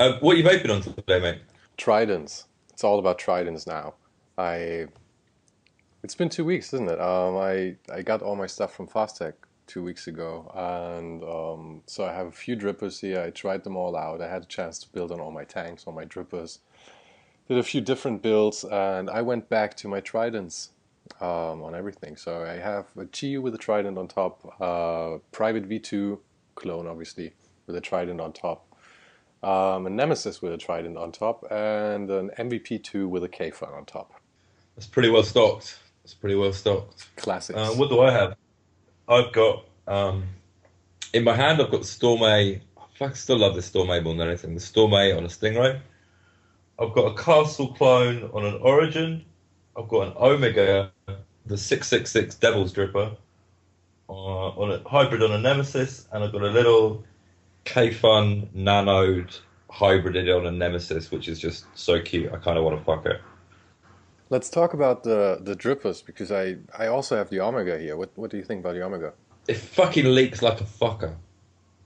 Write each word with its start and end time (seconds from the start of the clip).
Uh, 0.00 0.18
what 0.20 0.34
are 0.34 0.38
you 0.38 0.44
vaping 0.44 0.74
on 0.74 0.80
today, 0.80 1.20
mate? 1.20 1.38
Tridents. 1.76 2.46
It's 2.72 2.84
all 2.84 2.98
about 2.98 3.18
tridents 3.18 3.66
now. 3.66 3.96
I. 4.38 4.86
It's 6.02 6.14
been 6.14 6.30
two 6.30 6.46
weeks, 6.46 6.72
isn't 6.72 6.88
it? 6.88 6.98
Um, 6.98 7.36
I 7.36 7.76
I 7.92 8.00
got 8.00 8.22
all 8.22 8.34
my 8.34 8.46
stuff 8.46 8.74
from 8.74 8.86
Fastech 8.86 9.34
two 9.66 9.82
weeks 9.82 10.06
ago, 10.06 10.50
and 10.54 11.22
um, 11.22 11.82
so 11.84 12.06
I 12.06 12.14
have 12.14 12.28
a 12.28 12.32
few 12.32 12.56
drippers 12.56 12.98
here. 12.98 13.20
I 13.20 13.28
tried 13.28 13.62
them 13.62 13.76
all 13.76 13.94
out. 13.94 14.22
I 14.22 14.28
had 14.28 14.44
a 14.44 14.46
chance 14.46 14.78
to 14.78 14.88
build 14.88 15.12
on 15.12 15.20
all 15.20 15.32
my 15.32 15.44
tanks, 15.44 15.84
all 15.86 15.92
my 15.92 16.06
drippers. 16.06 16.60
Did 17.46 17.58
a 17.58 17.62
few 17.62 17.82
different 17.82 18.22
builds, 18.22 18.64
and 18.64 19.10
I 19.10 19.20
went 19.20 19.50
back 19.50 19.76
to 19.78 19.88
my 19.88 20.00
tridents 20.00 20.70
um, 21.20 21.62
on 21.62 21.74
everything. 21.74 22.16
So 22.16 22.42
I 22.42 22.54
have 22.54 22.86
a 22.96 23.04
GU 23.04 23.42
with 23.42 23.54
a 23.54 23.58
trident 23.58 23.98
on 23.98 24.08
top, 24.08 24.46
uh, 24.62 25.18
Provari 25.30 25.60
V2 25.60 26.18
clone, 26.54 26.86
obviously, 26.86 27.34
with 27.66 27.76
a 27.76 27.82
trident 27.82 28.18
on 28.18 28.32
top 28.32 28.69
um, 29.42 29.86
a 29.86 29.90
Nemesis 29.90 30.42
with 30.42 30.52
a 30.52 30.58
Trident 30.58 30.96
on 30.96 31.12
top, 31.12 31.44
and 31.50 32.10
an 32.10 32.30
MVP2 32.38 33.08
with 33.08 33.24
a 33.24 33.28
Kayfun 33.28 33.74
on 33.74 33.84
top. 33.84 34.12
That's 34.76 34.86
pretty 34.86 35.10
well 35.10 35.22
stocked. 35.22 35.78
That's 36.02 36.14
pretty 36.14 36.36
well 36.36 36.52
stocked. 36.52 37.08
Classics. 37.16 37.58
Uh, 37.58 37.70
what 37.72 37.88
do 37.88 38.00
I 38.00 38.10
have? 38.10 38.36
I've 39.08 39.32
got 39.32 39.64
um, 39.86 40.24
in 41.12 41.24
my 41.24 41.34
hand. 41.34 41.60
I've 41.60 41.70
got 41.70 41.80
the 41.80 41.86
Storm 41.86 42.22
A. 42.22 42.60
I 43.00 43.12
still 43.12 43.38
love 43.38 43.54
the 43.54 43.62
Storm 43.62 43.90
A 43.90 44.00
more 44.00 44.14
than 44.14 44.28
anything. 44.28 44.54
The 44.54 44.60
Storm 44.60 44.92
A 44.92 45.12
on 45.12 45.24
a 45.24 45.28
Stingray. 45.28 45.80
I've 46.78 46.94
got 46.94 47.06
a 47.06 47.22
Castle 47.22 47.74
clone 47.74 48.30
on 48.32 48.44
an 48.44 48.58
Origin. 48.62 49.24
I've 49.76 49.88
got 49.88 50.08
an 50.08 50.14
Omega, 50.16 50.90
the 51.46 51.56
666 51.56 52.34
Devil's 52.36 52.72
Dripper, 52.72 53.16
uh, 54.08 54.12
on 54.12 54.72
a 54.72 54.88
hybrid 54.88 55.22
on 55.22 55.32
a 55.32 55.38
Nemesis, 55.38 56.06
and 56.12 56.24
I've 56.24 56.32
got 56.32 56.42
a 56.42 56.48
little 56.48 57.04
Kayfun 57.64 58.48
nanoed 58.54 59.38
hybrided 59.70 60.34
on 60.36 60.46
a 60.46 60.50
Nemesis, 60.50 61.10
which 61.10 61.28
is 61.28 61.38
just 61.38 61.66
so 61.74 62.00
cute. 62.00 62.32
I 62.32 62.36
kind 62.36 62.58
of 62.58 62.64
want 62.64 62.78
to 62.78 62.84
fuck 62.84 63.06
it. 63.06 63.20
Let's 64.28 64.48
talk 64.48 64.74
about 64.74 65.02
the 65.02 65.38
the 65.40 65.54
drippers 65.54 66.04
because 66.04 66.30
I 66.30 66.56
I 66.78 66.86
also 66.86 67.16
have 67.16 67.30
the 67.30 67.40
Omega 67.40 67.78
here. 67.78 67.96
What 67.96 68.10
what 68.16 68.30
do 68.30 68.36
you 68.36 68.44
think 68.44 68.60
about 68.60 68.74
the 68.74 68.82
Omega? 68.82 69.12
It 69.48 69.56
fucking 69.56 70.06
leaks 70.06 70.42
like 70.42 70.60
a 70.60 70.64
fucker, 70.64 71.14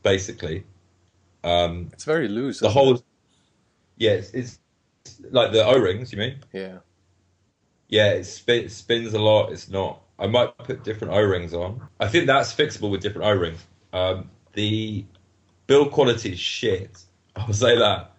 basically. 0.03 0.65
Um, 1.43 1.91
it's 1.93 2.05
very 2.05 2.29
loose. 2.29 2.61
The 2.61 2.71
whole, 2.71 2.95
it? 2.95 3.03
yeah, 3.97 4.13
it's, 4.13 4.31
it's, 4.31 4.59
like 5.31 5.53
the 5.53 5.65
O 5.65 5.79
rings. 5.79 6.13
You 6.13 6.19
mean? 6.19 6.39
Yeah. 6.53 6.79
Yeah, 7.89 8.13
it, 8.13 8.25
spin, 8.25 8.65
it 8.65 8.73
spins 8.73 9.15
a 9.15 9.19
lot. 9.19 9.53
It's 9.53 9.69
not. 9.69 10.01
I 10.19 10.27
might 10.27 10.57
put 10.59 10.85
different 10.85 11.13
O 11.13 11.23
rings 11.23 11.55
on. 11.55 11.87
I 12.01 12.09
think 12.09 12.27
that's 12.27 12.53
fixable 12.53 12.91
with 12.91 13.03
different 13.03 13.27
O 13.27 13.33
rings. 13.33 13.65
Um, 13.93 14.31
the 14.55 15.05
build 15.67 15.93
quality 15.93 16.33
is 16.33 16.39
shit. 16.39 17.03
I'll 17.37 17.53
say 17.53 17.77
that. 17.77 18.13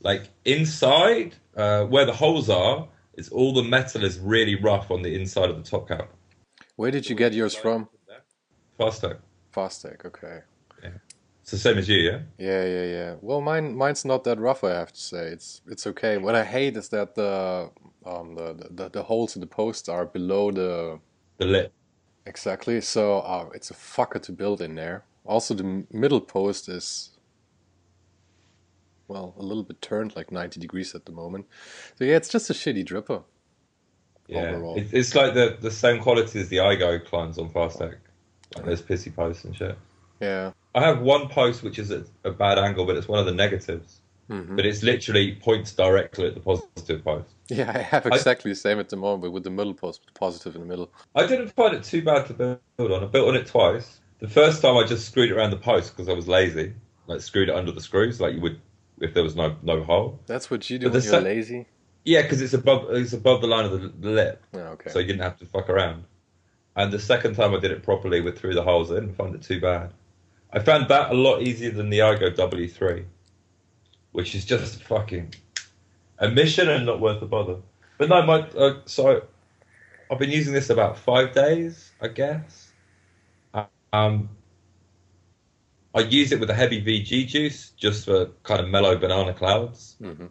Like 0.00 0.28
inside, 0.44 1.34
uh, 1.56 1.84
where 1.84 2.04
the 2.04 2.12
holes 2.12 2.48
are, 2.50 2.88
is 3.14 3.28
all 3.30 3.52
the 3.54 3.62
metal 3.62 4.04
is 4.04 4.18
really 4.18 4.54
rough 4.54 4.90
on 4.90 5.02
the 5.02 5.14
inside 5.14 5.50
of 5.50 5.56
the 5.56 5.68
top 5.68 5.88
cap. 5.88 6.10
Where 6.76 6.90
did 6.90 7.08
you 7.08 7.16
get 7.16 7.32
yours 7.32 7.54
from? 7.54 7.88
Fastech. 8.78 9.18
Fastech, 9.54 10.04
okay. 10.04 10.40
Yeah. 10.82 10.90
It's 11.40 11.52
the 11.52 11.58
same 11.58 11.78
as 11.78 11.88
you, 11.88 11.98
yeah. 11.98 12.18
Yeah, 12.38 12.64
yeah, 12.64 12.84
yeah. 12.84 13.14
Well, 13.20 13.40
mine, 13.40 13.74
mine's 13.76 14.04
not 14.04 14.24
that 14.24 14.38
rough. 14.38 14.64
I 14.64 14.70
have 14.70 14.92
to 14.92 15.00
say, 15.00 15.28
it's 15.28 15.62
it's 15.66 15.86
okay. 15.86 16.18
What 16.18 16.34
I 16.34 16.44
hate 16.44 16.76
is 16.76 16.88
that 16.88 17.14
the 17.14 17.70
um 18.04 18.34
the 18.34 18.68
the, 18.70 18.88
the 18.90 19.02
holes 19.04 19.36
in 19.36 19.40
the 19.40 19.46
posts 19.46 19.88
are 19.88 20.04
below 20.04 20.50
the 20.50 20.98
the 21.38 21.46
lip. 21.46 21.72
Exactly. 22.26 22.80
So 22.80 23.20
uh, 23.20 23.48
it's 23.54 23.70
a 23.70 23.74
fucker 23.74 24.20
to 24.22 24.32
build 24.32 24.60
in 24.60 24.74
there. 24.74 25.04
Also, 25.26 25.54
the 25.54 25.84
middle 25.90 26.20
post 26.20 26.68
is, 26.68 27.10
well, 29.08 29.34
a 29.38 29.42
little 29.42 29.62
bit 29.62 29.80
turned 29.82 30.16
like 30.16 30.30
90 30.30 30.60
degrees 30.60 30.94
at 30.94 31.06
the 31.06 31.12
moment. 31.12 31.46
So 31.96 32.04
yeah, 32.04 32.16
it's 32.16 32.28
just 32.28 32.50
a 32.50 32.52
shitty 32.52 32.84
dripper. 32.84 33.24
Yeah, 34.28 34.50
overall. 34.50 34.74
it's 34.76 35.14
like 35.14 35.34
the, 35.34 35.56
the 35.60 35.70
same 35.70 36.00
quality 36.00 36.40
as 36.40 36.48
the 36.48 36.56
iGo 36.56 37.04
clones 37.04 37.38
on 37.38 37.48
Fastech. 37.50 37.96
Like 38.56 38.64
those 38.64 38.82
pissy 38.82 39.14
posts 39.14 39.44
and 39.44 39.56
shit. 39.56 39.78
Yeah. 40.20 40.52
I 40.74 40.80
have 40.80 41.00
one 41.00 41.28
post 41.28 41.62
which 41.62 41.78
is 41.78 41.90
at 41.90 42.04
a 42.24 42.30
bad 42.30 42.58
angle, 42.58 42.86
but 42.86 42.96
it's 42.96 43.08
one 43.08 43.18
of 43.18 43.26
the 43.26 43.32
negatives. 43.32 44.00
Mm-hmm. 44.30 44.56
But 44.56 44.66
it's 44.66 44.82
literally 44.82 45.36
points 45.36 45.72
directly 45.72 46.26
at 46.26 46.34
the 46.34 46.40
positive 46.40 47.04
post. 47.04 47.28
Yeah, 47.48 47.70
I 47.72 47.78
have 47.78 48.06
exactly 48.06 48.50
I, 48.50 48.54
the 48.54 48.58
same 48.58 48.80
at 48.80 48.88
the 48.88 48.96
moment, 48.96 49.22
but 49.22 49.30
with 49.30 49.44
the 49.44 49.50
middle 49.50 49.72
post, 49.72 50.00
with 50.00 50.12
the 50.12 50.18
positive 50.18 50.56
in 50.56 50.62
the 50.62 50.66
middle. 50.66 50.90
I 51.14 51.28
didn't 51.28 51.50
find 51.50 51.76
it 51.76 51.84
too 51.84 52.02
bad 52.02 52.26
to 52.26 52.34
build 52.34 52.90
on. 52.90 53.04
I 53.04 53.06
built 53.06 53.28
on 53.28 53.36
it 53.36 53.46
twice, 53.46 54.00
the 54.18 54.28
first 54.28 54.62
time 54.62 54.76
I 54.76 54.84
just 54.84 55.08
screwed 55.08 55.30
it 55.30 55.34
around 55.34 55.50
the 55.50 55.56
post 55.56 55.94
because 55.94 56.08
I 56.08 56.12
was 56.12 56.28
lazy. 56.28 56.74
Like 57.06 57.20
screwed 57.20 57.48
it 57.48 57.54
under 57.54 57.72
the 57.72 57.80
screws, 57.80 58.20
like 58.20 58.34
you 58.34 58.40
would 58.40 58.60
if 59.00 59.14
there 59.14 59.22
was 59.22 59.36
no 59.36 59.56
no 59.62 59.82
hole. 59.82 60.20
That's 60.26 60.50
what 60.50 60.68
you 60.70 60.78
do 60.78 60.90
when 60.90 61.02
you're 61.02 61.20
lazy. 61.20 61.66
Yeah, 62.04 62.22
because 62.22 62.40
it's 62.40 62.54
above 62.54 62.90
it's 62.90 63.12
above 63.12 63.40
the 63.40 63.46
line 63.46 63.64
of 63.64 63.72
the, 63.72 63.88
the 63.88 64.10
lip. 64.10 64.42
Oh, 64.54 64.58
okay. 64.58 64.90
So 64.90 64.98
you 64.98 65.06
didn't 65.06 65.22
have 65.22 65.38
to 65.38 65.46
fuck 65.46 65.68
around. 65.68 66.04
And 66.74 66.92
the 66.92 66.98
second 66.98 67.34
time 67.36 67.54
I 67.54 67.60
did 67.60 67.70
it 67.70 67.82
properly 67.82 68.20
with 68.20 68.38
through 68.38 68.54
the 68.54 68.62
holes, 68.62 68.90
I 68.90 68.96
didn't 68.96 69.14
find 69.14 69.34
it 69.34 69.42
too 69.42 69.60
bad. 69.60 69.92
I 70.52 70.58
found 70.58 70.88
that 70.88 71.10
a 71.10 71.14
lot 71.14 71.42
easier 71.42 71.70
than 71.70 71.90
the 71.90 72.00
iGo 72.00 72.34
W3, 72.34 73.04
which 74.12 74.34
is 74.34 74.44
just 74.44 74.82
fucking 74.84 75.34
a 76.18 76.28
mission 76.28 76.68
and 76.68 76.86
not 76.86 77.00
worth 77.00 77.20
the 77.20 77.26
bother. 77.26 77.56
But 77.98 78.08
no, 78.08 78.22
my 78.22 78.40
uh, 78.40 78.80
so 78.84 79.22
I've 80.10 80.18
been 80.18 80.30
using 80.30 80.52
this 80.52 80.70
about 80.70 80.98
five 80.98 81.32
days, 81.32 81.92
I 82.00 82.08
guess 82.08 82.65
um, 83.92 84.28
I 85.94 86.00
use 86.00 86.32
it 86.32 86.40
with 86.40 86.50
a 86.50 86.54
heavy 86.54 86.82
VG 86.82 87.26
juice 87.26 87.70
just 87.70 88.04
for 88.04 88.26
kind 88.42 88.60
of 88.60 88.68
mellow 88.68 88.96
banana 88.96 89.32
clouds. 89.32 89.96
Mm-hmm. 90.02 90.26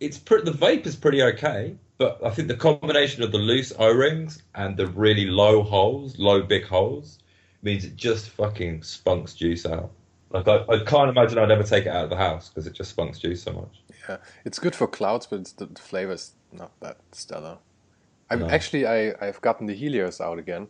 It's 0.00 0.18
the 0.18 0.56
vape 0.56 0.86
is 0.86 0.96
pretty 0.96 1.22
okay, 1.22 1.76
but 1.98 2.24
I 2.24 2.30
think 2.30 2.48
the 2.48 2.56
combination 2.56 3.22
of 3.22 3.32
the 3.32 3.38
loose 3.38 3.72
O 3.78 3.92
rings 3.92 4.42
and 4.54 4.76
the 4.76 4.86
really 4.86 5.26
low 5.26 5.62
holes, 5.62 6.18
low 6.18 6.42
big 6.42 6.64
holes, 6.64 7.18
means 7.62 7.84
it 7.84 7.96
just 7.96 8.30
fucking 8.30 8.82
spunks 8.82 9.34
juice 9.34 9.66
out. 9.66 9.90
Like 10.30 10.46
I, 10.46 10.64
I 10.68 10.84
can't 10.84 11.10
imagine 11.10 11.38
I'd 11.38 11.50
ever 11.50 11.62
take 11.62 11.86
it 11.86 11.90
out 11.90 12.04
of 12.04 12.10
the 12.10 12.16
house 12.16 12.48
because 12.48 12.66
it 12.66 12.74
just 12.74 12.90
spunks 12.90 13.18
juice 13.18 13.42
so 13.42 13.52
much. 13.52 13.82
Yeah, 14.08 14.18
it's 14.44 14.58
good 14.58 14.74
for 14.74 14.86
clouds, 14.86 15.26
but 15.26 15.44
the, 15.56 15.66
the 15.66 15.80
flavor's 15.80 16.32
not 16.52 16.70
that 16.80 16.98
stellar. 17.12 17.58
I'm 18.30 18.40
no. 18.40 18.48
actually 18.48 18.86
I 18.86 19.14
I've 19.20 19.40
gotten 19.40 19.66
the 19.66 19.74
Helios 19.74 20.20
out 20.20 20.38
again, 20.38 20.68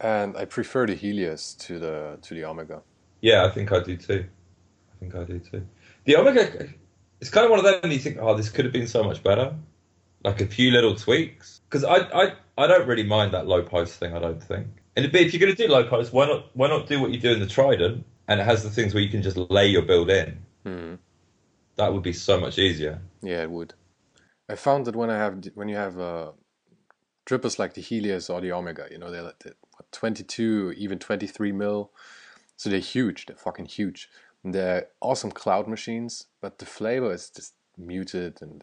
and 0.00 0.36
I 0.36 0.44
prefer 0.44 0.86
the 0.86 0.94
Helios 0.94 1.54
to 1.54 1.78
the 1.78 2.18
to 2.22 2.34
the 2.34 2.44
Omega. 2.44 2.82
Yeah, 3.20 3.44
I 3.44 3.50
think 3.50 3.72
I 3.72 3.80
do 3.80 3.96
too. 3.96 4.24
I 4.92 4.98
think 4.98 5.14
I 5.14 5.24
do 5.24 5.38
too. 5.38 5.66
The 6.04 6.16
Omega, 6.16 6.68
it's 7.20 7.30
kind 7.30 7.44
of 7.44 7.50
one 7.50 7.58
of 7.58 7.64
them. 7.64 7.80
And 7.82 7.92
You 7.92 7.98
think, 7.98 8.18
oh, 8.20 8.36
this 8.36 8.48
could 8.48 8.64
have 8.64 8.72
been 8.72 8.88
so 8.88 9.02
much 9.04 9.22
better. 9.22 9.54
Like 10.24 10.40
a 10.40 10.46
few 10.46 10.70
little 10.70 10.94
tweaks, 10.94 11.60
because 11.68 11.84
I, 11.84 11.96
I 11.96 12.32
I 12.58 12.66
don't 12.66 12.86
really 12.86 13.04
mind 13.04 13.32
that 13.32 13.46
low 13.46 13.62
post 13.62 13.94
thing. 13.94 14.14
I 14.14 14.18
don't 14.18 14.42
think. 14.42 14.66
And 14.96 15.06
if 15.06 15.12
you're 15.32 15.40
going 15.40 15.54
to 15.54 15.66
do 15.66 15.72
low 15.72 15.86
post, 15.88 16.12
why 16.12 16.26
not 16.26 16.50
why 16.54 16.68
not 16.68 16.86
do 16.88 17.00
what 17.00 17.10
you 17.10 17.18
do 17.18 17.32
in 17.32 17.40
the 17.40 17.46
Trident, 17.46 18.04
and 18.28 18.40
it 18.40 18.44
has 18.44 18.62
the 18.62 18.70
things 18.70 18.92
where 18.92 19.02
you 19.02 19.08
can 19.08 19.22
just 19.22 19.36
lay 19.36 19.66
your 19.66 19.82
build 19.82 20.10
in. 20.10 20.38
Hmm. 20.64 20.94
That 21.76 21.94
would 21.94 22.02
be 22.02 22.12
so 22.12 22.38
much 22.38 22.58
easier. 22.58 23.00
Yeah, 23.22 23.42
it 23.42 23.50
would. 23.50 23.72
I 24.50 24.56
found 24.56 24.84
that 24.86 24.96
when 24.96 25.08
I 25.08 25.16
have 25.16 25.42
when 25.54 25.68
you 25.70 25.76
have 25.76 25.98
uh, 25.98 26.32
drippers 27.24 27.58
like 27.58 27.72
the 27.74 27.80
Helios 27.80 28.28
or 28.28 28.42
the 28.42 28.52
Omega, 28.52 28.88
you 28.90 28.98
know, 28.98 29.10
they're, 29.10 29.32
they're 29.42 29.54
22, 29.92 30.74
even 30.76 30.98
23 30.98 31.52
mil. 31.52 31.90
So 32.56 32.70
they're 32.70 32.78
huge. 32.78 33.26
They're 33.26 33.36
fucking 33.36 33.66
huge. 33.66 34.08
And 34.44 34.54
they're 34.54 34.88
awesome 35.00 35.30
cloud 35.30 35.68
machines, 35.68 36.26
but 36.40 36.58
the 36.58 36.66
flavor 36.66 37.12
is 37.12 37.30
just 37.30 37.54
muted 37.76 38.38
and 38.42 38.62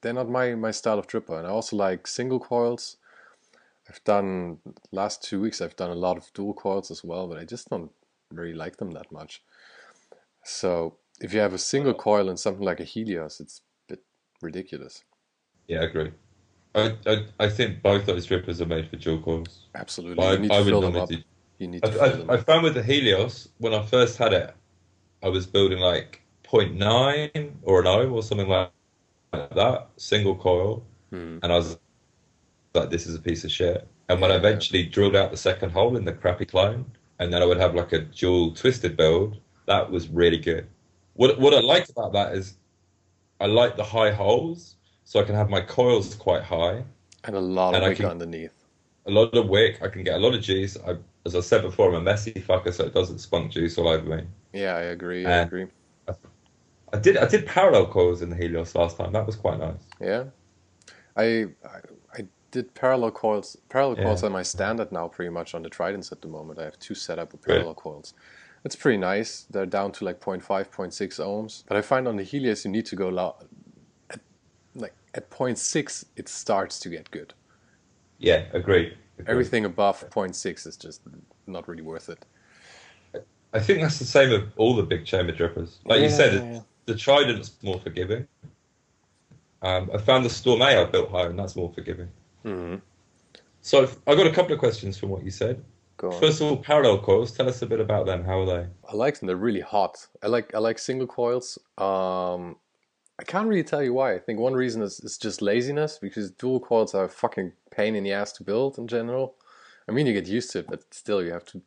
they're 0.00 0.12
not 0.12 0.28
my, 0.28 0.54
my 0.54 0.70
style 0.70 0.98
of 0.98 1.06
dripper. 1.06 1.38
And 1.38 1.46
I 1.46 1.50
also 1.50 1.76
like 1.76 2.06
single 2.06 2.40
coils. 2.40 2.96
I've 3.88 4.02
done 4.04 4.58
last 4.90 5.22
two 5.22 5.40
weeks. 5.40 5.60
I've 5.60 5.76
done 5.76 5.90
a 5.90 5.94
lot 5.94 6.16
of 6.16 6.32
dual 6.34 6.54
coils 6.54 6.90
as 6.90 7.02
well, 7.02 7.26
but 7.26 7.38
I 7.38 7.44
just 7.44 7.68
don't 7.68 7.90
really 8.30 8.54
like 8.54 8.76
them 8.76 8.92
that 8.92 9.10
much. 9.10 9.42
So 10.44 10.96
if 11.20 11.32
you 11.32 11.40
have 11.40 11.54
a 11.54 11.58
single 11.58 11.94
coil 11.94 12.28
and 12.28 12.38
something 12.38 12.64
like 12.64 12.80
a 12.80 12.84
Helios, 12.84 13.40
it's 13.40 13.60
a 13.88 13.94
bit 13.94 14.04
ridiculous. 14.40 15.04
Yeah, 15.66 15.80
I 15.80 15.84
agree. 15.84 16.12
I, 16.74 16.96
I, 17.06 17.24
I 17.38 17.48
think 17.48 17.82
both 17.82 18.06
those 18.06 18.26
drippers 18.26 18.60
are 18.60 18.66
made 18.66 18.88
for 18.88 18.96
dual 18.96 19.20
coils. 19.20 19.66
Absolutely. 19.74 20.24
I, 20.24 20.32
you 20.32 20.38
need 20.38 20.48
to 20.48 20.54
I 20.54 20.64
fill 20.64 20.80
them 20.80 20.96
up. 20.96 21.08
Do, 21.08 21.18
you 21.58 21.68
need 21.68 21.82
to 21.82 21.88
I, 21.88 21.92
fill 21.92 22.18
them 22.18 22.30
I, 22.30 22.36
found 22.38 22.62
with 22.62 22.74
the 22.74 22.82
Helios, 22.82 23.48
when 23.58 23.74
I 23.74 23.84
first 23.84 24.16
had 24.16 24.32
it, 24.32 24.54
I 25.22 25.28
was 25.28 25.46
building 25.46 25.78
like 25.78 26.22
0.9 26.44 27.52
or 27.62 27.80
an 27.80 27.86
O 27.86 28.08
or 28.10 28.22
something 28.22 28.48
like 28.48 28.70
that, 29.32 29.88
single 29.96 30.34
coil. 30.34 30.84
Hmm. 31.10 31.38
And 31.42 31.52
I 31.52 31.56
was 31.56 31.78
like, 32.74 32.90
this 32.90 33.06
is 33.06 33.14
a 33.14 33.20
piece 33.20 33.44
of 33.44 33.50
shit. 33.50 33.86
And 34.08 34.20
when 34.20 34.30
yeah. 34.30 34.36
I 34.36 34.38
eventually 34.38 34.84
drilled 34.84 35.14
out 35.14 35.30
the 35.30 35.36
second 35.36 35.70
hole 35.70 35.96
in 35.96 36.04
the 36.04 36.12
crappy 36.12 36.46
clone, 36.46 36.86
and 37.18 37.32
then 37.32 37.42
I 37.42 37.44
would 37.44 37.58
have 37.58 37.74
like 37.74 37.92
a 37.92 38.00
dual 38.00 38.52
twisted 38.52 38.96
build, 38.96 39.38
that 39.66 39.90
was 39.90 40.08
really 40.08 40.38
good. 40.38 40.66
What, 41.14 41.38
what 41.38 41.54
I 41.54 41.60
liked 41.60 41.90
about 41.90 42.14
that 42.14 42.34
is 42.34 42.56
I 43.40 43.46
like 43.46 43.76
the 43.76 43.84
high 43.84 44.10
holes 44.10 44.76
so 45.04 45.20
I 45.20 45.24
can 45.24 45.34
have 45.34 45.50
my 45.50 45.60
coils 45.60 46.14
quite 46.14 46.42
high 46.42 46.84
and 47.24 47.36
a 47.36 47.40
lot 47.40 47.74
of 47.74 47.82
wick 47.82 47.96
can, 47.98 48.06
underneath. 48.06 48.54
A 49.06 49.10
lot 49.10 49.34
of 49.34 49.48
wick. 49.48 49.82
I 49.82 49.88
can 49.88 50.02
get 50.04 50.14
a 50.14 50.18
lot 50.18 50.34
of 50.34 50.42
juice. 50.42 50.76
I, 50.86 50.96
as 51.24 51.36
I 51.36 51.40
said 51.40 51.62
before, 51.62 51.88
I'm 51.88 51.94
a 51.94 52.00
messy 52.00 52.32
fucker, 52.32 52.72
so 52.72 52.84
it 52.84 52.94
doesn't 52.94 53.18
spunk 53.18 53.52
juice 53.52 53.78
all 53.78 53.88
over 53.88 54.04
me. 54.04 54.24
Yeah, 54.52 54.74
I 54.74 54.82
agree. 54.82 55.24
I 55.24 55.38
agree. 55.38 55.66
I, 56.08 56.12
I 56.92 56.98
did 56.98 57.16
I 57.16 57.26
did 57.26 57.46
parallel 57.46 57.86
coils 57.86 58.22
in 58.22 58.30
the 58.30 58.36
Helios 58.36 58.74
last 58.74 58.96
time. 58.96 59.12
That 59.12 59.26
was 59.26 59.36
quite 59.36 59.58
nice. 59.58 59.76
Yeah, 60.00 60.24
I 61.16 61.46
I, 61.64 61.78
I 62.14 62.26
did 62.50 62.74
parallel 62.74 63.12
coils. 63.12 63.56
Parallel 63.68 63.98
Yeah. 63.98 64.04
coils 64.04 64.24
are 64.24 64.30
my 64.30 64.42
standard 64.42 64.92
now, 64.92 65.08
pretty 65.08 65.30
much 65.30 65.54
on 65.54 65.62
the 65.62 65.70
Tridents 65.70 66.12
at 66.12 66.20
the 66.22 66.28
moment. 66.28 66.58
I 66.58 66.64
have 66.64 66.78
two 66.78 66.94
set 66.94 67.18
up 67.18 67.32
with 67.32 67.42
parallel 67.42 67.74
coils. 67.74 68.14
It's 68.64 68.76
pretty 68.76 68.98
nice. 68.98 69.46
They're 69.50 69.66
down 69.66 69.90
to 69.92 70.04
like 70.04 70.20
0.5, 70.20 70.68
0.6 70.68 71.18
ohms. 71.18 71.64
But 71.66 71.76
I 71.76 71.82
find 71.82 72.06
on 72.06 72.16
the 72.16 72.22
Helios 72.22 72.64
you 72.64 72.70
need 72.70 72.86
to 72.86 72.96
go 72.96 73.08
low. 73.08 73.34
At, 75.14 75.22
like 75.40 75.50
at 75.50 75.56
0.6, 75.56 76.04
it 76.16 76.28
starts 76.28 76.78
to 76.80 76.88
get 76.88 77.10
good. 77.10 77.34
Yeah, 78.18 78.44
agree. 78.52 78.96
agreed. 79.18 79.28
Everything 79.28 79.64
above 79.64 80.08
0.6 80.10 80.66
is 80.66 80.76
just 80.76 81.00
not 81.46 81.68
really 81.68 81.82
worth 81.82 82.08
it. 82.08 82.24
I 83.52 83.60
think 83.60 83.80
that's 83.82 83.98
the 83.98 84.04
same 84.04 84.32
of 84.32 84.50
all 84.56 84.74
the 84.74 84.82
big 84.82 85.04
chamber 85.04 85.32
drippers. 85.32 85.78
Like 85.84 86.00
you 86.00 86.08
said, 86.08 86.34
Yeah. 86.34 86.56
it, 86.58 86.62
the 86.86 86.94
Trident's 86.94 87.52
more 87.62 87.78
forgiving. 87.80 88.26
Um, 89.60 89.90
I 89.94 89.98
found 89.98 90.24
the 90.24 90.30
Storm 90.30 90.62
A 90.62 90.80
I 90.80 90.84
built 90.84 91.10
higher, 91.10 91.28
and 91.28 91.38
that's 91.38 91.54
more 91.54 91.70
forgiving. 91.72 92.08
hmm 92.42 92.76
So 93.60 93.82
i've 93.82 94.16
got 94.16 94.26
a 94.26 94.32
couple 94.32 94.52
of 94.52 94.58
questions 94.58 94.98
from 94.98 95.10
what 95.10 95.24
you 95.24 95.30
said. 95.30 95.62
First 96.18 96.40
of 96.40 96.48
all, 96.48 96.56
parallel 96.56 96.98
coils. 96.98 97.30
Tell 97.30 97.48
us 97.48 97.62
a 97.62 97.66
bit 97.66 97.78
about 97.78 98.06
them. 98.06 98.24
How 98.24 98.40
are 98.40 98.46
they? 98.46 98.66
I 98.88 98.96
like 98.96 99.20
them. 99.20 99.28
They're 99.28 99.36
really 99.36 99.60
hot. 99.60 100.04
I 100.20 100.26
like 100.26 100.52
I 100.52 100.58
like 100.58 100.80
single 100.80 101.06
coils. 101.06 101.58
Um, 101.78 102.56
I 103.22 103.24
can't 103.24 103.46
really 103.46 103.62
tell 103.62 103.84
you 103.84 103.94
why. 103.94 104.14
I 104.14 104.18
think 104.18 104.40
one 104.40 104.52
reason 104.52 104.82
is, 104.82 104.98
is 104.98 105.16
just 105.16 105.40
laziness 105.40 105.96
because 105.96 106.32
dual 106.32 106.58
coils 106.58 106.92
are 106.92 107.04
a 107.04 107.08
fucking 107.08 107.52
pain 107.70 107.94
in 107.94 108.02
the 108.02 108.10
ass 108.10 108.32
to 108.32 108.42
build 108.42 108.78
in 108.78 108.88
general. 108.88 109.36
I 109.88 109.92
mean, 109.92 110.08
you 110.08 110.12
get 110.12 110.26
used 110.26 110.50
to 110.50 110.58
it, 110.58 110.66
but 110.68 110.92
still, 110.92 111.22
you 111.22 111.32
have 111.32 111.44
to 111.46 111.62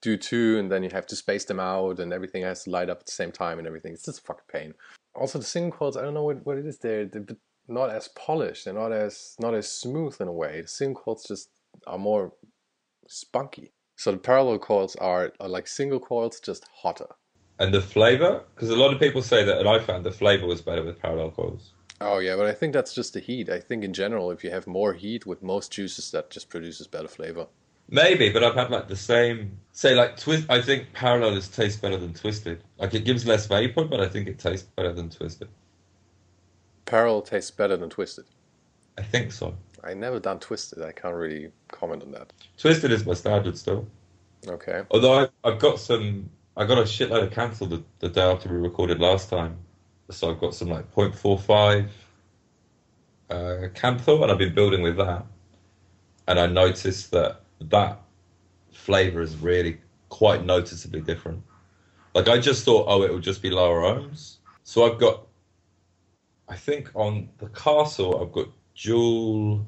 do 0.00 0.16
two, 0.16 0.58
and 0.58 0.72
then 0.72 0.82
you 0.82 0.88
have 0.94 1.06
to 1.08 1.16
space 1.16 1.44
them 1.44 1.60
out, 1.60 2.00
and 2.00 2.10
everything 2.10 2.42
has 2.42 2.64
to 2.64 2.70
light 2.70 2.88
up 2.88 3.00
at 3.00 3.06
the 3.06 3.12
same 3.12 3.30
time, 3.30 3.58
and 3.58 3.66
everything. 3.66 3.92
It's 3.92 4.06
just 4.06 4.24
fucking 4.24 4.44
pain. 4.50 4.72
Also, 5.14 5.38
the 5.38 5.44
single 5.44 5.76
coils. 5.76 5.98
I 5.98 6.00
don't 6.00 6.14
know 6.14 6.24
what, 6.24 6.46
what 6.46 6.56
it 6.56 6.64
is. 6.64 6.78
They're, 6.78 7.04
they're 7.04 7.26
not 7.68 7.90
as 7.90 8.08
polished. 8.08 8.64
They're 8.64 8.72
not 8.72 8.92
as 8.92 9.36
not 9.38 9.54
as 9.54 9.70
smooth 9.70 10.16
in 10.20 10.28
a 10.28 10.32
way. 10.32 10.62
The 10.62 10.68
single 10.68 11.02
coils 11.02 11.24
just 11.28 11.50
are 11.86 11.98
more 11.98 12.32
spunky. 13.08 13.72
So 13.96 14.10
the 14.12 14.18
parallel 14.18 14.58
coils 14.58 14.96
are, 14.96 15.32
are 15.38 15.48
like 15.48 15.66
single 15.66 16.00
coils, 16.00 16.40
just 16.40 16.66
hotter. 16.82 17.08
And 17.58 17.74
the 17.74 17.80
flavor? 17.80 18.42
Because 18.54 18.70
a 18.70 18.76
lot 18.76 18.92
of 18.92 19.00
people 19.00 19.22
say 19.22 19.44
that, 19.44 19.58
and 19.58 19.68
I 19.68 19.78
found 19.80 20.04
the 20.04 20.12
flavor 20.12 20.46
was 20.46 20.60
better 20.60 20.82
with 20.82 21.00
parallel 21.00 21.30
coils. 21.30 21.72
Oh 22.00 22.18
yeah, 22.18 22.36
but 22.36 22.46
I 22.46 22.52
think 22.52 22.72
that's 22.72 22.94
just 22.94 23.14
the 23.14 23.20
heat. 23.20 23.48
I 23.50 23.58
think 23.58 23.82
in 23.82 23.92
general, 23.92 24.30
if 24.30 24.44
you 24.44 24.50
have 24.50 24.66
more 24.66 24.92
heat 24.92 25.26
with 25.26 25.42
most 25.42 25.72
juices, 25.72 26.12
that 26.12 26.30
just 26.30 26.48
produces 26.48 26.86
better 26.86 27.08
flavor. 27.08 27.48
Maybe, 27.90 28.30
but 28.30 28.44
I've 28.44 28.54
had 28.54 28.70
like 28.70 28.86
the 28.86 28.96
same. 28.96 29.58
Say 29.72 29.94
like 29.94 30.16
twist. 30.16 30.46
I 30.48 30.62
think 30.62 30.92
parallel 30.92 31.36
is 31.36 31.48
tastes 31.48 31.80
better 31.80 31.96
than 31.96 32.14
twisted. 32.14 32.62
Like 32.78 32.94
it 32.94 33.04
gives 33.04 33.26
less 33.26 33.46
vapor, 33.46 33.84
but 33.84 34.00
I 34.00 34.08
think 34.08 34.28
it 34.28 34.38
tastes 34.38 34.68
better 34.76 34.92
than 34.92 35.10
twisted. 35.10 35.48
Parallel 36.84 37.22
tastes 37.22 37.50
better 37.50 37.76
than 37.76 37.90
twisted. 37.90 38.26
I 38.96 39.02
think 39.02 39.32
so. 39.32 39.56
I 39.82 39.94
never 39.94 40.20
done 40.20 40.38
twisted. 40.38 40.82
I 40.82 40.92
can't 40.92 41.14
really 41.14 41.50
comment 41.70 42.02
on 42.02 42.12
that. 42.12 42.32
Twisted 42.56 42.92
is 42.92 43.06
my 43.06 43.14
standard 43.14 43.56
still. 43.56 43.86
Okay. 44.46 44.82
Although 44.90 45.14
I've, 45.20 45.30
I've 45.44 45.58
got 45.58 45.78
some, 45.78 46.28
I 46.58 46.66
got 46.66 46.78
a 46.78 46.82
shitload 46.82 47.22
of 47.22 47.30
Kanthal 47.30 47.70
the, 47.70 47.84
the 48.00 48.08
day 48.08 48.20
after 48.20 48.48
we 48.48 48.56
recorded 48.56 48.98
last 48.98 49.30
time. 49.30 49.56
So 50.10 50.28
I've 50.30 50.40
got 50.40 50.54
some 50.54 50.68
like 50.68 50.92
0.45 50.92 51.88
uh, 53.30 53.34
Kanthal, 53.74 54.22
and 54.22 54.32
I've 54.32 54.38
been 54.38 54.54
building 54.54 54.82
with 54.82 54.96
that. 54.96 55.24
And 56.26 56.40
I 56.40 56.46
noticed 56.46 57.12
that 57.12 57.42
that 57.60 58.00
flavor 58.72 59.22
is 59.22 59.36
really 59.36 59.78
quite 60.08 60.44
noticeably 60.44 61.00
different. 61.00 61.44
Like 62.14 62.26
I 62.28 62.38
just 62.38 62.64
thought, 62.64 62.86
oh, 62.88 63.02
it 63.02 63.12
would 63.12 63.22
just 63.22 63.40
be 63.40 63.50
lower 63.50 63.82
ohms. 63.82 64.38
So 64.64 64.90
I've 64.90 64.98
got, 64.98 65.28
I 66.48 66.56
think 66.56 66.90
on 66.94 67.28
the 67.38 67.48
castle, 67.50 68.20
I've 68.20 68.32
got 68.32 68.48
dual. 68.74 69.64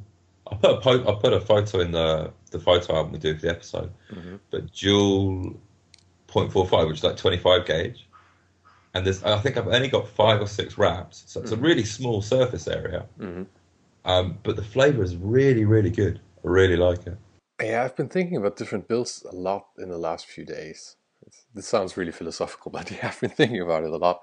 I 0.50 0.56
put 0.56 0.70
a 0.72 0.81
po- 0.81 1.08
I 1.08 1.20
put 1.20 1.32
a 1.32 1.40
photo 1.40 1.78
in 1.81 1.92
the 1.92 2.32
the 2.50 2.58
photo 2.58 2.96
album 2.96 3.12
we 3.12 3.19
do 3.19 3.34
for 3.37 3.42
the 3.42 3.50
episode 3.50 3.92
hmm 4.12 4.37
but 4.50 4.72
dual 4.72 5.54
0.45, 6.32 6.88
which 6.88 6.99
is 6.99 7.05
like 7.05 7.17
25 7.17 7.67
gauge. 7.67 8.06
And 8.94 9.06
there's, 9.06 9.23
I 9.23 9.38
think 9.38 9.56
I've 9.56 9.69
only 9.69 9.88
got 9.88 10.09
five 10.09 10.41
or 10.41 10.49
six 10.49 10.77
wraps, 10.77 11.23
so 11.27 11.41
it's 11.41 11.53
a 11.53 11.56
really 11.56 11.85
small 11.85 12.23
surface 12.23 12.67
area. 12.67 13.06
hmm 13.19 13.43
Um, 14.05 14.38
but 14.43 14.56
the 14.56 14.62
flavor 14.62 15.03
is 15.03 15.17
really, 15.17 15.65
really 15.65 15.91
good. 15.91 16.21
I 16.44 16.49
really 16.49 16.77
like 16.77 17.06
it. 17.06 17.17
Yeah, 17.62 17.85
I've 17.85 17.94
been 17.94 18.09
thinking 18.09 18.37
about 18.37 18.56
different 18.56 18.88
builds 18.88 19.25
a 19.31 19.35
lot 19.35 19.67
in 19.79 19.91
the 19.91 19.99
last 19.99 20.27
few 20.27 20.44
days. 20.44 20.97
It's, 21.27 21.44
this 21.55 21.69
sounds 21.69 21.97
really 21.97 22.12
philosophical, 22.12 22.71
but 22.73 22.91
yeah, 22.91 23.09
I've 23.09 23.21
been 23.21 23.31
thinking 23.31 23.61
about 23.61 23.85
it 23.85 23.91
a 23.91 23.97
lot. 23.97 24.21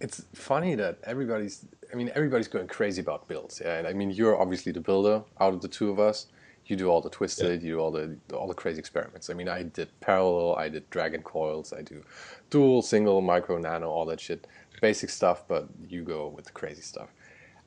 It's 0.00 0.24
funny 0.34 0.74
that 0.76 0.98
everybody's, 1.04 1.66
I 1.92 1.96
mean, 1.96 2.10
everybody's 2.14 2.48
going 2.48 2.68
crazy 2.68 3.00
about 3.02 3.28
builds. 3.28 3.60
Yeah, 3.62 3.78
and 3.78 3.86
I 3.86 3.92
mean, 3.92 4.10
you're 4.10 4.40
obviously 4.40 4.72
the 4.72 4.80
builder 4.80 5.24
out 5.40 5.54
of 5.54 5.60
the 5.62 5.68
two 5.68 5.90
of 5.90 5.98
us. 5.98 6.26
You 6.66 6.76
do 6.76 6.88
all 6.88 7.00
the 7.00 7.10
twisted, 7.10 7.62
you 7.62 7.74
do 7.74 7.78
all 7.78 7.92
the 7.92 8.16
all 8.34 8.48
the 8.48 8.54
crazy 8.54 8.78
experiments. 8.78 9.30
I 9.30 9.34
mean, 9.34 9.48
I 9.48 9.62
did 9.62 9.88
parallel, 10.00 10.56
I 10.56 10.68
did 10.68 10.88
dragon 10.90 11.22
coils, 11.22 11.72
I 11.72 11.82
do 11.82 12.02
dual, 12.50 12.82
single, 12.82 13.20
micro, 13.20 13.58
nano, 13.58 13.88
all 13.88 14.04
that 14.06 14.20
shit, 14.20 14.46
basic 14.80 15.10
stuff. 15.10 15.46
But 15.46 15.68
you 15.88 16.02
go 16.02 16.28
with 16.28 16.46
the 16.46 16.52
crazy 16.52 16.82
stuff. 16.82 17.08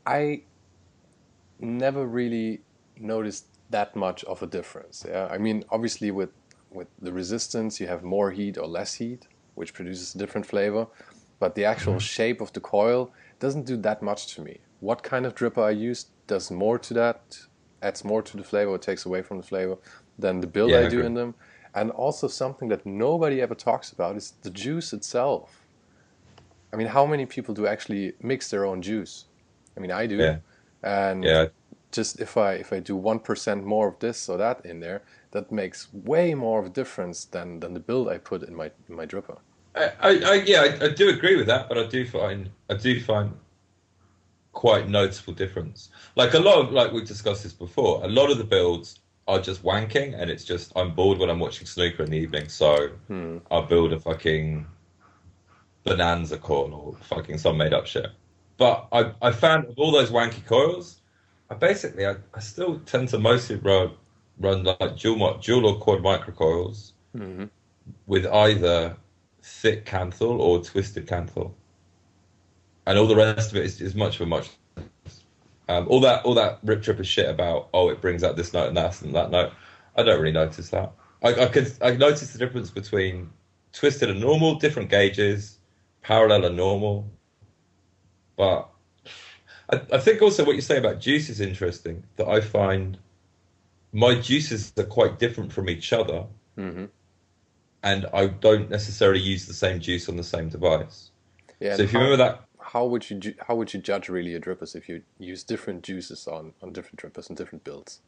I 0.06 0.44
never 1.60 2.06
really 2.06 2.62
noticed 2.98 3.46
that 3.70 3.96
much 3.96 4.24
of 4.26 4.42
a 4.42 4.48
difference. 4.48 5.06
Yeah, 5.08 5.28
I 5.32 5.38
mean, 5.38 5.64
obviously 5.70 6.12
with 6.12 6.32
with 6.72 6.88
the 7.02 7.12
resistance, 7.12 7.80
you 7.80 7.88
have 7.88 8.04
more 8.04 8.32
heat 8.32 8.58
or 8.58 8.68
less 8.68 8.96
heat, 8.96 9.28
which 9.56 9.74
produces 9.74 10.16
a 10.16 10.18
different 10.18 10.46
flavor. 10.46 10.88
But 11.40 11.56
the 11.56 11.66
actual 11.66 11.94
mm-hmm. 11.94 12.00
shape 12.00 12.42
of 12.42 12.52
the 12.54 12.60
coil 12.60 13.12
doesn't 13.40 13.66
do 13.66 13.78
that 13.78 14.02
much 14.02 14.36
to 14.36 14.42
me. 14.42 14.60
What 14.82 15.04
kind 15.04 15.26
of 15.26 15.36
dripper 15.36 15.64
I 15.64 15.72
use 15.72 16.08
does 16.28 16.52
more 16.52 16.78
to 16.80 16.94
that, 16.94 17.40
adds 17.82 18.04
more 18.04 18.22
to 18.22 18.38
the 18.38 18.44
flavor, 18.44 18.72
or 18.72 18.78
takes 18.78 19.06
away 19.06 19.22
from 19.22 19.38
the 19.38 19.44
flavor 19.44 19.78
than 20.18 20.42
the 20.42 20.48
build 20.48 20.72
Yeah, 20.72 20.80
I 20.80 20.86
I 20.86 20.90
do 20.90 21.02
in 21.02 21.14
them. 21.14 21.36
And 21.74 21.92
also 21.92 22.28
something 22.28 22.70
that 22.70 22.86
nobody 22.86 23.42
ever 23.42 23.56
talks 23.56 23.92
about 23.92 24.16
is 24.18 24.34
the 24.42 24.50
juice 24.50 24.94
itself. 24.94 25.68
I 26.74 26.78
mean, 26.78 26.88
how 26.88 27.06
many 27.06 27.26
people 27.26 27.54
do 27.54 27.68
actually 27.68 28.14
mix 28.22 28.50
their 28.50 28.66
own 28.66 28.82
juice? 28.82 29.26
I 29.78 29.80
mean, 29.80 29.92
I 29.92 30.08
do. 30.08 30.18
Yeah. 30.18 30.38
And 30.84 31.26
Yeah, 31.26 31.48
just 31.92 32.20
if 32.20 32.38
I 32.38 32.54
if 32.54 32.72
I 32.74 32.80
do 32.80 32.96
one 32.96 33.20
percent 33.20 33.66
more 33.66 33.88
of 33.88 34.00
this 34.00 34.30
or 34.30 34.38
that 34.38 34.66
in 34.66 34.80
there, 34.80 35.04
that 35.32 35.52
makes 35.52 35.88
way 35.94 36.36
more 36.36 36.60
of 36.60 36.66
a 36.66 36.70
difference 36.70 37.26
than 37.26 37.60
than 37.60 37.74
the 37.74 37.80
build 37.80 38.10
I 38.10 38.18
put 38.18 38.44
in 38.44 38.56
my 38.56 38.72
in 38.88 38.96
my 38.96 39.06
dripper. 39.06 39.40
I, 39.76 39.92
I, 40.00 40.10
I 40.10 40.34
yeah, 40.46 40.62
I, 40.62 40.86
I 40.86 40.90
do 40.90 41.10
agree 41.10 41.36
with 41.36 41.48
that, 41.48 41.70
but 41.70 41.78
I 41.78 41.86
do 41.88 42.06
find 42.06 42.50
I 42.70 42.76
do 42.76 43.00
find 43.02 43.34
quite 44.60 44.90
noticeable 44.90 45.32
difference. 45.34 45.90
Like 46.18 46.34
a 46.34 46.40
lot 46.40 46.60
of 46.60 46.74
like 46.74 46.92
we've 46.92 47.08
discussed 47.08 47.44
this 47.44 47.54
before, 47.54 48.04
a 48.04 48.10
lot 48.10 48.30
of 48.30 48.38
the 48.38 48.44
builds 48.44 49.00
are 49.26 49.40
just 49.40 49.64
wanking, 49.64 50.20
and 50.20 50.30
it's 50.30 50.44
just 50.44 50.74
I'm 50.76 50.94
bored 50.94 51.18
when 51.18 51.30
I'm 51.30 51.40
watching 51.40 51.66
snooker 51.66 52.04
in 52.04 52.12
the 52.12 52.18
evening, 52.18 52.50
so 52.50 52.90
Hmm. 53.08 53.38
I'll 53.50 53.66
build 53.66 53.94
a 53.94 54.00
fucking 54.02 54.66
bonanza 55.86 56.38
coil 56.38 56.74
or 56.74 56.94
fucking 57.06 57.38
some 57.38 57.56
made 57.56 57.74
up 57.74 57.88
shit. 57.88 58.08
But 58.58 58.88
I 58.92 59.14
I 59.22 59.32
found 59.32 59.64
of 59.70 59.80
all 59.80 59.92
those 59.94 60.12
wanky 60.12 60.46
coils, 60.46 61.00
I 61.50 61.54
basically 61.56 62.06
I, 62.06 62.16
I 62.34 62.42
still 62.42 62.80
tend 62.80 63.08
to 63.10 63.18
mostly 63.18 63.56
run 63.56 63.92
run 64.40 64.64
like 64.66 64.98
dual 64.98 65.38
dual 65.38 65.68
or 65.68 65.80
quad 65.80 66.02
micro 66.02 66.34
coils 66.34 66.92
hmm 67.14 67.46
with 68.08 68.26
either 68.28 68.98
thick 69.42 69.86
kanthal 69.86 70.38
or 70.40 70.62
twisted 70.62 71.08
kanthal, 71.08 71.54
and 72.90 72.98
all 72.98 73.06
the 73.06 73.16
rest 73.16 73.52
of 73.52 73.58
it 73.58 73.66
is, 73.66 73.80
is 73.82 73.94
much 73.94 74.16
of 74.16 74.22
a 74.22 74.26
much. 74.26 74.50
Um, 75.70 75.88
all 75.88 76.00
that 76.00 76.26
all 76.26 76.34
that 76.34 76.58
RIP 76.64 76.82
Tripper 76.82 77.04
shit 77.04 77.30
about 77.30 77.70
oh 77.72 77.90
it 77.90 78.02
brings 78.02 78.24
out 78.24 78.36
this 78.36 78.52
note 78.52 78.68
and 78.70 78.78
that 78.78 79.00
and 79.04 79.14
that 79.14 79.30
note, 79.30 79.54
I 79.96 80.02
don't 80.02 80.20
really 80.20 80.34
notice 80.34 80.70
that. 80.70 80.92
I, 81.22 81.36
I 81.36 81.46
could 81.46 81.72
I 81.84 81.92
notice 81.92 82.34
the 82.34 82.40
difference 82.40 82.72
between 82.72 83.30
twisted 83.74 84.10
and 84.10 84.20
normal, 84.20 84.56
different 84.56 84.90
gauges, 84.90 85.60
parallel 86.02 86.46
and 86.46 86.58
normal, 86.58 87.08
but 88.36 88.68
I, 89.72 89.82
I 89.94 90.00
think 90.00 90.24
also 90.24 90.44
what 90.44 90.56
you 90.56 90.62
say 90.62 90.80
about 90.80 91.00
juice 91.00 91.30
is 91.30 91.42
interesting. 91.42 92.04
That 92.16 92.28
I 92.28 92.42
find 92.42 92.98
my 93.94 94.16
juices 94.16 94.74
are 94.80 94.84
quite 94.84 95.20
different 95.20 95.54
from 95.54 95.70
each 95.70 95.94
other 95.94 96.26
hmm 96.56 96.86
and 97.82 98.08
I 98.14 98.28
don't 98.28 98.70
necessarily 98.70 99.22
use 99.22 99.46
the 99.46 99.54
same 99.54 99.80
juice 99.80 100.10
on 100.10 100.18
the 100.18 100.24
same 100.24 100.50
device. 100.50 101.12
Yeah. 101.62 101.78
so 101.78 101.84
if 101.84 101.94
you 101.94 102.00
remember 102.00 102.18
that, 102.18 102.49
how 102.74 102.86
would 102.86 103.10
you 103.10 103.20
how 103.48 103.56
would 103.56 103.74
you 103.74 103.80
judge 103.80 104.10
really 104.10 104.32
your 104.32 104.40
drippers 104.40 104.76
if 104.76 104.88
you 104.90 105.02
use 105.18 105.44
different 105.44 105.84
juices 105.84 106.28
on 106.28 106.54
on 106.62 106.72
different 106.72 107.00
drippers 107.00 107.28
and 107.28 107.38
different 107.38 107.64
builds? 107.64 108.02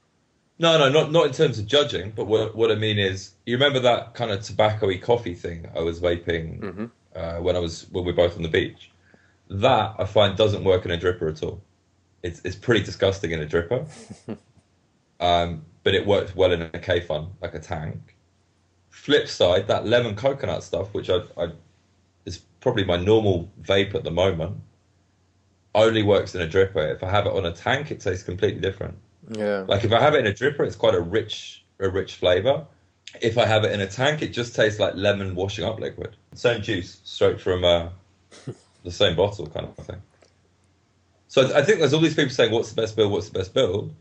no, 0.61 0.77
no, 0.77 0.89
not 0.89 1.11
not 1.11 1.25
in 1.25 1.33
terms 1.33 1.57
of 1.57 1.65
judging, 1.65 2.11
but 2.11 2.25
what 2.25 2.55
what 2.55 2.71
I 2.71 2.75
mean 2.75 2.99
is, 2.99 3.33
you 3.45 3.55
remember 3.55 3.79
that 3.79 4.13
kind 4.13 4.29
of 4.31 4.41
tobacco-y 4.43 4.97
coffee 4.97 5.33
thing 5.33 5.67
I 5.75 5.79
was 5.79 5.99
vaping 5.99 6.59
hmm 6.59 6.85
uh, 7.15 7.37
when 7.37 7.55
I 7.55 7.59
was 7.59 7.87
when 7.91 8.05
we 8.05 8.11
were 8.11 8.15
both 8.15 8.35
on 8.37 8.43
the 8.43 8.49
beach. 8.49 8.91
That 9.49 9.95
I 9.97 10.05
find 10.05 10.37
doesn't 10.37 10.63
work 10.63 10.85
in 10.85 10.91
a 10.91 10.97
dripper 10.97 11.29
at 11.31 11.43
all. 11.43 11.61
It's 12.21 12.41
it's 12.45 12.55
pretty 12.55 12.83
disgusting 12.83 13.31
in 13.31 13.41
a 13.41 13.47
dripper, 13.47 13.89
um, 15.19 15.65
but 15.83 15.95
it 15.95 16.05
works 16.05 16.35
well 16.35 16.51
in 16.51 16.61
a 16.61 16.69
Kayfun 16.69 17.29
like 17.41 17.55
a 17.55 17.59
tank. 17.59 18.15
Flip 18.91 19.27
side, 19.27 19.67
that 19.67 19.87
lemon 19.87 20.15
coconut 20.15 20.63
stuff, 20.63 20.93
which 20.93 21.09
I, 21.09 21.21
I 21.37 21.51
probably 22.61 22.85
my 22.85 22.97
normal 22.97 23.51
vape 23.61 23.93
at 23.95 24.03
the 24.03 24.11
moment, 24.11 24.57
only 25.75 26.03
works 26.03 26.35
in 26.35 26.41
a 26.41 26.47
dripper. 26.47 26.95
If 26.95 27.03
I 27.03 27.09
have 27.09 27.25
it 27.25 27.33
on 27.33 27.45
a 27.45 27.51
tank, 27.51 27.91
it 27.91 27.99
tastes 27.99 28.23
completely 28.23 28.61
different. 28.61 28.97
Yeah. 29.29 29.65
Like 29.67 29.83
if 29.83 29.91
I 29.91 29.99
have 29.99 30.15
it 30.15 30.25
in 30.25 30.27
a 30.27 30.33
dripper, 30.33 30.65
it's 30.65 30.75
quite 30.75 30.95
a 30.95 31.01
rich, 31.01 31.63
a 31.79 31.89
rich 31.89 32.15
flavor. 32.15 32.65
If 33.21 33.37
I 33.37 33.45
have 33.45 33.63
it 33.65 33.71
in 33.73 33.81
a 33.81 33.87
tank, 33.87 34.21
it 34.21 34.29
just 34.29 34.55
tastes 34.55 34.79
like 34.79 34.95
lemon 34.95 35.35
washing 35.35 35.65
up 35.65 35.79
liquid. 35.79 36.15
Same 36.33 36.61
juice, 36.61 37.01
straight 37.03 37.41
from 37.41 37.65
uh, 37.65 37.89
the 38.83 38.91
same 38.91 39.15
bottle, 39.15 39.47
kind 39.47 39.67
of 39.67 39.85
thing. 39.85 40.01
So 41.27 41.55
I 41.55 41.61
think 41.61 41.79
there's 41.79 41.93
all 41.93 42.01
these 42.01 42.15
people 42.15 42.31
saying, 42.31 42.51
"What's 42.51 42.69
the 42.69 42.81
best 42.81 42.95
build? 42.95 43.11
What's 43.11 43.29
the 43.29 43.39
best 43.39 43.53
build?" 43.53 43.93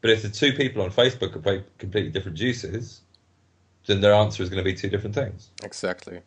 But 0.00 0.10
if 0.10 0.22
the 0.22 0.28
two 0.28 0.52
people 0.52 0.82
on 0.82 0.90
Facebook 0.90 1.34
are 1.34 1.64
completely 1.78 2.10
different 2.10 2.38
juices, 2.38 3.00
then 3.86 4.00
their 4.00 4.14
answer 4.14 4.42
is 4.42 4.48
going 4.48 4.62
to 4.62 4.64
be 4.64 4.74
two 4.74 4.88
different 4.88 5.14
things. 5.14 5.48
Exactly. 5.62 6.20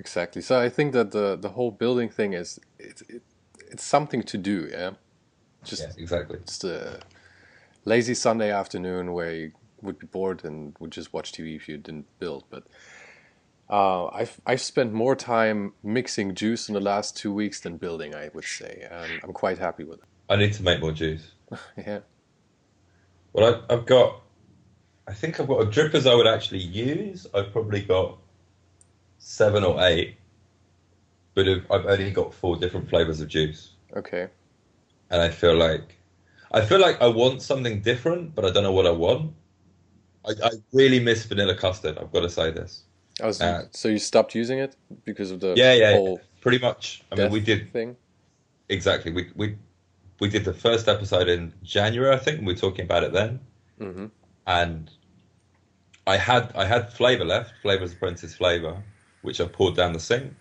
Exactly. 0.00 0.40
So 0.40 0.58
I 0.58 0.70
think 0.70 0.94
that 0.94 1.10
the 1.10 1.36
the 1.36 1.50
whole 1.50 1.70
building 1.70 2.08
thing 2.08 2.32
is 2.32 2.58
it's 2.78 3.02
it, 3.02 3.22
it's 3.70 3.84
something 3.84 4.22
to 4.22 4.38
do. 4.38 4.68
Yeah. 4.72 4.92
Just 5.62 5.82
Yeah, 5.82 6.02
exactly. 6.02 6.38
It's 6.38 6.58
the 6.58 7.00
lazy 7.84 8.14
Sunday 8.14 8.50
afternoon 8.50 9.12
where 9.12 9.32
you 9.32 9.52
would 9.82 9.98
be 9.98 10.06
bored 10.06 10.42
and 10.42 10.74
would 10.80 10.90
just 10.90 11.12
watch 11.12 11.32
TV 11.32 11.54
if 11.54 11.68
you 11.68 11.76
didn't 11.76 12.06
build. 12.18 12.44
But 12.48 12.64
uh, 13.68 14.06
I've 14.06 14.40
I've 14.46 14.62
spent 14.62 14.94
more 14.94 15.14
time 15.14 15.74
mixing 15.82 16.34
juice 16.34 16.70
in 16.70 16.74
the 16.74 16.80
last 16.80 17.14
two 17.14 17.32
weeks 17.32 17.60
than 17.60 17.76
building. 17.76 18.14
I 18.14 18.30
would 18.32 18.44
say, 18.44 18.88
and 18.90 19.20
I'm 19.22 19.34
quite 19.34 19.58
happy 19.58 19.84
with 19.84 19.98
it. 19.98 20.08
I 20.30 20.36
need 20.36 20.54
to 20.54 20.62
make 20.62 20.80
more 20.80 20.92
juice. 20.92 21.32
Yeah. 21.76 22.00
Well, 23.32 23.44
I, 23.48 23.74
I've 23.74 23.86
got, 23.86 24.22
I 25.06 25.12
think 25.12 25.38
I've 25.38 25.46
got 25.46 25.60
a 25.60 25.66
drippers 25.66 26.04
I 26.10 26.14
would 26.14 26.26
actually 26.26 26.58
use. 26.58 27.28
I've 27.32 27.52
probably 27.52 27.82
got 27.82 28.18
seven 29.20 29.64
or 29.64 29.80
eight, 29.82 30.18
but 31.34 31.46
I've 31.48 31.86
only 31.86 32.10
got 32.10 32.34
four 32.34 32.56
different 32.56 32.88
flavors 32.88 33.20
of 33.20 33.28
juice, 33.28 33.74
Okay. 33.96 34.28
and 35.10 35.22
I 35.22 35.30
feel 35.30 35.54
like, 35.56 35.98
I 36.52 36.60
feel 36.62 36.80
like 36.80 37.00
I 37.00 37.08
want 37.08 37.42
something 37.42 37.80
different, 37.82 38.34
but 38.34 38.44
I 38.44 38.50
don't 38.50 38.64
know 38.64 38.72
what 38.72 38.86
I 38.86 38.90
want. 38.90 39.34
I, 40.26 40.32
I 40.44 40.50
really 40.72 41.00
miss 41.00 41.24
vanilla 41.24 41.54
custard. 41.54 41.98
I've 41.98 42.12
got 42.12 42.20
to 42.22 42.30
say 42.30 42.50
this. 42.50 42.84
I 43.22 43.26
was, 43.26 43.40
Uh, 43.40 43.66
so 43.72 43.88
you 43.88 43.98
stopped 43.98 44.34
using 44.34 44.58
it 44.58 44.76
because 45.04 45.30
of 45.30 45.40
the 45.40 45.54
Yeah, 45.56 45.74
yeah, 45.74 45.92
whole 45.92 46.20
pretty 46.40 46.58
much. 46.58 47.02
I 47.12 47.16
mean, 47.16 47.30
we 47.30 47.40
did 47.40 47.72
thing. 47.72 47.96
exactly. 48.68 49.12
We 49.12 49.30
we 49.36 49.56
we 50.20 50.28
did 50.28 50.44
the 50.44 50.54
first 50.54 50.88
episode 50.88 51.28
in 51.28 51.52
January, 51.62 52.14
I 52.14 52.18
think. 52.18 52.38
And 52.38 52.46
we 52.46 52.54
were 52.54 52.58
talking 52.58 52.84
about 52.84 53.04
it 53.04 53.12
then. 53.12 53.40
hmm 53.78 54.06
and 54.46 54.90
I 56.06 56.16
had 56.16 56.52
I 56.56 56.64
had 56.66 56.92
flavor 56.92 57.24
left, 57.24 57.54
Flavor's 57.62 57.92
Apprentice 57.92 58.34
flavor, 58.34 58.82
which 59.22 59.40
I 59.40 59.46
poured 59.46 59.76
down 59.76 59.92
the 59.92 60.00
sink, 60.00 60.32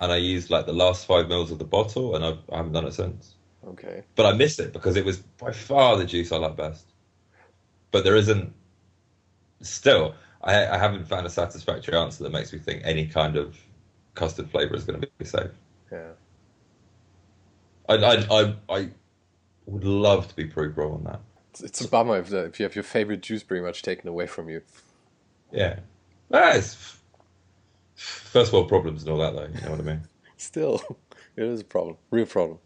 and 0.00 0.12
I 0.12 0.16
used 0.16 0.50
like 0.50 0.66
the 0.66 0.72
last 0.72 1.06
five 1.06 1.28
mils 1.28 1.50
of 1.50 1.58
the 1.58 1.64
bottle, 1.64 2.16
and 2.16 2.24
I've, 2.24 2.38
I 2.52 2.56
haven't 2.58 2.72
done 2.72 2.86
it 2.86 2.94
since. 2.94 3.34
Okay. 3.66 4.02
But 4.14 4.26
I 4.26 4.32
missed 4.32 4.60
it 4.60 4.72
because 4.72 4.96
it 4.96 5.04
was 5.04 5.18
by 5.18 5.52
far 5.52 5.96
the 5.96 6.04
juice 6.04 6.32
I 6.32 6.36
like 6.36 6.56
best. 6.56 6.86
But 7.90 8.04
there 8.04 8.16
isn't. 8.16 8.52
Still, 9.60 10.14
I, 10.42 10.66
I 10.68 10.78
haven't 10.78 11.06
found 11.06 11.26
a 11.26 11.30
satisfactory 11.30 11.96
answer 11.96 12.22
that 12.24 12.30
makes 12.30 12.52
me 12.52 12.58
think 12.60 12.82
any 12.84 13.06
kind 13.06 13.36
of 13.36 13.56
custard 14.14 14.50
flavor 14.50 14.76
is 14.76 14.84
going 14.84 15.00
to 15.00 15.08
be 15.18 15.24
safe. 15.24 15.50
Yeah. 15.90 16.10
I 17.88 17.94
I 17.94 18.14
I, 18.30 18.54
I 18.68 18.90
would 19.66 19.84
love 19.84 20.28
to 20.28 20.36
be 20.36 20.44
proof 20.44 20.76
wrong 20.76 20.92
on 20.92 21.04
that. 21.04 21.20
It's, 21.50 21.60
it's 21.60 21.80
a 21.80 21.88
bummer 21.88 22.18
if, 22.18 22.28
the, 22.28 22.44
if 22.44 22.60
you 22.60 22.64
have 22.64 22.74
your 22.74 22.84
favorite 22.84 23.22
juice 23.22 23.42
pretty 23.42 23.64
much 23.64 23.82
taken 23.82 24.08
away 24.08 24.26
from 24.26 24.48
you. 24.48 24.62
Yeah, 25.50 25.80
is 26.30 26.97
first 28.32 28.52
world 28.52 28.68
problems 28.68 29.02
and 29.02 29.12
all 29.12 29.18
that, 29.18 29.34
though. 29.34 29.48
You 29.54 29.62
know 29.62 29.70
what 29.72 29.80
I 29.80 29.84
mean? 29.84 30.02
Still, 30.38 30.82
it 31.36 31.44
is 31.44 31.60
a 31.60 31.64
problem. 31.64 31.98
Real 32.10 32.26
problem. 32.26 32.60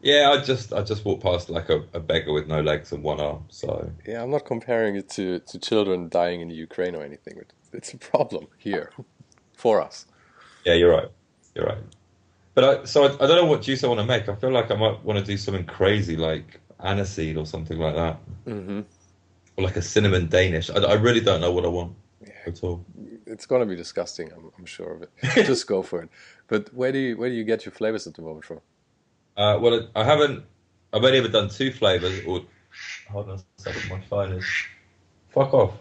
Yeah, 0.00 0.30
I 0.30 0.42
just 0.42 0.72
I 0.72 0.82
just 0.82 1.04
walked 1.04 1.22
past 1.22 1.50
like 1.50 1.68
a, 1.70 1.84
a 1.94 2.00
beggar 2.00 2.32
with 2.32 2.46
no 2.46 2.60
legs 2.60 2.92
and 2.92 3.02
one 3.02 3.20
arm. 3.20 3.46
So 3.50 3.92
Yeah, 4.06 4.22
I'm 4.22 4.30
not 4.30 4.44
comparing 4.46 4.96
it 4.96 5.08
to, 5.10 5.40
to 5.40 5.58
children 5.58 6.08
dying 6.08 6.40
in 6.40 6.50
Ukraine 6.50 6.94
or 6.94 7.02
anything, 7.04 7.34
but 7.38 7.52
it's 7.72 7.92
a 7.94 7.98
problem 7.98 8.48
here 8.58 8.92
for 9.56 9.80
us. 9.82 10.06
yeah, 10.64 10.74
you're 10.74 10.90
right. 10.92 11.08
You're 11.54 11.66
right. 11.66 11.84
But 12.54 12.64
I 12.64 12.84
so 12.84 13.04
I, 13.04 13.14
I 13.14 13.26
don't 13.26 13.36
know 13.36 13.46
what 13.46 13.62
juice 13.62 13.84
I 13.84 13.88
want 13.88 14.00
to 14.00 14.06
make. 14.06 14.28
I 14.28 14.34
feel 14.36 14.50
like 14.52 14.70
I 14.70 14.76
might 14.76 15.04
want 15.04 15.18
to 15.18 15.24
do 15.24 15.36
something 15.36 15.66
crazy 15.66 16.16
like 16.16 16.60
aniseed 16.80 17.36
or 17.38 17.46
something 17.46 17.78
like 17.78 17.94
that, 17.94 18.18
Mm-hmm. 18.46 18.80
or 19.56 19.64
like 19.64 19.76
a 19.76 19.82
cinnamon 19.82 20.28
Danish. 20.28 20.70
I, 20.70 20.76
I 20.76 20.94
really 20.94 21.20
don't 21.20 21.40
know 21.40 21.52
what 21.52 21.64
I 21.64 21.68
want 21.68 21.96
Yeah, 22.20 22.32
at 22.46 22.62
all. 22.62 22.86
It's 23.26 23.46
gonna 23.46 23.66
be 23.66 23.76
disgusting. 23.76 24.30
I'm, 24.32 24.50
I'm 24.58 24.66
sure 24.66 24.94
of 24.94 25.02
it. 25.02 25.10
Just 25.46 25.66
go 25.66 25.82
for 25.82 26.02
it. 26.02 26.10
But 26.48 26.72
where 26.74 26.92
do 26.92 26.98
you 26.98 27.16
where 27.16 27.28
do 27.28 27.34
you 27.34 27.44
get 27.44 27.64
your 27.64 27.72
flavors 27.72 28.06
at 28.06 28.14
the 28.14 28.22
moment 28.22 28.44
from? 28.44 28.60
Uh, 29.36 29.58
well, 29.60 29.88
I 29.94 30.04
haven't. 30.04 30.44
I've 30.92 31.04
only 31.04 31.18
ever 31.18 31.28
done 31.28 31.48
two 31.48 31.70
flavors. 31.72 32.24
Or 32.26 32.42
hold 33.10 33.28
on 33.28 33.38
a 33.38 33.60
second, 33.60 33.90
my 33.90 34.00
phone 34.00 34.32
is. 34.32 34.46
Fuck 35.30 35.52
off. 35.52 35.74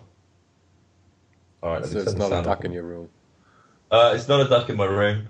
All 1.64 1.74
right, 1.74 1.86
So 1.86 2.00
it's 2.00 2.14
not 2.14 2.32
a 2.32 2.44
duck 2.44 2.66
in 2.66 2.72
your 2.72 2.84
room. 2.84 3.10
Uh, 3.90 4.14
it's 4.16 4.28
not 4.28 4.42
a 4.42 4.50
duck 4.50 4.70
in 4.70 4.76
my 4.76 4.86
room. 4.86 5.28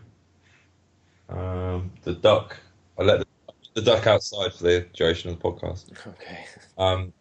Um, 1.30 1.92
the 2.04 2.14
duck. 2.14 2.58
I 2.98 3.04
let 3.04 3.20
the, 3.20 3.26
the 3.74 3.82
duck 3.82 4.08
outside 4.08 4.54
for 4.54 4.64
the 4.64 4.88
duration 4.94 5.30
of 5.30 5.40
the 5.40 5.44
podcast. 5.44 5.92
Okay. 6.08 6.46
Um, 6.78 7.14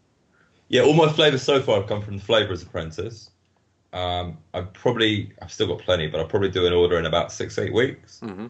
yeah, 0.69 0.83
all 0.83 0.95
my 0.95 1.13
flavors 1.13 1.43
so 1.43 1.61
far 1.61 1.81
have 1.81 1.89
come 1.89 2.03
from 2.03 2.17
the 2.17 2.25
Flavors 2.25 2.63
Apprentice. 2.63 3.31
Um, 3.95 4.39
I've 4.53 4.73
probably, 4.73 5.33
I've 5.41 5.53
still 5.53 5.69
got 5.69 5.79
plenty, 5.79 6.09
but 6.09 6.19
I'll 6.21 6.27
probably 6.27 6.51
do 6.51 6.67
an 6.67 6.73
order 6.73 6.99
in 6.99 7.07
about 7.07 7.33
six, 7.33 7.57
eight 7.59 7.73
weeks, 7.73 8.21
Mm-hmm. 8.23 8.47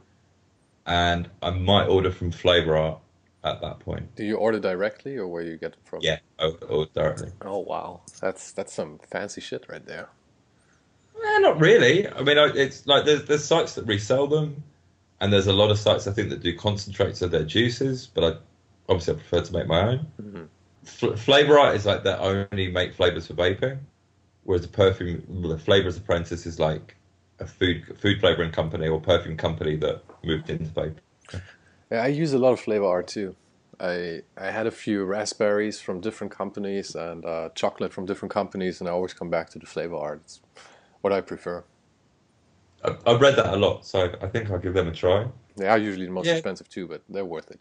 and 0.87 1.29
I 1.43 1.51
might 1.51 1.87
order 1.87 2.11
from 2.11 2.31
Flavor 2.33 2.77
Art 2.77 2.99
at 3.45 3.61
that 3.61 3.79
point. 3.81 4.15
Do 4.17 4.25
you 4.25 4.37
order 4.37 4.59
directly 4.59 5.17
or 5.17 5.29
where 5.29 5.43
you 5.43 5.57
get 5.59 5.73
them 5.73 5.81
from? 5.85 6.01
Yeah, 6.03 6.19
or, 6.39 6.53
or 6.69 6.87
directly. 6.95 7.31
Oh 7.43 7.59
wow, 7.59 8.01
that's 8.21 8.53
that's 8.53 8.73
some 8.73 8.99
fancy 9.11 9.41
shit 9.43 9.67
right 9.69 9.85
there. 9.85 10.09
Eh, 11.17 11.39
not 11.41 11.61
really. 11.61 12.09
I 12.09 12.23
mean, 12.23 12.39
it's 12.39 12.87
like 12.87 13.05
there's 13.05 13.25
there's 13.27 13.45
sites 13.45 13.75
that 13.75 13.85
resell 13.87 14.27
them, 14.27 14.63
and 15.21 15.31
there's 15.33 15.47
a 15.47 15.53
lot 15.53 15.71
of 15.71 15.79
sites 15.79 16.07
I 16.07 16.13
think 16.13 16.31
that 16.31 16.41
do 16.43 16.57
concentrates 16.57 17.21
of 17.23 17.31
their 17.31 17.45
juices. 17.45 18.07
But 18.07 18.25
I 18.25 18.37
obviously 18.89 19.15
I 19.15 19.17
prefer 19.19 19.41
to 19.43 19.53
make 19.53 19.67
my 19.67 19.81
own. 19.89 20.07
Mhm. 20.23 20.49
F- 20.87 21.19
Flavor 21.21 21.59
Art 21.59 21.77
is 21.77 21.85
like 21.87 22.03
they 22.03 22.15
only 22.15 22.71
make 22.71 22.95
flavors 22.95 23.27
for 23.27 23.35
vaping, 23.35 23.79
whereas 24.45 24.63
the 24.63 24.69
perfume, 24.69 25.25
the 25.43 25.59
Flavors 25.59 25.97
Apprentice 25.97 26.47
is 26.47 26.59
like 26.59 26.97
a 27.41 27.47
food 27.47 27.97
food 27.99 28.21
flavoring 28.21 28.53
company 28.53 28.89
or 28.89 29.01
perfume 29.01 29.37
company 29.37 29.77
that 29.77 30.03
moved 30.23 30.49
into 30.51 30.71
vape. 30.71 30.97
Yeah, 31.91 32.03
I 32.03 32.09
use 32.09 32.33
a 32.33 32.39
lot 32.39 32.53
of 32.53 32.61
flavor 32.61 32.87
art 32.87 33.09
too. 33.09 33.37
I 33.81 34.23
I 34.37 34.51
had 34.51 34.67
a 34.67 34.71
few 34.71 35.05
raspberries 35.05 35.81
from 35.81 36.01
different 36.01 36.33
companies 36.33 36.95
and 36.95 37.25
uh, 37.25 37.49
chocolate 37.55 37.93
from 37.93 38.07
different 38.07 38.33
companies, 38.33 38.81
and 38.81 38.89
I 38.89 38.93
always 38.93 39.15
come 39.15 39.31
back 39.31 39.51
to 39.51 39.59
the 39.59 39.67
flavor 39.67 39.97
art. 39.97 40.21
It's 40.25 40.41
what 41.01 41.13
I 41.13 41.21
prefer. 41.21 41.65
I, 42.85 42.97
I've 43.07 43.21
read 43.21 43.37
that 43.37 43.53
a 43.53 43.57
lot, 43.57 43.85
so 43.85 44.01
I, 44.21 44.27
I 44.27 44.29
think 44.29 44.51
I'll 44.51 44.59
give 44.59 44.75
them 44.75 44.89
a 44.89 44.93
try. 44.93 45.27
They 45.57 45.69
are 45.69 45.79
usually 45.79 46.07
the 46.07 46.13
most 46.13 46.27
Yeah. 46.27 46.35
expensive 46.35 46.69
too, 46.69 46.87
but 46.87 47.03
they're 47.09 47.25
worth 47.25 47.51
it. 47.51 47.61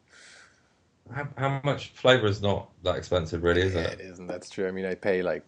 How, 1.14 1.28
how 1.38 1.62
much 1.64 1.90
flavor 1.90 2.28
is 2.28 2.42
not 2.42 2.70
that 2.84 2.96
expensive, 2.96 3.44
really, 3.44 3.62
is 3.62 3.76
Yeah, 3.76 3.82
it? 3.82 4.00
it 4.00 4.02
is, 4.02 4.20
and 4.20 4.30
that's 4.30 4.50
true. 4.50 4.68
I 4.68 4.72
mean, 4.72 4.86
I 4.86 4.96
pay 4.96 5.22
like 5.22 5.44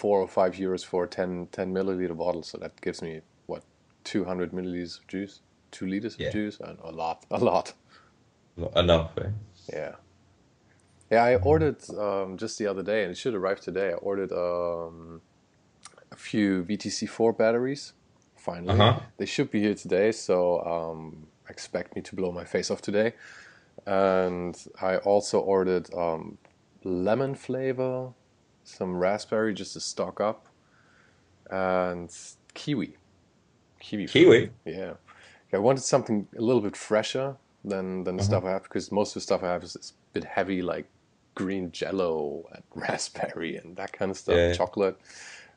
four 0.00 0.20
or 0.20 0.28
five 0.28 0.52
euros 0.54 0.84
for 0.84 1.04
a 1.04 1.08
10, 1.08 1.48
10 1.52 1.72
milliliter 1.74 2.16
bottle, 2.16 2.42
so 2.42 2.58
that 2.58 2.80
gives 2.80 3.02
me 3.02 3.20
what 3.46 3.62
two 4.04 4.24
hundred 4.24 4.52
milliliters 4.52 4.98
of 5.00 5.06
juice, 5.06 5.40
two 5.70 5.86
liters 5.86 6.14
of 6.14 6.32
juice, 6.32 6.60
and 6.60 6.78
a 6.82 6.90
lot, 6.90 7.24
a 7.30 7.38
lot. 7.38 7.74
Enough. 8.76 9.10
Eh? 9.18 9.30
Yeah. 9.72 9.94
Yeah, 11.10 11.24
I 11.24 11.34
ordered 11.36 11.76
um, 11.98 12.36
just 12.38 12.58
the 12.58 12.66
other 12.66 12.82
day, 12.82 13.02
and 13.04 13.10
it 13.12 13.18
should 13.18 13.34
arrive 13.34 13.60
today. 13.60 13.88
I 13.90 13.94
ordered 14.10 14.32
um, 14.32 15.20
a 16.10 16.16
few 16.16 16.64
VTC4 16.64 17.36
batteries. 17.36 17.92
Finally, 18.36 18.80
Uh-huh. 18.80 19.00
they 19.18 19.26
should 19.26 19.50
be 19.50 19.60
here 19.60 19.74
today, 19.74 20.10
so 20.12 20.36
um, 20.74 21.26
expect 21.48 21.94
me 21.96 22.02
to 22.02 22.16
blow 22.16 22.32
my 22.32 22.44
face 22.44 22.70
off 22.72 22.80
today. 22.80 23.12
And 23.86 24.56
I 24.80 24.96
also 24.98 25.38
ordered 25.40 25.92
um, 25.94 26.38
lemon 26.82 27.34
flavor, 27.34 28.12
some 28.64 28.96
raspberry 28.96 29.54
just 29.54 29.72
to 29.74 29.80
stock 29.80 30.20
up, 30.20 30.46
and 31.50 32.10
kiwi. 32.54 32.96
Kiwi. 33.80 34.06
Kiwi. 34.06 34.50
Yeah. 34.64 34.94
I 35.52 35.58
wanted 35.58 35.82
something 35.82 36.26
a 36.38 36.40
little 36.40 36.62
bit 36.62 36.76
fresher 36.76 37.36
than 37.64 38.04
than 38.04 38.16
the 38.16 38.22
Uh-huh. 38.22 38.30
stuff 38.30 38.44
I 38.44 38.50
have 38.50 38.62
because 38.62 38.90
most 38.90 39.10
of 39.10 39.14
the 39.14 39.20
stuff 39.20 39.42
I 39.42 39.48
have 39.48 39.62
is, 39.62 39.76
is 39.76 39.92
a 39.92 40.14
bit 40.14 40.24
heavy, 40.24 40.62
like 40.62 40.86
green 41.34 41.70
jello 41.72 42.44
and 42.52 42.62
raspberry 42.74 43.56
and 43.56 43.76
that 43.76 43.92
kind 43.92 44.10
of 44.10 44.16
stuff, 44.16 44.36
Yeah. 44.36 44.52
chocolate. 44.54 44.96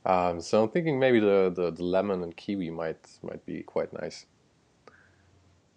Um, 0.05 0.41
so 0.41 0.63
I'm 0.63 0.69
thinking 0.69 0.99
maybe 0.99 1.19
the, 1.19 1.51
the, 1.55 1.71
the 1.71 1.83
lemon 1.83 2.23
and 2.23 2.35
kiwi 2.35 2.69
might 2.69 2.99
might 3.23 3.45
be 3.45 3.63
quite 3.63 3.91
nice. 3.93 4.25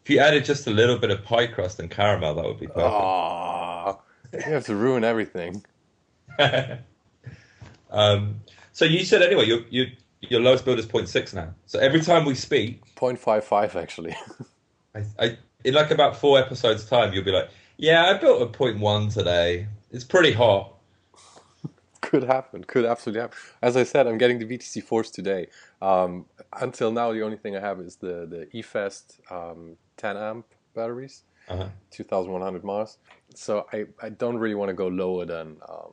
If 0.05 0.11
you 0.11 0.19
added 0.21 0.45
just 0.45 0.67
a 0.67 0.71
little 0.71 0.99
bit 0.99 1.11
of 1.11 1.23
pie 1.23 1.47
crust 1.47 1.79
and 1.81 1.91
caramel, 1.91 2.35
that 2.35 2.45
would 2.45 2.59
be 2.61 2.67
perfect. 2.67 2.93
Ah, 2.93 3.99
you 4.33 4.41
have 4.41 4.65
to 4.67 4.75
ruin 4.75 5.05
everything. 5.05 5.65
um, 7.91 8.41
so 8.73 8.85
you 8.85 9.05
said 9.05 9.23
anyway, 9.23 9.47
you 9.47 9.65
you 9.71 9.87
your 10.21 10.41
lowest 10.41 10.65
build 10.65 10.79
is 10.79 10.87
0.6 10.87 11.35
now. 11.35 11.55
So 11.67 11.79
every 11.79 12.01
time 12.01 12.25
we 12.25 12.35
speak, 12.35 12.83
0.55 12.97 13.81
actually. 13.81 14.17
I, 14.95 15.05
I 15.19 15.39
in 15.65 15.75
like 15.75 15.91
about 15.91 16.17
four 16.17 16.39
episodes 16.39 16.85
time, 16.87 17.13
you'll 17.13 17.25
be 17.25 17.33
like, 17.33 17.49
"Yeah, 17.77 18.05
I 18.07 18.19
built 18.19 18.43
a 18.43 18.47
0.1 18.47 19.13
today. 19.13 19.67
It's 19.91 20.05
pretty 20.05 20.33
hot." 20.33 20.75
could 22.01 22.25
happen. 22.25 22.65
Could 22.65 22.85
absolutely 22.85 23.21
happen. 23.23 23.39
As 23.63 23.77
I 23.77 23.83
said, 23.85 24.07
I'm 24.07 24.19
getting 24.19 24.39
the 24.39 24.47
VTC4 24.47 25.13
today. 25.13 25.49
Um, 25.83 26.27
until 26.53 26.91
now, 26.93 27.13
the 27.13 27.23
only 27.23 27.37
thing 27.37 27.57
I 27.57 27.61
have 27.61 27.81
is 27.81 27.97
the 27.97 28.27
the 28.27 28.49
eFest 28.59 29.21
um, 29.31 29.77
10 29.97 30.17
amp 30.17 30.47
batteries, 30.75 31.23
Uh-huh. 31.49 31.69
2,100 31.91 32.65
miles. 32.65 32.99
So 33.35 33.67
I, 33.73 33.87
I 34.03 34.09
don't 34.11 34.39
really 34.39 34.55
want 34.55 34.69
to 34.71 34.75
go 34.75 34.89
lower 34.89 35.25
than 35.27 35.57
um, 35.69 35.93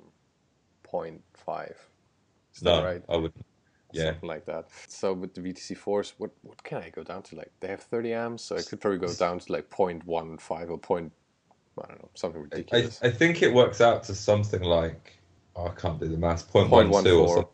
0.5. 0.96 1.72
Is 2.56 2.64
No, 2.64 2.78
that 2.78 2.84
right? 2.86 3.04
I 3.10 3.18
would. 3.18 3.34
Yeah, 3.92 4.12
Something 4.12 4.30
like 4.30 4.46
that. 4.46 4.66
So 4.88 5.14
with 5.14 5.34
the 5.34 5.42
VTC4, 5.42 6.14
what 6.18 6.32
what 6.42 6.64
can 6.64 6.80
I 6.80 6.90
go 6.90 7.04
down 7.04 7.24
to? 7.24 7.36
Like 7.36 7.52
they 7.62 7.68
have 7.70 7.82
30 7.82 8.14
amps, 8.14 8.44
so 8.44 8.58
I 8.58 8.62
could 8.62 8.82
probably 8.82 9.00
go 9.00 9.14
down 9.14 9.40
to 9.40 9.52
like 9.54 9.70
0.15 9.70 10.70
or 10.70 10.78
point. 10.78 11.12
I 11.82 11.88
don't 11.88 12.02
know, 12.02 12.10
something 12.14 12.42
ridiculous. 12.42 13.00
I 13.04 13.10
think 13.12 13.42
it 13.42 13.54
works 13.54 13.82
out 13.82 14.04
to 14.06 14.16
something 14.16 14.64
like 14.64 15.18
oh, 15.56 15.68
I 15.68 15.72
can't 15.72 16.00
do 16.00 16.08
the 16.08 16.18
maths. 16.18 16.44
0.12 16.44 16.70
Point 16.70 16.90
or 16.92 17.28
something. 17.28 17.48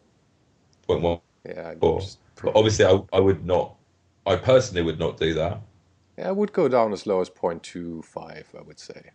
four. 0.87 0.99
0.1. 0.99 1.21
yeah, 1.45 1.69
I. 1.69 1.75
But 1.75 2.55
obviously, 2.55 2.85
I, 2.85 2.99
I 3.13 3.19
would 3.19 3.45
not. 3.45 3.75
I 4.25 4.35
personally 4.35 4.83
would 4.83 4.99
not 4.99 5.17
do 5.17 5.33
that. 5.35 5.61
yeah, 6.17 6.29
I 6.29 6.31
would 6.31 6.53
go 6.53 6.67
down 6.67 6.93
as 6.93 7.05
low 7.07 7.21
as 7.21 7.29
0.25, 7.29 8.45
I 8.57 8.61
would 8.61 8.79
say. 8.79 9.11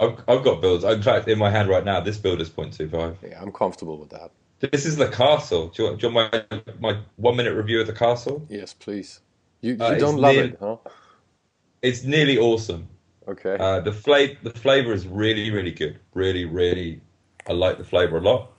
I've, 0.00 0.18
I've 0.28 0.44
got 0.44 0.60
builds. 0.60 0.84
In 0.84 1.02
fact, 1.02 1.26
in 1.28 1.38
my 1.38 1.50
hand 1.50 1.68
right 1.68 1.84
now, 1.84 2.00
this 2.00 2.18
build 2.18 2.40
is 2.40 2.48
0.25. 2.50 3.16
Yeah, 3.28 3.42
I'm 3.42 3.52
comfortable 3.52 3.98
with 3.98 4.10
that. 4.10 4.30
This 4.60 4.86
is 4.86 4.96
the 4.96 5.08
castle. 5.08 5.68
Do 5.68 5.82
you, 5.82 5.88
want, 5.88 6.00
do 6.00 6.08
you 6.08 6.14
want 6.14 6.32
my 6.50 6.60
my 6.80 6.98
one 7.16 7.36
minute 7.36 7.54
review 7.54 7.80
of 7.80 7.86
the 7.86 7.92
castle? 7.92 8.44
Yes, 8.48 8.72
please. 8.74 9.20
You, 9.60 9.74
you 9.74 9.82
Uh, 9.84 9.94
don't 9.98 10.16
love 10.20 10.34
near- 10.34 10.44
it, 10.46 10.56
huh? 10.60 10.76
It's 11.82 12.02
nearly 12.04 12.38
awesome. 12.38 12.88
Okay. 13.28 13.56
Uh, 13.58 13.80
the 13.80 13.92
flavor 13.92 14.36
the 14.42 14.50
flavor 14.50 14.92
is 14.92 15.06
really 15.06 15.50
really 15.52 15.70
good. 15.70 15.98
Really 16.14 16.44
really, 16.44 17.00
I 17.48 17.52
like 17.52 17.78
the 17.78 17.84
flavor 17.84 18.16
a 18.18 18.20
lot. 18.20 18.50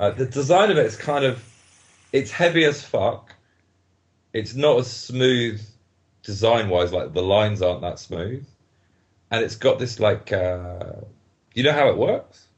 Uh, 0.00 0.10
the 0.10 0.26
design 0.26 0.70
of 0.70 0.78
it 0.78 0.86
is 0.86 0.96
kind 0.96 1.24
of, 1.24 1.44
it's 2.12 2.30
heavy 2.30 2.64
as 2.64 2.82
fuck. 2.82 3.34
It's 4.32 4.54
not 4.54 4.78
as 4.78 4.90
smooth 4.90 5.60
design 6.22 6.70
wise. 6.70 6.92
Like 6.92 7.12
the 7.12 7.22
lines 7.22 7.60
aren't 7.62 7.82
that 7.82 7.98
smooth, 8.00 8.46
and 9.30 9.44
it's 9.44 9.56
got 9.56 9.78
this 9.78 10.00
like, 10.00 10.32
uh, 10.32 11.02
you 11.54 11.62
know 11.62 11.72
how 11.72 11.88
it 11.88 11.96
works. 11.96 12.48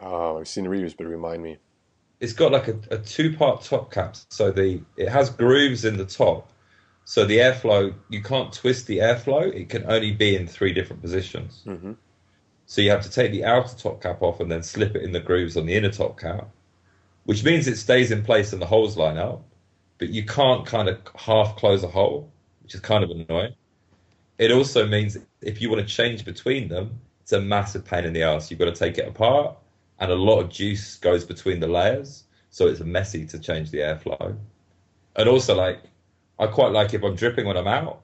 oh, 0.00 0.38
I've 0.38 0.48
seen 0.48 0.68
reviews, 0.68 0.94
but 0.94 1.06
remind 1.06 1.42
me. 1.42 1.58
it's 2.20 2.32
got 2.32 2.52
like 2.52 2.68
a, 2.68 2.78
a 2.90 2.98
two 2.98 3.36
part 3.36 3.62
top 3.64 3.92
cap. 3.92 4.16
So 4.30 4.50
the 4.50 4.82
it 4.96 5.08
has 5.08 5.30
grooves 5.30 5.84
in 5.84 5.96
the 5.96 6.06
top. 6.06 6.50
So 7.04 7.24
the 7.26 7.38
airflow 7.38 7.94
you 8.08 8.22
can't 8.22 8.52
twist 8.52 8.86
the 8.86 8.98
airflow. 8.98 9.52
It 9.54 9.68
can 9.68 9.84
only 9.90 10.12
be 10.12 10.36
in 10.36 10.46
three 10.46 10.72
different 10.72 11.02
positions. 11.02 11.66
hmm 11.66 11.92
So 12.66 12.80
you 12.82 12.90
have 12.90 13.02
to 13.04 13.10
take 13.10 13.32
the 13.32 13.44
outer 13.44 13.76
top 13.76 14.02
cap 14.02 14.22
off 14.22 14.40
and 14.40 14.50
then 14.50 14.62
slip 14.62 14.96
it 14.96 15.02
in 15.02 15.12
the 15.12 15.20
grooves 15.20 15.56
on 15.56 15.66
the 15.66 15.74
inner 15.74 15.90
top 15.90 16.18
cap, 16.18 16.48
which 17.24 17.44
means 17.44 17.68
it 17.68 17.76
stays 17.78 18.10
in 18.10 18.24
place 18.24 18.52
and 18.52 18.62
the 18.62 18.66
holes 18.66 18.96
line 18.96 19.18
up. 19.18 19.44
But 19.98 20.10
you 20.10 20.24
can't 20.26 20.66
kind 20.66 20.88
of 20.88 20.98
half 21.16 21.56
close 21.56 21.82
a 21.84 21.88
hole, 21.88 22.32
which 22.62 22.74
is 22.74 22.80
kind 22.80 23.04
of 23.04 23.10
annoying. 23.10 23.54
It 24.38 24.50
also 24.52 24.86
means 24.86 25.16
if 25.44 25.60
you 25.60 25.70
want 25.70 25.86
to 25.86 25.94
change 25.94 26.24
between 26.24 26.68
them, 26.68 27.00
it's 27.22 27.32
a 27.32 27.40
massive 27.40 27.84
pain 27.84 28.04
in 28.04 28.12
the 28.12 28.22
ass. 28.22 28.50
You've 28.50 28.60
got 28.60 28.66
to 28.66 28.72
take 28.72 28.98
it 28.98 29.08
apart, 29.08 29.56
and 29.98 30.10
a 30.10 30.14
lot 30.14 30.40
of 30.40 30.50
juice 30.50 30.96
goes 30.96 31.24
between 31.24 31.60
the 31.60 31.68
layers, 31.68 32.24
so 32.50 32.66
it's 32.66 32.80
messy 32.80 33.26
to 33.26 33.38
change 33.38 33.70
the 33.70 33.78
airflow. 33.78 34.36
And 35.16 35.28
also, 35.28 35.54
like, 35.54 35.80
I 36.38 36.46
quite 36.46 36.72
like 36.72 36.94
if 36.94 37.02
I'm 37.02 37.14
dripping 37.14 37.46
when 37.46 37.56
I'm 37.56 37.68
out. 37.68 38.00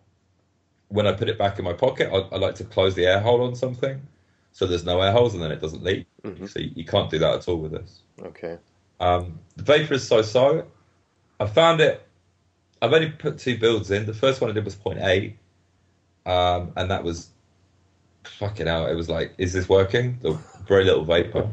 When 0.88 1.06
I 1.06 1.12
put 1.12 1.28
it 1.28 1.38
back 1.38 1.58
in 1.58 1.64
my 1.64 1.72
pocket, 1.72 2.10
I, 2.12 2.34
I 2.34 2.38
like 2.38 2.56
to 2.56 2.64
close 2.64 2.94
the 2.96 3.06
air 3.06 3.20
hole 3.20 3.42
on 3.42 3.54
something, 3.54 4.00
so 4.52 4.66
there's 4.66 4.84
no 4.84 5.00
air 5.00 5.12
holes 5.12 5.34
and 5.34 5.42
then 5.42 5.52
it 5.52 5.60
doesn't 5.60 5.84
leak. 5.84 6.06
Mhm. 6.24 6.48
So 6.50 6.58
you, 6.58 6.72
you 6.74 6.84
can't 6.84 7.08
do 7.08 7.18
that 7.20 7.34
at 7.34 7.48
all 7.48 7.58
with 7.58 7.72
this. 7.72 8.00
Okay. 8.20 8.58
Um, 8.98 9.38
the 9.56 9.62
vapor 9.62 9.94
is 9.94 10.06
so 10.06 10.22
so. 10.22 10.66
I 11.38 11.46
found 11.46 11.80
it. 11.80 12.04
I've 12.82 12.92
only 12.92 13.10
put 13.10 13.38
two 13.38 13.56
builds 13.56 13.90
in. 13.90 14.04
The 14.06 14.14
first 14.14 14.40
one 14.40 14.50
I 14.50 14.52
did 14.52 14.64
was 14.64 14.74
0.8, 14.74 15.34
um, 16.26 16.72
and 16.76 16.90
that 16.90 17.04
was 17.04 17.30
fucking 18.24 18.68
out. 18.68 18.90
It 18.90 18.94
was 18.94 19.08
like, 19.08 19.34
is 19.38 19.52
this 19.52 19.68
working? 19.68 20.18
The 20.20 20.38
very 20.66 20.84
little 20.84 21.04
vapor. 21.04 21.48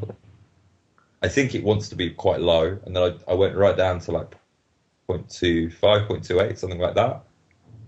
I 1.22 1.28
think 1.28 1.56
it 1.56 1.64
wants 1.64 1.90
to 1.90 1.96
be 1.96 2.12
quite 2.12 2.42
low, 2.42 2.78
and 2.86 2.96
then 2.96 3.04
I, 3.04 3.32
I 3.32 3.34
went 3.34 3.56
right 3.56 3.76
down 3.76 4.00
to 4.02 4.12
like 4.12 4.36
0.25, 5.10 5.80
0.28, 5.80 6.58
something 6.58 6.80
like 6.80 6.96
that, 6.96 7.24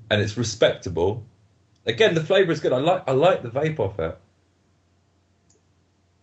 and 0.10 0.22
it's 0.22 0.38
respectable. 0.38 1.24
Again, 1.86 2.16
the 2.16 2.24
flavor 2.24 2.52
is 2.52 2.60
good. 2.60 2.74
I 2.74 2.78
like 2.78 3.04
I 3.08 3.12
like 3.12 3.44
the 3.44 3.50
vape 3.50 3.80
off 3.80 4.00
it. 4.00 4.18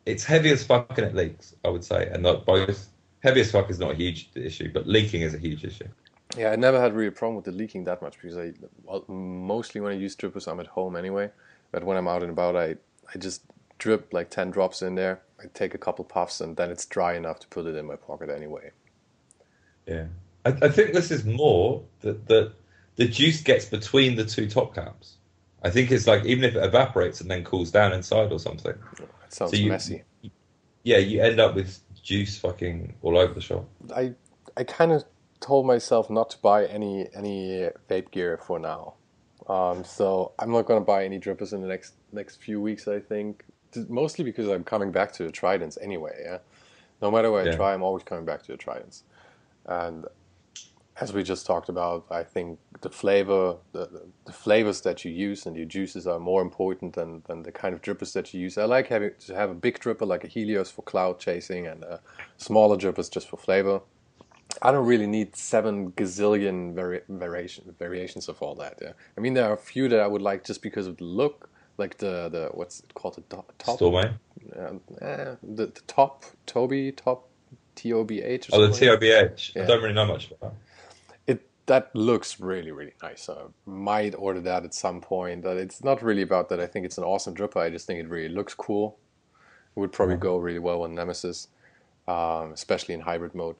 It's 0.05 0.25
heavy 0.25 0.51
as 0.51 0.62
fuck 0.62 0.97
and 0.99 1.07
it 1.07 1.14
leaks. 1.14 1.55
I 1.64 1.69
would 1.69 1.85
say, 1.85 2.09
and 2.12 2.23
not 2.23 2.45
both. 2.45 2.88
Heavy 3.23 3.40
as 3.40 3.51
fuck 3.51 3.71
is 3.71 3.79
not 3.79 3.92
a 3.92 3.95
huge 3.95 4.31
issue, 4.35 4.71
but 4.73 4.87
leaking 4.87 5.23
is 5.23 5.35
a 5.35 5.38
huge 5.38 5.64
issue. 5.64 5.88
Yeah, 6.37 6.51
I 6.51 6.57
never 6.57 6.81
had 6.81 6.94
really 6.94 7.09
a 7.09 7.12
problem 7.12 7.37
with 7.37 7.44
the 7.46 7.53
leaking 7.53 7.85
that 7.85 8.03
much 8.03 8.20
because 8.20 8.37
I, 8.37 8.53
well, 8.85 9.05
mostly 9.09 9.81
when 9.81 9.92
I 9.92 9.96
use 9.96 10.14
drippers, 10.14 10.46
I'm 10.46 10.61
at 10.61 10.66
home 10.66 10.96
anyway. 10.96 11.31
But 11.72 11.85
when 11.85 11.96
I'm 11.96 12.07
out 12.09 12.22
and 12.22 12.31
about, 12.31 12.57
I, 12.57 12.77
I 13.12 13.18
just 13.18 13.42
drip 13.79 14.12
like 14.12 14.31
10 14.31 14.51
drops 14.51 14.83
in 14.83 14.94
there. 14.94 15.20
I 15.40 15.44
take 15.55 15.75
a 15.75 15.79
couple 15.79 16.05
puffs 16.05 16.40
and 16.40 16.57
then 16.57 16.70
it's 16.70 16.85
dry 16.87 17.14
enough 17.14 17.40
to 17.40 17.49
put 17.49 17.66
it 17.66 17.75
in 17.75 17.87
my 17.87 17.96
pocket 17.96 18.31
anyway. 18.31 18.70
Yeah, 19.87 20.07
I, 20.44 20.51
I 20.62 20.68
think 20.68 20.92
this 20.94 21.11
is 21.11 21.25
more 21.25 21.83
that 22.01 22.27
that 22.29 22.53
the 22.96 23.07
juice 23.07 23.42
gets 23.42 23.66
between 23.66 24.16
the 24.16 24.25
two 24.25 24.49
top 24.49 24.75
caps. 24.75 25.16
I 25.62 25.70
think 25.70 25.90
it's 25.90 26.07
like 26.07 26.25
even 26.25 26.44
if 26.44 26.55
it 26.57 26.64
evaporates 26.64 27.20
and 27.20 27.31
then 27.31 27.44
cools 27.44 27.70
down 27.70 27.92
inside 27.92 28.33
or 28.33 28.38
something. 28.38 28.72
It 28.99 29.09
sounds 29.33 29.53
So 29.53 29.57
you- 29.57 29.68
messy. 29.70 30.03
Yeah, 30.83 30.99
you 30.99 31.20
end 31.20 31.40
up 31.40 31.57
with 31.57 31.81
juice 32.01 32.38
fucking 32.38 32.94
all 33.03 33.18
over 33.18 33.35
the 33.35 33.40
shop. 33.40 33.68
I, 33.94 34.14
I 34.57 34.62
kind 34.62 34.92
of 34.92 35.05
told 35.47 35.65
myself 35.67 36.11
not 36.11 36.31
to 36.31 36.39
buy 36.39 36.67
any 36.67 37.07
any 37.15 37.69
vape 37.89 38.11
gear 38.11 38.37
for 38.37 38.59
now. 38.59 38.95
Um, 39.47 39.85
so 39.85 40.33
I'm 40.39 40.51
not 40.51 40.67
gonna 40.67 40.81
buy 40.81 41.05
any 41.05 41.19
drippers 41.21 41.53
in 41.53 41.61
the 41.61 41.69
next 41.69 41.95
next 42.13 42.43
few 42.43 42.61
weeks. 42.61 42.89
I 42.89 42.99
think 42.99 43.45
mostly 43.89 44.25
because 44.25 44.49
I'm 44.49 44.65
coming 44.65 44.91
back 44.91 45.13
to 45.13 45.23
the 45.23 45.31
Tridents 45.31 45.79
anyway. 45.81 46.17
Yeah, 46.25 46.39
no 47.01 47.11
matter 47.11 47.31
where 47.31 47.49
I 47.49 47.55
try, 47.55 47.75
I'm 47.75 47.83
always 47.83 48.03
coming 48.03 48.25
back 48.25 48.43
to 48.45 48.53
the 48.53 48.59
Tridents. 48.59 49.05
And 49.67 50.07
as 50.99 51.13
we 51.13 51.23
just 51.23 51.45
talked 51.45 51.69
about, 51.69 52.07
I 52.11 52.23
think 52.23 52.59
the 52.81 52.89
flavor, 52.89 53.57
the, 53.73 54.05
the 54.25 54.33
flavors 54.33 54.81
that 54.81 55.05
you 55.05 55.13
use 55.13 55.45
and 55.45 55.55
your 55.55 55.67
juices 55.67 56.07
are 56.07 56.19
more 56.19 56.41
important 56.41 56.95
than, 56.95 57.23
than 57.27 57.43
the 57.43 57.53
kind 57.53 57.75
of 57.75 57.83
drippers 57.83 58.15
that 58.15 58.33
you 58.33 58.41
use. 58.41 58.57
I 58.57 58.65
like 58.65 58.87
having 58.87 59.11
to 59.27 59.35
have 59.35 59.51
a 59.51 59.55
big 59.55 59.79
dripper 59.79 60.07
like 60.07 60.25
a 60.25 60.27
Helios 60.27 60.71
for 60.71 60.81
cloud 60.83 61.19
chasing 61.19 61.67
and 61.67 61.85
uh, 61.85 61.99
smaller 62.39 62.79
drippers 62.79 63.11
just 63.11 63.29
for 63.29 63.37
flavor. 63.37 63.83
I 64.63 64.73
don't 64.73 64.87
really 64.87 65.07
need 65.07 65.37
seven 65.37 65.93
gazillion 65.93 66.75
vari- 66.75 67.03
variation, 67.09 67.75
variations 67.79 68.29
of 68.29 68.41
all 68.41 68.55
that. 68.57 68.79
Yeah, 68.81 68.93
I 69.17 69.21
mean 69.21 69.35
there 69.35 69.45
are 69.49 69.53
a 69.55 69.59
few 69.59 69.89
that 69.89 70.01
I 70.01 70.07
would 70.07 70.23
like 70.23 70.45
just 70.45 70.63
because 70.63 70.87
of 70.87 70.97
the 70.97 71.05
look, 71.05 71.51
like 71.79 71.99
the 71.99 72.29
the 72.31 72.51
what's 72.55 72.81
it 72.81 72.95
called 72.95 73.17
the 73.17 73.23
top, 73.23 73.53
Stormay. 73.59 74.15
um, 74.57 74.81
eh, 75.03 75.35
the, 75.43 75.67
the 75.67 75.81
top 75.87 76.25
Toby 76.47 76.93
top 76.93 77.29
T 77.75 77.93
O 77.93 78.05
B 78.05 78.23
H. 78.23 78.49
Oh, 78.53 78.67
the 78.67 78.73
T 78.73 78.89
O 78.89 78.97
B 78.97 79.11
H. 79.11 79.53
I 79.57 79.65
don't 79.67 79.83
really 79.83 79.95
know 79.95 80.07
much 80.07 80.31
about 80.31 80.41
that. 80.41 80.55
It 81.27 81.47
that 81.67 81.95
looks 81.95 82.41
really 82.41 82.71
really 82.71 82.95
nice. 83.03 83.29
I 83.29 83.43
might 83.67 84.15
order 84.17 84.41
that 84.41 84.65
at 84.65 84.73
some 84.75 85.01
point. 85.01 85.43
But 85.43 85.59
it's 85.59 85.85
not 85.85 86.03
really 86.03 86.23
about 86.23 86.49
that. 86.49 86.61
I 86.61 86.67
think 86.67 86.87
it's 86.87 86.99
an 86.99 87.05
awesome 87.05 87.35
dripper. 87.35 87.61
I 87.61 87.69
just 87.69 87.87
think 87.87 88.01
it 88.01 88.09
really 88.09 88.33
looks 88.33 88.55
cool. 88.55 88.97
It 89.77 89.81
would 89.81 89.93
probably 89.93 90.15
Yeah. 90.15 90.21
go 90.21 90.39
really 90.39 90.61
well 90.61 90.83
on 90.85 90.95
Nemesis, 90.95 91.49
um, 92.09 92.53
especially 92.53 92.95
in 92.95 93.01
hybrid 93.01 93.35
mode. 93.35 93.57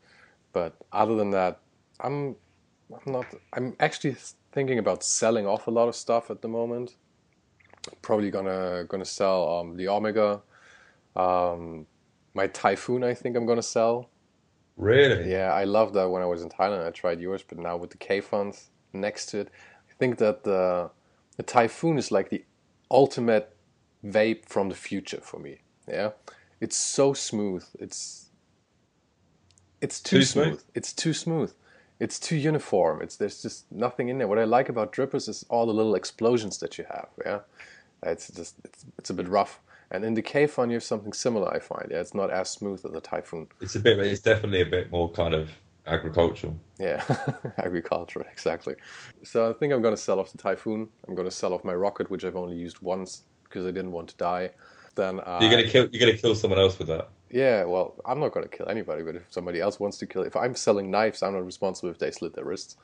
But 0.57 0.75
other 0.90 1.16
than 1.16 1.33
that, 1.33 1.61
I'm 2.01 2.35
I'm 2.90 3.12
not. 3.12 3.27
I'm 3.53 3.77
actually 3.79 4.16
thinking 4.53 4.79
about 4.79 5.05
selling 5.05 5.47
off 5.47 5.66
a 5.66 5.71
lot 5.71 5.87
of 5.87 5.95
stuff 5.95 6.31
at 6.31 6.40
the 6.40 6.49
moment. 6.49 6.97
Probably 8.01 8.31
gonna 8.31 8.87
gonna 8.88 9.05
sell 9.05 9.40
um, 9.55 9.77
the 9.77 9.87
Omega, 9.88 10.40
um, 11.14 11.87
my 12.33 12.47
Typhoon. 12.47 13.05
I 13.05 13.12
think 13.12 13.37
I'm 13.37 13.45
gonna 13.45 13.71
sell. 13.79 14.09
Really? 14.79 15.31
Yeah, 15.31 15.53
I 15.53 15.64
loved 15.64 15.92
that 15.92 16.09
when 16.09 16.23
I 16.23 16.27
was 16.27 16.40
in 16.40 16.49
Thailand. 16.49 16.87
I 16.87 16.90
tried 16.90 17.21
yours, 17.21 17.45
but 17.47 17.59
now 17.59 17.77
with 17.77 17.90
the 17.90 17.99
Kayfuns 17.99 18.71
next 18.95 19.27
to 19.27 19.40
it, 19.40 19.51
I 19.90 19.95
think 19.99 20.16
that 20.16 20.42
the 20.45 20.90
the 21.37 21.42
Typhoon 21.42 21.99
is 21.99 22.11
like 22.11 22.31
the 22.31 22.42
ultimate 22.90 23.55
vape 24.03 24.47
from 24.47 24.71
the 24.71 24.75
future 24.75 25.21
for 25.21 25.38
me. 25.38 25.59
Yeah, 25.87 26.12
it's 26.62 26.79
so 26.79 27.12
smooth. 27.12 27.62
It's 27.79 28.25
it's 29.87 30.01
too, 30.01 30.18
Too 30.18 30.25
smooth. 30.25 30.46
smooth? 30.46 30.62
It's 30.75 30.92
too 30.92 31.12
smooth. 31.12 31.53
It's 32.01 32.18
too 32.18 32.37
uniform. 32.37 33.01
It's 33.03 33.16
there's 33.16 33.40
just 33.40 33.70
nothing 33.70 34.09
in 34.11 34.18
there. 34.18 34.29
What 34.29 34.38
I 34.38 34.44
like 34.44 34.68
about 34.68 34.92
drippers 34.92 35.29
is 35.29 35.46
all 35.49 35.64
the 35.66 35.72
little 35.81 35.94
explosions 35.94 36.59
that 36.59 36.77
you 36.79 36.85
have. 36.90 37.09
Yeah, 37.25 37.38
it's 38.03 38.29
just 38.38 38.57
it's, 38.64 38.85
it's 38.99 39.11
a 39.11 39.14
bit 39.14 39.29
rough. 39.29 39.61
And 39.92 40.05
in 40.05 40.14
the 40.14 40.22
Kayfun, 40.22 40.66
you 40.68 40.75
have 40.75 40.83
something 40.83 41.12
similar. 41.12 41.49
I 41.55 41.61
find. 41.61 41.87
Yeah, 41.90 42.01
it's 42.01 42.14
not 42.14 42.31
as 42.31 42.51
smooth 42.51 42.81
as 42.85 42.92
the 42.92 43.01
Typhoon. 43.01 43.46
It's 43.61 43.77
a 43.77 43.81
bit. 43.81 43.99
It's 44.01 44.20
definitely 44.20 44.61
a 44.62 44.66
bit 44.77 44.90
more 44.90 45.09
kind 45.11 45.33
of 45.35 45.49
agricultural. 45.87 46.55
Yeah, 46.79 47.03
agriculture, 47.59 48.27
exactly. 48.33 48.75
So 49.22 49.49
I 49.49 49.53
think 49.53 49.72
I'm 49.72 49.81
going 49.83 49.94
to 49.94 50.03
sell 50.09 50.18
off 50.20 50.33
the 50.33 50.38
Typhoon. 50.38 50.88
I'm 51.07 51.14
going 51.14 51.29
to 51.29 51.37
sell 51.42 51.55
off 51.55 51.62
my 51.64 51.75
rocket, 51.75 52.11
which 52.11 52.25
I've 52.25 52.37
only 52.37 52.57
used 52.57 52.81
once 52.83 53.22
because 53.44 53.64
I 53.64 53.70
didn't 53.70 53.92
want 53.92 54.09
to 54.09 54.16
die. 54.16 54.51
Then 54.96 55.20
uh, 55.20 55.38
You're 55.40 55.51
gonna 55.51 55.68
kill. 55.68 55.88
You're 55.92 56.01
gonna 56.07 56.18
kill 56.18 56.35
someone 56.35 56.59
else 56.59 56.79
with 56.79 56.88
that. 56.88 57.09
Yeah, 57.30 57.64
well, 57.64 57.96
I'm 58.06 58.20
not 58.20 58.32
going 58.32 58.48
to 58.48 58.56
kill 58.56 58.68
anybody, 58.68 59.02
but 59.02 59.16
if 59.16 59.24
somebody 59.30 59.60
else 59.60 59.80
wants 59.80 59.98
to 59.98 60.06
kill, 60.06 60.22
if 60.22 60.36
I'm 60.36 60.54
selling 60.54 60.90
knives, 60.90 61.22
I'm 61.22 61.34
not 61.34 61.46
responsible 61.46 61.90
if 61.90 61.98
they 61.98 62.10
slit 62.10 62.34
their 62.34 62.44
wrists. 62.44 62.76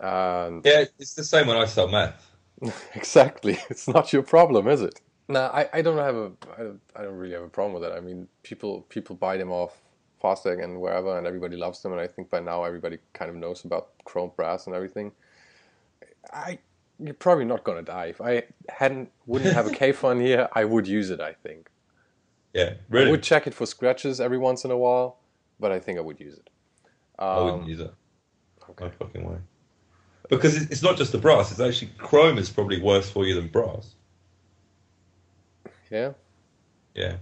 And 0.00 0.64
Yeah, 0.64 0.84
it's 0.98 1.14
the 1.14 1.24
same 1.24 1.46
when 1.48 1.56
I 1.56 1.66
sell 1.66 1.88
meth. 1.88 2.30
exactly, 2.94 3.58
it's 3.70 3.88
not 3.88 4.12
your 4.12 4.22
problem, 4.22 4.68
is 4.68 4.82
it? 4.82 5.00
No, 5.28 5.42
I, 5.42 5.68
I 5.74 5.82
don't 5.82 5.98
have 5.98 6.16
a 6.16 6.32
I 6.58 6.62
don't, 6.62 6.80
I 6.96 7.02
don't 7.02 7.16
really 7.16 7.34
have 7.34 7.44
a 7.44 7.48
problem 7.50 7.74
with 7.74 7.82
that. 7.82 7.96
I 7.96 8.00
mean, 8.00 8.28
people 8.44 8.82
people 8.90 9.16
buy 9.16 9.38
them 9.38 9.52
off 9.52 9.82
Fastech 10.22 10.62
and 10.64 10.80
wherever, 10.80 11.18
and 11.18 11.26
everybody 11.26 11.56
loves 11.56 11.82
them. 11.82 11.92
And 11.92 12.00
I 12.00 12.08
think 12.08 12.30
by 12.30 12.40
now 12.40 12.64
everybody 12.64 12.98
kind 13.14 13.30
of 13.30 13.36
knows 13.36 13.64
about 13.64 13.90
chrome 14.04 14.32
brass 14.36 14.66
and 14.68 14.76
everything. 14.76 15.12
I 16.32 16.60
you're 17.00 17.14
probably 17.14 17.46
not 17.46 17.64
gonna 17.64 17.82
die. 17.82 18.06
If 18.06 18.20
I 18.20 18.44
hadn't 18.68 19.10
wouldn't 19.26 19.54
have 19.54 19.66
a 19.66 19.70
Kayfun 19.70 20.20
here, 20.22 20.48
I 20.54 20.64
would 20.64 20.88
use 20.88 21.10
it. 21.10 21.20
I 21.20 21.34
think. 21.34 21.70
Yeah, 22.54 22.74
I 22.92 23.10
would 23.10 23.22
check 23.22 23.46
it 23.46 23.54
for 23.54 23.66
scratches 23.66 24.20
every 24.20 24.38
once 24.38 24.64
in 24.64 24.70
a 24.70 24.76
while, 24.76 25.18
but 25.60 25.70
I 25.70 25.78
think 25.78 25.98
I 25.98 26.00
would 26.02 26.18
use 26.18 26.36
it. 26.38 26.50
I 27.18 27.40
wouldn't 27.42 27.62
Um, 27.64 27.68
use 27.68 27.80
it. 27.80 27.92
okay. 28.70 28.84
No 28.86 28.90
fucking 28.98 29.24
way. 29.28 29.36
Because 30.28 30.56
it's 30.70 30.82
not 30.82 30.96
just 30.96 31.12
the 31.12 31.18
brass. 31.18 31.50
It's 31.50 31.60
actually 31.60 31.90
chrome 31.98 32.38
is 32.38 32.50
probably 32.50 32.80
worse 32.80 33.08
for 33.10 33.26
you 33.26 33.34
than 33.34 33.48
brass. 33.48 33.94
Yeah. 35.90 36.12
Yeah. 36.94 37.16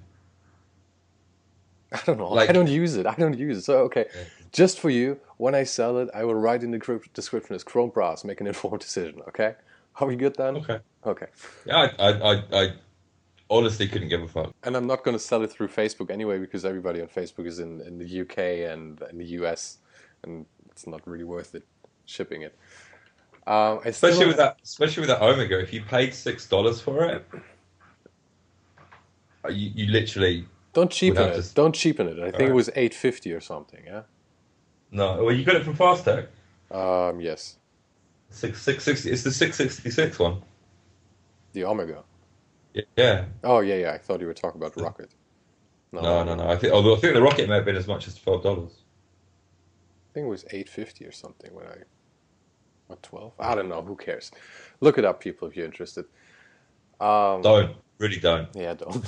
I 1.93 2.01
don't 2.05 2.19
know. 2.19 2.29
Like- 2.29 2.49
I 2.51 2.53
don't 2.53 2.69
use 2.69 2.97
it. 2.97 3.07
I 3.07 3.15
don't 3.15 3.39
use 3.39 3.59
it. 3.59 3.63
So 3.63 3.79
okay, 3.85 4.07
Yeah. 4.15 4.23
just 4.53 4.79
for 4.81 4.91
you, 4.91 5.21
when 5.37 5.55
I 5.55 5.65
sell 5.65 5.99
it, 5.99 6.09
I 6.15 6.25
will 6.25 6.35
write 6.35 6.63
in 6.63 6.71
the 6.73 7.01
description 7.15 7.55
as 7.55 7.63
chrome 7.65 7.91
brass. 7.91 8.25
Make 8.25 8.41
an 8.41 8.47
informed 8.53 8.81
decision. 8.81 9.23
Okay. 9.29 9.55
Are 10.01 10.07
we 10.07 10.17
good 10.17 10.35
then? 10.37 10.57
Okay. 10.59 10.79
Okay. 11.07 11.27
Yeah, 11.65 11.89
I, 11.99 12.11
I, 12.11 12.33
I, 12.35 12.43
I 12.65 12.73
honestly 13.51 13.87
couldn't 13.89 14.09
give 14.09 14.23
a 14.23 14.29
fuck. 14.29 14.53
And 14.65 14.77
I'm 14.77 14.87
not 14.87 15.05
going 15.05 15.17
to 15.17 15.23
sell 15.23 15.43
it 15.43 15.51
through 15.53 15.69
Facebook 15.69 16.11
anyway 16.11 16.39
because 16.39 16.65
everybody 16.65 17.01
on 17.01 17.09
Facebook 17.09 17.47
is 17.47 17.59
in, 17.59 17.81
in 17.83 17.99
the 17.99 18.21
UK 18.23 18.39
and 18.73 19.01
in 19.11 19.19
the 19.19 19.27
US, 19.41 19.79
and 20.25 20.47
it's 20.71 20.87
not 20.87 21.07
really 21.07 21.25
worth 21.25 21.55
it 21.55 21.65
shipping 22.07 22.43
it. 22.43 22.57
Um, 23.47 23.81
Especially 23.85 24.27
with 24.27 24.37
that, 24.39 24.59
especially 24.65 25.03
with 25.03 25.09
that 25.11 25.23
Omega. 25.23 25.61
If 25.61 25.73
you 25.73 25.83
paid 25.83 26.13
six 26.15 26.49
dollars 26.49 26.81
for 26.81 27.05
it, 27.05 27.25
uh, 29.45 29.49
you, 29.49 29.71
you 29.75 29.93
literally 29.93 30.47
don't 30.73 30.91
cheapen 30.91 31.23
it. 31.29 31.37
just- 31.37 31.55
Don't 31.55 31.75
cheapen 31.75 32.09
it. 32.09 32.19
I 32.19 32.31
think 32.33 32.51
it 32.51 32.55
was 32.55 32.71
eight 32.75 32.95
fifty 32.95 33.33
or 33.33 33.41
something. 33.41 33.83
Yeah. 33.87 34.03
no. 34.91 35.25
Well, 35.25 35.35
you 35.35 35.45
got 35.45 35.55
it 35.57 35.65
from 35.65 35.77
Fastech. 35.77 36.27
Um, 36.71 37.21
yes. 37.21 37.57
Six 38.31 38.61
six 38.61 38.83
sixty. 38.85 39.11
It's 39.11 39.23
the 39.23 39.31
six 39.31 39.57
sixty 39.57 39.91
six 39.91 40.19
one. 40.19 40.43
The 41.53 41.65
Omega. 41.65 42.03
Yeah. 42.97 43.25
Oh 43.45 43.61
yeah, 43.61 43.77
yeah. 43.77 43.93
I 43.93 43.99
thought 43.99 44.21
you 44.21 44.27
were 44.27 44.35
talking 44.35 44.61
about 44.61 44.77
Rocket. 44.77 45.11
No, 45.93 46.25
no, 46.25 46.35
no. 46.35 46.47
I 46.49 46.57
think. 46.57 46.73
Although 46.73 46.97
I 46.97 46.99
think 47.01 47.15
the 47.15 47.23
rocket 47.23 47.49
may 47.49 47.55
have 47.57 47.65
been 47.65 47.77
as 47.77 47.87
much 47.87 48.07
as 48.07 48.17
twelve 48.17 48.43
dollars. 48.43 48.73
I 50.11 50.15
think 50.15 50.27
it 50.27 50.31
was 50.31 50.45
eight 50.51 50.69
fifty 50.69 51.05
or 51.07 51.13
something 51.13 51.55
when 51.55 51.67
I. 51.67 51.77
What 52.89 53.03
twelve? 53.03 53.33
I 53.39 53.55
don't 53.55 53.69
know. 53.69 53.83
Who 53.83 53.97
cares? 53.97 54.31
Look 54.81 54.99
it 54.99 55.05
up, 55.05 55.21
people, 55.21 55.49
if 55.49 55.57
you're 55.57 55.65
interested. 55.67 56.05
Um, 57.01 57.43
Don't 57.43 57.77
really 57.99 58.19
don't. 58.21 58.49
yeah, 58.55 58.75
don't. 58.75 59.05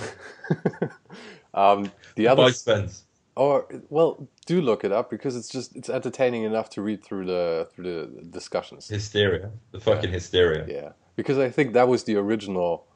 um, 1.54 1.90
the 2.16 2.24
Buy 2.26 2.30
other, 2.32 2.52
spends. 2.52 3.04
or 3.36 3.66
well, 3.88 4.28
do 4.46 4.60
look 4.60 4.84
it 4.84 4.92
up 4.92 5.08
because 5.10 5.36
it's 5.36 5.48
just 5.48 5.76
it's 5.76 5.88
entertaining 5.88 6.42
enough 6.42 6.68
to 6.70 6.82
read 6.82 7.04
through 7.04 7.26
the 7.26 7.68
through 7.72 7.84
the 7.84 8.22
discussions. 8.24 8.88
Hysteria. 8.88 9.50
The 9.72 9.80
fucking 9.80 10.10
hysteria. 10.12 10.66
Yeah, 10.68 10.92
because 11.16 11.38
I 11.38 11.48
think 11.50 11.72
that 11.74 11.88
was 11.88 12.04
the 12.04 12.16
original, 12.16 12.86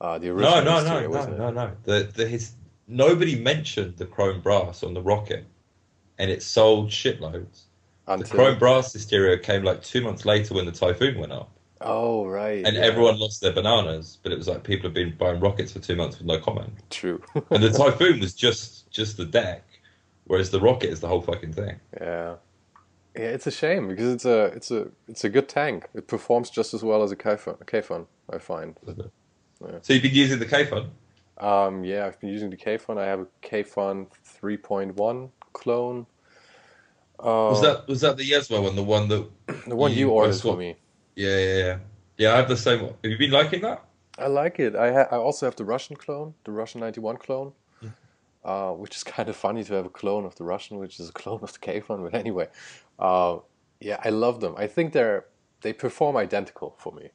uh, 0.00 0.18
the 0.18 0.28
No, 0.34 0.34
original. 0.34 0.64
no, 0.64 0.74
hysteria, 0.76 1.08
no, 1.08 1.08
no, 1.08 1.10
wasn't 1.10 1.38
no, 1.38 1.50
no. 1.50 1.72
The 1.84 2.10
the 2.14 2.26
his 2.28 2.52
nobody 2.86 3.36
mentioned 3.40 3.96
the 3.96 4.06
chrome 4.06 4.40
brass 4.40 4.82
on 4.82 4.94
the 4.94 5.02
rocket, 5.02 5.46
and 6.18 6.30
it 6.30 6.42
sold 6.42 6.90
shitloads. 6.90 7.64
The 8.16 8.24
chrome 8.24 8.58
brass 8.58 8.92
hysteria 8.92 9.38
came 9.38 9.64
like 9.64 9.82
two 9.82 10.00
months 10.02 10.24
later 10.24 10.54
when 10.54 10.66
the 10.66 10.72
typhoon 10.72 11.18
went 11.18 11.32
up, 11.32 11.50
oh 11.80 12.26
right, 12.26 12.64
and 12.64 12.76
yeah. 12.76 12.82
everyone 12.82 13.18
lost 13.18 13.40
their 13.40 13.52
bananas. 13.52 14.18
But 14.22 14.32
it 14.32 14.38
was 14.38 14.48
like 14.48 14.64
people 14.64 14.84
have 14.88 14.94
been 14.94 15.16
buying 15.16 15.40
rockets 15.40 15.72
for 15.72 15.80
two 15.80 15.96
months 15.96 16.18
with 16.18 16.26
no 16.26 16.38
comment, 16.40 16.72
True. 16.90 17.22
and 17.50 17.62
the 17.62 17.70
typhoon 17.76 18.20
was 18.20 18.34
just 18.34 18.90
just 18.90 19.16
the 19.16 19.26
deck, 19.26 19.64
whereas 20.24 20.50
the 20.50 20.60
rocket 20.60 20.90
is 20.90 21.00
the 21.00 21.08
whole 21.08 21.22
fucking 21.22 21.52
thing. 21.52 21.80
Yeah. 22.00 22.36
Yeah, 23.16 23.30
it's 23.30 23.46
a 23.48 23.50
shame 23.50 23.88
because 23.88 24.12
it's 24.14 24.24
a 24.24 24.44
it's 24.46 24.70
a 24.70 24.88
it's 25.08 25.24
a 25.24 25.28
good 25.28 25.48
tank. 25.48 25.88
It 25.94 26.06
performs 26.06 26.50
just 26.50 26.72
as 26.72 26.84
well 26.84 27.02
as 27.02 27.10
a 27.10 27.16
Kayfun, 27.16 27.60
a 27.60 27.64
Kayfun 27.64 28.06
I 28.30 28.38
find. 28.38 28.78
Yeah. 29.64 29.78
So 29.82 29.92
you've 29.92 30.02
been 30.02 30.14
using 30.14 30.38
the 30.38 30.46
Kayfun? 30.46 30.88
Um, 31.38 31.84
yeah, 31.84 32.06
I've 32.06 32.18
been 32.20 32.30
using 32.30 32.50
the 32.50 32.56
Kayfun. 32.56 32.98
I 32.98 33.06
have 33.06 33.20
a 33.20 33.26
Kayfun 33.42 34.06
3.1 34.42 35.30
clone. 35.52 36.06
Uh, 37.18 37.50
Was 37.50 37.62
that 37.62 37.88
was 37.88 38.00
that 38.02 38.16
the 38.16 38.28
Yesmo 38.30 38.62
one, 38.62 38.76
the 38.76 38.82
one 38.82 39.08
that? 39.08 39.28
the 39.66 39.74
one 39.76 39.90
you 39.92 39.98
you- 39.98 40.10
ordered 40.10 40.36
for 40.40 40.56
me? 40.56 40.76
Yeah, 41.16 41.36
yeah, 41.38 41.56
yeah. 41.58 41.78
Yeah, 42.16 42.32
I 42.34 42.36
have 42.36 42.48
the 42.48 42.56
same. 42.56 42.82
one. 42.82 42.94
Have 43.02 43.10
you 43.10 43.18
been 43.18 43.30
liking 43.32 43.60
that? 43.62 43.84
I 44.18 44.26
like 44.28 44.58
it. 44.60 44.74
I 44.76 44.92
ha- 44.92 45.08
I 45.10 45.16
also 45.16 45.46
have 45.46 45.54
the 45.56 45.64
Russian 45.64 45.96
clone, 45.96 46.34
the 46.44 46.50
Russian 46.52 46.80
91 46.80 47.16
clone, 47.18 47.52
uh, 48.44 48.70
which 48.72 48.96
is 48.96 49.04
kind 49.16 49.28
of 49.28 49.36
funny 49.36 49.62
to 49.64 49.74
have 49.74 49.86
a 49.86 49.90
clone 49.90 50.24
of 50.24 50.34
the 50.36 50.44
Russian, 50.44 50.78
which 50.78 50.98
is 51.00 51.08
a 51.08 51.12
clone 51.12 51.40
of 51.42 51.52
the 51.52 51.58
Kayfun. 51.58 52.02
But 52.08 52.14
anyway, 52.14 52.48
uh, 52.98 53.38
yeah, 53.80 54.00
I 54.04 54.10
love 54.10 54.40
them. 54.40 54.54
I 54.56 54.66
think 54.68 54.92
they're 54.92 55.26
they 55.62 55.72
perform 55.72 56.16
identical 56.16 56.74
for 56.78 56.92
me. 56.92 57.10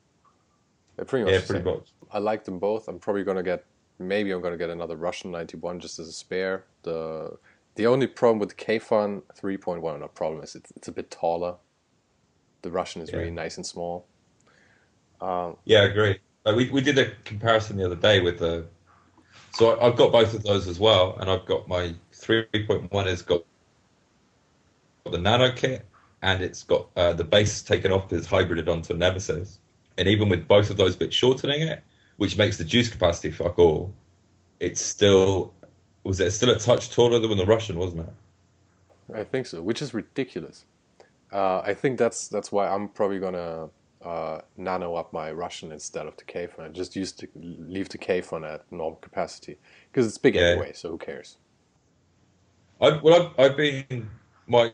They're 0.95 1.05
pretty 1.05 1.25
much 1.25 1.33
Yeah, 1.33 1.41
pretty 1.45 1.63
much. 1.63 1.89
I 2.11 2.19
like 2.19 2.43
them 2.43 2.59
both. 2.59 2.87
I'm 2.87 2.99
probably 2.99 3.23
gonna 3.23 3.43
get 3.43 3.65
maybe 3.99 4.31
I'm 4.31 4.41
gonna 4.41 4.57
get 4.57 4.69
another 4.69 4.95
Russian 4.95 5.31
91 5.31 5.79
just 5.79 5.99
as 5.99 6.07
a 6.07 6.11
spare. 6.11 6.65
The 6.83 7.37
the 7.75 7.87
only 7.87 8.05
problem 8.07 8.39
with 8.39 8.49
the 8.49 8.55
Kayfun 8.55 9.23
3.1, 9.41 9.99
not 9.99 10.13
problem 10.13 10.43
is 10.43 10.53
it's, 10.53 10.71
it's 10.75 10.87
a 10.87 10.91
bit 10.91 11.09
taller. 11.09 11.55
The 12.61 12.69
Russian 12.69 13.01
is 13.01 13.11
really 13.11 13.31
nice 13.31 13.57
and 13.57 13.65
small. 13.65 14.05
Um, 15.19 15.57
Yeah, 15.65 15.79
I 15.79 15.85
agree. 15.85 16.19
Like 16.45 16.55
we 16.55 16.69
we 16.69 16.81
did 16.81 16.97
a 16.99 17.11
comparison 17.23 17.77
the 17.77 17.85
other 17.85 17.95
day 17.95 18.19
with 18.19 18.39
the. 18.39 18.65
So 19.53 19.71
I, 19.71 19.87
I've 19.87 19.95
got 19.95 20.11
both 20.11 20.33
of 20.33 20.43
those 20.43 20.67
as 20.67 20.79
well, 20.79 21.17
and 21.19 21.29
I've 21.29 21.45
got 21.45 21.67
my 21.67 21.95
three 22.11 22.45
point 22.67 22.91
one 22.91 23.07
has 23.07 23.21
got 23.21 23.43
the 25.11 25.17
nano 25.17 25.51
kit, 25.51 25.85
and 26.21 26.41
it's 26.41 26.63
got 26.63 26.89
uh, 26.95 27.13
the 27.13 27.23
base 27.23 27.61
taken 27.61 27.91
off, 27.91 28.11
it's 28.11 28.27
hybrided 28.27 28.67
onto 28.69 28.93
a 28.93 28.97
Nemesis, 28.97 29.59
and 29.97 30.07
even 30.07 30.29
with 30.29 30.47
both 30.47 30.69
of 30.69 30.77
those 30.77 30.95
bits 30.95 31.15
shortening 31.15 31.61
it, 31.61 31.83
which 32.17 32.37
makes 32.37 32.57
the 32.57 32.63
juice 32.63 32.89
capacity 32.89 33.31
fuck 33.31 33.57
all, 33.59 33.93
it's 34.59 34.81
still 34.81 35.53
was 36.03 36.19
it 36.19 36.31
still 36.31 36.49
a 36.49 36.59
touch 36.59 36.89
taller 36.91 37.19
than 37.19 37.37
the 37.37 37.45
Russian, 37.45 37.77
wasn't 37.77 38.07
it? 38.07 38.13
I 39.13 39.23
think 39.23 39.45
so, 39.45 39.61
which 39.61 39.81
is 39.81 39.93
ridiculous. 39.93 40.65
Uh, 41.31 41.59
I 41.59 41.73
think 41.73 41.97
that's 41.97 42.27
that's 42.27 42.51
why 42.51 42.67
I'm 42.67 42.89
probably 42.89 43.19
gonna 43.19 43.69
uh, 44.03 44.41
nano 44.57 44.95
up 44.95 45.13
my 45.13 45.31
Russian 45.31 45.71
instead 45.71 46.07
of 46.07 46.17
the 46.17 46.23
Kayfun. 46.23 46.73
Just 46.73 46.95
use 46.95 47.11
the, 47.13 47.27
leave 47.35 47.89
the 47.89 47.97
Kayfun 47.97 48.47
at 48.47 48.69
normal 48.71 48.99
capacity 49.01 49.57
because 49.91 50.07
it's 50.07 50.17
big 50.17 50.35
Yeah. 50.35 50.41
anyway. 50.41 50.73
So 50.73 50.89
who 50.89 50.97
cares? 50.97 51.37
I 52.81 52.99
well, 53.01 53.33
I've, 53.37 53.51
I've 53.51 53.57
been 53.57 54.09
my 54.47 54.73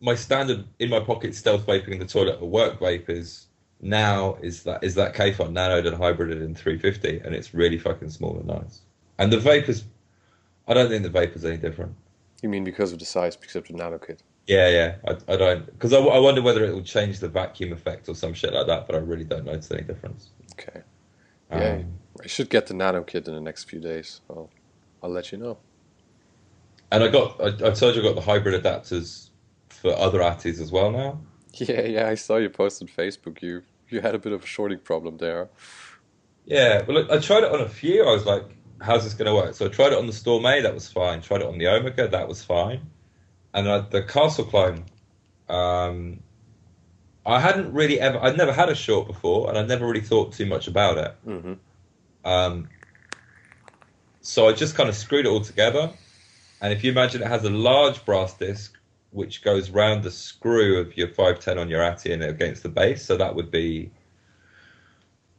my 0.00 0.14
standard 0.14 0.64
in 0.78 0.90
my 0.90 1.00
pocket 1.00 1.34
stealth 1.34 1.66
vaping 1.66 1.92
in 1.92 1.98
the 1.98 2.06
toilet 2.06 2.40
or 2.40 2.48
work 2.48 2.78
vape 2.78 3.08
is 3.08 3.47
now 3.80 4.36
is 4.42 4.64
that 4.64 4.82
is 4.84 4.94
that 4.96 5.14
Kayfun 5.14 5.52
nanoed 5.52 5.86
and 5.86 5.96
hybrided 5.96 6.42
in 6.44 6.54
350, 6.54 7.20
and 7.20 7.34
it's 7.34 7.54
really 7.54 7.78
fucking 7.78 8.10
small 8.10 8.36
and 8.38 8.46
nice. 8.46 8.82
And 9.18 9.32
the 9.32 9.38
Vapor's, 9.38 9.84
I 10.68 10.74
don't 10.74 10.88
think 10.90 11.02
the 11.04 11.10
Vapor's 11.10 11.44
any 11.44 11.56
different. 11.58 11.94
You 12.42 12.48
mean 12.48 12.64
because 12.64 12.92
of 12.92 12.98
the 13.00 13.04
size, 13.06 13.36
because 13.36 13.56
of 13.56 13.66
the 13.68 13.74
nano 13.74 13.98
kit? 13.98 14.22
Yeah, 14.46 14.68
yeah, 14.70 14.96
I, 15.06 15.34
I 15.34 15.36
don't 15.36 15.66
because 15.66 15.92
I, 15.92 15.98
I 15.98 16.18
wonder 16.18 16.42
whether 16.42 16.64
it 16.64 16.74
will 16.74 16.82
change 16.82 17.20
the 17.20 17.28
vacuum 17.28 17.72
effect 17.72 18.08
or 18.08 18.14
some 18.14 18.34
shit 18.34 18.52
like 18.54 18.66
that, 18.68 18.86
but 18.86 18.96
I 18.96 19.00
really 19.00 19.24
don't 19.24 19.44
notice 19.44 19.70
any 19.70 19.82
difference. 19.82 20.30
Okay. 20.54 20.82
Yeah. 21.52 21.78
Um, 21.80 21.98
I 22.22 22.26
should 22.28 22.50
get 22.50 22.66
the 22.66 22.74
nano 22.74 23.02
kit 23.02 23.28
in 23.28 23.34
the 23.34 23.40
next 23.40 23.64
few 23.70 23.80
days. 23.80 24.20
I'll 24.30 24.50
I'll 25.02 25.10
let 25.10 25.32
you 25.32 25.38
know. 25.38 25.58
and 26.92 27.04
I 27.04 27.08
got 27.08 27.40
I, 27.40 27.68
I 27.68 27.70
told 27.72 27.94
you 27.96 28.02
I 28.02 28.04
got 28.04 28.14
the 28.16 28.20
hybrid 28.22 28.62
adapters 28.62 29.30
for 29.70 29.94
other 29.96 30.20
Atties 30.20 30.60
as 30.60 30.72
well 30.72 30.90
now. 30.90 31.20
Yeah, 31.60 31.82
yeah. 31.82 32.08
I 32.08 32.14
saw 32.14 32.36
you 32.36 32.50
post 32.50 32.82
on 32.82 32.88
Facebook. 32.88 33.42
You 33.42 33.62
you 33.88 34.00
had 34.00 34.14
a 34.14 34.18
bit 34.18 34.32
of 34.32 34.42
a 34.44 34.46
shorting 34.46 34.80
problem 34.80 35.16
there. 35.18 35.50
Yeah, 36.44 36.82
well, 36.86 37.10
I 37.10 37.16
I 37.16 37.18
tried 37.18 37.44
it 37.44 37.52
on 37.52 37.60
a 37.60 37.68
few. 37.68 38.04
I 38.04 38.12
was 38.12 38.24
like, 38.26 38.44
how's 38.80 39.04
this 39.04 39.14
going 39.14 39.26
to 39.26 39.34
work? 39.34 39.54
So 39.54 39.66
I 39.66 39.68
tried 39.68 39.92
it 39.92 39.98
on 39.98 40.06
the 40.06 40.12
Storm 40.12 40.46
A, 40.46 40.60
that 40.62 40.74
was 40.74 40.90
fine. 40.90 41.20
Tried 41.20 41.42
it 41.42 41.46
on 41.46 41.58
the 41.58 41.68
Omega, 41.68 42.08
that 42.08 42.28
was 42.28 42.42
fine. 42.44 42.90
And 43.54 43.68
I, 43.70 43.80
the 43.80 44.02
Castle 44.04 44.46
clone, 44.46 44.86
um, 45.48 46.24
I 47.24 47.38
hadn't 47.38 47.72
really 47.74 48.00
ever, 48.00 48.18
I'd 48.20 48.36
never 48.36 48.52
had 48.52 48.70
a 48.70 48.74
short 48.74 49.06
before, 49.06 49.48
and 49.48 49.56
I'd 49.56 49.68
never 49.68 49.86
really 49.86 50.00
thought 50.00 50.32
too 50.32 50.46
much 50.46 50.66
about 50.66 50.98
it. 50.98 51.16
hmm 51.24 51.60
Um, 52.24 52.70
so 54.20 54.48
I 54.48 54.52
just 54.52 54.74
kind 54.74 54.88
of 54.88 54.94
screwed 54.96 55.26
it 55.26 55.28
all 55.28 55.40
together. 55.40 55.96
And 56.62 56.72
if 56.74 56.84
you 56.84 56.92
imagine 56.92 57.22
it 57.22 57.28
has 57.28 57.44
a 57.44 57.50
large 57.50 58.04
brass 58.06 58.36
disc 58.38 58.77
which 59.10 59.42
goes 59.42 59.70
round 59.70 60.02
the 60.02 60.10
screw 60.10 60.78
of 60.78 60.96
your 60.96 61.08
510 61.08 61.58
on 61.58 61.68
your 61.68 61.82
Atty 61.82 62.12
and 62.12 62.22
against 62.22 62.62
the 62.62 62.68
base. 62.68 63.04
So 63.04 63.16
that 63.16 63.34
would 63.34 63.50
be. 63.50 63.90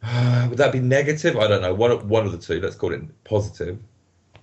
would 0.49 0.58
that 0.58 0.71
be 0.71 0.79
negative? 0.79 1.38
I 1.38 1.47
don't 1.47 1.62
know. 1.62 1.73
One, 1.73 2.08
one 2.08 2.25
of 2.25 2.32
the 2.32 2.38
two. 2.38 2.60
Let's 2.60 2.75
call 2.75 2.93
it 2.93 3.01
positive. 3.23 3.77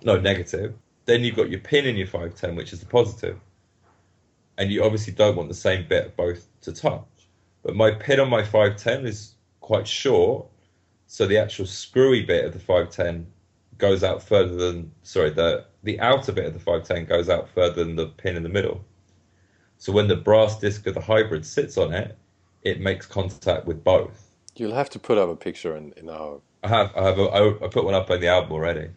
No, 0.05 0.19
negative. 0.19 0.75
Then 1.07 1.23
you've 1.25 1.37
got 1.37 1.51
your 1.51 1.61
pin 1.61 1.87
in 1.87 1.97
your 1.97 2.07
510, 2.07 2.57
which 2.57 2.73
is 2.73 2.81
the 2.81 2.87
positive. 2.87 3.39
And 4.59 4.71
you 4.71 4.85
obviously 4.85 5.13
don't 5.13 5.37
want 5.37 5.49
the 5.49 5.55
same 5.55 5.87
bit 5.89 6.07
of 6.07 6.17
both 6.17 6.47
to 6.63 6.73
touch. 6.73 7.05
But 7.63 7.77
my 7.77 7.91
pin 7.91 8.21
on 8.21 8.31
my 8.31 8.43
510 8.43 9.07
is 9.07 9.35
quite 9.61 9.87
short. 9.87 10.47
So 11.09 11.27
the 11.27 11.39
actual 11.39 11.67
screwy 11.67 12.23
bit 12.23 12.45
of 12.45 12.53
the 12.53 12.59
510 12.59 13.27
goes 13.79 14.03
out 14.03 14.23
further 14.23 14.55
than 14.55 14.91
sorry 15.03 15.29
the 15.29 15.67
the 15.83 16.01
outer 16.01 16.33
bit 16.33 16.47
of 16.47 16.55
the 16.55 16.59
510 16.59 17.05
goes 17.05 17.29
out 17.29 17.47
further 17.51 17.85
than 17.85 17.95
the 17.95 18.07
pin 18.07 18.35
in 18.35 18.43
the 18.43 18.49
middle 18.49 18.83
so 19.87 19.93
when 19.93 20.09
the 20.09 20.17
brass 20.17 20.59
disc 20.59 20.85
of 20.89 20.95
the 20.95 21.01
hybrid 21.01 21.47
sits 21.47 21.79
on 21.79 21.93
it 21.95 22.19
it 22.65 22.81
makes 22.81 23.07
contact 23.07 23.67
with 23.67 23.85
both 23.85 24.33
You'll 24.57 24.75
have 24.75 24.91
to 24.91 24.99
put 24.99 25.17
up 25.17 25.29
a 25.29 25.37
picture 25.37 25.77
in, 25.77 25.93
in 25.97 26.11
our. 26.11 26.41
i 26.65 26.69
have 26.69 26.91
i 26.97 27.05
have 27.05 27.19
a, 27.21 27.59
I 27.63 27.69
put 27.69 27.85
one 27.85 27.95
up 27.95 28.11
on 28.11 28.19
the 28.19 28.27
album 28.27 28.51
already 28.51 28.89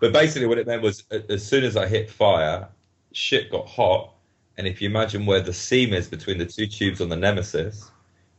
but 0.00 0.12
basically 0.12 0.48
what 0.48 0.58
it 0.58 0.66
meant 0.66 0.82
was 0.82 1.04
as 1.30 1.46
soon 1.46 1.62
as 1.62 1.76
i 1.76 1.86
hit 1.86 2.10
fire 2.10 2.68
shit 3.12 3.52
got 3.52 3.68
hot 3.68 4.14
and 4.58 4.66
if 4.66 4.82
you 4.82 4.88
imagine 4.88 5.26
where 5.26 5.40
the 5.40 5.52
seam 5.52 5.94
is 5.94 6.08
between 6.08 6.38
the 6.38 6.46
two 6.46 6.66
tubes 6.66 7.00
on 7.00 7.08
the 7.08 7.16
nemesis 7.16 7.88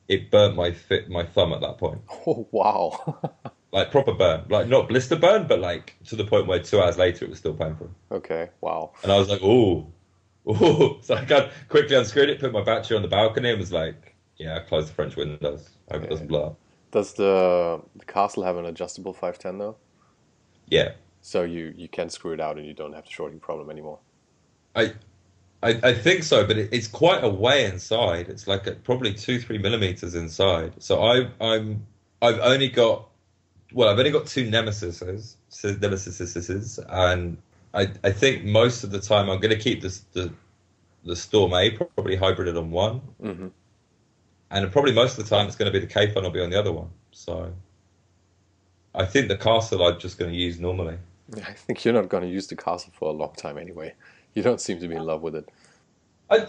it 0.10 0.30
burnt 0.30 0.58
my 0.58 0.72
fit 0.74 1.10
my 1.10 1.24
thumb 1.24 1.54
at 1.54 1.62
that 1.62 1.78
point 1.78 2.02
Oh, 2.28 2.50
wow. 2.52 3.22
like 3.72 3.92
proper 3.92 4.14
burn 4.14 4.44
like 4.50 4.68
not 4.68 4.90
blister 4.90 5.16
burn 5.16 5.48
but 5.48 5.60
like 5.62 5.96
to 6.08 6.18
the 6.18 6.26
point 6.26 6.48
where 6.48 6.60
two 6.60 6.82
hours 6.82 6.98
later 6.98 7.24
it 7.24 7.30
was 7.30 7.40
still 7.40 7.54
painful 7.54 7.90
okay, 8.12 8.50
wow. 8.60 8.92
And 9.04 9.12
I 9.12 9.18
was 9.18 9.30
like, 9.30 9.42
ooh, 9.42 9.86
ooh. 10.62 10.98
So 11.02 11.16
I 11.16 11.26
got 11.26 11.52
quickly 11.70 11.96
unscrewed 11.96 12.30
it, 12.30 12.40
put 12.40 12.52
my 12.52 12.64
battery 12.64 12.96
on 12.96 13.02
the 13.02 13.08
balcony, 13.08 13.50
and 13.50 13.60
was 13.60 13.72
like, 13.72 14.16
yeah, 14.38 14.58
I 14.58 14.60
closed 14.60 14.90
the 14.90 14.94
French 14.94 15.16
windows. 15.16 15.70
Hope 15.92 16.04
it 16.04 16.10
doesn't 16.10 16.28
blow 16.28 16.46
up. 16.46 16.58
Does 16.92 17.14
the, 17.14 17.82
the 17.96 18.06
castle 18.06 18.44
have 18.44 18.58
an 18.58 18.66
adjustable 18.66 19.14
510 19.14 19.58
though? 19.58 19.76
Yeah. 20.68 20.92
So 21.22 21.44
you, 21.44 21.74
you 21.76 21.90
can 21.90 22.10
screw 22.10 22.34
it 22.34 22.40
out 22.40 22.58
and 22.58 22.66
you 22.66 22.74
don't 22.74 22.94
have 22.94 23.06
the 23.06 23.12
shorting 23.12 23.40
problem 23.40 23.70
anymore. 23.70 24.00
I, 24.76 24.94
I, 25.62 25.80
I 25.84 25.94
think 25.94 26.24
so, 26.24 26.46
but 26.46 26.58
it, 26.58 26.70
it's 26.72 26.88
quite 26.88 27.24
a 27.24 27.30
way 27.30 27.66
inside. 27.66 28.30
It's 28.30 28.48
like 28.48 28.68
a, 28.68 28.74
probably 28.74 29.14
two, 29.14 29.40
three 29.40 29.58
millimeters 29.58 30.16
inside. 30.16 30.74
So 30.80 31.04
I, 31.04 31.30
I'm, 31.42 31.86
I've 32.22 32.40
only 32.40 32.70
got, 32.70 33.10
well, 33.74 33.90
I've 33.90 33.98
only 34.00 34.12
got 34.12 34.28
two 34.28 34.50
nemesises, 34.50 35.36
nemesises, 35.52 36.86
and 36.90 37.38
I, 37.78 37.88
I 38.04 38.12
think 38.12 38.44
most 38.44 38.84
of 38.84 38.90
the 38.92 39.00
time 39.00 39.30
I'm 39.30 39.40
going 39.40 39.56
to 39.56 39.60
keep 39.60 39.82
this, 39.84 40.00
the, 40.14 40.34
the 41.06 41.16
Storm 41.16 41.54
A 41.54 41.70
probably 41.70 42.18
hybrided 42.18 42.58
on 42.58 42.72
one, 42.72 43.02
hmm 43.22 43.48
and 44.50 44.72
probably 44.72 44.94
most 44.94 45.18
of 45.18 45.26
the 45.28 45.36
time 45.36 45.46
it's 45.46 45.58
going 45.58 45.72
to 45.72 45.78
be 45.78 45.86
the 45.86 45.94
Kayfun 45.94 46.24
will 46.24 46.30
be 46.30 46.40
on 46.42 46.50
the 46.50 46.58
other 46.58 46.72
one. 46.72 46.90
So 47.12 47.54
I 48.96 49.06
think 49.06 49.28
the 49.28 49.38
castle 49.38 49.86
I'm 49.86 50.00
just 50.00 50.18
going 50.18 50.32
to 50.32 50.38
use 50.38 50.60
normally. 50.60 50.98
I 51.36 51.52
think 51.52 51.84
you're 51.84 51.94
not 51.94 52.08
going 52.08 52.24
to 52.24 52.30
use 52.30 52.48
the 52.48 52.56
castle 52.56 52.94
for 52.98 53.10
a 53.10 53.12
long 53.12 53.34
time 53.34 53.58
anyway. 53.58 53.94
You 54.34 54.44
don't 54.44 54.62
seem 54.62 54.80
to 54.80 54.88
be 54.88 54.96
in 54.96 55.06
love 55.06 55.22
with 55.22 55.36
it. 55.36 55.50
I 56.30 56.48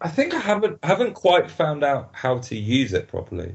I 0.00 0.08
think 0.08 0.34
I 0.34 0.38
haven't 0.38 0.78
haven't 0.84 1.14
quite 1.14 1.50
found 1.50 1.82
out 1.82 2.10
how 2.12 2.38
to 2.38 2.56
use 2.56 2.92
it 2.92 3.08
properly. 3.08 3.54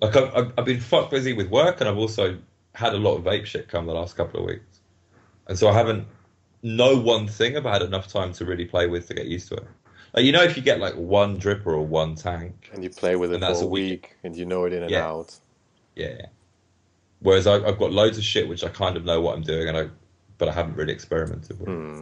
Like 0.00 0.16
I've, 0.16 0.34
I've 0.34 0.52
I've 0.58 0.64
been 0.64 0.80
fuck 0.80 1.10
busy 1.10 1.34
with 1.34 1.48
work, 1.48 1.80
and 1.80 1.88
I've 1.88 1.98
also 1.98 2.38
had 2.74 2.94
a 2.94 2.98
lot 2.98 3.16
of 3.16 3.24
vape 3.24 3.44
shit 3.44 3.68
come 3.68 3.86
the 3.86 3.92
last 3.92 4.16
couple 4.16 4.40
of 4.40 4.46
weeks, 4.46 4.69
and 5.50 5.58
so 5.58 5.68
I 5.68 5.74
haven't 5.74 6.06
know 6.62 6.96
one 6.96 7.26
thing. 7.26 7.56
I've 7.56 7.64
had 7.64 7.82
enough 7.82 8.06
time 8.08 8.32
to 8.34 8.44
really 8.46 8.64
play 8.64 8.86
with 8.86 9.08
to 9.08 9.14
get 9.14 9.26
used 9.26 9.48
to 9.48 9.56
it. 9.56 9.66
Like 10.14 10.24
you 10.24 10.32
know, 10.32 10.42
if 10.42 10.56
you 10.56 10.62
get 10.62 10.80
like 10.80 10.94
one 10.94 11.38
dripper 11.38 11.66
or 11.66 11.82
one 11.84 12.14
tank, 12.14 12.70
And 12.72 12.82
you 12.82 12.88
play 12.90 13.16
with 13.16 13.32
it 13.32 13.36
for 13.36 13.40
that's 13.40 13.60
a 13.60 13.66
week- 13.66 13.90
week 14.02 14.16
and 14.24 14.34
you 14.36 14.46
know 14.46 14.64
it 14.64 14.72
in 14.72 14.82
and 14.84 14.90
Yeah. 14.90 15.06
out. 15.06 15.38
yeah. 15.96 16.26
Whereas 17.20 17.46
I, 17.46 17.56
I've 17.56 17.78
got 17.78 17.92
loads 17.92 18.16
of 18.16 18.24
shit 18.24 18.48
which 18.48 18.64
I 18.64 18.68
kind 18.70 18.96
of 18.96 19.04
know 19.04 19.20
what 19.20 19.34
I'm 19.36 19.42
doing, 19.42 19.68
and 19.68 19.76
I 19.76 19.88
but 20.38 20.48
I 20.48 20.52
haven't 20.52 20.76
really 20.76 20.92
experimented 20.92 21.58
with. 21.60 21.68
Hmm. 21.68 22.00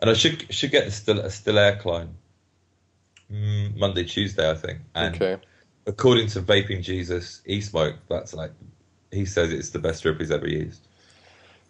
And 0.00 0.10
I 0.10 0.14
should 0.14 0.52
should 0.52 0.70
get 0.70 0.86
a 0.86 0.90
still 0.90 1.20
a 1.20 1.28
Stillare 1.28 1.78
clone 1.78 2.14
mm, 3.32 3.76
Monday 3.76 4.04
Tuesday 4.04 4.50
I 4.50 4.54
think. 4.54 4.80
And 4.94 5.14
Okay. 5.14 5.36
according 5.86 6.26
to 6.28 6.40
Vaping 6.42 6.82
Jesus, 6.82 7.40
e 7.46 7.60
smoke. 7.60 7.96
That's 8.08 8.34
like 8.34 8.52
he 9.12 9.24
says 9.24 9.52
it's 9.52 9.70
the 9.70 9.78
best 9.78 10.02
drip 10.02 10.18
he's 10.20 10.30
ever 10.30 10.48
used. 10.48 10.86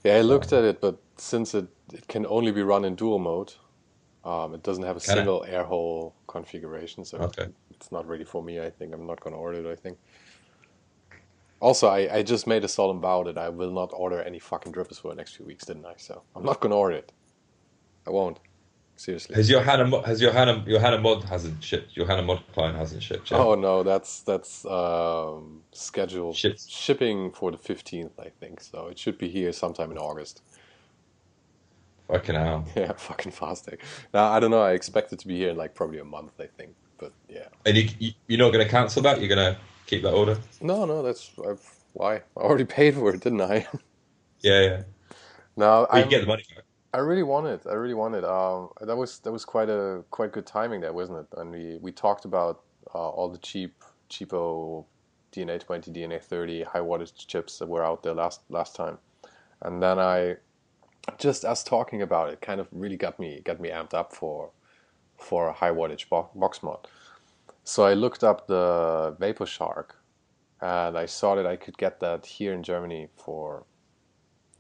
Yeah, 0.04 0.16
I 0.16 0.20
looked 0.22 0.52
at 0.52 0.64
it, 0.64 0.80
but 0.80 1.02
since 1.18 1.54
it, 1.54 1.66
it 1.92 2.08
can 2.08 2.26
only 2.26 2.52
be 2.52 2.62
run 2.62 2.84
in 2.84 2.94
dual 2.94 3.18
mode, 3.18 3.52
um, 4.24 4.54
it 4.54 4.62
doesn't 4.62 4.84
have 4.84 4.96
a 4.96 5.00
Can 5.00 5.12
it? 5.12 5.16
single 5.16 5.44
air 5.44 5.64
hole 5.64 6.14
configuration, 6.26 7.04
so 7.04 7.18
Okay. 7.18 7.48
it's 7.70 7.92
not 7.92 8.06
ready 8.06 8.24
for 8.24 8.42
me. 8.42 8.60
I 8.60 8.70
think 8.70 8.94
I'm 8.94 9.06
not 9.06 9.20
going 9.20 9.34
to 9.34 9.38
order 9.38 9.60
it. 9.60 9.70
I 9.70 9.76
think. 9.76 9.98
Also, 11.60 11.88
I, 11.88 12.16
I 12.16 12.22
just 12.22 12.46
made 12.46 12.64
a 12.64 12.68
solemn 12.68 13.00
vow 13.02 13.22
that 13.24 13.36
I 13.36 13.50
will 13.50 13.70
not 13.70 13.90
order 13.92 14.22
any 14.22 14.38
fucking 14.38 14.72
drippers 14.72 14.98
for 14.98 15.08
the 15.08 15.14
next 15.14 15.36
few 15.36 15.44
weeks, 15.44 15.66
didn't 15.66 15.84
I? 15.84 15.94
So 15.98 16.22
I'm 16.34 16.44
not 16.44 16.60
going 16.60 16.70
to 16.70 16.76
order 16.76 16.96
it. 16.96 17.12
I 18.06 18.10
won't. 18.10 18.40
Seriously. 19.00 19.34
Has 19.34 19.48
Johanna 19.48 19.70
Hannah 19.70 19.88
mo- 19.88 20.02
has 20.02 20.20
your 20.20 20.30
Johanna 20.30 20.62
your 20.66 20.78
Hannah 20.78 21.00
mod 21.00 21.24
hasn't 21.24 21.64
shipped? 21.64 21.96
Your 21.96 22.06
Hannah 22.06 22.20
mod 22.22 22.42
client 22.52 22.76
hasn't 22.76 23.02
shipped 23.02 23.30
yet. 23.30 23.40
Oh 23.40 23.54
no, 23.54 23.82
that's 23.82 24.20
that's 24.20 24.66
um, 24.66 25.62
scheduled 25.72 26.36
Shit. 26.36 26.60
shipping 26.68 27.32
for 27.32 27.50
the 27.50 27.56
15th, 27.56 28.10
I 28.18 28.28
think. 28.28 28.60
So 28.60 28.88
it 28.88 28.98
should 28.98 29.16
be 29.16 29.30
here 29.30 29.54
sometime 29.54 29.90
in 29.90 29.96
August. 29.96 30.42
Fucking 32.08 32.34
hell. 32.34 32.66
Yeah, 32.76 32.92
fucking 32.92 33.32
fast. 33.32 33.70
Now 34.12 34.32
I 34.32 34.38
don't 34.38 34.50
know. 34.50 34.60
I 34.60 34.72
expect 34.72 35.14
it 35.14 35.18
to 35.20 35.26
be 35.28 35.38
here 35.38 35.48
in 35.48 35.56
like 35.56 35.74
probably 35.74 35.98
a 35.98 36.04
month. 36.04 36.34
I 36.38 36.48
think, 36.58 36.74
but 36.98 37.14
yeah. 37.26 37.48
And 37.64 37.78
you, 37.78 37.88
you 37.98 38.12
you're 38.28 38.38
not 38.38 38.52
going 38.52 38.66
to 38.66 38.70
cancel 38.70 39.00
that? 39.04 39.18
You're 39.18 39.34
going 39.34 39.54
to 39.54 39.58
keep 39.86 40.02
that 40.02 40.12
order? 40.12 40.36
No, 40.60 40.84
no, 40.84 41.02
that's 41.02 41.30
I've, 41.48 41.66
why 41.94 42.16
I 42.16 42.22
already 42.36 42.64
paid 42.78 42.96
for 42.96 43.14
it, 43.14 43.22
didn't 43.22 43.40
I? 43.40 43.66
Yeah, 44.42 44.60
yeah. 44.60 44.82
no, 45.56 45.86
But 45.90 45.96
I 45.96 46.02
get 46.02 46.20
the 46.20 46.26
money 46.26 46.44
back. 46.54 46.64
I 46.92 46.98
really 46.98 47.22
wanted. 47.22 47.66
I 47.68 47.74
really 47.74 47.94
wanted. 47.94 48.24
Um, 48.24 48.70
that 48.81 48.96
was 48.96 49.20
that 49.20 49.31
was 49.33 49.44
quite 49.44 49.68
a 49.68 50.05
quite 50.11 50.33
good 50.33 50.46
timing 50.46 50.81
there, 50.81 50.92
wasn't 50.92 51.20
it? 51.20 51.38
And 51.38 51.53
we 51.53 51.79
we 51.81 51.92
talked 51.92 52.24
about 52.24 52.62
uh, 52.94 53.09
all 53.11 53.29
the 53.29 53.38
cheap 53.38 53.85
cheapo 54.11 54.87
DNA 55.33 55.61
twenty, 55.61 55.92
DNA 55.92 56.20
thirty 56.20 56.64
high 56.64 56.81
wattage 56.81 57.26
chips 57.29 57.59
that 57.59 57.68
were 57.68 57.85
out 57.85 58.03
there 58.03 58.14
last 58.14 58.42
last 58.48 58.74
time, 58.74 58.98
and 59.62 59.81
then 59.83 60.00
I 60.00 60.37
just 61.18 61.44
us 61.44 61.64
talking 61.64 62.03
about 62.03 62.31
it 62.31 62.40
kind 62.40 62.61
of 62.61 62.68
really 62.72 62.96
got 62.96 63.20
me 63.20 63.40
got 63.44 63.61
me 63.61 63.70
amped 63.70 63.94
up 63.94 64.12
for 64.14 64.50
for 65.18 65.48
a 65.48 65.53
high 65.53 65.70
wattage 65.70 66.09
bo- 66.09 66.31
box 66.35 66.62
mod. 66.62 66.88
So 67.64 67.85
I 67.85 67.94
looked 67.94 68.24
up 68.24 68.48
the 68.48 69.16
Vapor 69.20 69.46
Shark, 69.46 69.96
and 70.61 70.98
I 70.98 71.07
saw 71.07 71.37
that 71.37 71.46
I 71.46 71.57
could 71.57 71.79
get 71.79 72.00
that 72.00 72.26
here 72.26 72.53
in 72.53 72.64
Germany 72.64 73.09
for 73.16 73.64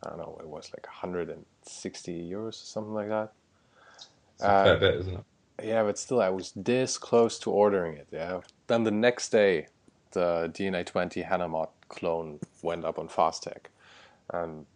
I 0.04 0.10
don't 0.10 0.18
know, 0.18 0.38
it 0.40 0.48
was 0.48 0.70
like 0.72 0.86
160 1.64 2.30
euros 2.30 2.48
or 2.48 2.52
something 2.52 2.94
like 2.94 3.08
that. 3.08 3.32
It's 4.34 4.48
a 4.48 4.54
fair 4.64 4.76
Uh, 4.76 4.78
bit, 4.78 4.94
isn't 5.00 5.14
it? 5.14 5.24
Yeah, 5.62 5.82
but 5.82 5.98
still, 5.98 6.20
I 6.20 6.30
was 6.30 6.52
this 6.56 6.96
close 6.98 7.38
to 7.40 7.50
ordering 7.50 7.96
it. 7.96 8.08
Yeah. 8.10 8.40
Then 8.66 8.84
the 8.84 8.90
next 8.90 9.30
day, 9.30 9.68
the 10.12 10.50
DNA 10.52 10.84
20 10.86 11.22
Hanamod 11.22 11.68
clone 11.88 12.40
went 12.62 12.84
up 12.84 12.98
on 12.98 13.08
Fastech, 13.08 13.66
and 14.32 14.66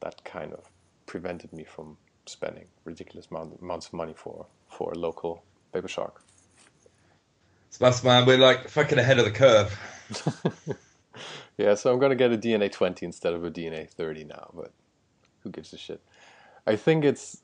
that 0.00 0.24
kind 0.24 0.52
of 0.52 0.70
prevented 1.06 1.52
me 1.52 1.64
from 1.64 1.96
spending 2.26 2.66
ridiculous 2.84 3.28
amount, 3.30 3.60
amounts 3.62 3.86
of 3.86 3.92
money 3.92 4.14
for 4.14 4.46
for 4.68 4.92
a 4.92 4.98
local 4.98 5.44
Vapor 5.72 5.88
Shark. 5.88 6.22
So 7.70 7.84
that's 7.84 8.02
man, 8.02 8.26
we're 8.26 8.38
like 8.38 8.68
fucking 8.68 8.98
ahead 8.98 9.18
of 9.18 9.24
the 9.24 9.30
curve. 9.30 9.78
Yeah, 11.58 11.74
so 11.74 11.90
I'm 11.92 11.98
gonna 11.98 12.14
get 12.16 12.32
a 12.32 12.36
DNA 12.38 12.70
20 12.70 13.06
instead 13.06 13.32
of 13.32 13.42
a 13.44 13.50
DNA 13.50 13.88
30 13.88 14.24
now, 14.24 14.50
but 14.54 14.72
who 15.42 15.50
gives 15.50 15.72
a 15.72 15.78
shit? 15.78 16.02
I 16.66 16.76
think 16.76 17.04
it's 17.04 17.42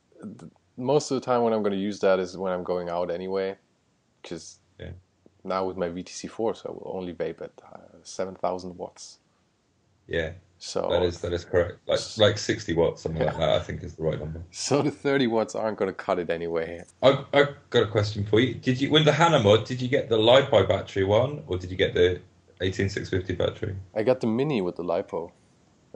most 0.76 1.10
of 1.10 1.20
the 1.20 1.24
time 1.24 1.42
when 1.42 1.52
I'm 1.52 1.62
gonna 1.62 1.76
use 1.76 2.00
that 2.00 2.18
is 2.18 2.36
when 2.36 2.52
I'm 2.52 2.64
going 2.64 2.88
out 2.88 3.10
anyway, 3.10 3.56
because 4.22 4.58
Yeah. 4.78 4.92
now 5.44 5.64
with 5.64 5.76
my 5.76 5.88
VTC4, 5.88 6.56
so 6.56 6.68
I 6.68 6.72
will 6.72 6.92
only 6.96 7.12
vape 7.12 7.40
at 7.42 7.52
uh, 7.72 7.98
7,000 8.02 8.76
watts. 8.76 9.18
Yeah, 10.08 10.32
So 10.58 10.88
that 10.90 11.02
is 11.02 11.20
that 11.20 11.32
is 11.32 11.44
correct. 11.44 11.78
Like 11.86 12.00
like 12.18 12.36
60 12.38 12.74
watts, 12.74 13.02
something 13.02 13.24
like 13.24 13.36
that. 13.42 13.50
I 13.50 13.60
think 13.60 13.82
is 13.84 13.94
the 13.94 14.02
right 14.02 14.18
number. 14.18 14.42
so 14.50 14.82
the 14.82 14.90
30 14.90 15.26
watts 15.28 15.54
aren't 15.54 15.78
gonna 15.78 15.92
cut 15.92 16.18
it 16.18 16.28
anyway. 16.30 16.82
I 17.02 17.24
I 17.32 17.46
got 17.70 17.84
a 17.84 17.86
question 17.86 18.24
for 18.24 18.40
you. 18.40 18.54
Did 18.54 18.80
you 18.80 18.90
when 18.90 19.04
the 19.04 19.12
Hannah 19.12 19.38
mod? 19.40 19.64
Did 19.64 19.80
you 19.80 19.88
get 19.88 20.08
the 20.08 20.18
lipo 20.18 20.66
battery 20.68 21.04
one, 21.04 21.44
or 21.46 21.56
did 21.58 21.70
you 21.70 21.76
get 21.76 21.94
the 21.94 22.20
18650 22.60 23.34
battery? 23.34 23.76
I 23.94 24.02
got 24.02 24.20
the 24.20 24.26
mini 24.26 24.60
with 24.60 24.76
the 24.76 24.84
lipo. 24.84 25.30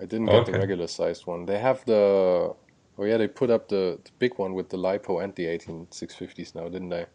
I 0.00 0.04
didn't 0.04 0.26
get 0.26 0.46
the 0.46 0.52
Okay. 0.52 0.60
regular 0.60 0.86
sized 0.86 1.26
one. 1.26 1.46
They 1.46 1.58
have 1.58 1.84
the 1.84 2.54
oh 2.98 3.04
yeah, 3.04 3.16
they 3.16 3.28
put 3.28 3.50
up 3.50 3.68
the, 3.68 3.98
the 4.04 4.10
big 4.18 4.38
one 4.38 4.54
with 4.54 4.70
the 4.70 4.76
lipo 4.76 5.22
and 5.22 5.34
the 5.34 5.44
18650s 5.44 6.54
now, 6.54 6.68
didn't 6.68 6.88
they? 6.88 7.06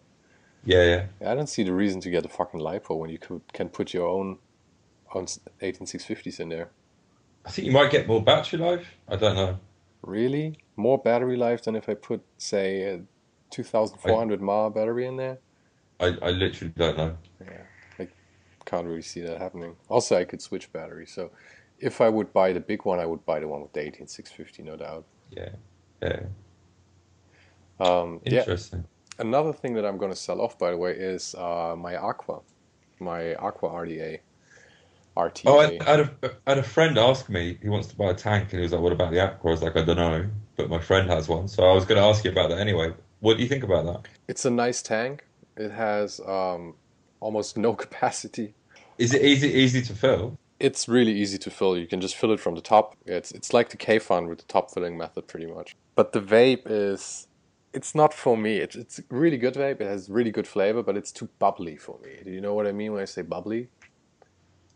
Yeah, 0.64 0.84
yeah. 1.22 1.32
I 1.32 1.36
don't 1.36 1.50
see 1.50 1.64
the 1.64 1.74
reason 1.74 2.02
to 2.02 2.10
get 2.10 2.26
a 2.26 2.30
fucking 2.30 2.60
lipo 2.60 2.98
when 2.98 3.10
you 3.10 3.18
could, 3.18 3.42
can 3.54 3.70
put 3.70 3.94
your 3.94 4.08
own 4.08 4.38
own 5.14 5.26
18650s 5.26 6.40
in 6.40 6.50
there. 6.50 6.70
I 7.46 7.52
think 7.52 7.68
you 7.68 7.74
might 7.74 7.92
get 7.92 8.08
more 8.08 8.24
battery 8.24 8.60
life. 8.60 8.86
I 9.08 9.16
don't 9.16 9.36
know. 9.36 9.60
Really? 10.04 10.58
More 10.76 10.98
battery 10.98 11.38
life 11.38 11.64
than 11.64 11.76
if 11.76 11.90
I 11.90 11.96
put, 11.96 12.22
say, 12.38 12.84
a 12.84 13.02
2,400 13.50 14.42
mAh 14.42 14.70
battery 14.70 15.06
in 15.08 15.18
there. 15.18 15.40
I, 16.00 16.18
I 16.22 16.30
literally 16.32 16.74
don't 16.76 16.98
know. 16.98 17.18
Yeah, 17.40 17.64
I 18.00 18.08
can't 18.66 18.88
really 18.88 19.02
see 19.02 19.22
that 19.22 19.40
happening. 19.40 19.76
Also, 19.90 20.16
I 20.16 20.24
could 20.24 20.42
switch 20.42 20.72
batteries. 20.72 21.12
So, 21.12 21.32
if 21.80 22.02
I 22.02 22.10
would 22.10 22.32
buy 22.34 22.54
the 22.54 22.60
big 22.60 22.86
one, 22.86 23.00
I 23.00 23.06
would 23.06 23.26
buy 23.26 23.40
the 23.40 23.48
one 23.48 23.62
with 23.62 23.74
the 23.74 23.82
18650, 23.82 24.64
no 24.64 24.78
doubt. 24.78 25.06
Yeah, 25.32 25.50
yeah, 26.02 26.20
Um, 27.80 28.22
yeah. 28.26 28.40
interesting. 28.40 28.86
Another 29.20 29.54
thing 29.54 29.74
that 29.76 29.86
I'm 29.86 29.98
going 29.98 30.12
to 30.12 30.18
sell 30.18 30.42
off, 30.42 30.58
by 30.58 30.72
the 30.72 30.78
way, 30.78 30.94
is 30.94 31.36
uh, 31.36 31.76
my 31.78 31.96
Aqua, 31.96 32.40
my 33.00 33.36
Aqua 33.36 33.70
RDA, 33.70 34.20
RTA. 35.16 35.44
Oh, 35.46 35.60
I, 35.60 35.78
I, 35.82 35.92
had 35.92 36.00
a, 36.00 36.12
I 36.48 36.50
had 36.52 36.58
a 36.58 36.64
friend 36.64 36.98
ask 36.98 37.30
me. 37.30 37.58
He 37.62 37.70
wants 37.70 37.88
to 37.90 37.96
buy 37.96 38.12
a 38.12 38.14
tank, 38.14 38.52
and 38.52 38.60
he 38.60 38.62
was 38.62 38.72
like, 38.72 38.82
"What 38.82 38.94
about 38.94 39.12
the 39.12 39.20
Aqua?" 39.20 39.52
I 39.52 39.54
was 39.54 39.62
like, 39.62 39.76
"I 39.76 39.84
don't 39.84 39.98
know," 39.98 40.26
but 40.56 40.70
my 40.70 40.80
friend 40.80 41.10
has 41.10 41.28
one, 41.28 41.48
so 41.48 41.64
I 41.64 41.74
was 41.74 41.86
going 41.86 42.02
to 42.02 42.08
ask 42.08 42.24
you 42.24 42.32
about 42.32 42.50
that 42.50 42.60
anyway. 42.60 42.94
What 43.20 43.38
do 43.38 43.44
you 43.44 43.50
think 43.50 43.64
about 43.64 43.86
that? 43.86 44.10
It's 44.28 44.46
a 44.46 44.50
nice 44.50 44.82
tank. 44.82 45.26
It 45.56 45.72
has 45.72 46.20
um, 46.22 46.76
almost 47.20 47.58
no 47.58 47.74
capacity. 47.86 48.54
Is 48.98 49.14
it 49.14 49.22
easy 49.22 49.50
easy 49.50 49.82
to 49.84 49.94
fill? 49.94 50.38
It's 50.68 50.88
really 50.88 51.12
easy 51.14 51.38
to 51.40 51.50
fill. 51.50 51.76
You 51.78 51.88
can 51.88 52.02
just 52.02 52.16
fill 52.16 52.32
it 52.32 52.40
from 52.40 52.56
the 52.56 52.62
top. 52.62 52.96
It's 53.06 53.32
it's 53.32 53.52
like 53.54 53.70
the 53.70 53.78
Kayfun 53.78 54.30
with 54.30 54.40
the 54.40 54.46
top 54.56 54.72
filling 54.72 54.98
method, 54.98 55.28
pretty 55.28 55.48
much. 55.48 55.76
But 55.96 56.12
the 56.14 56.22
vape 56.22 56.64
is, 56.66 57.28
it's 57.74 57.96
not 57.96 58.14
for 58.14 58.38
me. 58.38 58.58
It's 58.58 58.76
it's 58.76 59.02
really 59.10 59.38
good 59.38 59.56
vape. 59.56 59.82
It 59.82 59.88
has 59.88 60.10
really 60.10 60.32
good 60.32 60.48
flavor, 60.48 60.84
but 60.84 60.96
it's 60.96 61.12
too 61.12 61.30
bubbly 61.40 61.78
for 61.78 61.98
me. 62.04 62.12
Do 62.24 62.32
you 62.32 62.42
know 62.42 62.54
what 62.54 62.68
I 62.68 62.72
mean 62.72 62.94
when 62.94 63.02
I 63.02 63.06
say 63.06 63.24
bubbly? 63.24 63.70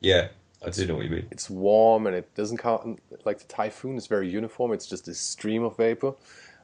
Yeah, 0.02 0.30
I 0.66 0.70
do 0.72 0.86
know 0.88 0.96
what 0.96 1.06
you 1.06 1.12
mean. 1.12 1.28
It's 1.32 1.50
warm 1.50 2.08
and 2.08 2.16
it 2.16 2.34
doesn't 2.36 2.58
count 2.58 3.00
like 3.26 3.40
the 3.40 3.46
Typhoon 3.46 3.96
is 3.98 4.08
very 4.08 4.28
uniform. 4.30 4.74
It's 4.74 4.88
just 4.88 5.06
this 5.06 5.20
stream 5.20 5.64
of 5.64 5.78
vapor. 5.78 6.14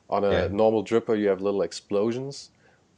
On 0.10 0.24
a 0.24 0.32
Yeah. 0.32 0.48
normal 0.52 0.84
dripper, 0.84 1.18
you 1.18 1.30
have 1.30 1.42
little 1.42 1.62
explosions, 1.62 2.50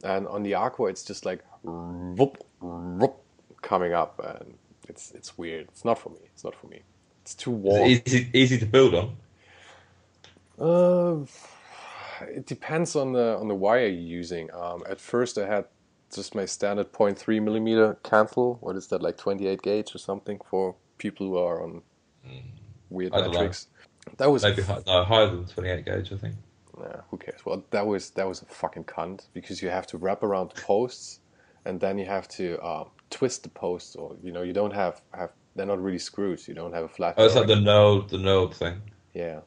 and 0.02 0.26
on 0.26 0.42
the 0.42 0.54
Aqua, 0.54 0.88
it's 0.88 1.04
just 1.04 1.24
like 1.24 1.40
whoop, 1.62 2.44
whoop, 2.60 3.16
coming 3.62 3.92
up, 3.92 4.20
and 4.24 4.58
it's 4.88 5.12
it's 5.12 5.36
weird. 5.38 5.68
It's 5.68 5.84
not 5.84 5.98
for 5.98 6.10
me. 6.10 6.20
It's 6.32 6.44
not 6.44 6.54
for 6.54 6.66
me. 6.68 6.82
It's 7.22 7.34
too 7.34 7.52
Is 7.52 7.58
warm. 7.62 7.90
it 7.90 8.06
easy, 8.08 8.30
easy 8.34 8.58
to 8.58 8.66
build 8.66 8.94
on? 8.94 9.16
Uh, 10.58 11.24
it 12.28 12.46
depends 12.46 12.94
on 12.96 13.12
the 13.12 13.36
on 13.38 13.48
the 13.48 13.54
wire 13.54 13.86
you're 13.86 14.18
using. 14.20 14.52
Um, 14.52 14.84
at 14.88 15.00
first, 15.00 15.38
I 15.38 15.46
had 15.46 15.64
just 16.14 16.34
my 16.34 16.44
standard 16.44 16.92
0.3 16.92 17.42
millimeter 17.42 17.96
Kanthal. 18.04 18.58
What 18.60 18.76
is 18.76 18.86
that, 18.88 19.02
like 19.02 19.16
28 19.16 19.62
gauge 19.62 19.94
or 19.94 19.98
something 19.98 20.40
for 20.48 20.76
people 20.98 21.26
who 21.26 21.36
are 21.38 21.62
on 21.62 21.82
weird 22.90 23.12
Mm. 23.12 23.16
I 23.16 23.20
don't 23.22 23.32
know. 23.32 23.38
metrics? 23.40 23.66
That 24.18 24.30
was 24.30 24.42
Maybe 24.44 24.62
hi- 24.62 24.82
no, 24.86 25.02
higher 25.04 25.26
than 25.26 25.46
28 25.46 25.84
gauge, 25.84 26.12
I 26.12 26.16
think. 26.16 26.34
Yeah, 26.78 27.00
who 27.10 27.16
cares? 27.16 27.40
Well, 27.44 27.64
that 27.70 27.86
was 27.86 28.10
that 28.10 28.28
was 28.28 28.42
a 28.42 28.46
fucking 28.46 28.84
cunt 28.84 29.26
because 29.32 29.62
you 29.62 29.70
have 29.70 29.86
to 29.88 29.98
wrap 29.98 30.22
around 30.22 30.50
the 30.54 30.60
posts, 30.60 31.20
and 31.64 31.80
then 31.80 31.98
you 31.98 32.04
have 32.04 32.28
to 32.28 32.60
um, 32.64 32.88
twist 33.10 33.42
the 33.42 33.48
posts, 33.48 33.96
or 33.96 34.16
you 34.22 34.32
know, 34.32 34.42
you 34.42 34.52
don't 34.52 34.72
have 34.72 35.00
have 35.12 35.30
they're 35.56 35.66
not 35.66 35.82
really 35.82 35.98
screws. 35.98 36.48
You 36.48 36.54
don't 36.54 36.72
have 36.72 36.84
a 36.84 36.88
flat. 36.88 37.14
Oh, 37.16 37.24
it's 37.26 37.34
like 37.36 37.46
the 37.46 37.60
node, 37.60 38.08
the 38.10 38.18
node 38.18 38.54
thing. 38.54 38.80
yeah. 39.14 39.40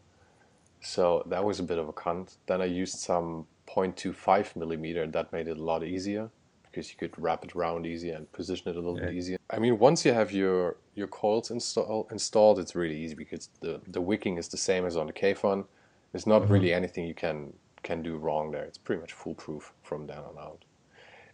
So 0.82 1.24
that 1.28 1.44
was 1.44 1.60
a 1.60 1.64
bit 1.64 1.80
of 1.80 1.90
a 1.90 1.94
cunt. 1.94 2.38
Then 2.46 2.62
I 2.62 2.66
used 2.66 2.98
some 3.00 3.46
0.25 3.68 4.56
millimeter, 4.56 5.04
and 5.04 5.12
that 5.14 5.34
made 5.34 5.48
it 5.48 5.58
a 5.58 5.64
lot 5.64 5.84
easier 5.84 6.30
because 6.64 6.90
you 6.92 6.98
could 6.98 7.18
wrap 7.18 7.44
it 7.44 7.56
around 7.56 7.86
easier 7.86 8.16
and 8.16 8.32
position 8.32 8.70
it 8.70 8.76
a 8.76 8.80
little 8.80 8.96
bit 8.96 9.14
easier. 9.14 9.38
I 9.50 9.60
mean, 9.60 9.80
once 9.80 10.06
you 10.06 10.14
have 10.14 10.32
your 10.32 10.78
your 10.96 11.08
coils 11.08 11.52
install, 11.52 12.08
installed, 12.12 12.60
it's 12.60 12.76
really 12.76 12.98
easy 12.98 13.16
because 13.16 13.50
the 13.62 13.82
the 13.88 14.02
wicking 14.02 14.38
is 14.38 14.48
the 14.48 14.58
same 14.58 14.86
as 14.86 14.96
on 14.96 15.08
the 15.08 15.14
Kayfun. 15.14 15.66
There's 16.12 16.28
not 16.28 16.44
Mhm. 16.44 16.50
really 16.50 16.74
anything 16.74 17.06
you 17.06 17.14
can 17.16 17.54
can 17.84 18.02
do 18.04 18.18
wrong 18.18 18.52
there. 18.52 18.64
It's 18.64 18.78
pretty 18.78 19.02
much 19.02 19.14
foolproof 19.14 19.74
from 19.82 20.08
then 20.08 20.20
on 20.20 20.38
out. 20.38 20.64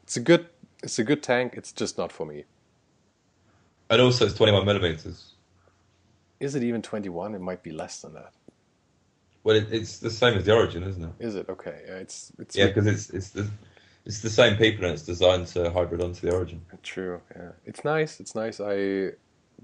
It's 0.03 0.17
a 0.17 0.21
good 0.21 0.47
it's 0.83 0.99
a 0.99 1.03
good 1.03 1.23
tank. 1.23 1.53
It's 1.55 1.71
just 1.71 1.97
not 1.97 2.11
for 2.11 2.25
me. 2.25 2.43
And 3.89 4.01
also, 4.01 4.25
it's 4.25 4.35
21 4.35 4.65
millimeters. 4.65 5.33
Is 6.39 6.55
it 6.55 6.63
even 6.63 6.81
21? 6.81 7.35
It 7.35 7.41
might 7.41 7.63
be 7.63 7.71
less 7.71 8.01
than 8.01 8.13
that. 8.13 8.33
Well, 9.43 9.55
it, 9.55 9.67
it's 9.71 9.99
the 9.99 10.09
same 10.09 10.37
as 10.37 10.45
the 10.45 10.53
Origin, 10.53 10.83
isn't 10.83 11.03
it? 11.03 11.11
Is 11.19 11.35
it? 11.35 11.49
Okay. 11.49 11.81
Yeah, 11.87 11.95
it's 11.95 12.31
it's 12.39 12.55
Yeah, 12.55 12.67
because 12.67 12.87
it's 12.87 13.09
it's 13.09 13.29
the 13.31 13.49
it's 14.05 14.21
the 14.21 14.29
same 14.29 14.57
people 14.57 14.85
and 14.85 14.93
it's 14.93 15.03
designed 15.03 15.47
to 15.47 15.69
hybrid 15.71 16.01
onto 16.01 16.27
the 16.27 16.33
Origin. 16.33 16.61
True. 16.81 17.21
Yeah, 17.35 17.51
it's 17.65 17.83
nice. 17.83 18.19
It's 18.19 18.35
nice. 18.35 18.59
I 18.61 19.11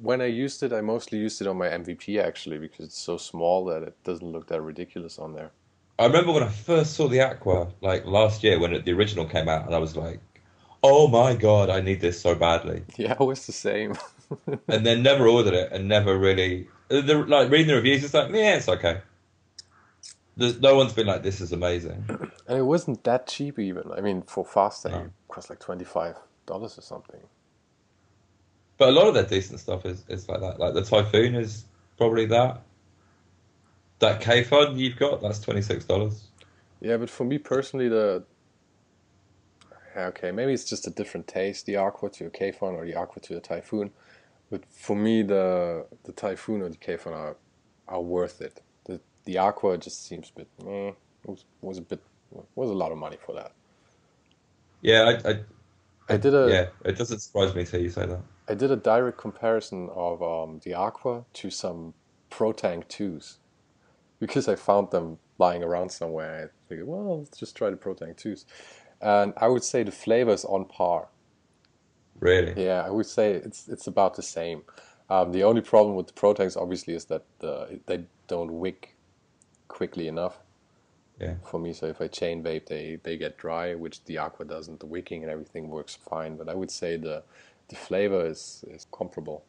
when 0.01 0.21
I 0.21 0.25
used 0.25 0.63
it, 0.63 0.73
I 0.73 0.82
mostly 0.82 1.17
used 1.17 1.41
it 1.41 1.47
on 1.47 1.58
my 1.58 1.67
MVP 1.67 2.21
actually 2.21 2.58
because 2.58 2.86
it's 2.86 2.97
so 2.97 3.17
small 3.17 3.65
that 3.65 3.84
it 3.84 4.03
doesn't 4.03 4.27
look 4.27 4.47
that 4.47 4.62
ridiculous 4.62 5.17
on 5.17 5.34
there. 5.34 5.51
I 5.97 6.05
remember 6.05 6.32
when 6.32 6.43
I 6.43 6.49
first 6.49 6.93
saw 6.93 7.08
the 7.10 7.21
Aqua, 7.21 7.73
like 7.82 8.05
last 8.05 8.43
year 8.43 8.58
when 8.60 8.73
it, 8.73 8.86
the 8.86 8.93
original 8.93 9.25
came 9.25 9.49
out, 9.49 9.65
and 9.65 9.75
I 9.75 9.79
was 9.79 9.97
like, 9.97 10.21
"Oh 10.83 11.07
my 11.07 11.35
god, 11.35 11.69
I 11.69 11.81
need 11.81 12.01
this 12.01 12.21
so 12.21 12.35
badly." 12.35 12.83
Yeah, 12.97 13.13
it 13.19 13.19
was 13.19 13.45
the 13.45 13.53
same. 13.53 13.95
and 14.69 14.85
then 14.85 15.03
never 15.03 15.27
ordered 15.27 15.53
it 15.55 15.71
and 15.71 15.87
never 15.87 16.17
really 16.17 16.67
the, 16.89 17.01
the- 17.01 17.17
like 17.17 17.49
reading 17.51 17.67
the 17.67 17.75
reviews 17.75 18.03
it's 18.03 18.13
like 18.13 18.31
yeah 18.31 18.55
it's 18.57 18.69
okay 18.69 19.01
There's, 20.37 20.59
no 20.61 20.75
one's 20.75 20.93
been 20.93 21.07
like 21.07 21.23
this 21.23 21.41
is 21.41 21.51
amazing 21.51 22.05
and 22.47 22.57
it 22.59 22.63
wasn't 22.63 23.03
that 23.05 23.27
cheap 23.27 23.59
even. 23.59 23.91
I 23.91 24.01
mean, 24.01 24.21
for 24.23 24.45
Fastech, 24.45 24.91
No. 24.91 24.99
it 24.99 25.11
cost 25.29 25.49
like 25.49 25.59
twenty 25.59 25.85
five 25.85 26.15
dollars 26.45 26.77
or 26.77 26.81
something. 26.81 27.21
but 28.77 28.89
a 28.89 28.91
lot 28.91 29.07
of 29.07 29.13
their 29.15 29.25
decent 29.25 29.59
stuff 29.59 29.85
is, 29.85 30.03
is 30.09 30.29
like 30.29 30.41
that 30.41 30.59
like 30.59 30.73
the 30.75 30.83
typhoon 30.83 31.35
is 31.35 31.65
probably 31.97 32.25
that 32.27 32.61
that 33.99 34.21
Kayfun 34.21 34.77
you've 34.77 34.97
got 34.97 35.21
that's 35.21 35.39
$26 35.39 36.21
Yeah, 36.81 36.97
but 36.97 37.09
for 37.09 37.25
me 37.25 37.37
personally, 37.37 37.89
the 37.89 38.23
okay, 39.95 40.32
maybe 40.32 40.54
it's 40.54 40.65
just 40.65 40.88
a 40.88 40.89
different 40.89 41.28
taste, 41.28 41.65
the 41.65 41.78
Aqua 41.78 42.10
to 42.12 42.28
a 42.28 42.30
Kayfun 42.30 42.73
or 42.73 42.86
the 42.86 42.95
Aqua 42.95 43.21
to 43.23 43.38
a 43.38 43.39
Typhoon. 43.39 43.91
But 44.52 44.65
for 44.71 44.95
me, 44.95 45.23
the 45.23 45.86
the 46.04 46.12
Typhoon 46.12 46.62
or 46.62 46.69
the 46.69 46.78
Kayfun 46.78 47.13
are 47.13 47.38
are 47.88 48.02
worth 48.02 48.41
it. 48.41 48.62
The 48.86 49.02
the 49.25 49.38
Aqua 49.38 49.78
just 49.78 50.06
seems 50.06 50.32
a 50.36 50.39
bit. 50.39 50.47
Eh, 50.67 50.91
was 51.25 51.45
was 51.62 51.78
a 51.78 51.82
bit 51.82 52.02
was 52.56 52.69
a 52.69 52.73
lot 52.73 52.91
of 52.91 52.97
money 52.97 53.17
for 53.25 53.34
that. 53.36 53.52
yeah 54.82 55.02
I, 55.25 55.30
I, 55.30 55.39
I 56.10 56.17
did 56.17 56.34
a 56.34 56.47
yeah 56.49 56.89
it 56.89 56.97
doesn't 56.97 57.19
surprise 57.19 57.54
me 57.56 57.65
to 57.65 57.71
hear 57.71 57.82
you 57.82 57.89
say 57.89 58.06
that 58.06 58.21
I 58.49 58.56
did 58.56 58.71
a 58.71 58.75
direct 58.75 59.19
comparison 59.19 59.89
of 59.93 60.23
um, 60.23 60.60
the 60.63 60.73
Aqua 60.73 61.25
to 61.34 61.52
some 61.52 61.93
Pro 62.32 62.52
Tank 62.52 62.88
2s 62.88 63.38
because 64.19 64.47
I 64.47 64.56
found 64.56 64.89
them 64.89 65.19
lying 65.38 65.63
around 65.63 65.91
somewhere. 65.91 66.45
I 66.45 66.67
figured, 66.67 66.88
well, 66.88 67.19
let's 67.19 67.38
just 67.38 67.56
try 67.56 67.69
the 67.69 67.78
Pro 67.78 67.93
Tank 67.93 68.17
2s. 68.17 68.45
And 69.01 69.33
I 69.38 69.47
would 69.47 69.63
say 69.63 69.83
the 69.83 69.91
flavor 69.91 70.31
is 70.31 70.45
on 70.45 70.65
par. 70.65 71.07
really 72.19 72.53
Yeah, 72.65 72.83
I 72.85 72.89
would 72.89 73.05
say 73.05 73.31
it's 73.31 73.67
it's 73.67 73.88
about 73.88 74.15
the 74.15 74.21
same. 74.21 74.63
Um, 75.09 75.31
the 75.31 75.43
only 75.43 75.62
problem 75.62 75.95
with 75.95 76.07
the 76.07 76.13
Pro 76.13 76.33
Tanks, 76.33 76.55
obviously, 76.55 76.93
is 76.93 77.05
that 77.05 77.23
the, 77.39 77.79
they 77.88 78.03
don't 78.27 78.59
wick 78.59 78.95
quickly 79.67 80.07
enough. 80.07 80.38
Yeah. 81.19 81.33
For 81.43 81.59
me, 81.59 81.73
so 81.73 81.88
if 81.88 81.99
I 81.99 82.07
chain 82.07 82.43
vape, 82.43 82.67
they, 82.67 82.99
they 83.03 83.17
get 83.17 83.38
dry, 83.38 83.73
which 83.75 84.03
the 84.05 84.19
Aqua 84.19 84.45
doesn't. 84.45 84.79
The 84.79 84.85
wicking 84.85 85.23
and 85.23 85.31
everything 85.31 85.67
works 85.69 85.95
fine, 85.95 86.38
but 86.38 86.47
I 86.47 86.53
would 86.53 86.71
say 86.71 86.95
the 86.95 87.23
the 87.69 87.75
flavor 87.75 88.25
is, 88.25 88.65
is 88.67 88.88
comparable. 88.91 89.43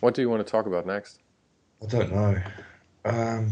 What 0.00 0.14
do 0.14 0.22
you 0.22 0.28
want 0.28 0.44
to 0.44 0.50
talk 0.50 0.66
about 0.66 0.86
next? 0.86 1.20
I 1.82 1.86
don't 1.86 2.12
know. 2.12 2.42
Um, 3.04 3.50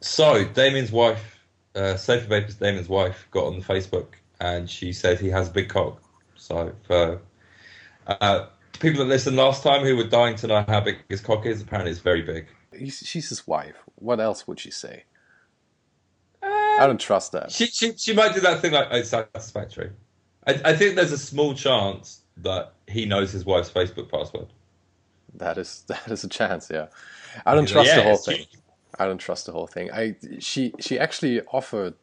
so 0.00 0.44
Damian's 0.44 0.92
wife, 0.92 1.37
uh, 1.78 1.96
Sophie 1.96 2.26
Baker's 2.26 2.56
Damian's 2.56 2.88
wife, 2.88 3.26
got 3.30 3.44
on 3.44 3.58
the 3.58 3.64
Facebook 3.64 4.14
and 4.40 4.68
she 4.68 4.92
said 4.92 5.20
he 5.20 5.28
has 5.28 5.48
a 5.48 5.50
big 5.50 5.68
cock. 5.68 6.02
So 6.36 6.72
for 6.86 7.20
uh, 8.06 8.46
people 8.80 9.00
that 9.00 9.06
listened 9.06 9.36
last 9.36 9.62
time 9.62 9.84
who 9.84 9.96
were 9.96 10.04
dying 10.04 10.36
to 10.36 10.46
know 10.46 10.64
how 10.68 10.80
big 10.80 10.98
his 11.08 11.20
cock 11.20 11.46
is, 11.46 11.62
apparently 11.62 11.90
it's 11.90 12.00
very 12.00 12.22
big. 12.22 12.46
He's, 12.76 12.98
she's 12.98 13.28
his 13.28 13.46
wife. 13.46 13.76
What 13.96 14.20
else 14.20 14.46
would 14.46 14.60
she 14.60 14.70
say? 14.70 15.04
I 16.42 16.86
don't 16.86 17.00
trust 17.00 17.32
that. 17.32 17.50
She, 17.50 17.66
she 17.66 17.96
she 17.96 18.12
might 18.12 18.34
do 18.34 18.40
that 18.40 18.60
thing 18.60 18.72
like 18.72 18.86
it's 18.92 19.08
satisfactory. 19.08 19.90
I, 20.46 20.60
I 20.64 20.76
think 20.76 20.94
there's 20.94 21.10
a 21.10 21.18
small 21.18 21.52
chance 21.52 22.20
that 22.36 22.72
he 22.86 23.04
knows 23.04 23.32
his 23.32 23.44
wife's 23.44 23.68
Facebook 23.68 24.08
password. 24.08 24.46
That 25.34 25.58
is 25.58 25.82
that 25.88 26.08
is 26.08 26.22
a 26.22 26.28
chance. 26.28 26.70
Yeah, 26.70 26.86
I 27.44 27.56
don't 27.56 27.66
trust 27.66 27.92
the 27.92 28.02
whole 28.02 28.16
thing. 28.16 28.46
I 28.98 29.06
don't 29.06 29.18
trust 29.18 29.46
the 29.46 29.52
whole 29.52 29.66
thing. 29.66 29.90
I 29.92 30.16
she 30.38 30.74
she 30.80 30.98
actually 30.98 31.40
offered 31.42 31.94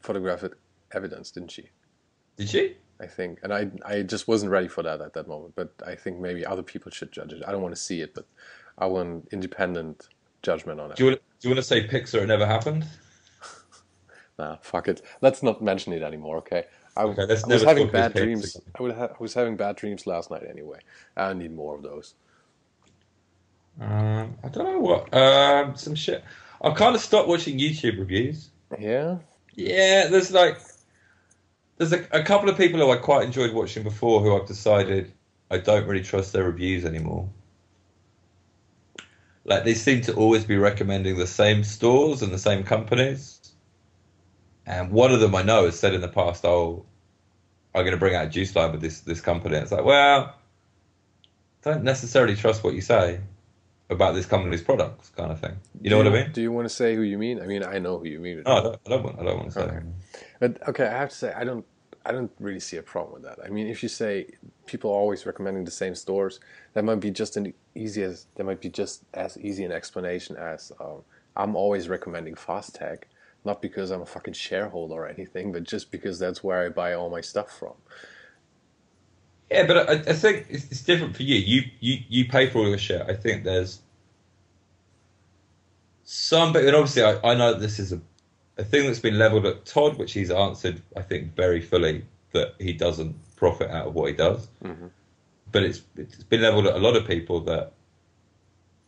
photographic 0.00 0.52
evidence, 0.92 1.30
didn't 1.30 1.50
she? 1.50 1.70
Did 2.36 2.48
she? 2.48 2.76
I 3.00 3.06
think, 3.06 3.40
and 3.42 3.52
I 3.52 3.70
I 3.84 4.02
just 4.02 4.28
wasn't 4.28 4.52
ready 4.52 4.68
for 4.68 4.82
that 4.82 5.00
at 5.00 5.14
that 5.14 5.26
moment. 5.26 5.54
But 5.56 5.72
I 5.86 5.94
think 5.94 6.18
maybe 6.20 6.44
other 6.44 6.62
people 6.62 6.90
should 6.90 7.12
judge 7.12 7.32
it. 7.32 7.42
I 7.46 7.52
don't 7.52 7.62
want 7.62 7.74
to 7.74 7.80
see 7.80 8.00
it, 8.00 8.14
but 8.14 8.26
I 8.78 8.86
want 8.86 9.28
independent 9.32 10.08
judgment 10.42 10.80
on 10.80 10.90
it. 10.90 10.96
Do 10.96 11.04
you 11.04 11.10
want 11.10 11.22
do 11.40 11.48
you 11.48 11.54
want 11.54 11.58
to 11.64 11.68
say 11.68 11.86
pics 11.86 12.14
or? 12.14 12.22
It 12.22 12.26
never 12.26 12.46
happened. 12.46 12.86
Nah, 14.38 14.56
fuck 14.62 14.88
it. 14.88 15.02
Let's 15.20 15.42
not 15.42 15.62
mention 15.62 15.92
it 15.92 16.00
anymore, 16.00 16.38
okay? 16.38 16.64
I, 16.96 17.02
Okay, 17.02 17.22
I 17.24 17.46
was 17.46 17.62
having 17.62 17.88
bad 17.88 18.14
dreams. 18.14 18.56
I, 18.74 18.88
ha- 18.90 19.08
I 19.10 19.16
was 19.18 19.34
having 19.34 19.56
bad 19.56 19.76
dreams 19.76 20.06
last 20.06 20.30
night 20.30 20.44
anyway. 20.48 20.78
I 21.14 21.34
need 21.34 21.54
more 21.54 21.76
of 21.76 21.82
those. 21.82 22.14
Um, 23.80 24.36
I 24.44 24.48
don't 24.48 24.64
know 24.64 24.78
what. 24.78 25.12
Um, 25.14 25.74
some 25.76 25.94
shit. 25.94 26.22
I've 26.60 26.76
kind 26.76 26.94
of 26.94 27.00
stopped 27.00 27.28
watching 27.28 27.58
YouTube 27.58 27.98
reviews. 27.98 28.50
Yeah. 28.78 29.18
Yeah, 29.54 30.06
there's 30.08 30.30
like 30.30 30.58
there's 31.78 31.92
a, 31.92 32.06
a 32.12 32.22
couple 32.22 32.48
of 32.48 32.56
people 32.56 32.78
who 32.78 32.90
I 32.90 32.96
quite 32.96 33.24
enjoyed 33.24 33.54
watching 33.54 33.82
before 33.82 34.20
who 34.20 34.36
I've 34.36 34.46
decided 34.46 35.12
I 35.50 35.58
don't 35.58 35.86
really 35.86 36.04
trust 36.04 36.32
their 36.32 36.44
reviews 36.44 36.84
anymore. 36.84 37.28
Like 39.44 39.64
they 39.64 39.74
seem 39.74 40.02
to 40.02 40.14
always 40.14 40.44
be 40.44 40.56
recommending 40.56 41.16
the 41.16 41.26
same 41.26 41.64
stores 41.64 42.22
and 42.22 42.32
the 42.32 42.38
same 42.38 42.62
companies. 42.62 43.38
And 44.66 44.92
one 44.92 45.10
of 45.10 45.20
them 45.20 45.34
I 45.34 45.42
know 45.42 45.64
has 45.64 45.78
said 45.78 45.94
in 45.94 46.02
the 46.02 46.08
past, 46.08 46.44
"Oh, 46.44 46.84
I'm 47.74 47.82
going 47.82 47.92
to 47.92 47.98
bring 47.98 48.14
out 48.14 48.26
a 48.26 48.30
juice 48.30 48.54
line 48.54 48.72
with 48.72 48.82
this 48.82 49.00
this 49.00 49.22
company." 49.22 49.56
It's 49.56 49.72
like, 49.72 49.84
well, 49.84 50.36
don't 51.62 51.82
necessarily 51.82 52.36
trust 52.36 52.62
what 52.62 52.74
you 52.74 52.82
say 52.82 53.20
about 53.90 54.14
this 54.14 54.26
company's 54.26 54.62
products, 54.62 55.10
kind 55.10 55.30
of 55.30 55.40
thing. 55.40 55.56
You 55.80 55.90
know 55.90 56.02
do 56.02 56.10
what 56.10 56.14
you, 56.14 56.20
I 56.20 56.24
mean? 56.24 56.32
Do 56.32 56.42
you 56.42 56.52
want 56.52 56.68
to 56.68 56.74
say 56.74 56.94
who 56.94 57.02
you 57.02 57.18
mean? 57.18 57.42
I 57.42 57.46
mean, 57.46 57.64
I 57.64 57.78
know 57.78 57.98
who 57.98 58.06
you 58.06 58.20
mean. 58.20 58.42
No, 58.46 58.52
I 58.52 58.62
don't, 58.62 58.80
I 58.86 58.90
don't 58.90 59.02
want. 59.02 59.20
I 59.20 59.24
don't 59.24 59.36
want 59.36 59.48
to 59.48 59.54
say. 59.54 59.60
Okay. 59.62 59.78
But 60.38 60.68
okay, 60.68 60.86
I 60.86 60.98
have 60.98 61.10
to 61.10 61.14
say, 61.14 61.32
I 61.34 61.44
don't, 61.44 61.64
I 62.06 62.12
don't 62.12 62.30
really 62.38 62.60
see 62.60 62.76
a 62.78 62.82
problem 62.82 63.14
with 63.14 63.22
that. 63.24 63.44
I 63.44 63.50
mean, 63.50 63.66
if 63.66 63.82
you 63.82 63.88
say 63.88 64.28
people 64.66 64.90
are 64.90 64.94
always 64.94 65.26
recommending 65.26 65.64
the 65.64 65.70
same 65.70 65.94
stores, 65.94 66.40
that 66.72 66.84
might 66.84 67.00
be 67.00 67.10
just 67.10 67.36
an 67.36 67.52
easy 67.74 68.02
as 68.02 68.26
that 68.36 68.44
might 68.44 68.60
be 68.60 68.70
just 68.70 69.04
as 69.14 69.36
easy 69.38 69.64
an 69.64 69.72
explanation 69.72 70.36
as 70.36 70.72
um, 70.80 71.02
I'm 71.36 71.56
always 71.56 71.88
recommending 71.88 72.34
Fastech, 72.34 73.04
not 73.44 73.60
because 73.60 73.90
I'm 73.90 74.02
a 74.02 74.06
fucking 74.06 74.34
shareholder 74.34 74.94
or 74.94 75.08
anything, 75.08 75.52
but 75.52 75.64
just 75.64 75.90
because 75.90 76.18
that's 76.18 76.42
where 76.44 76.64
I 76.64 76.68
buy 76.68 76.94
all 76.94 77.10
my 77.10 77.20
stuff 77.20 77.50
from. 77.50 77.74
Yeah, 79.50 79.66
but 79.66 79.90
I, 79.90 79.92
I 80.10 80.12
think 80.14 80.46
it's, 80.48 80.70
it's 80.70 80.82
different 80.82 81.16
for 81.16 81.22
you. 81.22 81.36
You 81.36 81.62
you 81.80 81.98
you 82.08 82.28
pay 82.28 82.48
for 82.48 82.58
all 82.58 82.68
your 82.68 82.78
shit. 82.78 83.02
I 83.02 83.14
think 83.14 83.44
there's 83.44 83.80
some, 86.04 86.52
but 86.52 86.66
obviously 86.74 87.02
I, 87.02 87.32
I 87.32 87.34
know 87.34 87.52
that 87.52 87.60
this 87.60 87.78
is 87.78 87.92
a 87.92 88.00
a 88.60 88.64
thing 88.64 88.86
that's 88.86 88.98
been 89.00 89.18
leveled 89.18 89.46
at 89.46 89.64
Todd, 89.64 89.96
which 89.98 90.12
he's 90.12 90.30
answered, 90.30 90.82
I 90.96 91.02
think, 91.02 91.34
very 91.34 91.60
fully 91.60 92.04
that 92.32 92.54
he 92.58 92.74
doesn't 92.74 93.16
profit 93.36 93.70
out 93.70 93.86
of 93.86 93.94
what 93.94 94.10
he 94.10 94.14
does. 94.14 94.48
Mm-hmm. 94.62 94.88
But 95.50 95.62
it's 95.64 95.82
it's 95.96 96.22
been 96.24 96.42
leveled 96.42 96.66
at 96.66 96.76
a 96.76 96.78
lot 96.78 96.94
of 96.94 97.06
people 97.06 97.40
that 97.42 97.72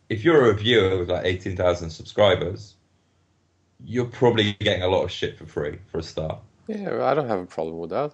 if 0.09 0.23
you're 0.23 0.45
a 0.45 0.53
reviewer 0.53 0.99
with 0.99 1.09
like 1.09 1.25
eighteen 1.25 1.57
thousand 1.57 1.89
subscribers, 1.89 2.75
you're 3.83 4.05
probably 4.05 4.53
getting 4.59 4.83
a 4.83 4.87
lot 4.87 5.03
of 5.03 5.11
shit 5.11 5.37
for 5.37 5.45
free 5.45 5.79
for 5.91 5.97
a 5.97 6.03
start. 6.03 6.39
Yeah, 6.67 7.03
I 7.03 7.13
don't 7.13 7.27
have 7.27 7.39
a 7.39 7.45
problem 7.45 7.79
with 7.79 7.89
that. 7.89 8.13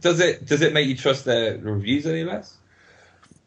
Does 0.00 0.20
it 0.20 0.46
does 0.46 0.62
it 0.62 0.72
make 0.72 0.88
you 0.88 0.96
trust 0.96 1.24
their 1.24 1.58
reviews 1.58 2.06
any 2.06 2.24
less? 2.24 2.58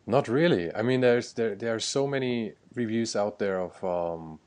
Not 0.08 0.28
really. 0.28 0.74
I 0.74 0.82
mean, 0.84 1.02
there's 1.02 1.34
there 1.34 1.56
there 1.56 1.76
are 1.76 1.80
so 1.80 2.08
many 2.08 2.54
reviews 2.76 3.16
out 3.16 3.40
there 3.40 3.60
of 3.60 3.84
um, 3.84 4.40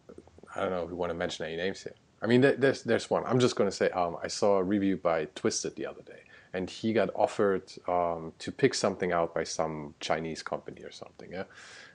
I 0.54 0.60
don't 0.62 0.70
know 0.70 0.84
if 0.84 0.88
we 0.90 0.94
want 0.96 1.10
to 1.10 1.14
mention 1.14 1.46
any 1.46 1.56
names 1.56 1.82
here. 1.82 1.94
I 2.22 2.26
mean, 2.26 2.40
there- 2.42 2.56
there's 2.56 2.82
there's 2.84 3.10
one. 3.10 3.24
I'm 3.26 3.40
just 3.40 3.56
going 3.56 3.70
to 3.70 3.76
say 3.76 3.90
um, 3.90 4.16
I 4.22 4.28
saw 4.28 4.58
a 4.58 4.64
review 4.64 4.96
by 4.96 5.26
Twisted 5.34 5.76
the 5.76 5.86
other 5.86 6.02
day, 6.02 6.22
and 6.52 6.70
he 6.70 6.92
got 6.92 7.10
offered 7.14 7.64
um, 7.88 8.32
to 8.40 8.52
pick 8.52 8.74
something 8.74 9.12
out 9.12 9.34
by 9.34 9.44
some 9.44 9.94
Chinese 10.00 10.42
company 10.42 10.82
or 10.84 10.90
something. 10.92 11.30
Yeah. 11.32 11.44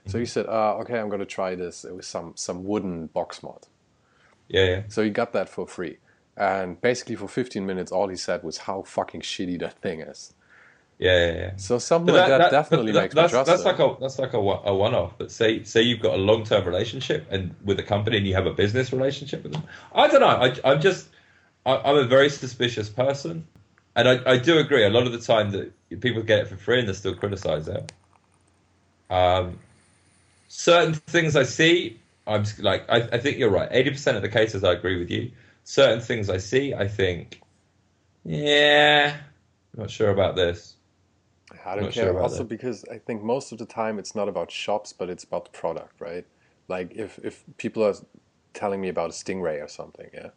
So 0.06 0.18
he 0.18 0.26
said, 0.26 0.46
uh, 0.46 0.76
"Okay, 0.80 0.98
I'm 0.98 1.08
going 1.08 1.20
to 1.20 1.26
try 1.26 1.54
this. 1.54 1.84
It 1.84 1.94
was 1.94 2.06
some 2.06 2.32
some 2.36 2.64
wooden 2.64 3.06
box 3.08 3.42
mod." 3.42 3.66
Yeah, 4.48 4.64
yeah. 4.64 4.82
So 4.88 5.02
he 5.02 5.10
got 5.10 5.32
that 5.32 5.48
for 5.48 5.66
free, 5.66 5.98
and 6.36 6.80
basically 6.80 7.16
for 7.16 7.28
15 7.28 7.64
minutes, 7.64 7.92
all 7.92 8.08
he 8.08 8.16
said 8.16 8.42
was 8.42 8.58
how 8.58 8.82
fucking 8.82 9.20
shitty 9.20 9.58
that 9.60 9.78
thing 9.80 10.00
is. 10.00 10.32
Yeah, 10.98 11.26
yeah, 11.26 11.32
yeah. 11.32 11.50
So 11.56 11.78
something 11.78 12.14
like 12.14 12.28
that, 12.28 12.50
definitely 12.50 12.92
but 12.92 13.02
makes 13.02 13.14
that's, 13.14 13.32
me 13.32 13.36
trust 13.36 13.46
that's 13.48 13.62
it. 13.62 13.64
like 13.64 13.78
a 13.80 13.96
that's 14.00 14.18
like 14.18 14.32
a, 14.32 14.40
one- 14.40 14.60
a 14.64 14.74
one-off. 14.74 15.14
But 15.18 15.32
say 15.32 15.64
say 15.64 15.82
you've 15.82 16.00
got 16.00 16.14
a 16.14 16.22
long-term 16.22 16.64
relationship 16.64 17.26
and 17.30 17.54
with 17.64 17.78
a 17.80 17.82
company 17.82 18.18
and 18.18 18.26
you 18.26 18.34
have 18.34 18.46
a 18.46 18.52
business 18.52 18.92
relationship 18.92 19.42
with 19.42 19.52
them. 19.52 19.64
I 19.94 20.06
don't 20.06 20.20
know. 20.20 20.26
I, 20.28 20.54
I'm 20.64 20.80
just 20.80 21.08
I, 21.66 21.76
I'm 21.78 21.96
a 21.96 22.04
very 22.04 22.30
suspicious 22.30 22.88
person, 22.88 23.44
and 23.96 24.08
I, 24.08 24.20
I 24.24 24.38
do 24.38 24.58
agree. 24.58 24.84
A 24.84 24.88
lot 24.90 25.04
of 25.06 25.12
the 25.12 25.18
time 25.18 25.50
that 25.50 25.72
people 26.00 26.22
get 26.22 26.38
it 26.40 26.48
for 26.48 26.56
free 26.56 26.78
and 26.78 26.88
they 26.88 26.92
still 26.92 27.14
criticize 27.16 27.66
it. 27.66 27.92
Um, 29.10 29.58
certain 30.48 30.94
things 30.94 31.34
I 31.34 31.42
see, 31.42 31.98
I'm 32.26 32.44
like 32.60 32.88
I, 32.88 32.98
I 32.98 33.18
think 33.18 33.38
you're 33.38 33.50
right. 33.50 33.68
Eighty 33.72 33.90
percent 33.90 34.16
of 34.16 34.22
the 34.22 34.28
cases, 34.28 34.62
I 34.62 34.72
agree 34.72 34.96
with 34.98 35.10
you. 35.10 35.32
Certain 35.64 36.00
things 36.00 36.30
I 36.30 36.38
see, 36.38 36.74
I 36.74 36.88
think, 36.88 37.40
yeah, 38.24 39.16
I'm 39.74 39.80
not 39.80 39.90
sure 39.90 40.10
about 40.10 40.36
this. 40.36 40.76
I 41.66 41.76
don't 41.76 41.90
care. 41.92 42.12
sure 42.12 42.12
also 42.18 42.44
that. 42.44 42.44
because 42.44 42.84
I 42.90 42.98
think 42.98 43.22
most 43.22 43.52
of 43.52 43.58
the 43.58 43.66
time 43.66 43.98
it's 43.98 44.14
not 44.14 44.28
about 44.28 44.50
shops, 44.50 44.92
but 44.92 45.10
it's 45.10 45.24
about 45.24 45.46
the 45.46 45.50
product, 45.52 46.00
right? 46.00 46.26
Like 46.68 46.92
if 46.94 47.18
if 47.22 47.44
people 47.58 47.84
are 47.84 47.94
telling 48.54 48.80
me 48.80 48.88
about 48.88 49.10
a 49.10 49.12
Stingray 49.14 49.62
or 49.64 49.68
something, 49.68 50.10
yeah, 50.14 50.30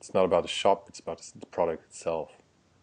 it's 0.00 0.14
not 0.14 0.24
about 0.24 0.42
the 0.42 0.48
shop; 0.48 0.86
it's 0.88 1.00
about 1.00 1.22
the 1.38 1.46
product 1.46 1.84
itself. 1.86 2.32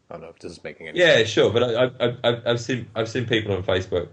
I 0.09 0.15
don't 0.15 0.23
know 0.23 0.29
if 0.29 0.39
this 0.39 0.53
is 0.53 0.63
making 0.63 0.87
any 0.89 0.99
Yeah, 0.99 1.01
sense. 1.01 1.25
sure, 1.25 1.51
but 1.53 1.63
I, 1.63 1.85
I've- 1.85 2.17
I've 2.45 2.61
seen 2.61 2.89
I've 2.95 3.09
seen 3.09 3.25
people 3.27 3.53
on 3.53 3.63
Facebook 3.63 4.09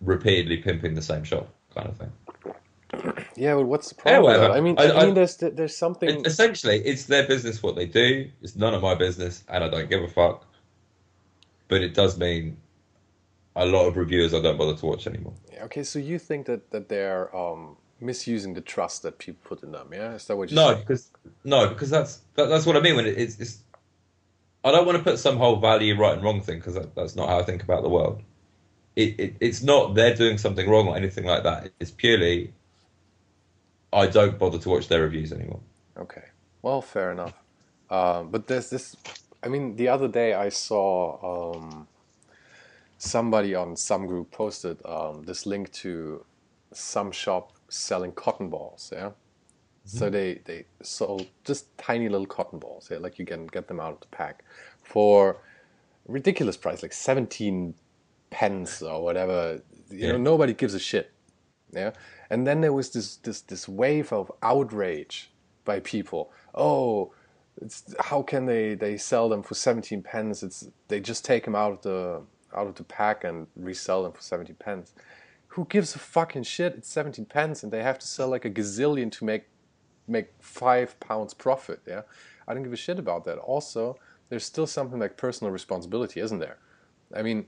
repeatedly 0.00 0.58
pimping 0.58 0.94
the 0.94 1.02
same 1.02 1.24
shop, 1.24 1.48
kind 1.74 1.88
of 1.88 1.96
thing. 1.98 2.12
Yeah, 3.36 3.54
but 3.56 3.66
what's 3.66 3.88
the 3.90 3.94
problem? 3.96 4.40
that? 4.40 4.50
I 4.52 4.60
mean, 4.60 4.78
I- 4.78 4.92
I, 4.92 5.00
mean, 5.06 5.10
I- 5.10 5.14
there's 5.14 5.36
there's 5.36 5.76
something. 5.76 6.24
Essentially, 6.24 6.78
it's 6.84 7.04
their 7.04 7.26
business 7.26 7.62
what 7.62 7.76
they 7.76 7.86
do. 7.86 8.30
It's 8.42 8.56
none 8.56 8.74
of 8.74 8.82
my 8.82 8.94
business, 8.94 9.44
and 9.48 9.64
I 9.64 9.68
don't 9.68 9.88
give 9.90 10.02
a 10.02 10.08
fuck. 10.08 10.46
But 11.68 11.82
it 11.82 11.94
does 11.94 12.18
mean 12.18 12.58
a 13.56 13.66
lot 13.66 13.86
of 13.86 13.96
reviewers 13.96 14.34
I 14.34 14.40
don't 14.40 14.58
bother 14.58 14.76
to 14.76 14.86
watch 14.86 15.06
anymore. 15.06 15.34
Yeah, 15.52 15.64
okay, 15.64 15.82
so 15.82 15.98
you 15.98 16.18
think 16.18 16.46
that 16.46 16.70
that 16.70 16.88
they're 16.88 17.34
um, 17.36 17.76
misusing 18.00 18.54
the 18.54 18.60
trust 18.60 19.02
that 19.02 19.18
people 19.18 19.40
put 19.44 19.62
in 19.62 19.72
them? 19.72 19.90
Yeah, 19.92 20.14
is 20.14 20.26
that 20.26 20.36
what 20.36 20.50
you're 20.50 20.56
No, 20.56 20.68
saying? 20.74 20.80
because 20.80 21.10
no, 21.44 21.68
because 21.68 21.90
that's 21.90 22.20
that, 22.36 22.46
that's 22.48 22.66
what 22.66 22.76
I 22.76 22.80
mean 22.80 22.96
when 22.96 23.06
it, 23.06 23.18
it's, 23.18 23.38
it's. 23.40 23.62
I 24.64 24.72
don't 24.72 24.86
want 24.86 24.98
to 24.98 25.04
put 25.04 25.18
some 25.18 25.36
whole 25.38 25.56
value 25.56 25.96
right 25.98 26.14
and 26.14 26.22
wrong 26.24 26.40
thing 26.42 26.58
because 26.58 26.74
that, 26.74 26.94
that's 26.94 27.16
not 27.16 27.28
how 27.28 27.38
I 27.38 27.42
think 27.44 27.62
about 27.62 27.82
the 27.82 27.88
world. 27.88 28.22
It, 28.96 29.20
it 29.20 29.36
it's 29.40 29.62
not 29.62 29.94
they're 29.94 30.14
doing 30.14 30.38
something 30.38 30.68
wrong 30.68 30.88
or 30.88 30.96
anything 30.96 31.24
like 31.24 31.44
that. 31.44 31.72
It's 31.80 31.90
purely. 31.92 32.52
I 33.96 34.06
don't 34.06 34.38
bother 34.38 34.58
to 34.58 34.68
watch 34.68 34.88
their 34.88 35.02
reviews 35.02 35.32
anymore. 35.32 35.60
Okay. 35.98 36.24
Well, 36.60 36.82
fair 36.82 37.12
enough. 37.12 37.32
Um, 37.88 38.30
but 38.30 38.46
there's 38.46 38.68
this. 38.68 38.94
I 39.42 39.48
mean, 39.48 39.76
the 39.76 39.88
other 39.88 40.06
day 40.06 40.34
I 40.34 40.50
saw 40.50 41.54
um, 41.56 41.88
somebody 42.98 43.54
on 43.54 43.74
some 43.76 44.06
group 44.06 44.30
posted 44.30 44.84
um, 44.84 45.22
this 45.22 45.46
link 45.46 45.72
to 45.72 46.24
some 46.72 47.10
shop 47.10 47.52
selling 47.68 48.12
cotton 48.12 48.50
balls. 48.50 48.92
Yeah. 48.94 49.10
So 49.86 50.10
they 50.10 50.40
they 50.44 50.66
sold 50.82 51.28
just 51.44 51.78
tiny 51.78 52.08
little 52.08 52.26
cotton 52.26 52.58
balls. 52.58 52.88
Yeah, 52.90 52.98
like 52.98 53.20
you 53.20 53.24
can 53.24 53.46
get 53.46 53.68
them 53.68 53.78
out 53.78 53.92
of 53.92 54.00
the 54.00 54.08
pack 54.08 54.44
for 54.82 55.36
a 56.08 56.12
ridiculous 56.12 56.56
price, 56.56 56.82
like 56.82 56.92
seventeen 56.92 57.74
pence 58.30 58.82
or 58.82 59.02
whatever. 59.02 59.62
You 59.88 60.08
know, 60.08 60.18
nobody 60.18 60.54
gives 60.54 60.74
a 60.74 60.80
shit. 60.80 61.12
Yeah. 61.72 61.92
And 62.30 62.46
then 62.46 62.60
there 62.60 62.72
was 62.72 62.90
this 62.90 63.16
this 63.16 63.40
this 63.42 63.68
wave 63.68 64.12
of 64.12 64.30
outrage 64.42 65.30
by 65.64 65.80
people. 65.80 66.30
Oh, 66.54 67.12
it's, 67.60 67.94
how 68.00 68.22
can 68.22 68.46
they 68.46 68.74
they 68.74 68.96
sell 68.96 69.28
them 69.28 69.42
for 69.42 69.54
17 69.54 70.02
pence? 70.02 70.42
It's 70.42 70.68
they 70.88 71.00
just 71.00 71.24
take 71.24 71.44
them 71.44 71.54
out 71.54 71.72
of 71.72 71.82
the 71.82 72.22
out 72.56 72.66
of 72.66 72.74
the 72.74 72.84
pack 72.84 73.24
and 73.24 73.46
resell 73.56 74.02
them 74.02 74.12
for 74.12 74.22
17 74.22 74.56
pence. 74.56 74.94
Who 75.48 75.64
gives 75.66 75.94
a 75.94 75.98
fucking 75.98 76.44
shit? 76.44 76.74
It's 76.74 76.90
17 76.90 77.26
pence 77.26 77.62
and 77.62 77.72
they 77.72 77.82
have 77.82 77.98
to 77.98 78.06
sell 78.06 78.28
like 78.28 78.44
a 78.44 78.50
gazillion 78.50 79.10
to 79.12 79.24
make 79.24 79.44
make 80.08 80.28
5 80.40 81.00
pounds 81.00 81.34
profit, 81.34 81.80
yeah? 81.86 82.02
I 82.46 82.54
don't 82.54 82.62
give 82.62 82.72
a 82.72 82.76
shit 82.76 82.98
about 82.98 83.24
that. 83.24 83.38
Also, 83.38 83.98
there's 84.28 84.44
still 84.44 84.66
something 84.66 85.00
like 85.00 85.16
personal 85.16 85.50
responsibility, 85.52 86.20
isn't 86.20 86.38
there? 86.38 86.58
I 87.14 87.22
mean, 87.22 87.46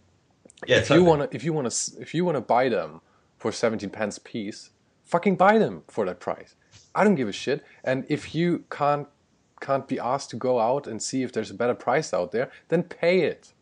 Yeah, 0.67 0.79
if 0.79 0.91
you 0.91 1.05
want 1.05 1.31
to 1.31 1.37
if 1.37 1.45
you 1.45 1.53
want 1.53 1.71
to 1.71 2.01
if 2.01 2.15
you 2.15 2.25
want 2.25 2.37
to 2.37 2.41
buy 2.41 2.69
them 2.69 3.01
for 3.39 3.53
17 3.53 3.91
pence 3.91 4.19
piece 4.19 4.71
fucking 5.05 5.37
buy 5.37 5.57
them 5.59 5.83
for 5.89 6.05
that 6.05 6.21
price. 6.21 6.55
I 6.95 7.03
don't 7.03 7.15
give 7.15 7.29
a 7.29 7.33
shit. 7.33 7.65
And 7.83 8.05
if 8.09 8.35
you 8.35 8.65
can't 8.71 9.09
can't 9.61 9.89
be 9.89 9.99
asked 9.99 10.31
to 10.31 10.37
go 10.37 10.61
out 10.61 10.87
and 10.87 11.03
see 11.03 11.23
if 11.25 11.33
there's 11.33 11.51
a 11.51 11.55
better 11.55 11.75
price 11.75 12.15
out 12.15 12.31
there 12.31 12.49
then 12.69 12.83
pay 12.85 13.23
it. 13.23 13.53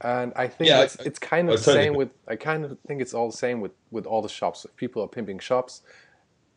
And 0.00 0.32
i 0.34 0.48
think 0.48 0.68
Yeah, 0.70 0.82
it's, 0.82 0.98
I- 0.98 1.04
it's 1.04 1.18
kind 1.20 1.48
of 1.48 1.56
the 1.56 1.62
same 1.72 1.94
with 1.94 2.10
i 2.26 2.34
kind 2.34 2.64
of 2.64 2.76
think 2.86 3.00
it's 3.00 3.14
all 3.14 3.30
the 3.30 3.36
same 3.36 3.60
with 3.60 3.72
with 3.92 4.06
all 4.06 4.22
the 4.22 4.28
shops. 4.28 4.64
If 4.64 4.74
people 4.76 5.02
are 5.02 5.08
pimping 5.08 5.38
shops 5.38 5.82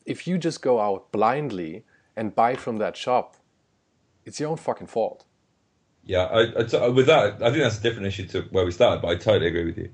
if 0.06 0.26
you 0.28 0.38
just 0.38 0.62
go 0.62 0.80
out 0.80 1.12
blindly 1.12 1.84
and 2.16 2.34
buy 2.34 2.56
from 2.56 2.78
that 2.78 2.96
shop 2.98 3.36
it's 4.26 4.40
your 4.40 4.50
own 4.50 4.58
fucking 4.58 4.88
fault. 4.88 5.24
Yeah, 6.04 6.24
I, 6.24 6.42
I 6.86 6.88
with 6.88 7.06
that, 7.08 7.36
I 7.44 7.50
think 7.52 7.62
that's 7.64 7.80
a 7.80 7.82
different 7.82 8.08
issue 8.08 8.26
to 8.28 8.42
where 8.52 8.66
we 8.66 8.72
started, 8.72 9.02
but 9.02 9.10
I 9.10 9.16
totally 9.16 9.48
agree 9.48 9.66
with 9.66 9.78
you. 9.78 9.90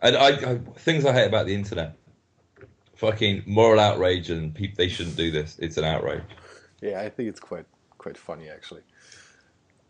And 0.00 0.16
I, 0.16 0.28
I 0.28 0.58
things 0.76 1.04
I 1.04 1.12
hate 1.12 1.26
about 1.26 1.46
the 1.46 1.54
internet, 1.54 1.96
fucking 2.94 3.44
moral 3.46 3.80
outrage, 3.80 4.30
and 4.30 4.54
people 4.54 4.76
they 4.76 4.88
shouldn't 4.88 5.16
do 5.16 5.30
this. 5.30 5.58
It's 5.58 5.76
an 5.76 5.84
outrage. 5.84 6.22
Yeah, 6.80 7.00
I 7.00 7.08
think 7.08 7.28
it's 7.28 7.40
quite 7.40 7.66
quite 7.98 8.16
funny 8.16 8.48
actually. 8.48 8.82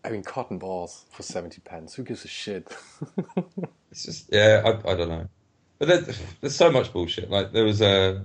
I 0.05 0.11
mean, 0.11 0.23
cotton 0.23 0.59
balls 0.59 1.05
for 1.11 1.23
seventy 1.23 1.61
pence. 1.61 1.95
Who 1.95 2.03
gives 2.03 2.25
a 2.25 2.29
shit? 2.29 2.75
It's 3.91 4.05
just 4.05 4.29
yeah, 4.31 4.63
I, 4.65 4.91
I 4.91 4.95
don't 4.95 5.09
know. 5.09 5.29
But 5.79 5.89
there's, 5.89 6.21
there's 6.41 6.55
so 6.55 6.71
much 6.71 6.93
bullshit. 6.93 7.31
Like 7.31 7.53
there 7.53 7.65
was 7.65 7.81
a 7.81 8.25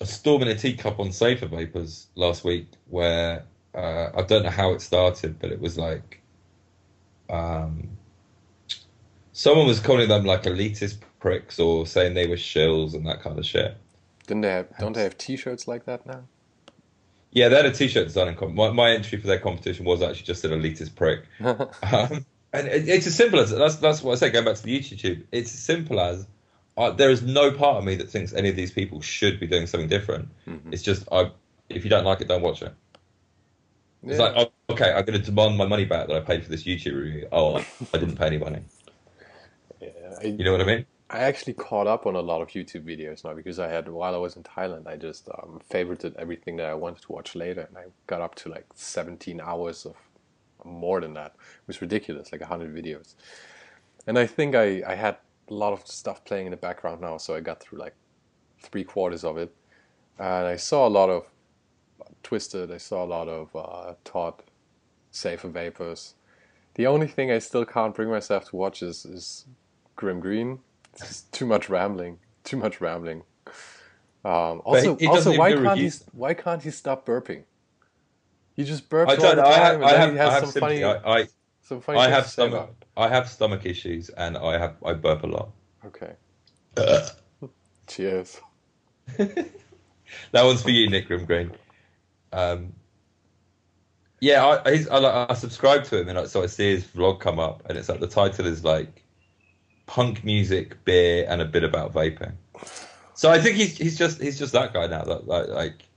a 0.00 0.06
storm 0.06 0.42
in 0.42 0.48
a 0.48 0.54
teacup 0.54 0.98
on 0.98 1.12
Safer 1.12 1.46
Vapors 1.46 2.08
last 2.14 2.44
week, 2.44 2.66
where 2.88 3.44
uh, 3.74 4.08
I 4.14 4.22
don't 4.22 4.42
know 4.42 4.50
how 4.50 4.72
it 4.72 4.80
started, 4.80 5.38
but 5.38 5.52
it 5.52 5.60
was 5.60 5.78
like, 5.78 6.20
um, 7.28 7.88
someone 9.32 9.66
was 9.66 9.80
calling 9.80 10.08
them 10.08 10.24
like 10.24 10.44
elitist 10.44 10.98
pricks 11.20 11.58
or 11.58 11.86
saying 11.86 12.14
they 12.14 12.26
were 12.26 12.36
shills 12.36 12.94
and 12.94 13.06
that 13.06 13.22
kind 13.22 13.38
of 13.38 13.46
shit. 13.46 13.76
Didn't 14.26 14.42
they 14.42 14.50
have? 14.50 14.76
Don't 14.78 14.94
they 14.94 15.02
have 15.02 15.16
T-shirts 15.18 15.68
like 15.68 15.84
that 15.86 16.06
now? 16.06 16.24
Yeah, 17.32 17.48
they 17.48 17.56
had 17.56 17.66
a 17.66 17.72
t-shirt 17.72 18.08
design. 18.08 18.28
In 18.28 18.34
com- 18.34 18.54
my, 18.54 18.70
my 18.70 18.90
entry 18.90 19.18
for 19.18 19.26
their 19.28 19.38
competition 19.38 19.84
was 19.84 20.02
actually 20.02 20.24
just 20.24 20.44
an 20.44 20.50
elitist 20.50 20.94
prick. 20.96 21.24
um, 21.40 22.26
and 22.52 22.66
it, 22.66 22.88
it's 22.88 23.06
as 23.06 23.14
simple 23.14 23.38
as 23.38 23.50
that's 23.50 23.76
that's 23.76 24.02
what 24.02 24.12
I 24.12 24.14
say. 24.16 24.30
Going 24.30 24.44
back 24.44 24.56
to 24.56 24.62
the 24.62 24.78
YouTube, 24.78 25.24
it's 25.30 25.52
as 25.54 25.60
simple 25.60 26.00
as 26.00 26.26
uh, 26.76 26.90
there 26.90 27.10
is 27.10 27.22
no 27.22 27.52
part 27.52 27.76
of 27.76 27.84
me 27.84 27.94
that 27.96 28.10
thinks 28.10 28.32
any 28.32 28.48
of 28.48 28.56
these 28.56 28.72
people 28.72 29.00
should 29.00 29.38
be 29.38 29.46
doing 29.46 29.66
something 29.66 29.88
different. 29.88 30.28
Mhm. 30.48 30.72
It's 30.72 30.82
just 30.82 31.06
I, 31.12 31.30
if 31.68 31.84
you 31.84 31.90
don't 31.90 32.04
like 32.04 32.20
it, 32.20 32.26
don't 32.26 32.42
watch 32.42 32.62
it. 32.62 32.74
It's 34.02 34.18
like 34.18 34.32
oh, 34.34 34.50
okay, 34.70 34.92
I'm 34.92 35.04
going 35.04 35.18
to 35.20 35.24
demand 35.24 35.56
my 35.56 35.66
money 35.66 35.84
back 35.84 36.08
that 36.08 36.16
I 36.16 36.20
paid 36.20 36.42
for 36.42 36.50
this 36.50 36.64
YouTube 36.64 36.96
review. 37.00 37.28
Oh, 37.30 37.56
I 37.94 37.98
didn't 37.98 38.16
pay 38.16 38.26
any 38.26 38.38
money. 38.38 38.62
Yeah, 39.80 39.88
I, 40.20 40.26
You 40.26 40.44
know 40.44 40.52
what 40.52 40.60
I 40.60 40.64
mean? 40.64 40.86
I 41.12 41.18
actually 41.18 41.54
caught 41.54 41.88
up 41.88 42.06
on 42.06 42.14
a 42.14 42.20
lot 42.20 42.40
of 42.40 42.48
YouTube 42.48 42.84
videos 42.84 43.24
now 43.24 43.34
because 43.34 43.58
I 43.58 43.66
had 43.66 43.88
while 43.88 44.14
I 44.14 44.18
was 44.18 44.36
in 44.36 44.44
Thailand, 44.44 44.86
I 44.86 44.96
just 44.96 45.28
um, 45.28 45.60
favorited 45.68 46.14
everything 46.16 46.56
that 46.56 46.66
I 46.66 46.74
wanted 46.74 47.02
to 47.02 47.12
watch 47.12 47.34
later, 47.34 47.62
and 47.62 47.76
I 47.76 47.86
got 48.06 48.20
up 48.20 48.36
to 48.36 48.48
like 48.48 48.66
17 48.76 49.40
hours 49.40 49.86
of 49.86 49.96
more 50.64 51.00
than 51.00 51.14
that. 51.14 51.34
It 51.36 51.66
was 51.66 51.80
ridiculous, 51.80 52.30
like 52.30 52.42
100 52.42 52.72
videos. 52.72 53.14
And 54.06 54.18
I 54.20 54.26
think 54.26 54.54
I, 54.54 54.82
I 54.86 54.94
had 54.94 55.16
a 55.48 55.54
lot 55.54 55.72
of 55.72 55.84
stuff 55.84 56.24
playing 56.24 56.46
in 56.46 56.52
the 56.52 56.56
background 56.56 57.00
now, 57.00 57.16
so 57.16 57.34
I 57.34 57.40
got 57.40 57.60
through 57.60 57.80
like 57.80 57.94
three 58.60 58.84
quarters 58.84 59.24
of 59.24 59.36
it, 59.36 59.52
and 60.16 60.46
I 60.46 60.56
saw 60.56 60.86
a 60.86 60.90
lot 60.90 61.10
of 61.10 61.26
Twisted. 62.22 62.70
I 62.70 62.76
saw 62.76 63.04
a 63.04 63.06
lot 63.06 63.28
of 63.28 63.56
uh, 63.56 63.94
Todd, 64.04 64.42
Safer 65.10 65.48
Vapors. 65.48 66.14
The 66.74 66.86
only 66.86 67.06
thing 67.06 67.30
I 67.30 67.38
still 67.38 67.64
can't 67.64 67.94
bring 67.94 68.10
myself 68.10 68.50
to 68.50 68.56
watch 68.56 68.82
is, 68.82 69.04
is 69.04 69.46
Grimm 69.96 70.20
Green. 70.20 70.60
Too 71.32 71.46
much 71.46 71.68
rambling. 71.68 72.18
Too 72.44 72.56
much 72.56 72.80
rambling. 72.80 73.22
Um, 74.24 74.60
also, 74.64 74.96
also, 75.06 75.36
why 75.36 75.52
can't 75.52 75.78
he? 75.78 75.90
Why 76.12 76.34
can't 76.34 76.62
he 76.62 76.70
stop 76.70 77.06
burping? 77.06 77.44
He 78.54 78.64
just 78.64 78.90
burps 78.90 79.08
I 79.08 79.16
all 79.16 79.16
don't. 79.16 79.36
the 79.36 79.42
know. 79.42 79.48
I 79.48 79.52
time, 79.52 79.62
have. 79.62 79.74
and 79.74 79.84
I 79.84 79.96
have. 79.96 80.12
he 80.12 80.18
I 80.18 80.24
has 80.24 80.32
have 80.32 80.42
some 80.42 80.50
sympathy. 80.52 80.82
funny, 80.82 80.84
I, 80.84 81.20
I, 81.20 81.26
some 81.62 81.80
funny 81.80 81.98
I 81.98 82.08
have 82.08 82.24
to 82.24 82.30
say 82.30 82.46
about 82.46 82.74
stomach. 82.74 82.84
I 82.96 83.08
have 83.08 83.28
stomach 83.28 83.64
issues, 83.64 84.10
and 84.10 84.36
I 84.36 84.58
have. 84.58 84.76
I 84.84 84.92
burp 84.92 85.22
a 85.22 85.26
lot. 85.26 85.50
Okay. 85.86 86.12
Cheers. 87.86 88.40
that 89.16 89.52
one's 90.34 90.62
for 90.62 90.70
you, 90.70 90.88
Nick 90.90 91.06
Grimm 91.06 91.24
Green. 91.24 91.52
Um, 92.32 92.74
yeah, 94.20 94.44
I, 94.46 94.70
he's, 94.72 94.88
I, 94.88 95.26
I 95.30 95.34
subscribe 95.34 95.84
to 95.84 96.00
him, 96.00 96.08
and 96.08 96.18
I, 96.18 96.24
so 96.26 96.42
I 96.42 96.46
see 96.46 96.72
his 96.74 96.84
vlog 96.84 97.20
come 97.20 97.38
up, 97.38 97.62
and 97.68 97.78
it's 97.78 97.88
like 97.88 98.00
the 98.00 98.06
title 98.06 98.46
is 98.46 98.64
like 98.64 98.99
punk 99.90 100.22
music, 100.24 100.82
beer, 100.84 101.26
and 101.28 101.42
a 101.42 101.44
bit 101.44 101.64
about 101.64 101.92
vaping. 101.92 102.32
So 103.14 103.28
I 103.28 103.40
think 103.40 103.56
he's 103.56 103.76
he's 103.76 103.98
just 103.98 104.22
he's 104.22 104.38
just 104.38 104.52
that 104.52 104.72
guy 104.72 104.86
now. 104.86 105.02
That 105.02 105.26
like, 105.26 105.48
like 105.48 105.88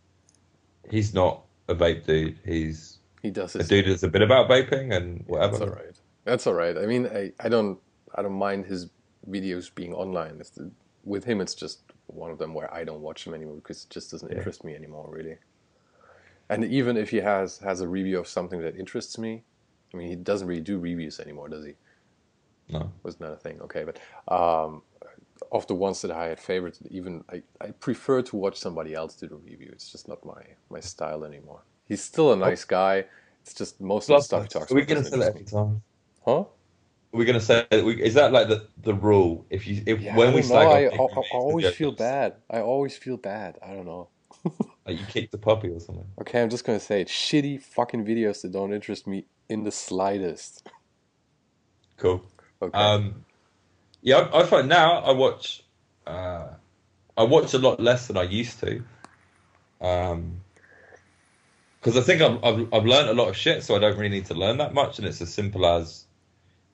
he's 0.89 1.13
not 1.13 1.43
a 1.67 1.75
vape 1.75 2.03
dude. 2.03 2.39
He's 2.43 2.97
He 3.21 3.29
does 3.29 3.55
a 3.55 3.63
dude 3.63 3.85
that's 3.85 4.01
a 4.01 4.07
bit 4.07 4.23
about 4.23 4.49
vaping 4.49 4.95
and 4.97 5.23
whatever. 5.27 5.59
That's 5.59 5.61
all 5.61 5.75
right. 5.75 5.99
That's 6.25 6.47
all 6.47 6.55
right. 6.55 6.75
I 6.75 6.87
mean, 6.87 7.05
I, 7.05 7.33
I 7.39 7.49
don't 7.49 7.77
I 8.15 8.23
don't 8.23 8.33
mind 8.33 8.65
his 8.65 8.89
videos 9.29 9.73
being 9.73 9.93
online. 9.93 10.39
The, 10.39 10.71
with 11.05 11.23
him, 11.23 11.39
it's 11.39 11.53
just 11.53 11.81
one 12.07 12.31
of 12.31 12.39
them 12.39 12.55
where 12.55 12.73
I 12.73 12.83
don't 12.83 13.01
watch 13.01 13.27
him 13.27 13.35
anymore 13.35 13.57
because 13.57 13.83
it 13.83 13.91
just 13.91 14.09
doesn't 14.09 14.31
Yeah. 14.31 14.37
interest 14.37 14.63
me 14.63 14.73
anymore, 14.73 15.07
really. 15.07 15.37
And 16.49 16.65
even 16.65 16.97
if 16.97 17.11
he 17.11 17.17
has 17.17 17.59
has 17.59 17.81
a 17.81 17.87
review 17.87 18.17
of 18.19 18.27
something 18.27 18.59
that 18.61 18.75
interests 18.75 19.19
me, 19.19 19.43
I 19.93 19.97
mean, 19.97 20.09
he 20.09 20.15
doesn't 20.15 20.47
really 20.47 20.61
do 20.61 20.79
reviews 20.79 21.19
anymore, 21.19 21.47
does 21.47 21.63
he? 21.65 21.75
No. 22.73 22.91
Was 23.03 23.19
not 23.19 23.33
a 23.33 23.37
thing. 23.37 23.61
Okay, 23.61 23.85
but 23.85 23.99
um, 24.33 24.83
of 25.51 25.67
the 25.67 25.75
ones 25.75 26.01
that 26.03 26.11
I 26.11 26.27
had 26.27 26.39
favorited, 26.39 26.87
even 26.91 27.23
I, 27.31 27.43
I 27.61 27.71
prefer 27.71 28.21
to 28.23 28.35
watch 28.37 28.57
somebody 28.59 28.93
else 28.95 29.15
do 29.15 29.27
the 29.27 29.35
review. 29.37 29.69
It's 29.73 29.91
just 29.91 30.07
not 30.09 30.25
my 30.25 30.43
my 30.69 30.81
style 30.81 31.25
anymore. 31.25 31.63
He's 31.87 32.03
still 32.03 32.33
a 32.33 32.37
nice 32.37 32.65
guy. 32.65 33.05
It's 33.43 33.53
just 33.55 33.81
most 33.81 34.09
of 34.11 34.15
the 34.17 34.21
stuff 34.21 34.43
he 34.43 34.49
talks 34.49 34.71
Are 34.71 34.75
we 34.75 34.83
about. 34.83 34.87
gonna 34.87 35.03
say 35.05 35.17
that 35.19 35.29
every 35.35 35.45
time, 35.45 35.83
huh? 36.25 36.45
We're 37.13 37.25
gonna 37.25 37.41
say 37.41 37.65
that 37.71 37.85
we, 37.85 38.01
is 38.01 38.15
that 38.15 38.31
like 38.33 38.49
the 38.49 38.67
the 38.77 38.93
rule? 38.93 39.47
If 39.49 39.67
you 39.67 39.83
if 39.87 40.01
Yeah, 40.01 40.13
when 40.13 40.33
I 40.33 40.33
we 40.33 40.43
know, 40.43 40.67
I, 40.67 40.85
I, 40.85 40.89
I 40.89 41.21
always 41.31 41.69
feel 41.69 41.91
bad. 41.93 42.35
I 42.51 42.61
always 42.61 42.97
feel 42.97 43.17
bad. 43.17 43.59
I 43.65 43.73
don't 43.73 43.85
know. 43.85 44.09
Like 44.87 44.99
you 44.99 45.05
kicked 45.07 45.31
the 45.31 45.39
puppy 45.39 45.69
or 45.69 45.79
something. 45.79 46.07
Okay, 46.21 46.41
I'm 46.41 46.49
just 46.49 46.65
gonna 46.65 46.79
say 46.79 47.01
it. 47.01 47.09
Shitty 47.09 47.61
fucking 47.61 48.05
videos 48.05 48.41
that 48.43 48.51
don't 48.53 48.73
interest 48.73 49.07
me 49.07 49.25
in 49.49 49.63
the 49.65 49.71
slightest. 49.71 50.63
Cool. 51.97 52.23
Okay. 52.63 52.77
Um, 52.77 53.25
yeah, 54.01 54.17
I, 54.17 54.41
I 54.41 54.43
find 54.45 54.67
now 54.67 54.99
I 54.99 55.11
watch, 55.11 55.63
uh, 56.05 56.47
I 57.17 57.23
watch 57.23 57.53
a 57.53 57.57
lot 57.59 57.79
less 57.79 58.07
than 58.07 58.17
I 58.17 58.23
used 58.23 58.59
to, 58.59 58.83
um, 59.81 60.41
because 61.79 61.97
I 61.97 62.01
think 62.01 62.21
I've, 62.21 62.43
I've 62.43 62.73
I've 62.73 62.85
learned 62.85 63.09
a 63.09 63.13
lot 63.13 63.29
of 63.29 63.35
shit, 63.37 63.63
so 63.63 63.75
I 63.75 63.79
don't 63.79 63.97
really 63.97 64.09
need 64.09 64.25
to 64.27 64.33
learn 64.33 64.57
that 64.57 64.73
much, 64.73 64.99
and 64.99 65.07
it's 65.07 65.21
as 65.21 65.33
simple 65.33 65.65
as, 65.65 66.05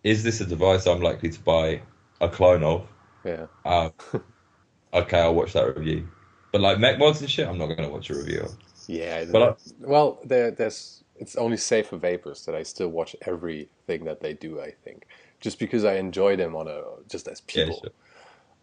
is 0.04 0.24
this 0.24 0.42
a 0.42 0.46
device 0.46 0.88
I'm 0.88 1.02
likely 1.02 1.30
to 1.30 1.40
buy 1.40 1.82
a 2.22 2.30
clone 2.30 2.64
of? 2.64 2.88
yeah. 3.24 3.48
Uh, 3.66 3.90
okay, 4.94 5.20
I'll 5.20 5.36
watch 5.36 5.54
that 5.54 5.76
review, 5.76 6.08
but 6.52 6.62
like 6.62 6.80
mech 6.80 7.00
mods 7.00 7.22
and 7.22 7.30
shit, 7.30 7.48
I'm 7.48 7.58
not 7.58 7.68
going 7.68 7.84
to 7.84 7.90
watch 7.90 8.10
a 8.10 8.16
review 8.16 8.42
of. 8.42 8.56
Yeah. 8.88 9.26
But 9.26 9.42
I- 9.42 9.56
well, 9.80 10.20
there, 10.24 10.52
there's. 10.52 11.04
It's 11.16 11.36
only 11.36 11.58
Safer 11.58 11.98
Vapors 11.98 12.46
that 12.46 12.56
I 12.56 12.64
still 12.64 12.88
watch 12.88 13.14
everything 13.26 14.06
that 14.06 14.22
they 14.22 14.34
do. 14.34 14.62
I 14.62 14.72
think 14.72 15.06
just 15.42 15.60
because 15.60 15.86
I 15.86 15.96
enjoy 15.96 16.36
them 16.38 16.56
on 16.56 16.68
a 16.68 16.82
just 17.10 17.28
as 17.28 17.42
Yeah, 17.56 17.66
people. 17.68 17.80
sure. 17.82 17.92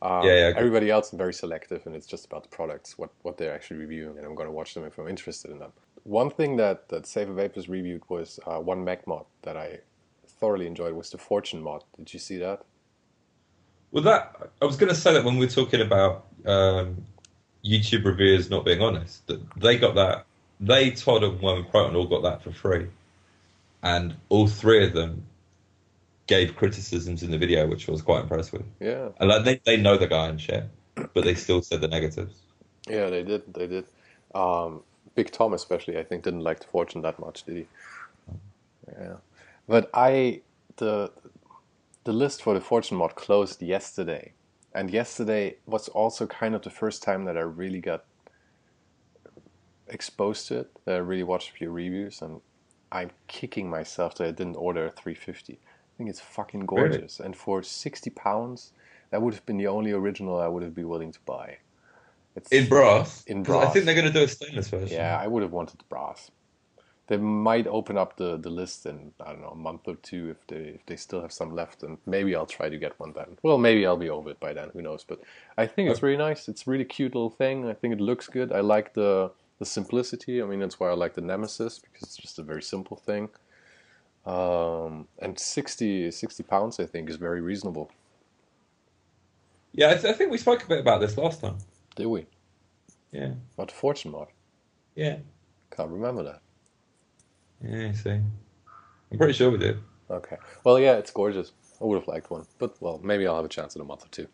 Um, 0.02 0.34
Yeah, 0.34 0.52
yeah, 0.54 0.54
everybody 0.54 0.90
else 0.90 1.12
is 1.12 1.18
very 1.18 1.34
selective, 1.34 1.86
and 1.86 1.96
it's 1.96 2.06
just 2.06 2.26
about 2.26 2.44
the 2.44 2.50
products, 2.50 2.98
what 2.98 3.10
what 3.22 3.38
they're 3.38 3.54
actually 3.54 3.78
reviewing, 3.78 4.18
and 4.18 4.26
I'm 4.26 4.34
going 4.36 4.48
to 4.48 4.52
watch 4.52 4.74
them 4.74 4.84
if 4.84 4.98
I'm 4.98 5.08
interested 5.08 5.50
in 5.50 5.58
them. 5.60 5.72
One 6.04 6.30
thing 6.30 6.56
that 6.58 6.88
that 6.90 7.06
Safer 7.06 7.34
Vapors 7.34 7.68
reviewed 7.68 8.02
was 8.08 8.40
uh, 8.46 8.60
one 8.60 8.84
mech 8.84 9.06
mod 9.06 9.26
that 9.42 9.56
I 9.56 9.80
thoroughly 10.28 10.66
enjoyed 10.66 10.94
was 10.94 11.10
the 11.10 11.18
Fortune 11.18 11.62
mod. 11.62 11.84
Did 11.98 12.14
you 12.14 12.20
see 12.20 12.38
that? 12.38 12.64
Well, 13.92 14.04
that 14.04 14.50
I 14.62 14.66
was 14.66 14.76
going 14.76 14.90
to 14.90 14.98
say 15.00 15.14
that 15.14 15.24
when 15.24 15.38
we 15.38 15.46
were 15.46 15.52
talking 15.52 15.80
about 15.80 16.26
um, 16.46 17.06
YouTube 17.64 18.04
reviewers 18.04 18.50
not 18.50 18.64
being 18.64 18.82
honest, 18.82 19.26
that 19.28 19.40
they 19.56 19.78
got 19.78 19.94
that. 19.96 20.26
They, 20.60 20.90
Todd 20.92 21.24
and 21.24 21.40
Worm 21.40 21.66
Proton 21.66 21.96
all 21.96 22.06
got 22.06 22.22
that 22.22 22.42
for 22.42 22.52
free, 22.52 22.88
and 23.82 24.16
all 24.28 24.48
three 24.48 24.84
of 24.86 24.94
them 24.94 25.26
gave 26.26 26.56
criticisms 26.56 27.22
in 27.22 27.30
the 27.30 27.38
video, 27.38 27.66
which 27.68 27.88
I 27.88 27.92
was 27.92 28.02
quite 28.02 28.22
impressed 28.22 28.52
with. 28.52 28.64
Yeah, 28.80 29.10
And 29.20 29.28
like 29.30 29.44
they, 29.44 29.60
they 29.64 29.76
know 29.76 29.96
the 29.98 30.06
guy 30.08 30.28
and 30.28 30.40
shit, 30.40 30.64
but 31.14 31.24
they 31.24 31.34
still 31.34 31.62
said 31.62 31.80
the 31.80 31.88
negatives. 31.88 32.42
yeah, 32.88 33.10
they 33.10 33.22
did, 33.22 33.54
they 33.54 33.66
did. 33.66 33.86
Um, 34.34 34.82
Big 35.14 35.30
Tom 35.32 35.54
especially, 35.54 35.98
I 35.98 36.04
think, 36.04 36.24
didn't 36.24 36.40
like 36.40 36.60
the 36.60 36.66
Fortune 36.66 37.02
that 37.02 37.18
much, 37.18 37.44
did 37.44 37.56
he? 37.56 37.66
Yeah, 38.88 39.16
but 39.68 39.90
I 39.94 40.42
the 40.76 41.12
the 42.04 42.12
list 42.12 42.42
for 42.42 42.54
the 42.54 42.60
Fortune 42.60 42.98
mod 42.98 43.14
closed 43.16 43.62
yesterday, 43.62 44.34
and 44.74 44.90
yesterday 44.90 45.56
was 45.66 45.88
also 45.88 46.26
kind 46.26 46.54
of 46.54 46.62
the 46.62 46.70
first 46.70 47.02
time 47.02 47.24
that 47.24 47.36
I 47.36 47.40
really 47.40 47.80
got 47.80 48.04
exposed 49.88 50.48
to 50.48 50.60
it. 50.60 50.70
That 50.84 50.96
I 50.96 50.98
really 50.98 51.24
watched 51.24 51.50
a 51.50 51.52
few 51.52 51.70
reviews, 51.70 52.22
and 52.22 52.40
I'm 52.92 53.10
kicking 53.28 53.70
myself 53.70 54.16
that 54.16 54.28
I 54.28 54.30
didn't 54.32 54.56
order 54.56 54.86
a 54.86 54.90
350. 54.90 55.58
I 55.96 55.98
think 55.98 56.10
it's 56.10 56.20
fucking 56.20 56.66
Really? 56.66 56.88
gorgeous, 56.88 57.20
and 57.20 57.34
for 57.34 57.62
60 57.62 58.10
pounds, 58.10 58.72
that 59.10 59.22
would 59.22 59.32
have 59.32 59.46
been 59.46 59.56
the 59.56 59.66
only 59.68 59.92
original 59.92 60.38
I 60.38 60.46
would 60.46 60.62
have 60.62 60.74
been 60.74 60.88
willing 60.88 61.10
to 61.12 61.20
buy. 61.24 61.56
It's, 62.34 62.52
In 62.52 62.68
brass, 62.68 63.24
In 63.26 63.42
'Cause 63.42 63.64
I 63.64 63.70
think 63.70 63.86
they're 63.86 63.94
going 63.94 64.06
to 64.06 64.12
do 64.12 64.24
a 64.24 64.28
stainless 64.28 64.68
version. 64.68 64.94
yeah, 64.98 65.18
I 65.18 65.26
would 65.26 65.42
have 65.42 65.52
wanted 65.52 65.78
the 65.78 65.84
brass. 65.88 66.30
They 67.06 67.16
might 67.16 67.66
open 67.66 67.96
up 67.96 68.16
the, 68.18 68.36
the 68.36 68.50
list 68.50 68.84
in 68.84 69.14
I 69.20 69.30
don't 69.32 69.40
know 69.40 69.50
a 69.50 69.54
month 69.56 69.86
or 69.86 69.94
two 69.94 70.28
if 70.28 70.46
they 70.48 70.72
if 70.74 70.84
they 70.86 70.96
still 70.96 71.22
have 71.22 71.32
some 71.32 71.54
left, 71.54 71.82
and 71.82 71.96
maybe 72.04 72.34
I'll 72.36 72.46
try 72.46 72.68
to 72.68 72.76
get 72.76 72.98
one 73.00 73.12
then. 73.14 73.38
Well, 73.42 73.56
maybe 73.58 73.86
I'll 73.86 73.96
be 73.96 74.10
over 74.10 74.28
it 74.30 74.40
by 74.40 74.52
then. 74.52 74.68
Who 74.74 74.82
knows? 74.82 75.04
But 75.04 75.20
I 75.56 75.66
think 75.66 75.88
it's 75.88 76.02
really 76.02 76.18
nice. 76.18 76.46
It's 76.48 76.66
a 76.66 76.70
really 76.70 76.84
cute 76.84 77.14
little 77.14 77.30
thing. 77.30 77.66
I 77.70 77.74
think 77.74 77.94
it 77.94 78.00
looks 78.00 78.26
good. 78.28 78.52
I 78.52 78.60
like 78.60 78.92
the 78.92 79.30
the 79.60 79.64
simplicity. 79.64 80.42
I 80.42 80.46
mean, 80.46 80.58
that's 80.60 80.78
why 80.78 80.90
I 80.90 80.94
like 80.94 81.14
the 81.14 81.20
Nemesis 81.22 81.78
because 81.78 82.02
it's 82.02 82.16
just 82.16 82.38
a 82.38 82.42
very 82.42 82.62
simple 82.62 82.96
thing. 82.96 83.28
Um, 84.26 85.06
and 85.20 85.38
60, 85.38 86.10
60 86.10 86.42
pounds, 86.42 86.80
I 86.80 86.86
think, 86.86 87.08
is 87.08 87.16
very 87.16 87.40
reasonable. 87.40 87.90
yeah. 89.72 89.90
I, 89.90 89.94
th- 89.94 90.04
I 90.06 90.12
think 90.12 90.30
we 90.32 90.38
spoke 90.38 90.64
a 90.64 90.66
bit 90.66 90.80
about 90.80 91.00
this 91.00 91.16
last 91.16 91.40
time. 91.40 91.58
Did 91.94 92.06
we? 92.06 92.26
Yeah, 93.12 93.32
About 93.54 93.68
the 93.68 93.74
Fortune 93.74 94.10
mod. 94.10 94.28
yeah, 94.96 95.16
Can't 95.74 95.90
remember 95.90 96.22
that. 96.24 96.40
yeah. 97.64 97.88
I 97.88 97.92
see, 97.92 98.10
I'm 98.10 99.18
pretty 99.18 99.32
sure 99.32 99.50
we 99.50 99.58
did. 99.58 99.78
Okay. 100.10 100.36
Well, 100.64 100.78
yeah, 100.78 100.96
it's 100.96 101.10
gorgeous. 101.12 101.52
I 101.80 101.84
would 101.84 101.98
have 101.98 102.08
liked 102.08 102.30
one, 102.30 102.46
but 102.58 102.74
well, 102.80 103.00
maybe 103.02 103.26
I'll 103.26 103.36
have 103.36 103.44
a 103.44 103.48
chance 103.48 103.74
in 103.76 103.80
a 103.80 103.84
month 103.84 104.04
or 104.04 104.08
two. 104.08 104.26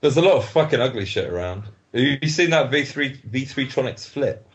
There's 0.00 0.16
a 0.16 0.22
lot 0.22 0.36
of 0.38 0.48
fucking 0.48 0.80
ugly 0.80 1.04
shit 1.04 1.30
around. 1.30 1.64
Have 1.94 2.02
you 2.22 2.28
seen 2.28 2.50
that 2.50 2.70
V3 2.70 3.30
V3 3.30 3.66
Tronics 3.70 4.08
flip? 4.08 4.48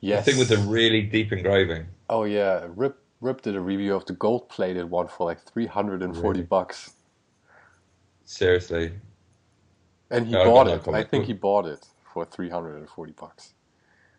Yes. 0.00 0.24
The 0.24 0.32
thing 0.32 0.38
with 0.38 0.48
the 0.48 0.58
really 0.58 1.02
deep 1.02 1.32
engraving. 1.32 1.86
Oh 2.08 2.24
yeah, 2.24 2.66
Rip 2.68 2.98
Rip 3.20 3.42
did 3.42 3.56
a 3.56 3.60
review 3.60 3.94
of 3.94 4.06
the 4.06 4.12
gold 4.14 4.48
plated 4.48 4.90
one 4.90 5.08
for 5.08 5.26
like 5.26 5.40
three 5.42 5.66
hundred 5.66 6.02
and 6.02 6.16
forty 6.16 6.40
Really? 6.40 6.46
bucks, 6.48 6.94
Seriously. 8.24 8.92
and 10.10 10.26
he 10.26 10.34
No, 10.34 10.44
bought 10.44 10.68
it. 10.68 10.88
I 10.88 11.02
think 11.02 11.26
he 11.26 11.32
bought 11.32 11.66
it 11.66 11.86
for 12.02 12.24
three 12.24 12.50
hundred 12.50 12.76
and 12.76 12.88
forty 12.88 13.12
bucks. 13.12 13.54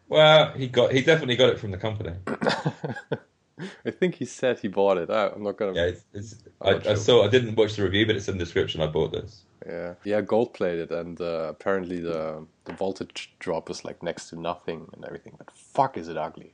Well, 0.07 0.51
he 0.53 0.67
got 0.67 0.91
he 0.91 1.01
definitely 1.01 1.35
got 1.37 1.49
it 1.49 1.59
from 1.59 1.71
the 1.71 1.77
company. 1.77 2.13
I 3.85 3.91
think 3.91 4.15
he 4.15 4.25
said 4.25 4.59
he 4.59 4.67
bought 4.67 4.97
it. 4.97 5.09
I, 5.09 5.29
I'm 5.29 5.43
not 5.43 5.57
gonna. 5.57 5.73
Yeah, 5.73 5.85
it's, 5.85 6.03
it's, 6.13 6.35
I, 6.61 6.71
not 6.71 6.87
I 6.87 6.93
saw. 6.95 7.25
I 7.25 7.29
didn't 7.29 7.55
watch 7.55 7.75
the 7.75 7.83
review, 7.83 8.05
but 8.05 8.15
it's 8.15 8.27
in 8.27 8.37
the 8.37 8.43
description. 8.43 8.81
I 8.81 8.87
bought 8.87 9.11
this. 9.11 9.43
Yeah, 9.65 9.95
yeah, 10.03 10.21
gold 10.21 10.53
plated, 10.53 10.91
and 10.91 11.19
uh, 11.21 11.47
apparently 11.49 11.99
the 11.99 12.47
the 12.65 12.73
voltage 12.73 13.35
drop 13.39 13.69
is 13.69 13.85
like 13.85 14.01
next 14.03 14.29
to 14.29 14.39
nothing 14.39 14.87
and 14.93 15.05
everything. 15.05 15.35
But 15.37 15.51
fuck, 15.51 15.97
is 15.97 16.07
it 16.07 16.17
ugly? 16.17 16.53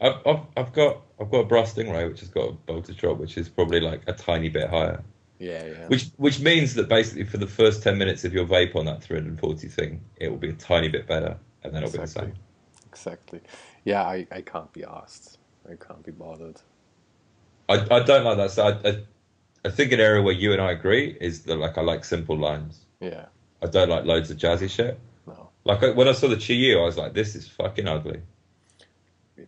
I've, 0.00 0.14
I've, 0.26 0.40
I've 0.56 0.72
got 0.72 1.02
I've 1.20 1.30
got 1.30 1.40
a 1.40 1.44
brass 1.44 1.74
stingray 1.74 2.08
which 2.08 2.20
has 2.20 2.28
got 2.28 2.48
a 2.50 2.52
voltage 2.66 2.96
drop, 2.98 3.18
which 3.18 3.36
is 3.38 3.48
probably 3.48 3.80
like 3.80 4.02
a 4.06 4.12
tiny 4.12 4.48
bit 4.48 4.70
higher. 4.70 5.02
Yeah, 5.38 5.66
yeah. 5.66 5.88
Which 5.88 6.06
which 6.16 6.40
means 6.40 6.74
that 6.74 6.88
basically 6.88 7.24
for 7.24 7.38
the 7.38 7.46
first 7.46 7.82
ten 7.82 7.98
minutes 7.98 8.24
of 8.24 8.34
your 8.34 8.46
vape 8.46 8.76
on 8.76 8.86
that 8.86 9.02
340 9.02 9.68
thing, 9.68 10.02
it 10.16 10.30
will 10.30 10.38
be 10.38 10.50
a 10.50 10.54
tiny 10.54 10.88
bit 10.88 11.06
better, 11.06 11.38
and 11.64 11.74
then 11.74 11.82
it'll 11.82 11.92
be 11.92 11.98
the 11.98 12.06
Exactly. 12.06 12.08
same. 12.08 12.34
Exactly. 12.86 13.40
Yeah, 13.84 14.02
I, 14.02 14.26
I 14.30 14.40
can't 14.42 14.72
be 14.72 14.84
asked. 14.84 15.38
I 15.68 15.74
can't 15.76 16.04
be 16.04 16.12
bothered. 16.12 16.60
I, 17.68 17.74
I 17.90 18.00
don't 18.02 18.24
like 18.24 18.36
that. 18.38 18.50
So 18.50 18.66
I, 18.66 18.88
I 18.88 19.02
I 19.64 19.70
think 19.70 19.92
an 19.92 20.00
area 20.00 20.22
where 20.22 20.34
you 20.34 20.52
and 20.52 20.60
I 20.60 20.72
agree 20.72 21.16
is 21.20 21.42
that 21.42 21.56
like 21.56 21.76
I 21.76 21.82
like 21.82 22.04
simple 22.04 22.36
lines. 22.36 22.86
Yeah, 23.00 23.26
I 23.62 23.66
don't 23.66 23.88
like 23.88 24.04
loads 24.04 24.30
of 24.30 24.38
jazzy 24.38 24.70
shit. 24.70 24.98
no. 25.26 25.50
Like 25.64 25.82
I, 25.82 25.90
when 25.90 26.08
I 26.08 26.12
saw 26.12 26.28
the 26.28 26.36
Chiyu, 26.36 26.80
I 26.80 26.84
was 26.84 26.96
like, 26.96 27.12
this 27.14 27.34
is 27.34 27.46
fucking 27.48 27.86
ugly. 27.86 28.20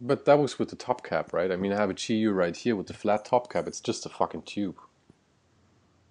But 0.00 0.24
that 0.24 0.38
was 0.38 0.58
with 0.58 0.70
the 0.70 0.76
top 0.76 1.04
cap, 1.04 1.32
right? 1.32 1.50
I 1.50 1.56
mean, 1.56 1.72
I 1.72 1.76
have 1.76 1.90
a 1.90 1.94
Chiyu 1.94 2.34
right 2.34 2.56
here 2.56 2.76
with 2.76 2.86
the 2.86 2.94
flat 2.94 3.24
top 3.24 3.52
cap. 3.52 3.66
It's 3.66 3.80
just 3.80 4.06
a 4.06 4.08
fucking 4.08 4.42
tube. 4.42 4.78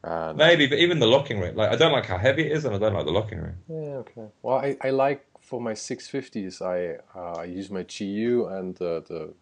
And 0.04 0.38
Maybe, 0.38 0.66
but 0.66 0.80
even 0.80 1.00
the 1.00 1.08
locking 1.08 1.40
ring, 1.40 1.56
like 1.56 1.72
I 1.72 1.76
don't 1.76 1.92
like 1.92 2.08
how 2.08 2.18
heavy 2.18 2.48
it 2.48 2.52
is, 2.54 2.66
and 2.66 2.76
I 2.76 2.80
don't 2.80 2.94
like 2.94 3.06
the 3.06 3.12
locking 3.12 3.40
ring. 3.40 3.56
yeah, 3.70 3.98
okay. 4.04 4.28
Well, 4.42 4.58
I, 4.58 4.78
I 4.82 4.90
like 4.90 5.26
for 5.42 5.62
my 5.62 5.74
650s, 5.74 6.62
I 6.62 6.98
uh, 7.18 7.34
I 7.42 7.44
use 7.46 7.70
my 7.70 7.84
Chiyu 7.84 8.52
and 8.52 8.76
uh, 8.82 9.02
the 9.02 9.34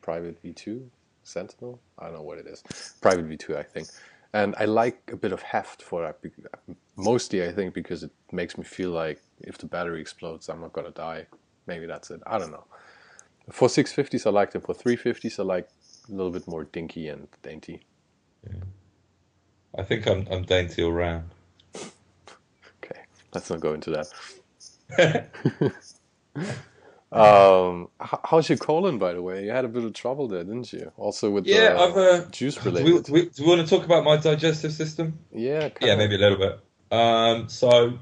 Provari 0.00 0.36
V2 0.44 0.84
Sentinel. 1.26 1.80
I 1.98 2.04
don't 2.06 2.14
know 2.14 2.22
what 2.22 2.38
it 2.38 2.46
is. 2.46 2.62
Provari 3.00 3.26
V2, 3.36 3.56
I 3.56 3.62
think. 3.62 3.88
And 4.32 4.54
I 4.58 4.64
like 4.66 5.10
a 5.12 5.16
bit 5.16 5.32
of 5.32 5.42
heft 5.42 5.82
for 5.82 6.02
that. 6.02 6.18
Mostly, 6.96 7.44
I 7.44 7.52
think, 7.52 7.74
because 7.74 8.02
it 8.02 8.10
makes 8.32 8.58
me 8.58 8.64
feel 8.64 8.90
like 8.90 9.20
if 9.40 9.58
the 9.58 9.66
battery 9.66 10.00
explodes, 10.00 10.48
I'm 10.48 10.60
not 10.60 10.72
gonna 10.72 10.90
die. 10.90 11.26
Maybe 11.66 11.86
that's 11.86 12.10
it. 12.10 12.20
I 12.26 12.38
don't 12.38 12.50
know. 12.50 12.64
For 13.50 13.68
650s, 13.68 14.26
I 14.26 14.30
like 14.30 14.52
them. 14.52 14.62
For 14.62 14.74
350s, 14.74 15.38
I 15.38 15.42
like 15.42 15.68
a 16.08 16.12
little 16.12 16.32
bit 16.32 16.46
more 16.48 16.64
dinky 16.64 17.08
and 17.08 17.28
dainty. 17.42 17.80
I 19.78 19.82
think 19.82 20.06
I'm 20.06 20.26
I'm 20.30 20.44
dainty 20.44 20.82
all 20.82 20.92
round. 20.92 21.30
Okay, 22.84 23.00
let's 23.34 23.50
not 23.50 23.60
go 23.60 23.74
into 23.74 23.90
that. 23.90 25.30
Um, 27.16 27.88
how's 28.00 28.48
your 28.48 28.58
colon, 28.58 28.98
by 28.98 29.12
the 29.14 29.22
way? 29.22 29.44
You 29.44 29.50
had 29.50 29.64
a 29.64 29.68
bit 29.68 29.84
of 29.84 29.92
trouble 29.94 30.28
there, 30.28 30.44
didn't 30.44 30.72
you? 30.72 30.92
Also 30.98 31.30
with 31.30 31.46
Yeah, 31.46 31.74
the 31.74 31.78
I've 31.78 31.96
uh, 31.96 32.24
juice 32.30 32.64
related. 32.64 33.04
do, 33.04 33.12
we, 33.12 33.22
do 33.28 33.42
we 33.44 33.48
want 33.48 33.66
to 33.66 33.66
talk 33.66 33.84
about 33.84 34.04
my 34.04 34.16
digestive 34.16 34.72
system? 34.72 35.18
Yeah, 35.32 35.68
Yeah, 35.80 35.96
kinda. 35.96 35.96
maybe 35.96 36.16
a 36.16 36.18
little 36.18 36.38
bit. 36.38 36.60
Um, 36.92 37.48
so 37.48 37.98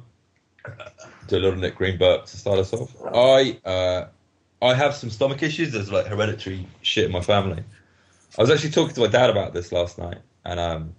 do 1.28 1.36
a 1.36 1.38
little 1.38 1.56
Nick 1.58 1.76
Green 1.76 1.98
burp 1.98 2.26
to 2.26 2.36
start 2.36 2.58
us 2.58 2.72
off. 2.72 2.94
I 3.14 3.58
uh, 3.64 4.06
I 4.62 4.74
have 4.74 4.94
some 4.94 5.10
stomach 5.10 5.42
issues. 5.42 5.72
There's 5.72 5.92
like 5.92 6.06
hereditary 6.06 6.66
shit 6.82 7.04
in 7.06 7.12
my 7.12 7.20
family. 7.20 7.62
I 8.38 8.42
was 8.42 8.50
actually 8.50 8.70
talking 8.70 8.94
to 8.94 9.00
my 9.00 9.06
dad 9.06 9.30
about 9.30 9.54
this 9.54 9.72
last 9.72 9.98
night, 9.98 10.18
and 10.44 10.58
um, 10.58 10.94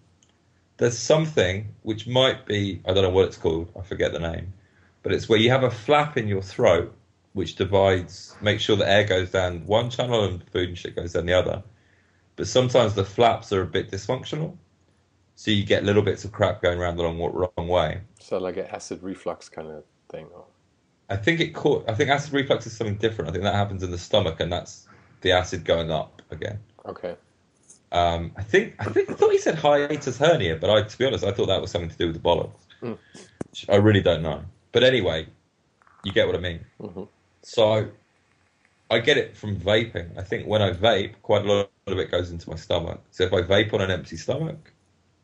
there's 0.77 0.97
something 0.97 1.67
which 1.83 2.07
might 2.07 2.45
be 2.45 2.81
I 2.87 2.93
don't 2.93 3.03
know 3.03 3.09
what 3.09 3.25
it's 3.25 3.37
called. 3.37 3.71
I 3.77 3.81
forget 3.83 4.13
the 4.13 4.19
name, 4.19 4.53
but 5.03 5.11
it's 5.13 5.27
where 5.29 5.39
you 5.39 5.49
have 5.51 5.63
a 5.63 5.71
flap 5.71 6.17
in 6.17 6.27
your 6.27 6.41
throat 6.41 6.95
which 7.35 7.55
divides, 7.55 8.33
makes 8.41 8.63
sure 8.63 8.77
the 8.77 8.89
air 8.89 9.03
goes 9.03 9.29
down 9.29 9.65
one 9.67 9.89
channel 9.89 10.23
and 10.23 10.41
food 10.51 10.69
and 10.69 10.77
shit 10.77 10.95
goes 10.95 11.11
down 11.11 11.25
the 11.25 11.33
other. 11.33 11.61
But 12.37 12.47
sometimes 12.47 12.95
the 12.95 13.03
flaps 13.03 13.51
are 13.51 13.61
a 13.61 13.65
bit 13.67 13.91
dysfunctional, 13.91 14.55
so 15.35 15.51
you 15.51 15.65
get 15.65 15.83
little 15.83 16.01
bits 16.01 16.23
of 16.23 16.31
crap 16.31 16.61
going 16.61 16.79
around 16.79 16.95
the 16.95 17.03
wrong, 17.03 17.19
wrong 17.19 17.67
way. 17.67 18.01
So 18.21 18.37
like 18.37 18.55
an 18.55 18.67
acid 18.67 19.03
reflux 19.03 19.49
kind 19.49 19.67
of 19.67 19.83
thing. 20.09 20.27
or- 20.33 20.45
I 21.09 21.17
think 21.17 21.41
it 21.41 21.53
caught. 21.53 21.87
I 21.89 21.93
think 21.93 22.09
acid 22.09 22.31
reflux 22.33 22.65
is 22.67 22.75
something 22.75 22.95
different. 22.95 23.29
I 23.29 23.33
think 23.33 23.43
that 23.43 23.53
happens 23.53 23.83
in 23.83 23.91
the 23.91 23.97
stomach, 23.97 24.39
and 24.39 24.51
that's 24.51 24.87
the 25.21 25.33
acid 25.33 25.65
going 25.65 25.91
up 25.91 26.21
again. 26.31 26.59
Okay. 26.85 27.15
Um, 27.91 28.31
I 28.37 28.43
think. 28.43 28.75
I 28.79 28.85
think. 28.85 29.09
I 29.09 29.13
thought 29.13 29.31
he 29.31 29.37
said 29.37 29.55
hiatus 29.55 30.17
hernia, 30.17 30.55
but 30.55 30.69
I, 30.69 30.81
to 30.83 30.97
be 30.97 31.05
honest, 31.05 31.23
I 31.25 31.31
thought 31.31 31.45
that 31.47 31.61
was 31.61 31.69
something 31.69 31.89
to 31.91 31.97
do 31.97 32.07
with 32.07 32.15
the 32.15 32.21
bollocks. 32.21 32.59
Mm. 32.81 32.97
I 33.69 33.75
really 33.75 34.01
don't 34.01 34.23
know. 34.23 34.43
But 34.71 34.83
anyway, 34.83 35.27
you 36.03 36.11
get 36.11 36.25
what 36.27 36.35
I 36.35 36.39
mean. 36.39 36.65
Mhm. 36.81 37.07
So, 37.45 37.91
I 38.89 38.99
get 38.99 39.17
it 39.17 39.37
from 39.37 39.59
vaping. 39.59 40.17
I 40.17 40.23
think 40.23 40.47
when 40.47 40.61
I 40.61 40.71
vape, 40.71 41.21
quite 41.21 41.45
a 41.45 41.53
lot 41.53 41.71
of 41.87 41.99
it 41.99 42.11
goes 42.11 42.31
into 42.31 42.49
my 42.49 42.55
stomach. 42.55 43.01
So 43.11 43.23
if 43.23 43.33
I 43.33 43.41
vape 43.41 43.73
on 43.73 43.81
an 43.81 43.91
empty 43.91 44.17
stomach, 44.17 44.73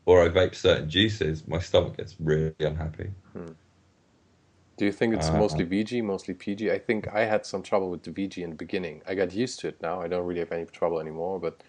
or 0.06 0.22
I 0.24 0.28
vape 0.30 0.54
certain 0.54 0.88
juices, 0.90 1.46
my 1.48 1.60
stomach 1.60 1.96
gets 1.98 2.16
really 2.20 2.54
unhappy. 2.60 3.12
Do 4.76 4.84
you 4.84 4.92
think 4.92 5.14
it's 5.14 5.32
Uh, 5.32 5.32
mostly 5.32 5.64
VG, 5.64 6.02
mostly 6.02 6.34
PG? 6.34 6.70
I 6.70 6.78
think 6.78 7.08
I 7.08 7.24
had 7.24 7.46
some 7.46 7.62
trouble 7.62 7.88
with 7.90 8.02
the 8.02 8.10
VG 8.10 8.42
in 8.42 8.50
the 8.50 8.56
beginning. 8.56 9.00
I 9.06 9.14
got 9.14 9.32
used 9.32 9.60
to 9.60 9.68
it 9.68 9.80
now. 9.80 10.02
I 10.02 10.08
don't 10.08 10.26
really 10.26 10.40
have 10.40 10.52
any 10.52 10.66
trouble 10.66 11.00
anymore, 11.00 11.40
but 11.40 11.62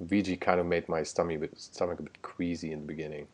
VG 0.00 0.36
kind 0.36 0.58
of 0.58 0.66
made 0.66 0.88
my 0.88 1.04
stomach 1.04 1.36
a 1.36 1.40
bit, 1.40 1.60
stomach 1.60 2.00
a 2.00 2.02
bit 2.02 2.20
queasy 2.22 2.72
in 2.72 2.80
the 2.80 2.86
beginning. 2.86 3.28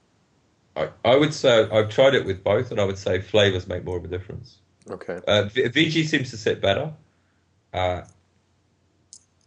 I, 0.76 0.90
I 1.04 1.16
would 1.16 1.34
say 1.34 1.68
I've 1.68 1.88
tried 1.88 2.14
it 2.14 2.24
with 2.24 2.44
both, 2.44 2.70
and 2.70 2.80
I 2.80 2.84
would 2.84 2.98
say 2.98 3.20
flavors 3.20 3.66
make 3.66 3.82
more 3.84 3.96
of 3.96 4.04
a 4.04 4.08
difference. 4.08 4.60
Okay. 4.90 5.20
Uh, 5.26 5.44
V- 5.44 5.64
VG 5.64 6.06
seems 6.06 6.30
to 6.30 6.36
sit 6.36 6.60
better. 6.60 6.92
Uh, 7.72 8.02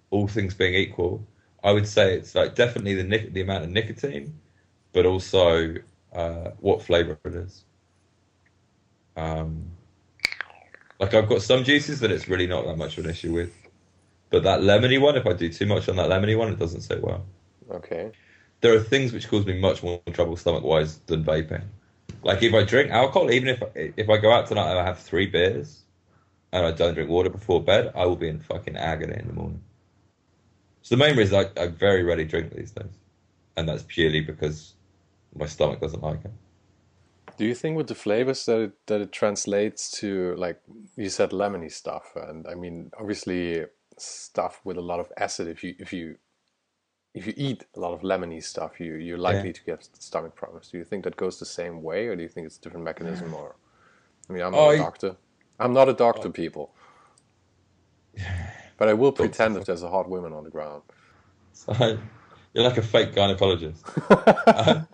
all 0.09 0.27
things 0.27 0.53
being 0.53 0.73
equal, 0.73 1.25
I 1.63 1.71
would 1.71 1.87
say 1.87 2.15
it's 2.15 2.33
like 2.35 2.55
definitely 2.55 2.95
the 2.95 3.03
nic- 3.03 3.33
the 3.33 3.41
amount 3.41 3.65
of 3.65 3.69
nicotine, 3.69 4.39
but 4.93 5.05
also 5.05 5.75
uh, 6.13 6.51
what 6.59 6.81
flavor 6.81 7.17
it 7.25 7.35
is. 7.35 7.63
Um, 9.15 9.65
like 10.99 11.13
I've 11.13 11.29
got 11.29 11.41
some 11.41 11.63
juices 11.63 11.99
that 11.99 12.11
it's 12.11 12.27
really 12.27 12.47
not 12.47 12.65
that 12.65 12.77
much 12.77 12.97
of 12.97 13.05
an 13.05 13.11
issue 13.11 13.33
with, 13.33 13.53
but 14.29 14.43
that 14.43 14.61
lemony 14.61 14.99
one, 14.99 15.15
if 15.15 15.25
I 15.25 15.33
do 15.33 15.49
too 15.49 15.65
much 15.65 15.89
on 15.89 15.95
that 15.97 16.09
lemony 16.09 16.37
one, 16.37 16.51
it 16.51 16.59
doesn't 16.59 16.81
sit 16.81 17.01
well. 17.01 17.25
Okay. 17.69 18.11
There 18.61 18.73
are 18.73 18.79
things 18.79 19.13
which 19.13 19.29
cause 19.29 19.45
me 19.45 19.59
much 19.59 19.83
more 19.83 20.01
trouble 20.13 20.35
stomach 20.35 20.63
wise 20.63 20.97
than 21.05 21.23
vaping. 21.23 21.63
Like 22.23 22.43
if 22.43 22.53
I 22.53 22.63
drink 22.63 22.91
alcohol, 22.91 23.31
even 23.31 23.49
if 23.49 23.63
if 23.75 24.09
I 24.09 24.17
go 24.17 24.31
out 24.31 24.47
tonight 24.47 24.69
and 24.69 24.79
I 24.79 24.85
have 24.85 24.99
three 24.99 25.27
beers, 25.27 25.83
and 26.51 26.65
I 26.65 26.71
don't 26.71 26.93
drink 26.93 27.09
water 27.09 27.29
before 27.29 27.63
bed, 27.63 27.91
I 27.95 28.05
will 28.05 28.15
be 28.15 28.29
in 28.29 28.39
fucking 28.39 28.75
agony 28.77 29.17
in 29.19 29.27
the 29.27 29.33
morning. 29.33 29.61
So 30.81 30.95
the 30.95 30.99
main 30.99 31.17
reason 31.17 31.37
I, 31.37 31.61
I 31.61 31.67
very 31.67 32.03
rarely 32.03 32.25
drink 32.25 32.55
these 32.55 32.71
days, 32.71 32.97
and 33.55 33.67
that's 33.67 33.83
purely 33.83 34.21
because 34.21 34.73
my 35.35 35.45
stomach 35.45 35.81
doesn't 35.81 36.01
like 36.01 36.23
it. 36.25 36.31
Do 37.37 37.45
you 37.45 37.53
think 37.53 37.77
with 37.77 37.87
the 37.87 37.95
flavors 37.95 38.45
that 38.45 38.59
it, 38.59 38.71
that 38.87 39.01
it 39.01 39.11
translates 39.11 39.91
to 39.99 40.35
like 40.37 40.59
you 40.95 41.09
said 41.09 41.31
lemony 41.31 41.71
stuff 41.71 42.13
and 42.15 42.47
I 42.47 42.55
mean 42.55 42.89
obviously 42.99 43.65
stuff 43.97 44.61
with 44.63 44.77
a 44.77 44.81
lot 44.81 44.99
of 44.99 45.11
acid 45.17 45.47
if 45.47 45.63
you 45.63 45.75
if 45.77 45.93
you 45.93 46.17
if 47.13 47.25
you 47.25 47.33
eat 47.35 47.65
a 47.75 47.79
lot 47.79 47.93
of 47.93 48.01
lemony 48.01 48.43
stuff 48.43 48.79
you 48.79 48.95
you're 48.95 49.17
likely 49.17 49.53
to 49.53 49.63
get 49.63 49.87
stomach 49.99 50.35
problems. 50.35 50.69
Do 50.69 50.77
you 50.77 50.83
think 50.83 51.03
that 51.03 51.15
goes 51.15 51.39
the 51.39 51.45
same 51.45 51.81
way 51.81 52.07
or 52.07 52.15
do 52.15 52.21
you 52.21 52.29
think 52.29 52.47
it's 52.47 52.57
a 52.57 52.61
different 52.61 52.85
mechanism 52.85 53.33
or 53.39 53.55
I 54.29 54.33
mean 54.33 54.43
I'm 54.43 54.51
not 54.51 54.69
a 54.69 54.77
doctor. 54.77 55.15
I'm 55.59 55.73
not 55.73 55.89
a 55.89 55.93
doctor 55.93 56.29
people. 56.29 56.73
But 58.79 58.89
I 58.89 58.93
will 58.93 59.11
pretend 59.11 59.57
if 59.57 59.65
there's 59.65 59.81
a 59.81 59.89
hot 59.89 60.07
woman 60.07 60.33
on 60.33 60.43
the 60.43 60.51
ground. 60.51 60.83
So 61.51 61.73
you're 62.53 62.63
like 62.63 62.77
a 62.77 62.83
fake 62.83 63.13
gynecologist. 63.13 63.81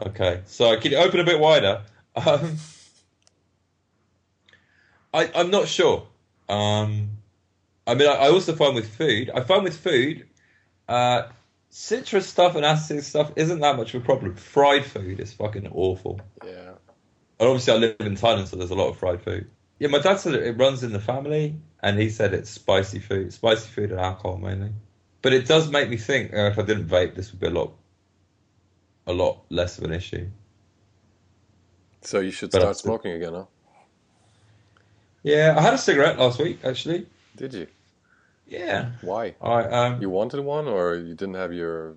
Uh, 0.00 0.06
okay, 0.06 0.42
so 0.44 0.78
can 0.78 0.92
you 0.92 0.98
open 0.98 1.20
a 1.20 1.24
bit 1.24 1.40
wider? 1.40 1.82
Um, 2.14 2.56
I, 5.12 5.30
I'm 5.34 5.50
not 5.50 5.66
sure. 5.68 6.06
Um, 6.48 7.10
I 7.86 7.94
mean, 7.94 8.08
I, 8.08 8.12
I 8.12 8.28
also 8.28 8.54
find 8.54 8.74
with 8.74 8.94
food, 8.94 9.30
I 9.34 9.40
find 9.40 9.64
with 9.64 9.76
food, 9.76 10.28
uh, 10.90 11.28
citrus 11.70 12.26
stuff 12.26 12.56
and 12.56 12.64
acid 12.64 13.02
stuff 13.04 13.32
isn't 13.36 13.60
that 13.60 13.76
much 13.76 13.94
of 13.94 14.02
a 14.02 14.04
problem. 14.04 14.34
Fried 14.34 14.84
food 14.84 15.20
is 15.20 15.32
fucking 15.32 15.68
awful. 15.72 16.20
Yeah. 16.44 16.72
And 17.38 17.48
obviously, 17.48 17.72
I 17.72 17.76
live 17.76 17.96
in 18.00 18.16
Thailand, 18.16 18.48
so 18.48 18.56
there's 18.56 18.70
a 18.70 18.74
lot 18.74 18.88
of 18.88 18.98
fried 18.98 19.22
food. 19.22 19.48
Yeah, 19.78 19.88
my 19.88 19.98
dad 19.98 20.20
said 20.20 20.34
it, 20.34 20.58
runs 20.58 20.82
in 20.82 20.92
the 20.92 21.00
family, 21.00 21.56
and 21.82 21.98
he 21.98 22.10
said 22.10 22.34
it's 22.34 22.50
spicy 22.50 22.98
food, 22.98 23.32
spicy 23.32 23.68
food 23.68 23.90
and 23.92 24.00
alcohol 24.00 24.36
mainly. 24.36 24.72
But 25.22 25.32
it 25.32 25.46
does 25.46 25.70
make 25.70 25.88
me 25.88 25.96
think 25.96 26.34
uh, 26.34 26.50
if 26.52 26.58
I 26.58 26.62
didn't 26.62 26.88
vape, 26.88 27.14
this 27.14 27.30
would 27.30 27.40
be 27.40 27.46
a 27.46 27.50
lot, 27.50 27.72
a 29.06 29.12
lot 29.12 29.44
less 29.48 29.78
of 29.78 29.84
an 29.84 29.92
issue. 29.92 30.28
So 32.02 32.20
you 32.20 32.30
should 32.30 32.50
But 32.50 32.60
start 32.60 32.76
smoking 32.76 33.12
again, 33.12 33.34
huh? 33.34 33.44
Yeah, 35.22 35.54
I 35.56 35.62
had 35.62 35.74
a 35.74 35.78
cigarette 35.78 36.18
last 36.18 36.40
week 36.40 36.60
actually. 36.64 37.06
Did 37.36 37.54
you? 37.54 37.66
Yeah, 38.50 38.90
Why? 39.00 39.36
I 39.40 39.62
um, 39.62 40.02
You 40.02 40.10
wanted 40.10 40.40
one, 40.40 40.66
or 40.66 40.96
you 40.96 41.14
didn't 41.14 41.34
have 41.34 41.52
your 41.52 41.94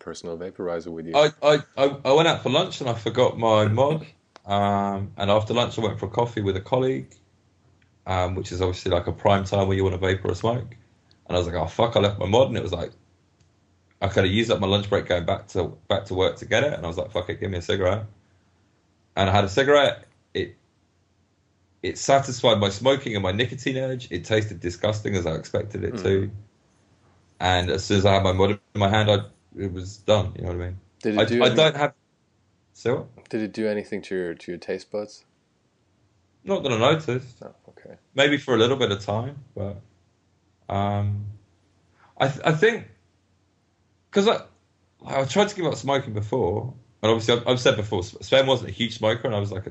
personal 0.00 0.36
vaporizer 0.36 0.88
with 0.88 1.06
you? 1.06 1.14
I, 1.14 1.30
I, 1.40 1.96
I, 2.04 2.12
went 2.12 2.26
out 2.26 2.42
for 2.42 2.50
lunch 2.50 2.80
and 2.80 2.90
I 2.90 2.94
forgot 2.94 3.38
my 3.38 3.68
mod. 3.68 4.04
Um, 4.44 5.12
and 5.16 5.30
after 5.30 5.54
lunch, 5.54 5.78
I 5.78 5.82
went 5.82 6.00
for 6.00 6.06
a 6.06 6.10
coffee 6.10 6.40
with 6.40 6.56
a 6.56 6.60
colleague, 6.60 7.14
um, 8.04 8.34
which 8.34 8.50
is 8.50 8.60
obviously 8.60 8.90
like 8.90 9.06
a 9.06 9.12
prime 9.12 9.44
time 9.44 9.68
where 9.68 9.76
you 9.76 9.84
want 9.84 9.94
to 9.94 10.04
vapor 10.04 10.32
or 10.32 10.34
smoke. 10.34 10.74
And 11.28 11.36
I 11.36 11.38
was 11.38 11.46
like, 11.46 11.54
oh 11.54 11.68
fuck, 11.68 11.96
I 11.96 12.00
left 12.00 12.18
my 12.18 12.26
mod, 12.26 12.48
and 12.48 12.56
it 12.56 12.64
was 12.64 12.72
like, 12.72 12.90
I 14.00 14.08
kind 14.08 14.26
of 14.26 14.32
used 14.32 14.50
up 14.50 14.58
my 14.58 14.66
lunch 14.66 14.90
break 14.90 15.06
going 15.06 15.24
back 15.24 15.46
to 15.48 15.72
back 15.86 16.06
to 16.06 16.14
work 16.14 16.36
to 16.38 16.46
get 16.46 16.64
it, 16.64 16.72
and 16.72 16.84
I 16.84 16.88
was 16.88 16.98
like, 16.98 17.12
fuck 17.12 17.30
it, 17.30 17.38
give 17.40 17.52
me 17.52 17.58
a 17.58 17.62
cigarette. 17.62 18.06
And 19.14 19.30
I 19.30 19.32
had 19.32 19.44
a 19.44 19.48
cigarette. 19.48 20.04
It 21.82 21.98
satisfied 21.98 22.60
my 22.60 22.68
smoking 22.68 23.14
and 23.14 23.22
my 23.22 23.32
nicotine 23.32 23.76
urge. 23.76 24.10
It 24.10 24.24
tasted 24.24 24.60
disgusting 24.60 25.16
as 25.16 25.26
I 25.26 25.34
expected 25.34 25.82
it 25.82 25.98
to. 25.98 26.30
And 27.40 27.70
as 27.70 27.84
soon 27.84 27.98
as 27.98 28.06
I 28.06 28.14
had 28.14 28.22
my 28.22 28.32
mod 28.32 28.50
in 28.50 28.78
my 28.78 28.88
hand, 28.88 29.10
I 29.10 29.18
it 29.58 29.72
was 29.72 29.98
done. 29.98 30.32
You 30.36 30.42
know 30.42 30.48
what 30.48 30.62
I 30.62 30.66
mean? 30.66 30.80
did 31.02 31.14
it 31.14 31.20
I, 31.20 31.24
do? 31.24 31.42
I 31.42 31.46
any- 31.46 31.56
don't 31.56 31.76
have. 31.76 31.94
So 32.72 33.08
what? 33.14 33.28
Did 33.28 33.42
it 33.42 33.52
do 33.52 33.66
anything 33.68 34.00
to 34.02 34.14
your 34.14 34.34
to 34.34 34.52
your 34.52 34.58
taste 34.58 34.90
buds? 34.90 35.24
Not 36.44 36.62
that 36.62 36.72
I 36.72 36.78
noticed. 36.78 37.40
No. 37.40 37.54
Okay. 37.68 37.96
Maybe 38.14 38.36
for 38.36 38.54
a 38.54 38.58
little 38.58 38.76
bit 38.76 38.90
of 38.92 39.04
time, 39.04 39.38
but 39.54 39.80
um, 40.68 41.26
I 42.18 42.28
th- 42.28 42.44
I 42.44 42.52
think 42.52 42.88
because 44.10 44.28
I 44.28 44.42
I 45.04 45.24
tried 45.24 45.48
to 45.48 45.56
give 45.56 45.66
up 45.66 45.74
smoking 45.74 46.14
before, 46.14 46.74
and 47.02 47.10
obviously 47.10 47.34
I've, 47.34 47.48
I've 47.48 47.60
said 47.60 47.76
before 47.76 48.02
Sven 48.04 48.46
wasn't 48.46 48.70
a 48.70 48.72
huge 48.72 48.98
smoker, 48.98 49.26
and 49.26 49.34
I 49.34 49.40
was 49.40 49.52
like, 49.52 49.66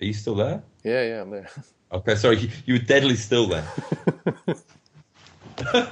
"Are 0.00 0.04
you 0.04 0.12
still 0.12 0.34
there?" 0.34 0.62
Yeah, 0.84 1.02
yeah, 1.02 1.22
I'm 1.22 1.30
there. 1.30 1.48
Okay, 1.90 2.16
sorry, 2.16 2.50
you, 2.66 2.74
were 2.74 2.80
deadly 2.80 3.16
still 3.16 3.46
then. 3.46 3.64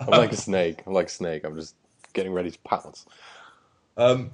I'm 0.00 0.08
like 0.08 0.32
a 0.32 0.36
snake. 0.36 0.82
I'm 0.84 0.92
like 0.92 1.06
a 1.06 1.10
snake. 1.10 1.44
I'm 1.44 1.54
just 1.54 1.76
getting 2.12 2.32
ready 2.32 2.50
to 2.50 2.58
pounce. 2.60 3.06
Um, 3.96 4.32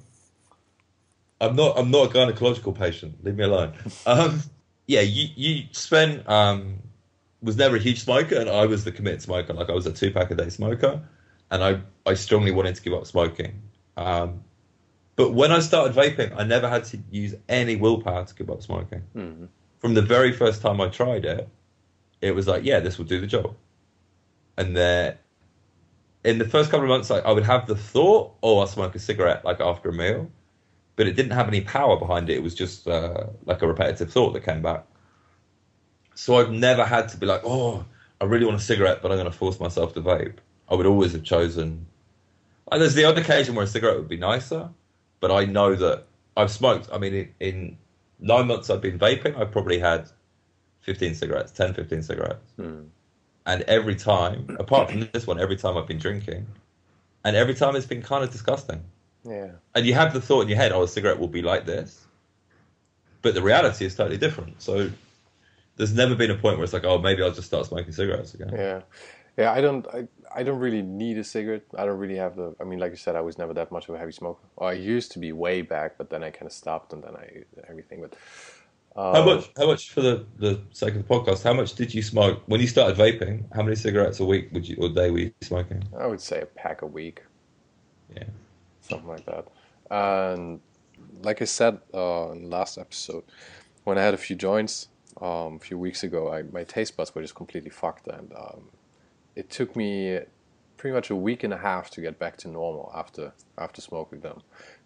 I'm 1.39 1.55
not. 1.55 1.77
I'm 1.77 1.91
not 1.91 2.09
a 2.09 2.09
gynecological 2.09 2.75
patient. 2.75 3.23
Leave 3.23 3.35
me 3.35 3.43
alone. 3.43 3.73
Um, 4.07 4.41
yeah, 4.87 5.01
you, 5.01 5.27
you 5.35 5.63
Sven 5.71 6.23
um, 6.27 6.77
was 7.41 7.55
never 7.55 7.75
a 7.75 7.79
huge 7.79 8.03
smoker, 8.03 8.35
and 8.35 8.49
I 8.49 8.65
was 8.65 8.83
the 8.83 8.91
committed 8.91 9.21
smoker. 9.21 9.53
Like 9.53 9.69
I 9.69 9.73
was 9.73 9.85
a 9.85 9.91
two 9.91 10.11
pack 10.11 10.31
a 10.31 10.35
day 10.35 10.49
smoker, 10.49 11.01
and 11.51 11.63
I 11.63 11.81
I 12.05 12.13
strongly 12.15 12.51
wanted 12.51 12.75
to 12.75 12.81
give 12.81 12.93
up 12.93 13.05
smoking. 13.05 13.61
Um, 13.97 14.43
but 15.15 15.33
when 15.33 15.51
I 15.51 15.59
started 15.59 15.95
vaping, 15.95 16.33
I 16.37 16.43
never 16.43 16.67
had 16.69 16.83
to 16.85 16.99
use 17.09 17.35
any 17.47 17.75
willpower 17.75 18.25
to 18.25 18.35
give 18.35 18.49
up 18.49 18.61
smoking. 18.61 19.03
Mhm. 19.15 19.47
From 19.79 19.93
the 19.93 20.01
very 20.01 20.31
first 20.31 20.61
time 20.61 20.81
I 20.81 20.89
tried 20.89 21.25
it, 21.25 21.47
it 22.21 22.33
was 22.33 22.47
like, 22.47 22.63
yeah, 22.63 22.79
this 22.79 22.97
will 22.97 23.05
do 23.05 23.21
the 23.21 23.27
job. 23.27 23.55
And 24.57 24.75
then 24.75 25.17
in 26.23 26.39
the 26.39 26.45
first 26.45 26.71
couple 26.71 26.85
of 26.85 26.89
months, 26.89 27.11
I, 27.11 27.19
I 27.19 27.31
would 27.31 27.45
have 27.45 27.67
the 27.67 27.75
thought, 27.75 28.33
oh, 28.41 28.59
I'll 28.59 28.67
smoke 28.67 28.95
a 28.95 28.99
cigarette 28.99 29.45
like 29.45 29.59
after 29.61 29.89
a 29.89 29.93
meal, 29.93 30.29
but 30.95 31.07
it 31.07 31.15
didn't 31.15 31.33
have 31.33 31.47
any 31.47 31.61
power 31.61 31.97
behind 31.97 32.29
it. 32.29 32.37
It 32.37 32.43
was 32.43 32.55
just 32.55 32.87
uh, 32.87 33.27
like 33.45 33.61
a 33.61 33.67
repetitive 33.67 34.11
thought 34.11 34.31
that 34.33 34.43
came 34.43 34.61
back. 34.61 34.85
So 36.15 36.37
I've 36.39 36.51
never 36.51 36.83
had 36.85 37.09
to 37.09 37.17
be 37.17 37.25
like, 37.25 37.41
oh, 37.43 37.85
I 38.19 38.25
really 38.25 38.45
want 38.45 38.57
a 38.57 38.63
cigarette, 38.63 39.01
but 39.01 39.11
I'm 39.11 39.17
going 39.17 39.29
to 39.29 39.37
force 39.37 39.59
myself 39.59 39.93
to 39.93 40.01
vape. 40.01 40.37
I 40.69 40.75
would 40.75 40.85
always 40.85 41.11
have 41.11 41.23
chosen. 41.23 41.85
And 42.71 42.81
there's 42.81 42.95
the 42.95 43.05
odd 43.05 43.17
occasion 43.17 43.53
where 43.53 43.65
a 43.65 43.67
cigarette 43.67 43.97
would 43.97 44.07
be 44.07 44.17
nicer, 44.17 44.69
but 45.25 45.33
I 45.33 45.45
know 45.45 45.73
that 45.73 46.03
I've 46.37 46.51
smoked. 46.51 46.87
I 46.93 46.99
mean, 46.99 47.15
in, 47.15 47.33
in 47.39 47.77
nine 48.19 48.45
months 48.45 48.69
I've 48.69 48.79
been 48.79 48.99
vaping, 48.99 49.35
I've 49.35 49.51
probably 49.51 49.79
had 49.79 50.07
15 50.81 51.15
cigarettes, 51.15 51.51
10, 51.51 51.73
15 51.73 52.03
cigarettes. 52.03 52.51
Hmm. 52.57 52.81
And 53.47 53.63
every 53.63 53.95
time, 53.95 54.55
apart 54.59 54.91
from 54.91 55.09
this 55.13 55.25
one, 55.25 55.39
every 55.39 55.55
time 55.55 55.77
I've 55.77 55.87
been 55.87 55.97
drinking, 55.97 56.45
and 57.23 57.35
every 57.35 57.55
time 57.55 57.75
it's 57.75 57.87
been 57.87 58.03
kind 58.03 58.23
of 58.23 58.29
disgusting. 58.29 58.83
Yeah. 59.27 59.53
And 59.73 59.87
you 59.87 59.95
have 59.95 60.13
the 60.13 60.21
thought 60.21 60.41
in 60.41 60.49
your 60.49 60.59
head, 60.59 60.71
oh, 60.71 60.83
a 60.83 60.87
cigarette 60.87 61.17
will 61.17 61.27
be 61.27 61.41
like 61.41 61.65
this. 61.65 62.05
But 63.23 63.33
the 63.33 63.41
reality 63.41 63.83
is 63.83 63.95
totally 63.95 64.19
different. 64.19 64.61
So 64.61 64.91
there's 65.75 65.95
never 65.95 66.13
been 66.13 66.29
a 66.29 66.35
point 66.35 66.57
where 66.57 66.65
it's 66.65 66.73
like, 66.73 66.85
oh, 66.85 66.99
maybe 66.99 67.23
I'll 67.23 67.31
just 67.31 67.47
start 67.47 67.65
smoking 67.65 67.93
cigarettes 67.93 68.35
again. 68.35 68.51
Yeah, 68.53 68.81
yeah. 69.37 69.51
I 69.51 69.61
don't. 69.61 69.85
I, 69.87 70.07
I 70.33 70.43
don't 70.43 70.59
really 70.59 70.81
need 70.81 71.17
a 71.17 71.23
cigarette. 71.23 71.63
I 71.77 71.85
don't 71.85 71.97
really 71.97 72.17
have 72.17 72.35
the. 72.35 72.55
I 72.59 72.63
mean, 72.63 72.79
like 72.79 72.91
you 72.91 72.97
said, 72.97 73.15
I 73.15 73.21
was 73.21 73.37
never 73.37 73.53
that 73.53 73.71
much 73.71 73.87
of 73.89 73.95
a 73.95 73.97
heavy 73.97 74.11
smoker. 74.11 74.41
Well, 74.55 74.69
I 74.69 74.73
used 74.73 75.11
to 75.13 75.19
be 75.19 75.31
way 75.31 75.61
back, 75.61 75.97
but 75.97 76.09
then 76.09 76.23
I 76.23 76.31
kind 76.31 76.45
of 76.45 76.51
stopped, 76.53 76.93
and 76.93 77.03
then 77.03 77.15
I 77.15 77.43
everything. 77.69 78.01
But 78.01 78.15
um, 78.99 79.15
How 79.15 79.25
much? 79.25 79.49
How 79.57 79.67
much 79.67 79.91
for 79.91 80.01
the, 80.01 80.25
the 80.37 80.61
sake 80.71 80.95
of 80.95 81.07
the 81.07 81.13
podcast? 81.13 81.43
How 81.43 81.53
much 81.53 81.75
did 81.75 81.93
you 81.93 82.01
smoke 82.01 82.41
when 82.47 82.59
you 82.61 82.67
started 82.67 82.97
vaping? 82.97 83.43
How 83.53 83.63
many 83.63 83.75
cigarettes 83.75 84.19
a 84.19 84.25
week 84.25 84.49
would 84.53 84.67
you 84.67 84.77
or 84.79 84.89
day 84.89 85.09
were 85.11 85.19
you 85.19 85.31
smoking? 85.41 85.83
I 85.97 86.07
would 86.07 86.21
say 86.21 86.41
a 86.41 86.45
pack 86.45 86.81
a 86.81 86.87
week. 86.87 87.23
Yeah. 88.15 88.23
something 88.81 89.07
like 89.09 89.25
that. 89.25 89.47
And 89.89 90.59
like 91.21 91.41
I 91.41 91.45
said 91.45 91.79
uh, 91.93 92.31
in 92.31 92.43
the 92.43 92.49
last 92.49 92.77
episode, 92.77 93.23
when 93.83 93.97
I 93.97 94.01
had 94.03 94.13
a 94.13 94.17
few 94.17 94.35
joints 94.35 94.87
um, 95.21 95.55
a 95.55 95.59
few 95.59 95.77
weeks 95.77 96.03
ago, 96.03 96.31
I, 96.31 96.43
my 96.43 96.63
taste 96.63 96.95
buds 96.97 97.13
were 97.13 97.21
just 97.21 97.35
completely 97.35 97.69
fucked, 97.69 98.07
and 98.07 98.31
um, 98.33 98.69
it 99.35 99.49
took 99.49 99.75
me 99.75 100.19
pretty 100.77 100.93
much 100.93 101.09
a 101.09 101.15
week 101.15 101.43
and 101.43 101.53
a 101.53 101.57
half 101.57 101.89
to 101.91 102.01
get 102.01 102.19
back 102.19 102.37
to 102.37 102.47
normal 102.47 102.91
after 102.95 103.33
after 103.57 103.81
smoking 103.81 104.21
them, 104.21 104.41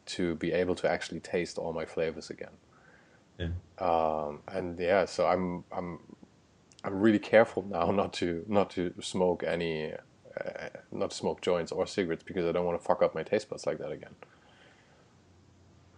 to 0.06 0.36
be 0.36 0.52
able 0.52 0.76
to 0.76 0.90
actually 0.90 1.20
taste 1.20 1.58
all 1.58 1.74
my 1.74 1.86
flavors 1.86 2.30
again. 2.30 2.56
Yeah. 3.38 3.50
Um, 3.80 4.42
and 4.48 4.80
yeah, 4.80 5.06
so 5.06 5.28
I'm 5.28 5.64
I'm 5.72 6.00
I'm 6.84 7.00
really 7.00 7.20
careful 7.20 7.64
now 7.70 7.92
not 8.02 8.14
to 8.14 8.46
not 8.48 8.70
to 8.72 8.94
smoke 9.02 9.44
any. 9.44 9.94
Uh, 10.40 10.70
not 10.92 11.10
to 11.10 11.18
smoke 11.18 11.42
joints 11.42 11.72
or 11.72 11.88
cigarettes 11.88 12.24
because 12.24 12.46
I 12.46 12.52
don't 12.52 12.64
want 12.64 12.80
to 12.80 12.86
fuck 12.86 13.02
up 13.02 13.16
my 13.16 13.24
taste 13.24 13.50
buds 13.50 13.66
like 13.66 13.80
that 13.80 13.92
again. 13.92 14.14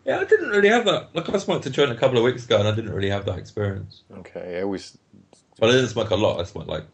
Yeah, 0.06 0.20
I 0.20 0.24
didn't 0.24 0.50
really 0.50 0.70
have 0.70 0.86
that. 0.86 1.14
Like 1.14 1.30
I 1.30 1.38
smoked 1.38 1.66
a 1.66 1.70
joint 1.70 1.92
a 1.92 1.96
couple 1.96 2.18
of 2.18 2.24
weeks 2.24 2.46
ago, 2.46 2.58
and 2.58 2.68
I 2.68 2.74
didn't 2.74 2.94
really 2.94 3.10
have 3.10 3.26
that 3.26 3.38
experience. 3.38 4.04
Okay, 4.20 4.58
it 4.60 4.68
was 4.68 4.98
But 5.60 5.70
I 5.70 5.74
didn't 5.74 5.90
smoke 5.90 6.10
a 6.10 6.16
lot. 6.16 6.40
I 6.40 6.44
smoked 6.44 6.70
like 6.70 6.86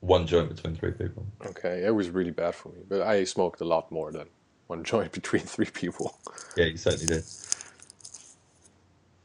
one 0.00 0.26
joint 0.26 0.54
between 0.54 0.74
three 0.74 0.92
people. 0.92 1.26
okay. 1.46 1.84
It 1.84 1.94
was 1.94 2.10
really 2.10 2.30
bad 2.30 2.54
for 2.54 2.70
me, 2.70 2.80
but 2.88 3.02
I 3.02 3.24
smoked 3.24 3.60
a 3.60 3.64
lot 3.64 3.90
more 3.92 4.10
than 4.12 4.26
one 4.66 4.84
joint 4.92 5.12
between 5.12 5.42
three 5.42 5.70
people. 5.72 6.18
Yeah, 6.56 6.66
you 6.66 6.76
certainly 6.76 7.06
did. 7.06 7.24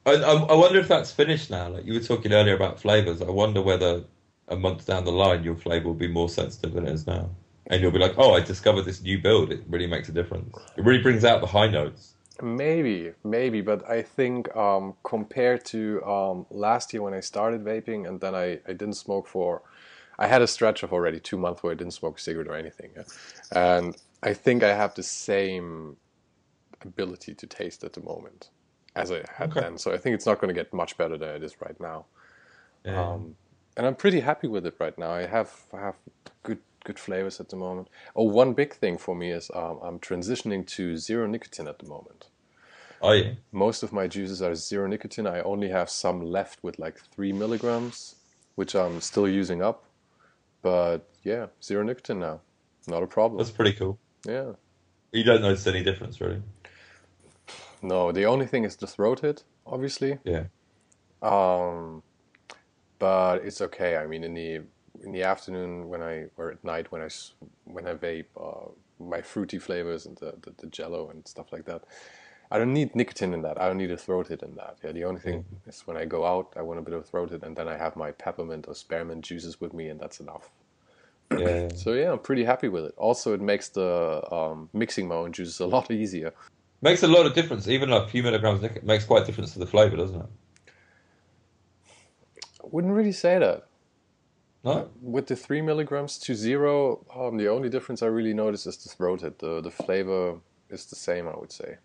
I, 0.05 0.11
I, 0.11 0.33
I 0.33 0.53
wonder 0.53 0.79
if 0.79 0.87
that's 0.87 1.11
finished 1.11 1.49
now. 1.49 1.69
Like 1.69 1.85
you 1.85 1.93
were 1.93 1.99
talking 1.99 2.31
earlier 2.33 2.55
about 2.55 2.79
flavors. 2.79 3.21
I 3.21 3.29
wonder 3.29 3.61
whether 3.61 4.03
a 4.47 4.55
month 4.55 4.85
down 4.85 5.05
the 5.05 5.11
line 5.11 5.43
your 5.43 5.55
flavor 5.55 5.87
will 5.87 5.95
be 5.95 6.07
more 6.07 6.29
sensitive 6.29 6.73
than 6.73 6.87
it 6.87 6.93
is 6.93 7.07
now, 7.07 7.29
and 7.67 7.81
you'll 7.81 7.91
be 7.91 7.97
like, 7.97 8.13
"Oh, 8.17 8.33
I 8.35 8.41
discovered 8.41 8.83
this 8.83 9.01
new 9.01 9.19
build. 9.19 9.51
It 9.51 9.63
really 9.67 9.87
makes 9.87 10.07
a 10.09 10.11
difference. 10.11 10.55
It 10.77 10.83
really 10.83 11.01
brings 11.01 11.25
out 11.25 11.41
the 11.41 11.47
high 11.47 11.67
notes." 11.67 12.13
Maybe, 12.41 13.13
maybe, 13.23 13.61
but 13.61 13.89
I 13.89 14.01
think 14.01 14.53
um, 14.55 14.95
compared 15.03 15.63
to 15.65 16.03
um, 16.03 16.45
last 16.49 16.93
year 16.93 17.01
when 17.01 17.13
I 17.13 17.21
started 17.21 17.63
vaping 17.63 18.07
and 18.07 18.19
then 18.19 18.35
I, 18.35 18.59
I 18.67 18.73
didn't 18.73 18.95
smoke 18.95 19.25
for, 19.25 19.61
I 20.19 20.27
had 20.27 20.41
a 20.41 20.47
stretch 20.47 20.83
of 20.83 20.93
already 20.93 21.19
two 21.19 21.37
months 21.37 21.63
where 21.63 21.71
I 21.71 21.75
didn't 21.75 21.93
smoke 21.93 22.17
a 22.17 22.21
cigarette 22.21 22.47
or 22.47 22.55
anything, 22.55 22.91
yeah? 22.95 23.03
and 23.51 23.95
I 24.23 24.33
think 24.33 24.63
I 24.63 24.73
have 24.73 24.95
the 24.95 25.03
same 25.03 25.97
ability 26.81 27.33
to 27.35 27.47
taste 27.47 27.83
at 27.83 27.93
the 27.93 28.01
moment 28.01 28.49
as 28.95 29.11
I 29.11 29.23
had 29.37 29.51
Okay. 29.51 29.59
then. 29.59 29.77
So 29.77 29.91
I 29.93 29.97
think 29.97 30.15
it's 30.15 30.25
not 30.25 30.39
going 30.39 30.53
to 30.53 30.59
get 30.59 30.73
much 30.73 30.97
better 30.97 31.17
than 31.17 31.29
it 31.35 31.43
is 31.43 31.59
right 31.61 31.79
now. 31.79 32.05
Yeah. 32.85 33.13
Um, 33.13 33.35
and 33.77 33.85
I'm 33.85 33.95
pretty 33.95 34.21
happy 34.21 34.47
with 34.47 34.65
it 34.65 34.75
right 34.79 34.97
now. 34.97 35.11
I 35.11 35.25
have 35.25 35.51
I 35.73 35.79
have 35.81 35.95
good 36.43 36.59
good 36.85 36.99
flavors 36.99 37.39
at 37.39 37.49
the 37.49 37.55
moment. 37.57 37.89
Oh, 38.15 38.23
one 38.23 38.53
big 38.53 38.73
thing 38.73 38.97
for 38.97 39.15
me 39.15 39.31
is 39.31 39.49
um, 39.53 39.79
I'm 39.83 39.99
transitioning 39.99 40.65
to 40.67 40.97
zero 40.97 41.27
nicotine 41.27 41.67
at 41.67 41.79
the 41.79 41.87
moment. 41.87 42.29
oh 43.01 43.11
yeah. 43.13 43.33
Most 43.51 43.83
of 43.83 43.91
my 43.91 44.07
juices 44.07 44.41
are 44.41 44.55
zero 44.55 44.87
nicotine. 44.87 45.27
I 45.27 45.41
only 45.41 45.69
have 45.69 45.89
some 45.89 46.21
left 46.21 46.63
with 46.63 46.79
like 46.79 46.99
three 47.13 47.33
milligrams, 47.33 48.15
which 48.55 48.75
I'm 48.75 49.01
still 49.01 49.27
using 49.27 49.61
up. 49.61 49.83
But 50.65 51.07
yeah, 51.21 51.45
zero 51.61 51.83
nicotine 51.83 52.19
now, 52.19 52.41
not 52.87 53.03
a 53.03 53.05
problem. 53.05 53.37
That's 53.37 53.51
pretty 53.51 53.73
cool. 53.73 53.99
yeah. 54.27 54.53
You 55.11 55.23
don't 55.23 55.43
notice 55.43 55.67
any 55.67 55.83
difference, 55.83 56.19
really. 56.19 56.41
No, 57.83 58.11
the 58.11 58.25
only 58.25 58.47
thing 58.47 58.63
is 58.63 58.75
the 58.75 58.87
throat 58.87 59.19
hit, 59.19 59.43
obviously. 59.67 60.17
Yeah. 60.23 60.45
Um, 61.21 62.01
but 62.97 63.45
it's 63.45 63.61
okay. 63.61 63.95
I 63.97 64.07
mean, 64.07 64.23
in 64.23 64.33
the 64.33 64.61
in 65.03 65.11
the 65.11 65.21
afternoon 65.21 65.87
when 65.87 66.01
I 66.01 66.25
or 66.35 66.53
at 66.53 66.63
night 66.63 66.91
when 66.91 67.03
I 67.03 67.09
when 67.65 67.85
I 67.85 67.93
vape, 67.93 68.25
uh, 68.35 68.71
my 68.99 69.21
fruity 69.21 69.59
flavors 69.59 70.07
and 70.07 70.17
the, 70.17 70.33
the 70.41 70.51
the 70.57 70.67
Jello 70.67 71.11
and 71.11 71.27
stuff 71.27 71.53
like 71.53 71.65
that. 71.65 71.83
I 72.55 72.57
don't 72.57 72.73
need 72.73 72.95
nicotine 72.95 73.33
in 73.33 73.41
that. 73.41 73.59
I 73.59 73.67
don't 73.67 73.77
need 73.77 73.91
a 73.91 73.97
throat 73.97 74.27
hit 74.27 74.41
in 74.41 74.55
that. 74.55 74.77
Yeah, 74.81 74.93
the 74.93 75.03
only 75.03 75.19
thing 75.19 75.43
is 75.67 75.81
when 75.85 75.97
I 75.97 76.05
go 76.05 76.25
out, 76.25 76.53
I 76.55 76.61
want 76.61 76.79
a 76.79 76.81
bit 76.81 76.93
of 76.93 77.05
throat 77.05 77.31
hit, 77.31 77.43
and 77.43 77.53
then 77.53 77.67
I 77.67 77.77
have 77.77 77.97
my 77.97 78.11
peppermint 78.11 78.65
or 78.69 78.75
spearmint 78.75 79.25
juices 79.25 79.59
with 79.59 79.73
me, 79.73 79.89
and 79.89 79.99
that's 79.99 80.21
enough. 80.21 80.49
Yeah. 81.37 81.69
So 81.75 81.91
yeah, 81.93 82.13
I'm 82.13 82.19
pretty 82.19 82.45
happy 82.45 82.69
with 82.69 82.85
it. 82.85 82.93
Also, 82.95 83.33
it 83.33 83.41
makes 83.41 83.67
the 83.67 84.23
um, 84.31 84.69
mixing 84.71 85.09
my 85.09 85.15
own 85.15 85.33
juices 85.33 85.59
a 85.59 85.65
lot 85.65 85.91
easier. 86.01 86.33
Makes 86.81 87.03
a 87.03 87.07
lot 87.09 87.25
of 87.25 87.33
difference. 87.33 87.67
Even 87.67 87.91
a 87.91 88.07
few 88.07 88.23
milligrams 88.23 88.61
makes 88.83 89.03
quite 89.03 89.23
a 89.23 89.25
difference 89.25 89.51
to 89.53 89.59
the 89.59 89.67
flavor, 89.67 89.97
doesn't 89.97 90.21
it? 90.21 90.29
wouldn't 92.71 92.93
really 92.93 93.11
say 93.11 93.37
that. 93.39 93.67
No, 94.63 94.89
With 95.01 95.27
the 95.27 95.35
three 95.35 95.61
milligrams 95.61 96.17
to 96.19 96.33
zero, 96.33 97.05
um, 97.15 97.37
the 97.37 97.47
only 97.49 97.69
difference 97.69 98.01
I 98.01 98.07
really 98.07 98.33
notice 98.33 98.65
is 98.65 98.77
the 98.77 98.89
throat 98.89 99.21
hit. 99.21 99.39
The 99.39 99.61
the 99.61 99.71
flavor 99.71 100.37
is 100.69 100.85
the 100.85 100.95
same, 100.95 101.27
I 101.27 101.35
would 101.37 101.51
say. 101.51 101.77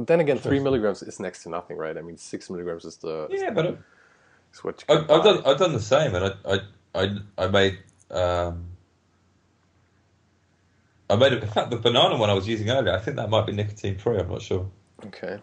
But 0.00 0.06
then 0.08 0.20
again, 0.20 0.38
three 0.38 0.60
milligrams 0.60 1.02
is 1.02 1.20
next 1.20 1.42
to 1.42 1.50
nothing, 1.50 1.76
right? 1.76 1.98
I 1.98 2.00
mean, 2.00 2.16
six 2.16 2.48
milligrams 2.48 2.86
is 2.86 2.96
the 2.96 3.28
is, 3.34 3.42
yeah, 3.42 3.50
but 3.50 3.66
I- 3.66 3.76
is 4.54 4.64
what 4.64 4.78
I, 4.88 4.96
can 4.96 5.04
I've 5.10 5.24
done 5.24 5.42
I've 5.46 5.58
done 5.58 5.72
the 5.74 5.80
same, 5.80 6.14
and 6.14 6.24
I 6.26 6.32
I 6.54 6.60
I, 6.94 7.18
I 7.38 7.48
made 7.48 7.78
um, 8.10 8.66
I 11.10 11.16
made 11.16 11.32
it. 11.34 11.42
In 11.42 11.50
fact, 11.50 11.70
the 11.70 11.76
banana 11.76 12.16
one 12.16 12.30
I 12.30 12.34
was 12.34 12.48
using 12.48 12.70
earlier, 12.70 12.94
I 12.94 13.00
think 13.00 13.16
that 13.18 13.30
might 13.30 13.46
be 13.46 13.52
nicotine 13.52 13.98
free. 13.98 14.18
I'm 14.18 14.28
not 14.30 14.42
sure, 14.42 14.70
Okay. 15.06 15.38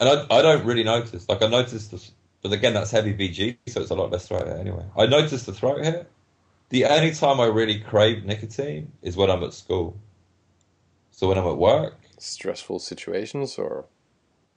and 0.00 0.08
I 0.08 0.26
I 0.30 0.42
don't 0.42 0.64
really 0.64 0.84
notice. 0.84 1.28
Like 1.28 1.42
I 1.42 1.48
noticed 1.48 1.90
this, 1.90 2.12
but 2.42 2.52
again, 2.52 2.74
that's 2.74 2.92
heavy 2.92 3.14
VG, 3.14 3.58
so 3.68 3.80
it's 3.82 3.90
a 3.90 3.94
lot 3.96 4.10
less 4.12 4.28
throat 4.28 4.46
hit 4.46 4.58
anyway. 4.58 4.84
I 4.96 5.06
noticed 5.06 5.46
the 5.46 5.52
throat 5.54 5.84
hit. 5.84 6.10
The 6.70 6.86
only 6.86 7.12
time 7.14 7.40
I 7.40 7.46
really 7.46 7.80
crave 7.80 8.24
nicotine 8.24 8.92
is 9.02 9.16
when 9.16 9.30
I'm 9.30 9.44
at 9.44 9.54
school. 9.54 9.98
So 11.12 11.28
when 11.28 11.38
I'm 11.38 11.46
at 11.46 11.58
work, 11.58 11.98
Stressful 12.18 12.78
situations, 12.80 13.58
or 13.58 13.86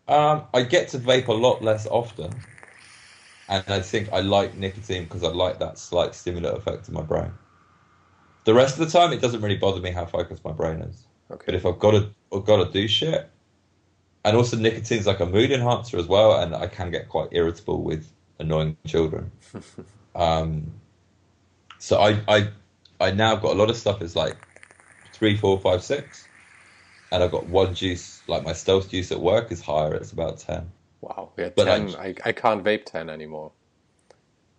Um, 0.08 0.44
I 0.54 0.64
get 0.64 0.90
to 0.90 1.00
vape 1.00 1.28
a 1.28 1.34
lot 1.34 1.62
less 1.64 1.86
often, 1.88 2.32
and 3.50 3.64
I 3.68 3.82
think 3.82 4.10
I 4.14 4.22
like 4.22 4.56
nicotine 4.56 5.04
because 5.06 5.24
I 5.24 5.30
like 5.30 5.60
that 5.60 5.78
slight 5.78 6.16
stimulant 6.16 6.58
effect 6.58 6.88
in 6.88 6.94
my 6.94 7.02
brain. 7.02 7.32
The 8.46 8.54
rest 8.54 8.80
of 8.80 8.86
the 8.86 8.98
time, 8.98 9.12
it 9.14 9.22
doesn't 9.22 9.42
really 9.42 9.58
bother 9.58 9.82
me 9.82 9.92
how 9.92 10.06
focused 10.06 10.44
my 10.46 10.54
brain 10.54 10.82
is. 10.82 11.06
But 11.46 11.56
if 11.56 11.66
I've 11.66 11.80
got 11.80 11.92
to, 11.92 12.10
I've 12.34 12.46
got 12.46 12.66
to 12.66 12.72
do 12.72 12.88
shit, 12.88 13.30
and 14.24 14.38
also 14.38 14.58
nicotine's 14.58 15.08
like 15.08 15.20
a 15.20 15.26
mood 15.26 15.52
enhancer 15.52 15.98
as 15.98 16.08
well, 16.08 16.40
and 16.42 16.56
I 16.56 16.68
can 16.68 16.92
get 16.92 17.10
quite 17.10 17.30
irritable 17.32 17.84
with 17.84 18.12
annoying 18.40 18.78
children. 18.86 19.32
um, 20.16 20.72
so 21.80 22.00
I, 22.00 22.22
I, 22.28 22.50
I 23.00 23.12
now 23.12 23.36
got 23.36 23.54
a 23.54 23.60
lot 23.60 23.70
of 23.70 23.78
stuff 23.78 24.02
is 24.02 24.16
like 24.16 24.38
three, 25.14 25.38
four, 25.38 25.60
five, 25.60 25.84
six, 25.84 26.30
and 27.12 27.24
I've 27.24 27.32
got 27.32 27.48
one 27.48 27.74
juice. 27.74 28.22
Like 28.28 28.44
my 28.44 28.54
stealth 28.54 28.90
juice 28.90 29.12
at 29.12 29.20
work 29.20 29.52
is 29.52 29.62
higher; 29.62 29.94
it's 29.96 30.12
about 30.12 30.40
ten. 30.40 30.72
Wow. 31.02 31.32
Yeah, 31.38 31.50
But 31.56 31.66
ten. 31.66 31.96
I- 31.96 32.08
I, 32.08 32.16
I 32.26 32.32
can't 32.32 32.64
vape 32.64 32.86
ten 32.86 33.10
anymore. 33.10 33.52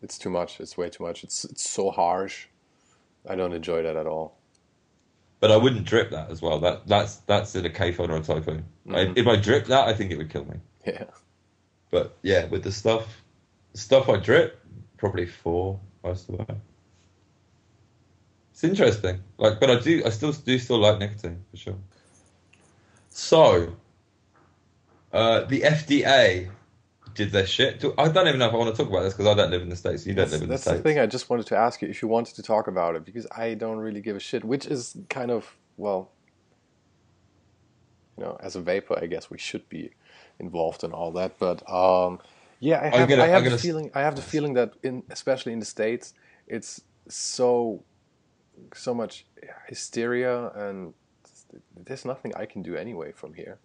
It's 0.02 0.16
too 0.18 0.30
much. 0.30 0.60
It's 0.60 0.76
way 0.76 0.88
too 0.88 1.04
much. 1.04 1.24
It's 1.24 1.44
it's 1.44 1.68
so 1.68 1.90
harsh. 1.90 2.46
I 3.28 3.34
don't 3.34 3.52
enjoy 3.52 3.82
that 3.82 3.96
at 3.96 4.06
all. 4.06 4.36
But 5.40 5.50
I 5.50 5.56
wouldn't 5.56 5.84
drip 5.84 6.10
that 6.10 6.30
as 6.30 6.40
well. 6.42 6.58
That 6.60 6.86
that's 6.86 7.16
that's 7.26 7.54
in 7.54 7.66
a 7.66 7.70
Kayfun 7.70 8.08
or 8.08 8.16
a 8.16 8.20
typhoon. 8.20 8.64
Mhm. 8.86 9.16
If 9.16 9.26
I 9.26 9.36
drip 9.36 9.66
that, 9.66 9.86
I 9.88 9.94
think 9.94 10.10
it 10.10 10.16
would 10.16 10.30
kill 10.30 10.44
me. 10.44 10.56
Yeah. 10.86 11.04
But 11.90 12.16
yeah, 12.22 12.46
with 12.46 12.62
the 12.64 12.72
stuff, 12.72 13.22
stuff 13.74 14.08
I 14.08 14.16
drip, 14.16 14.60
probably 14.98 15.26
four 15.26 15.80
most 16.04 16.28
of 16.28 16.40
it. 16.40 16.50
It's 18.52 18.64
interesting. 18.64 19.20
Like, 19.38 19.60
but 19.60 19.70
I 19.70 19.78
do, 19.80 20.02
I 20.04 20.10
still 20.10 20.32
do 20.32 20.58
still 20.58 20.78
like 20.78 20.98
nicotine 20.98 21.44
for 21.50 21.56
sure. 21.56 21.76
So, 23.18 23.74
uh, 25.12 25.40
the 25.46 25.62
FDA 25.62 26.48
did 27.14 27.32
their 27.32 27.48
shit. 27.48 27.84
I 27.98 28.08
don't 28.08 28.28
even 28.28 28.38
know 28.38 28.46
if 28.46 28.54
I 28.54 28.56
want 28.56 28.74
to 28.74 28.80
talk 28.80 28.88
about 28.88 29.02
this 29.02 29.12
because 29.12 29.26
I 29.26 29.34
don't 29.34 29.50
live 29.50 29.62
in 29.62 29.70
the 29.70 29.74
states. 29.74 30.06
You 30.06 30.14
don't 30.14 30.22
That's, 30.22 30.32
live 30.34 30.42
in 30.42 30.48
the 30.50 30.56
states. 30.56 30.64
that's 30.66 30.76
the 30.78 30.82
thing. 30.84 30.98
I 31.00 31.06
just 31.06 31.28
wanted 31.28 31.46
to 31.46 31.56
ask 31.56 31.82
you 31.82 31.88
if 31.88 32.00
you 32.00 32.06
wanted 32.06 32.36
to 32.36 32.42
talk 32.44 32.68
about 32.68 32.94
it 32.94 33.04
because 33.04 33.26
I 33.36 33.54
don't 33.54 33.78
really 33.78 34.00
give 34.00 34.14
a 34.14 34.20
shit. 34.20 34.44
Which 34.44 34.66
is 34.66 34.96
kind 35.10 35.32
of 35.32 35.56
well, 35.76 36.12
you 38.16 38.22
know, 38.22 38.38
as 38.40 38.54
a 38.54 38.60
vapor, 38.60 38.96
I 39.02 39.06
guess 39.06 39.28
we 39.28 39.36
should 39.36 39.68
be 39.68 39.90
involved 40.38 40.84
in 40.84 40.92
all 40.92 41.10
that. 41.14 41.40
But 41.40 41.68
um, 41.68 42.20
yeah, 42.60 42.80
I 42.80 42.98
have, 42.98 43.08
gonna- 43.08 43.24
I 43.24 43.26
have 43.26 43.44
the 43.44 43.58
feeling. 43.58 43.90
I 43.96 44.02
have 44.02 44.14
the 44.14 44.22
feeling 44.22 44.54
that 44.54 44.74
in 44.84 45.02
especially 45.10 45.52
in 45.52 45.58
the 45.58 45.66
states, 45.66 46.14
it's 46.46 46.82
so 47.08 47.82
so 48.74 48.94
much 48.94 49.26
hysteria 49.66 50.50
and 50.50 50.94
there's 51.76 52.04
nothing 52.04 52.34
I 52.34 52.46
can 52.46 52.62
do 52.62 52.76
anyway 52.76 53.12
from 53.12 53.34
here. 53.34 53.58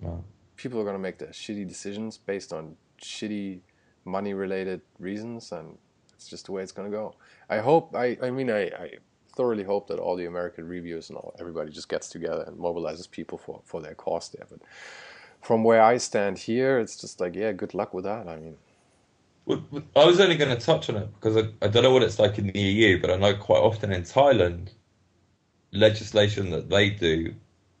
No. 0.00 0.24
People 0.56 0.80
are 0.80 0.84
gonna 0.84 0.98
make 0.98 1.18
their 1.18 1.28
shitty 1.28 1.66
decisions 1.66 2.18
based 2.18 2.52
on 2.52 2.76
shitty 3.02 3.60
money 4.04 4.34
related 4.34 4.80
reasons 4.98 5.52
and 5.52 5.76
it's 6.14 6.28
just 6.28 6.46
the 6.46 6.52
way 6.52 6.62
it's 6.62 6.72
gonna 6.72 6.90
go. 6.90 7.14
I 7.48 7.58
hope 7.58 7.94
I 7.94 8.16
I 8.22 8.30
mean 8.30 8.50
I, 8.50 8.62
I 8.66 8.90
thoroughly 9.36 9.64
hope 9.64 9.88
that 9.88 9.98
all 9.98 10.16
the 10.16 10.26
American 10.26 10.66
reviews 10.66 11.10
and 11.10 11.18
all 11.18 11.34
everybody 11.38 11.70
just 11.70 11.88
gets 11.88 12.08
together 12.08 12.44
and 12.46 12.56
mobilizes 12.58 13.10
people 13.10 13.38
for, 13.38 13.60
for 13.64 13.80
their 13.82 13.94
cause 13.94 14.30
there. 14.30 14.46
But 14.48 14.60
from 15.42 15.62
where 15.62 15.82
I 15.82 15.98
stand 15.98 16.38
here, 16.38 16.78
it's 16.78 16.96
just 16.96 17.20
like, 17.20 17.36
yeah, 17.36 17.52
good 17.52 17.74
luck 17.74 17.92
with 17.92 18.04
that. 18.04 18.28
I 18.28 18.36
mean 18.36 18.56
I 19.48 20.04
was 20.04 20.18
only 20.18 20.36
going 20.36 20.56
to 20.56 20.60
touch 20.64 20.88
on 20.90 20.96
it 20.96 21.14
because 21.14 21.36
I, 21.36 21.48
I 21.64 21.68
don't 21.68 21.84
know 21.84 21.92
what 21.92 22.02
it's 22.02 22.18
like 22.18 22.38
in 22.38 22.48
the 22.48 22.58
EU, 22.58 23.00
but 23.00 23.10
I 23.10 23.16
know 23.16 23.34
quite 23.36 23.60
often 23.60 23.92
in 23.92 24.02
Thailand, 24.02 24.70
legislation 25.76 26.50
that 26.50 26.68
they 26.68 26.90
do, 26.90 27.34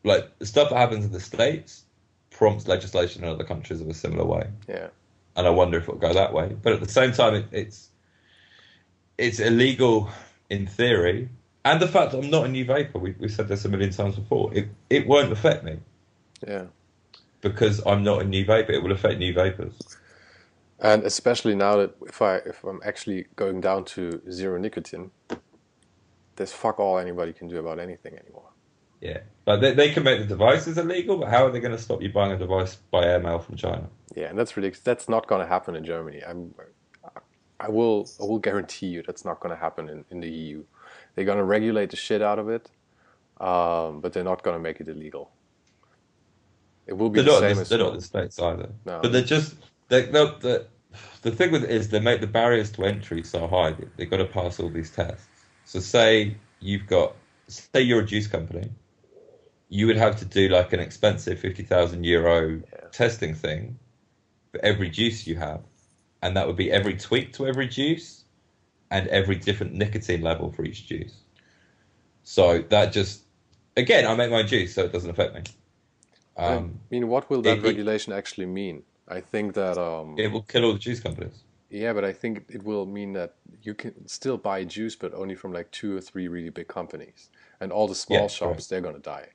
like 0.04 0.38
the 0.38 0.46
stuff 0.46 0.70
that 0.70 0.76
happens 0.76 1.04
in 1.04 1.12
the 1.12 1.20
States, 1.20 1.84
prompts 2.30 2.68
legislation 2.68 3.24
in 3.24 3.30
other 3.30 3.44
countries 3.44 3.80
of 3.80 3.88
a 3.88 3.94
similar 3.94 4.24
way. 4.24 4.48
yeah. 4.68 4.88
And 5.36 5.46
I 5.46 5.50
wonder 5.50 5.76
if 5.76 5.84
it'll 5.84 5.96
go 5.96 6.14
that 6.14 6.32
way. 6.32 6.56
But 6.62 6.72
at 6.72 6.80
the 6.80 6.88
same 6.88 7.12
time, 7.12 7.34
it, 7.34 7.46
it's 7.52 7.90
it's 9.18 9.38
illegal 9.38 10.08
in 10.48 10.66
theory. 10.66 11.28
And 11.64 11.80
the 11.80 11.88
fact 11.88 12.12
that 12.12 12.18
I'm 12.18 12.30
not 12.30 12.46
a 12.46 12.48
new 12.48 12.64
vapor, 12.64 12.98
we, 12.98 13.14
we've 13.18 13.30
said 13.30 13.48
this 13.48 13.64
a 13.64 13.68
million 13.68 13.90
times 13.90 14.14
before, 14.16 14.54
it, 14.54 14.68
it 14.88 15.06
won't 15.06 15.32
affect 15.32 15.64
me 15.64 15.78
Yeah. 16.46 16.66
because 17.40 17.84
I'm 17.84 18.02
not 18.04 18.22
a 18.22 18.24
new 18.24 18.44
vapor. 18.44 18.72
It 18.72 18.82
will 18.82 18.92
affect 18.92 19.18
new 19.18 19.34
vapors. 19.34 19.74
And 20.78 21.04
especially 21.04 21.54
now 21.54 21.76
that 21.78 21.94
if 22.06 22.22
I 22.22 22.36
if 22.36 22.62
I'm 22.64 22.80
actually 22.84 23.26
going 23.36 23.60
down 23.60 23.84
to 23.96 24.22
zero 24.30 24.58
nicotine, 24.58 25.10
there's 26.36 26.52
fuck 26.52 26.78
all 26.78 26.98
anybody 26.98 27.32
can 27.32 27.48
do 27.48 27.58
about 27.58 27.78
anything 27.78 28.16
anymore. 28.18 28.50
Yeah, 29.00 29.18
like 29.46 29.60
they, 29.60 29.74
they 29.74 29.90
can 29.90 30.04
make 30.04 30.20
the 30.20 30.26
devices 30.26 30.78
illegal, 30.78 31.18
but 31.18 31.28
how 31.28 31.46
are 31.46 31.50
they 31.50 31.60
going 31.60 31.76
to 31.76 31.82
stop 31.82 32.00
you 32.00 32.10
buying 32.10 32.32
a 32.32 32.38
device 32.38 32.76
by 32.90 33.04
airmail 33.04 33.38
from 33.38 33.56
China? 33.56 33.88
Yeah, 34.14 34.28
and 34.28 34.38
that's 34.38 34.56
ridiculous. 34.56 34.80
That's 34.82 35.08
not 35.08 35.26
going 35.26 35.42
to 35.42 35.46
happen 35.46 35.76
in 35.76 35.84
Germany. 35.84 36.22
I'm, 36.26 36.54
I 37.60 37.68
will, 37.68 38.08
I 38.20 38.24
will 38.24 38.38
guarantee 38.38 38.86
you 38.86 39.02
that's 39.02 39.24
not 39.24 39.40
going 39.40 39.54
to 39.54 39.60
happen 39.60 39.88
in, 39.88 40.04
in 40.10 40.20
the 40.20 40.30
EU. 40.30 40.64
They're 41.14 41.24
going 41.26 41.38
to 41.38 41.44
regulate 41.44 41.90
the 41.90 41.96
shit 41.96 42.22
out 42.22 42.38
of 42.38 42.48
it, 42.48 42.70
um, 43.38 44.00
but 44.00 44.12
they're 44.12 44.24
not 44.24 44.42
going 44.42 44.56
to 44.56 44.62
make 44.62 44.80
it 44.80 44.88
illegal. 44.88 45.30
It 46.86 46.94
will 46.94 47.10
be 47.10 47.20
They're 47.20 47.34
the 47.34 47.40
same 47.40 47.56
the, 47.56 47.62
as 47.62 47.68
they're 47.68 47.78
not 47.78 47.94
the 47.94 48.00
states 48.00 48.38
either. 48.38 48.70
No. 48.84 49.00
But 49.02 49.12
they're 49.12 49.22
just 49.22 49.56
they 49.88 50.02
they 50.02 50.10
the 50.40 50.66
the 51.22 51.30
thing 51.32 51.50
with 51.50 51.64
it 51.64 51.70
is 51.70 51.88
they 51.88 52.00
make 52.00 52.20
the 52.20 52.26
barriers 52.26 52.70
to 52.72 52.84
entry 52.84 53.22
so 53.24 53.46
high. 53.48 53.72
They, 53.72 53.86
they've 53.96 54.10
got 54.10 54.18
to 54.18 54.26
pass 54.26 54.60
all 54.60 54.70
these 54.70 54.90
tests. 54.90 55.26
So 55.66 55.80
say 55.80 56.36
you've 56.60 56.86
got 56.86 57.14
say 57.48 57.82
you're 57.82 58.00
a 58.00 58.06
juice 58.06 58.28
company, 58.28 58.70
you 59.68 59.86
would 59.88 59.96
have 59.96 60.16
to 60.20 60.24
do 60.24 60.48
like 60.48 60.72
an 60.72 60.80
expensive 60.80 61.40
fifty 61.40 61.64
thousand 61.64 62.04
euro 62.04 62.62
Yeah. 62.72 62.88
testing 62.92 63.34
thing 63.34 63.78
for 64.52 64.64
every 64.64 64.88
juice 64.90 65.26
you 65.26 65.36
have, 65.36 65.62
and 66.22 66.36
that 66.36 66.46
would 66.46 66.56
be 66.56 66.70
every 66.70 66.96
tweak 66.96 67.32
to 67.34 67.46
every 67.48 67.66
juice, 67.68 68.24
and 68.90 69.08
every 69.08 69.36
different 69.36 69.74
nicotine 69.74 70.22
level 70.22 70.52
for 70.52 70.64
each 70.64 70.86
juice. 70.86 71.14
So 72.22 72.62
that 72.70 72.92
just 72.92 73.24
again, 73.76 74.06
I 74.06 74.14
make 74.14 74.30
my 74.30 74.44
juice, 74.44 74.74
so 74.74 74.84
it 74.84 74.92
doesn't 74.92 75.10
affect 75.10 75.34
me. 75.34 75.42
Um, 76.36 76.78
I 76.90 76.94
mean, 76.94 77.08
what 77.08 77.28
will 77.28 77.42
that 77.42 77.58
it- 77.58 77.64
regulation 77.64 78.12
actually 78.12 78.46
mean? 78.46 78.84
I 79.08 79.20
think 79.20 79.54
that 79.54 79.78
um, 79.78 80.16
it 80.18 80.30
will 80.30 80.42
kill 80.42 80.64
all 80.64 80.72
the 80.74 80.78
juice 80.78 81.00
companies. 81.00 81.42
Yeah, 81.68 81.92
but 81.92 82.04
I 82.04 82.12
think 82.12 82.44
it 82.48 82.62
will 82.62 82.86
mean 82.86 83.12
that 83.14 83.34
you 83.62 83.74
can 83.74 84.06
still 84.06 84.36
buy 84.38 84.64
juice, 84.64 84.94
but 84.94 85.12
only 85.14 85.34
from 85.34 85.52
like 85.52 85.70
two 85.72 85.96
or 85.96 86.00
three 86.00 86.28
really 86.28 86.50
big 86.50 86.68
companies, 86.68 87.28
and 87.60 87.72
all 87.72 87.88
the 87.88 87.94
small 87.94 88.28
Yeah, 88.28 88.28
shops 88.28 88.66
they're 88.66 88.80
gonna 88.80 88.98
die. 89.00 89.30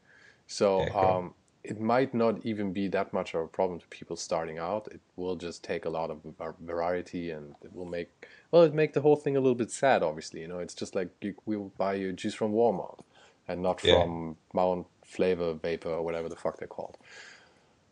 So 0.47 0.89
Yeah, 0.99 1.17
um, 1.17 1.33
it 1.63 1.79
might 1.79 2.13
not 2.13 2.43
even 2.45 2.71
be 2.73 2.87
that 2.87 3.13
much 3.13 3.33
of 3.33 3.41
a 3.41 3.47
problem 3.47 3.79
to 3.79 3.87
people 3.87 4.15
starting 4.15 4.57
out. 4.57 4.87
It 4.91 5.01
will 5.17 5.35
just 5.35 5.63
take 5.63 5.85
a 5.85 5.89
lot 5.89 6.09
of 6.09 6.21
variety, 6.61 7.31
and 7.31 7.55
it 7.61 7.73
will 7.75 7.85
make 7.85 8.09
well, 8.51 8.63
it 8.63 8.73
make 8.73 8.93
the 8.93 9.01
whole 9.01 9.17
thing 9.17 9.35
a 9.35 9.41
little 9.41 9.55
bit 9.55 9.71
sad. 9.71 10.01
Obviously, 10.01 10.39
you 10.41 10.47
know, 10.47 10.59
it's 10.59 10.73
just 10.73 10.95
like 10.95 11.09
you, 11.21 11.35
we 11.45 11.57
will 11.57 11.73
buy 11.77 11.95
your 11.95 12.13
juice 12.13 12.33
from 12.33 12.53
Walmart 12.53 12.99
and 13.47 13.61
not 13.61 13.81
Yeah. 13.81 14.07
from 14.07 14.37
Mount 14.53 14.87
Baker 15.17 15.53
Vapor 15.53 15.89
or 15.89 16.01
whatever 16.03 16.29
the 16.29 16.35
fuck 16.37 16.57
they're 16.57 16.67
called. 16.67 16.97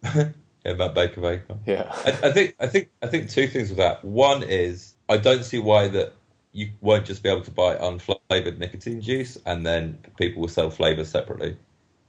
Mount 0.75 0.93
Baker 0.95 1.21
Vapor. 1.21 1.57
Yeah, 1.65 1.91
I, 2.05 2.09
I 2.27 2.31
think 2.31 2.55
I 2.59 2.67
think 2.67 2.89
I 3.01 3.07
think 3.07 3.29
two 3.29 3.47
things 3.47 3.69
with 3.69 3.77
that. 3.77 4.03
One 4.03 4.43
is 4.43 4.93
I 5.07 5.17
don't 5.17 5.43
see 5.43 5.59
why 5.59 5.87
that 5.89 6.13
you 6.51 6.71
won't 6.81 7.05
just 7.05 7.21
be 7.23 7.29
able 7.29 7.41
to 7.43 7.51
buy 7.51 7.75
unflavored 7.75 8.57
nicotine 8.57 9.01
juice, 9.01 9.37
and 9.45 9.65
then 9.65 9.99
people 10.17 10.41
will 10.41 10.47
sell 10.49 10.69
flavors 10.69 11.09
separately. 11.09 11.57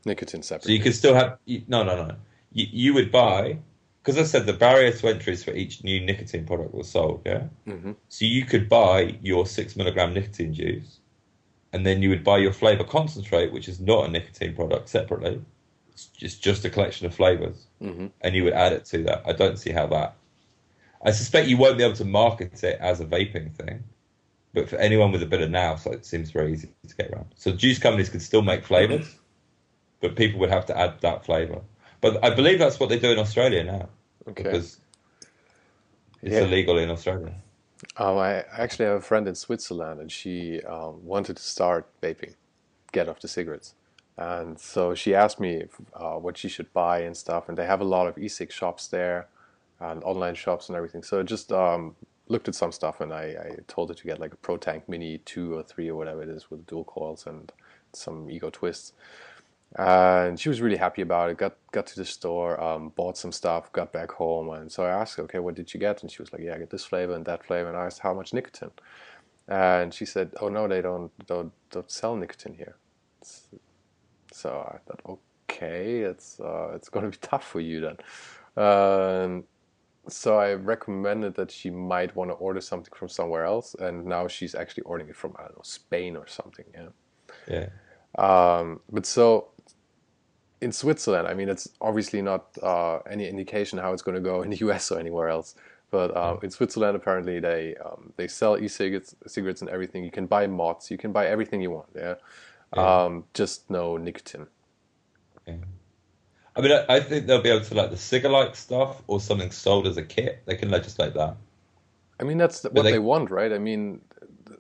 nicotine 0.07 0.43
separate. 0.43 0.65
So 0.65 0.73
you 0.73 0.81
can 0.81 0.93
still 0.93 1.15
have 1.15 1.39
you, 1.45 1.63
no, 1.69 1.83
no, 1.83 1.95
no. 2.07 2.15
You, 2.53 2.67
you 2.71 2.95
would 2.95 3.13
buy 3.13 3.59
because 4.03 4.19
I 4.19 4.23
said 4.25 4.47
the 4.47 4.55
barrier 4.55 4.93
to 4.93 5.09
entry 5.09 5.35
is 5.35 5.45
for 5.45 5.51
each 5.53 5.85
new 5.85 6.01
nicotine 6.01 6.47
product 6.47 6.73
was 6.75 6.89
sold. 6.89 7.23
Yeah. 7.27 7.45
hmm 7.67 7.93
So 8.09 8.25
you 8.25 8.45
could 8.47 8.69
buy 8.69 9.19
your 9.23 9.47
six 9.47 9.77
milligram 9.77 10.15
nicotine 10.15 10.55
juice, 10.55 11.01
and 11.73 11.85
then 11.87 12.03
you 12.03 12.09
would 12.09 12.25
buy 12.25 12.39
your 12.39 12.53
flavor 12.53 12.85
concentrate, 12.85 13.53
which 13.53 13.69
is 13.69 13.79
not 13.79 14.07
a 14.07 14.09
nicotine 14.11 14.55
product, 14.55 14.89
separately. 14.89 15.43
It's 15.93 16.07
just 16.07 16.43
just 16.43 16.65
a 16.65 16.71
collection 16.71 17.07
of 17.07 17.15
flavors, 17.15 17.67
hmm 17.81 18.07
and 18.21 18.35
you 18.35 18.45
would 18.45 18.53
add 18.53 18.73
it 18.73 18.85
to 18.87 19.03
that. 19.05 19.23
I 19.27 19.33
don't 19.33 19.59
see 19.59 19.73
how 19.73 19.87
that. 19.89 20.17
I 21.05 21.13
suspect 21.13 21.49
you 21.49 21.57
won't 21.57 21.79
be 21.79 21.85
able 21.85 21.97
to 21.97 22.05
market 22.05 22.63
it 22.65 22.79
as 22.81 23.01
a 23.01 23.07
vaping 23.07 23.55
thing, 23.55 23.85
but 24.55 24.69
for 24.69 24.77
anyone 24.77 25.13
with 25.13 25.23
a 25.23 25.27
bit 25.27 25.43
of 25.43 25.51
now, 25.51 25.77
so 25.77 25.93
it 25.93 26.07
seems 26.07 26.31
very 26.31 26.53
easy 26.53 26.71
to 26.89 26.97
get 26.97 27.11
around. 27.11 27.27
So 27.37 27.53
juice 27.53 27.79
companies 27.79 28.09
could 28.11 28.23
still 28.23 28.43
make 28.43 28.65
flavors, 28.65 29.19
but 30.01 30.17
people 30.17 30.41
would 30.41 30.51
have 30.51 30.67
to 30.67 30.79
add 30.79 31.01
that 31.03 31.25
flavor. 31.25 31.63
But 32.01 32.25
I 32.25 32.31
believe 32.31 32.59
that's 32.59 32.81
what 32.81 32.89
they 32.91 32.99
do 32.99 33.13
in 33.13 33.19
Australia 33.19 33.65
now 33.65 33.89
Okay. 34.29 34.61
because 34.61 34.81
it's 36.23 36.37
Yeah. 36.37 36.45
illegal 36.45 36.79
in 36.79 36.91
Australia. 36.91 37.35
Um, 37.97 38.19
I 38.19 38.45
actually 38.53 38.87
have 38.87 38.97
a 38.97 39.01
friend 39.01 39.27
in 39.29 39.35
Switzerland, 39.35 40.01
and 40.01 40.13
she 40.13 40.61
um, 40.63 41.05
wanted 41.05 41.37
to 41.37 41.43
start 41.43 41.87
vaping, 42.03 42.35
get 42.93 43.09
off 43.09 43.21
the 43.21 43.29
cigarettes. 43.29 43.75
And 44.21 44.61
so 44.61 44.95
she 44.95 45.15
asked 45.15 45.41
me 45.41 45.55
if, 45.63 45.81
uh, 45.95 46.17
what 46.17 46.37
she 46.37 46.49
should 46.49 46.71
buy 46.75 47.01
and 47.01 47.17
stuff. 47.17 47.49
And 47.49 47.57
they 47.57 47.65
have 47.65 47.81
a 47.81 47.85
lot 47.85 48.07
of 48.07 48.19
e-cig 48.19 48.53
shops 48.53 48.87
there, 48.87 49.29
and 49.81 50.05
online 50.05 50.35
shops 50.35 50.69
and 50.69 50.77
everything. 50.77 51.03
So 51.03 51.21
I 51.21 51.23
just 51.23 51.51
um, 51.53 51.97
looked 52.29 52.49
at 52.49 52.55
some 52.55 52.71
stuff, 52.71 53.01
and 53.01 53.15
I, 53.15 53.23
I 53.23 53.57
told 53.67 53.89
her 53.89 53.95
to 53.95 54.05
get 54.05 54.21
like 54.21 54.35
a 54.35 54.37
Pro 54.37 54.59
Tank 54.59 54.89
Mini 54.89 55.19
two 55.19 55.55
or 55.55 55.63
three 55.63 55.89
or 55.89 55.97
whatever 55.97 56.23
it 56.23 56.29
is 56.29 56.51
with 56.51 56.67
dual 56.67 56.85
coils 56.85 57.27
and 57.27 57.51
some 57.95 58.31
Ego 58.31 58.51
twists. 58.51 58.93
And 59.77 60.39
she 60.39 60.49
was 60.49 60.61
really 60.61 60.77
happy 60.77 61.01
about 61.01 61.31
it. 61.31 61.39
Got 61.39 61.57
got 61.73 61.87
to 61.87 61.97
the 61.97 62.05
store, 62.05 62.61
um, 62.63 62.91
bought 62.91 63.17
some 63.17 63.33
stuff, 63.33 63.73
got 63.73 63.93
back 63.93 64.11
home, 64.13 64.51
and 64.51 64.71
so 64.71 64.85
I 64.85 64.91
asked 64.91 65.19
"Okay, 65.19 65.39
what 65.39 65.55
did 65.55 65.73
you 65.73 65.81
get?" 65.81 66.03
And 66.03 66.11
she 66.11 66.21
was 66.21 66.33
like, 66.33 66.43
"Yeah, 66.43 66.57
I 66.57 66.59
get 66.59 66.71
this 66.71 66.85
flavor 66.85 67.15
and 67.15 67.25
that 67.27 67.47
flavor." 67.47 67.69
And 67.69 67.79
I 67.79 67.87
asked, 67.87 68.01
"How 68.01 68.13
much 68.13 68.35
nicotine?" 68.35 68.73
And 69.49 69.95
she 69.95 70.05
said, 70.05 70.35
"Oh 70.41 70.49
no, 70.49 70.67
they 70.69 70.83
don't 70.83 71.13
don't 71.27 71.53
don't 71.71 71.91
sell 71.91 72.17
nicotine 72.17 72.55
here." 72.55 72.77
So 74.33 74.51
I 74.51 74.79
thought, 74.87 75.19
okay, 75.51 76.01
it's 76.01 76.41
uh, 76.41 76.73
it's 76.75 76.89
going 76.89 77.11
to 77.11 77.11
be 77.11 77.19
tough 77.27 77.47
for 77.47 77.61
you 77.61 77.81
then. 77.81 77.97
Um, 78.65 79.45
so 80.09 80.39
I 80.39 80.55
recommended 80.55 81.35
that 81.37 81.51
she 81.51 81.71
might 81.71 82.15
want 82.17 82.31
to 82.31 82.35
order 82.35 82.61
something 82.61 82.93
from 82.95 83.09
somewhere 83.09 83.45
else, 83.45 83.75
and 83.79 84.07
now 84.07 84.29
she's 84.29 84.55
actually 84.55 84.85
ordering 84.85 85.11
it 85.11 85.17
from 85.17 85.35
I 85.39 85.43
don't 85.43 85.57
know 85.57 85.63
Spain 85.63 86.17
or 86.17 86.27
something. 86.27 86.65
Yeah. 86.75 86.89
Yeah. 87.49 87.69
Um, 88.19 88.81
but 88.91 89.07
so 89.07 89.49
in 90.61 90.73
Switzerland, 90.73 91.29
I 91.29 91.35
mean, 91.35 91.49
it's 91.49 91.69
obviously 91.81 92.23
not 92.23 92.47
uh, 92.63 92.99
any 93.09 93.29
indication 93.29 93.79
how 93.79 93.93
it's 93.93 94.03
going 94.03 94.17
to 94.17 94.21
go 94.21 94.43
in 94.43 94.51
the 94.51 94.57
US 94.69 94.91
or 94.91 94.99
anywhere 94.99 95.29
else. 95.29 95.55
But 95.91 96.17
um, 96.17 96.39
in 96.43 96.51
Switzerland, 96.51 96.97
apparently 96.97 97.41
they 97.41 97.75
um, 97.85 98.13
they 98.17 98.29
sell 98.29 98.57
e-cigarettes, 98.57 99.17
cigarettes 99.27 99.61
and 99.61 99.69
everything. 99.71 100.05
You 100.05 100.13
can 100.13 100.27
buy 100.27 100.47
mods, 100.47 100.89
you 100.91 100.97
can 100.97 101.11
buy 101.11 101.27
everything 101.27 101.61
you 101.61 101.73
want. 101.73 101.89
Yeah, 101.97 102.15
Yeah. 102.77 103.05
Um, 103.05 103.25
just 103.35 103.69
no 103.71 103.97
nicotine. 103.97 104.47
Yeah. 105.47 105.57
I 106.57 106.61
mean, 106.61 106.73
I, 106.73 106.85
I 106.97 107.01
think 107.01 107.27
they'll 107.27 107.43
be 107.43 107.49
able 107.51 107.65
to 107.65 107.75
like 107.75 107.91
the 107.91 107.97
cigar-like 107.97 108.55
stuff 108.57 109.03
or 109.07 109.21
something 109.21 109.51
sold 109.51 109.87
as 109.87 109.97
a 109.97 110.03
kit. 110.03 110.43
They 110.47 110.57
can 110.57 110.71
legislate 110.71 111.15
that. 111.15 111.37
I 112.19 112.25
mean, 112.25 112.39
that's 112.39 112.63
what 112.65 112.75
they- 112.75 112.93
they, 112.93 112.99
want, 112.99 113.31
right? 113.31 113.53
I 113.53 113.59
mean, 113.59 114.03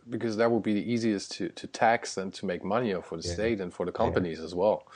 because 0.08 0.36
that 0.38 0.50
would 0.50 0.62
be 0.62 0.74
the 0.74 0.92
easiest 0.92 1.32
to, 1.32 1.50
to 1.50 1.66
tax 1.66 2.16
and 2.16 2.32
to 2.34 2.46
make 2.46 2.64
money 2.64 2.94
for 3.02 3.16
the 3.20 3.26
Yeah. 3.26 3.34
state 3.34 3.60
and 3.60 3.72
for 3.72 3.86
the 3.86 3.92
companies 3.92 4.40
as 4.40 4.54
well. 4.54 4.86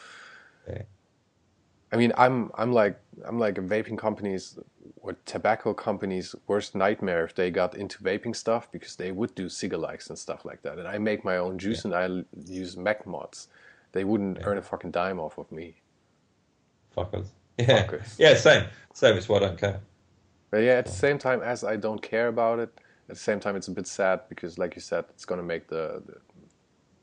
Yeah. 1.91 1.97
I 1.97 1.99
mean, 1.99 2.13
I'm 2.17 2.51
I'm 2.57 2.73
like 2.73 2.99
I'm 3.27 3.39
like 3.39 3.59
a 3.59 3.63
vaping 3.63 3.97
companies 3.99 4.59
or 5.01 5.17
tobacco 5.27 5.75
companies' 5.75 6.35
worst 6.47 6.75
nightmare 6.75 7.25
if 7.25 7.35
they 7.35 7.51
got 7.51 7.77
into 7.77 8.03
vaping 8.03 8.35
stuff 8.35 8.71
because 8.73 8.97
they 8.97 9.13
would 9.13 9.35
do 9.35 9.49
cigar 9.49 9.79
likes 9.79 10.09
and 10.09 10.19
stuff 10.19 10.45
like 10.45 10.63
that. 10.63 10.79
And 10.79 10.89
I 10.89 10.99
make 10.99 11.25
my 11.25 11.37
own 11.37 11.59
juice 11.59 11.85
and 11.85 11.95
I 11.95 12.25
use 12.47 12.77
mech 12.77 13.07
mods. 13.07 13.49
They 13.93 14.05
wouldn't 14.05 14.39
Yeah. 14.39 14.45
earn 14.47 14.59
a 14.59 14.63
fucking 14.63 14.91
dime 14.93 15.21
off 15.21 15.39
of 15.39 15.51
me. 15.53 15.77
Fuckers. 16.97 17.29
Yeah. 17.59 17.87
Fuckers. 17.87 18.19
Yeah. 18.19 18.35
Same. 18.35 18.67
Same. 18.95 19.17
It's 19.17 19.29
why 19.29 19.37
I 19.37 19.41
don't 19.41 19.59
care. 19.59 19.81
But 20.51 20.59
yeah, 20.59 20.73
at 20.73 20.87
the 20.87 20.93
same 20.93 21.19
time 21.19 21.41
as 21.43 21.63
I 21.63 21.77
don't 21.77 22.03
care 22.03 22.27
about 22.29 22.59
it, 22.59 22.71
at 23.09 23.15
the 23.17 23.21
same 23.21 23.39
time 23.39 23.55
it's 23.55 23.69
a 23.69 23.71
bit 23.73 23.87
sad 23.87 24.21
because, 24.29 24.59
like 24.59 24.75
you 24.75 24.81
said, 24.81 25.05
it's 25.11 25.25
gonna 25.25 25.43
make 25.43 25.69
the, 25.69 26.03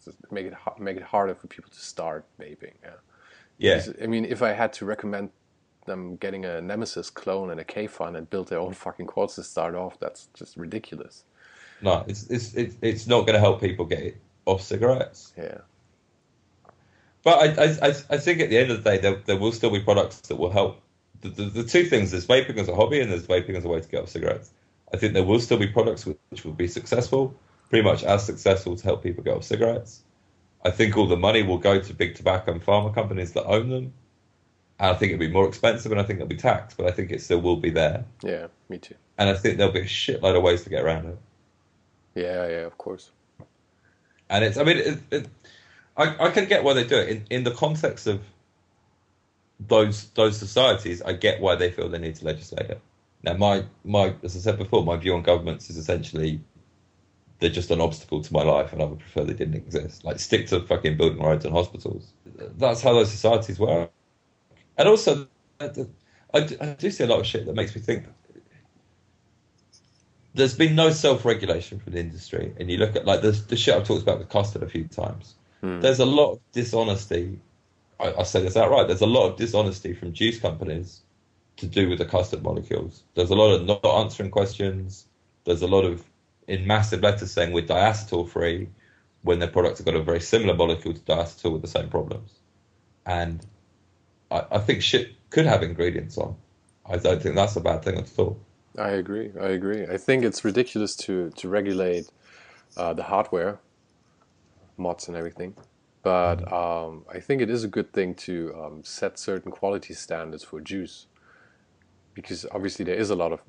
the 0.06 0.14
make 0.32 0.46
it 0.48 0.54
make 0.80 0.98
it 0.98 1.04
harder 1.04 1.36
for 1.36 1.48
people 1.48 1.70
to 1.72 1.80
start 1.80 2.26
vaping. 2.40 2.74
Yeah. 2.84 2.96
Yeah. 3.62 3.84
I 4.01 4.07
mean, 4.07 4.26
if 4.26 4.41
I 4.41 4.53
had 4.53 4.74
to 4.74 4.86
recommend 4.86 5.30
them 5.86 6.16
getting 6.18 6.45
a 6.45 6.62
Nemesis 6.62 7.09
clone 7.09 7.51
and 7.51 7.59
a 7.59 7.64
Kayfun 7.64 8.18
and 8.18 8.30
build 8.30 8.49
their 8.49 8.59
own 8.59 8.74
fucking 8.74 9.07
quads 9.07 9.36
to 9.36 9.43
start 9.43 9.76
off, 9.76 9.99
that's 9.99 10.30
just 10.34 10.57
ridiculous. 10.57 11.24
No, 11.82 12.03
it's 12.07 12.24
it's 12.30 12.53
it's, 12.53 12.76
it's 12.82 13.07
not 13.07 13.22
going 13.22 13.34
to 13.34 13.39
help 13.39 13.62
people 13.62 13.86
get 13.86 14.16
off 14.45 14.62
cigarettes. 14.62 15.34
Yeah. 15.38 15.59
But 17.24 17.59
I, 17.59 17.64
I, 17.64 17.68
I- 17.89 18.16
I 18.16 18.18
think 18.18 18.39
at 18.41 18.49
the 18.49 18.57
end 18.57 18.72
of 18.72 18.84
the 18.84 18.89
day, 18.89 18.97
there, 18.97 19.16
there 19.26 19.38
will 19.38 19.51
still 19.51 19.70
be 19.72 19.80
products 19.80 20.22
that 20.22 20.38
will 20.38 20.51
help. 20.51 20.82
The, 21.22 21.30
the, 21.30 21.43
the 21.43 21.64
two 21.64 21.86
things 21.86 22.09
there's 22.12 22.26
vaping 22.26 22.57
as 22.57 22.68
a 22.68 22.76
hobby 22.76 22.99
and 22.99 23.12
there's 23.12 23.28
vaping 23.28 23.55
as 23.55 23.64
a 23.64 23.68
way 23.68 23.80
to 23.80 23.88
get 23.88 24.01
off 24.01 24.09
cigarettes. 24.09 24.51
I 24.93 24.97
think 24.97 25.14
there 25.14 25.24
will 25.24 25.39
still 25.39 25.57
be 25.59 25.68
products 25.68 26.05
which 26.05 26.43
will 26.43 26.53
be 26.53 26.68
successful, 26.68 27.36
pretty 27.70 27.84
much 27.88 28.03
as 28.03 28.26
successful 28.26 28.76
to 28.76 28.84
help 28.84 29.03
people 29.03 29.24
get 29.24 29.36
off 29.38 29.43
cigarettes. 29.43 30.01
I 30.64 30.72
think 30.72 30.97
all 30.97 31.07
the 31.07 31.18
money 31.18 31.43
will 31.43 31.57
go 31.57 31.80
to 31.80 31.93
big 31.93 32.16
tobacco 32.16 32.51
and 32.51 32.64
pharma 32.64 32.93
companies 32.93 33.34
that 33.34 33.45
own 33.45 33.70
them. 33.70 33.93
And 34.80 34.91
I 34.91 34.93
think 34.95 35.12
it'll 35.12 35.20
be 35.20 35.32
more 35.32 35.47
expensive 35.47 35.91
and 35.91 36.01
I 36.01 36.03
think 36.03 36.18
it'll 36.18 36.28
be 36.28 36.38
taxed, 36.38 36.78
but 36.78 36.88
I 36.88 36.91
think 36.91 37.12
it 37.12 37.22
still 37.22 37.41
will 37.41 37.57
be 37.57 37.70
there. 37.70 38.05
Yeah, 38.24 38.47
me 38.70 38.78
too. 38.78 38.95
And 39.18 39.30
I 39.30 39.34
think 39.36 39.57
there'll 39.57 39.74
be 39.74 39.82
a 39.82 39.86
shitload 39.86 40.36
of 40.36 40.43
ways 40.43 40.64
to 40.64 40.70
get 40.70 40.84
around 40.84 41.07
it. 41.07 41.18
Yeah, 42.16 42.47
yeah, 42.47 42.66
of 42.66 42.78
course. 42.78 43.12
And 44.30 44.43
it's, 44.43 44.57
I 44.57 44.64
mean, 44.64 44.78
it, 44.78 44.99
it, 45.12 45.28
I, 45.97 46.28
I 46.28 46.30
can 46.32 46.45
get 46.45 46.64
why 46.64 46.74
they 46.74 46.84
do 46.84 46.95
it 46.95 47.09
in, 47.09 47.26
in 47.30 47.43
the 47.43 47.51
context 47.51 48.07
of 48.07 48.22
those 49.68 50.09
those 50.12 50.38
societies. 50.38 51.01
I 51.01 51.14
get 51.14 51.41
why 51.41 51.55
they 51.55 51.72
feel 51.72 51.89
they 51.89 51.99
need 51.99 52.16
to 52.16 52.26
legislate 52.26 52.70
it. 52.70 52.82
Now, 53.24 53.34
my 53.34 53.66
my 53.84 54.16
as 54.24 54.36
I 54.36 54.39
said 54.39 54.57
before, 54.57 54.84
my 54.84 54.97
view 54.97 55.14
on 55.14 55.22
governments 55.22 55.70
is 55.70 55.78
essentially 55.78 56.41
they're 57.42 57.50
just 57.50 57.72
an 57.72 57.82
obstacle 57.82 58.22
to 58.22 58.34
my 58.34 58.44
life, 58.44 58.72
and 58.72 58.82
I 58.82 58.86
would 58.86 59.00
prefer 59.00 59.24
they 59.24 59.34
didn't 59.34 59.56
exist. 59.56 60.06
Like 60.06 60.20
stick 60.20 60.48
to 60.48 60.62
fucking 60.62 60.96
building 60.96 61.22
roads 61.22 61.44
and 61.44 61.54
hospitals. 61.54 62.14
That's 62.58 62.82
how 62.82 62.94
those 62.94 63.12
societies 63.12 63.60
work. 63.60 63.92
And 64.78 64.88
also, 64.88 65.28
I 65.60 65.68
do, 65.68 66.92
see 66.92 67.04
a 67.04 67.08
lot 67.08 67.20
of 67.20 67.26
shit 67.26 67.48
that 67.48 67.56
makes 67.56 67.76
me 67.76 67.82
think. 67.82 68.06
There's 70.36 70.56
been 70.56 70.76
no 70.76 70.92
self-regulation 70.92 71.80
from 71.80 71.94
the 71.94 72.00
industry, 72.00 72.54
and 72.60 72.70
you 72.70 72.78
look 72.78 72.96
at 72.96 73.06
like 73.06 73.22
the, 73.22 73.32
the 73.32 73.58
shit 73.58 73.76
I've 73.76 73.88
talked 73.88 74.04
about 74.04 74.20
with 74.20 74.30
custard 74.30 74.62
a 74.62 74.70
few 74.70 74.88
times. 74.88 75.34
Hmm. 75.62 75.80
There's 75.82 76.00
a 76.00 76.06
lot 76.06 76.34
of 76.34 76.39
dishonesty. 76.54 77.39
I, 78.00 78.14
I 78.14 78.24
say 78.24 78.44
this 78.44 78.56
outright. 78.56 78.88
There's 78.88 79.02
a 79.02 79.08
lot 79.08 79.30
of 79.30 79.36
dishonesty 79.36 79.94
from 79.94 80.14
juice 80.14 80.39
companies 80.39 81.02
to 81.58 81.66
do 81.66 81.89
with 81.89 81.98
the 81.98 82.06
custard 82.06 82.44
molecules. 82.44 83.02
There's 83.16 83.32
a 83.32 83.36
lot 83.36 83.56
of 83.56 83.66
not 83.66 83.84
answering 83.84 84.30
questions. 84.30 85.08
There's 85.44 85.64
a 85.64 85.68
lot 85.68 85.86
of 85.86 86.06
in 86.52 86.68
massive 86.68 87.02
letters 87.02 87.32
saying 87.32 87.54
we're 87.54 87.72
diacetyl 87.78 88.28
free 88.28 88.70
when 89.24 89.39
their 89.39 89.54
products 89.56 89.78
have 89.80 89.86
got 89.86 89.95
a 89.95 90.04
very 90.12 90.20
similar 90.20 90.56
molecule 90.64 90.93
to 90.93 90.99
diacetyl 91.02 91.54
with 91.54 91.62
the 91.62 91.74
same 91.78 91.89
problems. 91.89 92.30
And 93.06 93.38
I, 94.30 94.39
I 94.58 94.60
think 94.66 94.82
shit 94.82 95.06
could 95.30 95.45
have 95.45 95.64
ingredients 95.64 96.18
on. 96.18 96.36
I 96.93 96.97
don't 96.97 97.22
think 97.22 97.36
that's 97.36 97.56
a 97.56 97.62
bad 97.62 97.84
thing 97.84 97.97
at 97.97 98.10
all. 98.18 98.36
I 98.78 98.89
agree. 99.04 99.32
I 99.39 99.49
agree. 99.60 99.84
I 99.95 99.97
think 99.97 100.24
it's 100.24 100.43
ridiculous 100.45 100.95
to 101.06 101.30
to 101.39 101.49
regulate 101.49 102.06
uh, 102.78 102.93
the 102.99 103.04
hardware, 103.04 103.60
mods 104.78 105.08
and 105.08 105.18
everything, 105.18 105.52
but 106.04 106.39
um, 106.52 107.06
I 107.16 107.20
think 107.20 107.41
it 107.41 107.49
is 107.49 107.64
a 107.64 107.68
good 107.68 107.89
thing 107.97 108.16
to 108.28 108.54
um, 108.60 108.84
set 108.84 109.20
certain 109.20 109.52
quality 109.52 109.93
standards 109.93 110.43
for 110.43 110.62
juice, 110.62 111.08
because 112.14 112.45
obviously 112.56 112.86
there 112.86 112.99
is 113.04 113.10
a 113.10 113.16
lot 113.16 113.32
of 113.32 113.41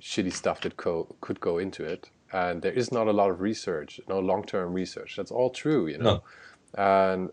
shitty 0.00 0.32
stuff 0.32 0.60
that 0.60 0.76
co- 0.76 1.16
could 1.20 1.40
go 1.40 1.58
into 1.58 1.82
it, 1.84 2.10
and 2.32 2.62
there 2.62 2.72
is 2.72 2.92
not 2.92 3.06
a 3.08 3.12
lot 3.12 3.30
of 3.30 3.40
research, 3.40 4.00
no 4.08 4.18
long 4.20 4.44
term 4.44 4.72
research. 4.72 5.16
That's 5.16 5.30
all 5.30 5.50
true, 5.50 5.86
you 5.86 5.98
know, 5.98 6.22
No. 6.76 6.82
and. 6.82 7.30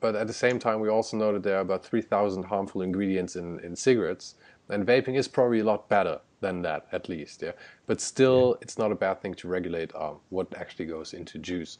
But 0.00 0.14
at 0.14 0.28
the 0.28 0.32
same 0.32 0.60
time, 0.60 0.78
we 0.78 0.88
also 0.88 1.16
know 1.16 1.32
that 1.32 1.42
there 1.42 1.56
are 1.56 1.60
about 1.60 1.84
3,000 1.84 2.44
harmful 2.44 2.82
ingredients 2.82 3.34
in, 3.34 3.58
in 3.64 3.74
cigarettes, 3.74 4.36
and 4.68 4.86
vaping 4.86 5.16
is 5.18 5.26
probably 5.26 5.58
a 5.58 5.64
lot 5.64 5.88
better 5.88 6.20
than 6.40 6.62
that, 6.62 6.86
at 6.92 7.08
least. 7.08 7.42
Yeah, 7.42 7.50
but 7.88 8.00
still, 8.00 8.56
it's 8.60 8.78
not 8.78 8.92
a 8.92 8.94
bad 8.94 9.20
thing 9.20 9.34
to 9.34 9.48
regulate 9.48 9.92
um, 9.96 10.20
what 10.28 10.54
actually 10.56 10.86
goes 10.86 11.14
into 11.14 11.38
juice. 11.38 11.78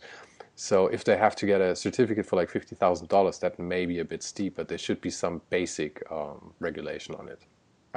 So 0.56 0.88
if 0.88 1.04
they 1.04 1.16
have 1.16 1.36
to 1.36 1.46
get 1.46 1.60
a 1.60 1.76
certificate 1.76 2.26
for 2.26 2.34
like 2.34 2.50
fifty 2.50 2.74
thousand 2.74 3.08
dollars, 3.08 3.38
that 3.38 3.56
may 3.60 3.86
be 3.86 4.00
a 4.00 4.04
bit 4.04 4.24
steep, 4.24 4.56
but 4.56 4.66
there 4.66 4.78
should 4.78 5.00
be 5.00 5.10
some 5.10 5.40
basic 5.48 6.02
um, 6.10 6.52
regulation 6.58 7.14
on 7.14 7.28
it. 7.28 7.42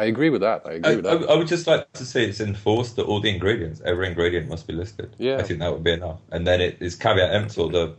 I 0.02 0.06
agree 0.06 0.32
with 0.32 0.42
that. 0.42 0.64
I 0.66 0.74
agree 0.74 0.94
I, 0.94 0.96
with 0.98 1.06
that. 1.06 1.30
I, 1.30 1.34
I 1.34 1.36
would 1.38 1.48
just 1.48 1.68
like 1.68 1.92
to 1.94 2.06
see 2.06 2.24
it's 2.26 2.42
enforced 2.42 2.96
that 2.98 3.06
all 3.06 3.22
the 3.22 3.30
ingredients, 3.30 3.82
every 3.86 4.08
ingredient 4.08 4.50
must 4.50 4.68
be 4.68 4.74
listed. 4.74 5.16
Yeah. 5.20 5.38
I 5.38 5.44
think 5.44 5.60
that 5.60 5.72
would 5.74 5.84
be 5.84 5.94
enough. 5.94 6.20
And 6.32 6.48
then 6.48 6.62
it 6.62 6.78
is 6.82 6.96
caveat 6.96 7.34
emptor 7.34 7.68
the 7.70 7.96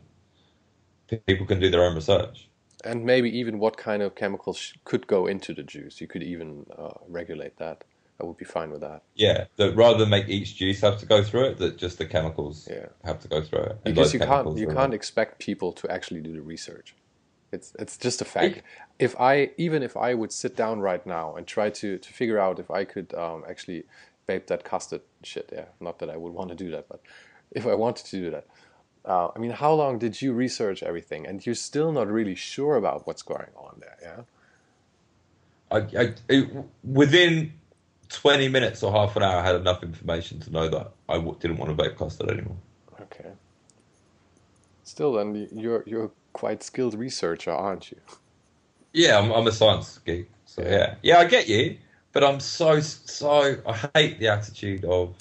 people 1.27 1.47
can 1.47 1.61
do 1.61 1.71
their 1.71 1.85
own 1.85 1.95
research. 1.95 2.49
and 2.85 3.05
maybe 3.05 3.31
even 3.39 3.59
what 3.61 3.77
kind 3.77 4.03
of 4.03 4.15
chemicals 4.17 4.75
could 4.85 5.07
go 5.07 5.27
into 5.27 5.55
the 5.55 5.63
juice. 5.63 6.01
You 6.01 6.09
could 6.09 6.23
even 6.23 6.67
uh, 6.77 6.91
regulate 7.09 7.59
that. 7.59 7.85
I 8.21 8.25
would 8.25 8.37
be 8.37 8.45
fine 8.45 8.71
with 8.71 8.83
that. 8.83 9.03
Yeah, 9.15 9.47
that 9.57 9.75
rather 9.77 9.99
than 9.99 10.11
make 10.11 10.29
each 10.29 10.57
juice 10.57 10.81
have 10.83 10.99
to 10.99 11.07
go 11.07 11.23
through 11.25 11.47
it, 11.47 11.59
that 11.59 11.77
just 11.77 11.99
the 11.99 12.07
chemicals 12.07 12.69
Yeah. 12.71 12.87
have 13.05 13.21
to 13.21 13.29
go 13.29 13.43
through 13.43 13.65
it. 13.65 13.85
Because 13.85 14.15
you 14.15 14.21
can't 14.21 14.57
you 14.59 14.69
can't 14.69 14.95
expect 14.95 15.39
people 15.41 15.73
to 15.75 15.91
actually 15.91 16.21
do 16.21 16.33
the 16.35 16.43
research. 16.43 16.95
It's 17.53 17.75
it's 17.79 17.97
just 17.99 18.23
a 18.23 18.25
fact. 18.25 18.63
If 18.99 19.19
I 19.21 19.51
even 19.59 19.83
if 19.83 19.97
I 19.97 20.15
would 20.15 20.33
sit 20.33 20.57
down 20.57 20.81
right 20.81 21.05
now 21.07 21.37
and 21.37 21.47
try 21.47 21.71
to 21.71 21.99
to 21.99 22.13
figure 22.13 22.39
out 22.39 22.59
if 22.59 22.71
I 22.71 22.85
could 22.85 23.15
um, 23.15 23.45
actually 23.49 23.85
vape 24.29 24.47
that 24.47 24.65
custard 24.65 25.03
shit. 25.23 25.51
Yeah, 25.53 25.67
not 25.81 25.99
that 25.99 26.11
I 26.11 26.17
would 26.17 26.33
want 26.33 26.49
to 26.51 26.55
do 26.55 26.71
that, 26.71 26.89
but 26.89 27.01
if 27.51 27.67
I 27.67 27.75
wanted 27.75 28.07
to 28.07 28.17
do 28.17 28.31
that, 28.31 28.47
uh, 29.05 29.29
I 29.35 29.39
mean, 29.39 29.51
how 29.51 29.73
long 29.73 29.99
did 29.99 30.23
you 30.23 30.33
research 30.33 30.83
everything, 30.83 31.27
and 31.27 31.45
you're 31.45 31.55
still 31.55 31.93
not 31.93 32.09
really 32.09 32.35
sure 32.35 32.77
about 32.77 33.07
what's 33.07 33.23
going 33.23 33.51
on 33.57 33.81
there? 33.81 33.99
Yeah. 34.03 34.23
I, 35.71 35.79
I 36.03 36.15
it, 36.29 36.51
within 36.85 37.53
20 38.11 38.49
minutes 38.49 38.83
or 38.83 38.93
half 38.93 39.17
an 39.17 39.23
hour, 39.23 39.37
I 39.37 39.45
had 39.45 39.57
enough 39.57 39.83
information 39.83 40.39
to 40.41 40.51
know 40.51 40.69
that 40.69 40.93
I 41.09 41.15
w- 41.15 41.37
didn't 41.41 41.57
want 41.57 41.77
to 41.77 41.83
vape 41.83 41.97
custard 41.97 42.31
anymore. 42.31 42.57
Okay. 43.01 43.31
Still, 44.85 45.15
then 45.15 45.49
you're 45.53 45.83
you're 45.87 46.11
quite 46.33 46.63
skilled 46.63 46.95
researcher, 46.95 47.51
aren't 47.51 47.91
you? 47.91 47.99
Yeah, 48.93 49.19
I'm, 49.19 49.31
I'm 49.33 49.47
a 49.47 49.53
science 49.53 49.99
geek. 50.05 50.29
So 50.47 50.63
Yeah. 50.63 50.97
yeah, 51.03 51.19
I 51.19 51.25
get 51.25 51.49
you, 51.49 51.79
but 52.13 52.23
I'm 52.25 52.41
so 52.41 52.81
so 52.81 53.57
I 53.67 53.89
hate 53.99 54.19
the 54.19 54.29
attitude 54.29 54.85
of 54.85 55.15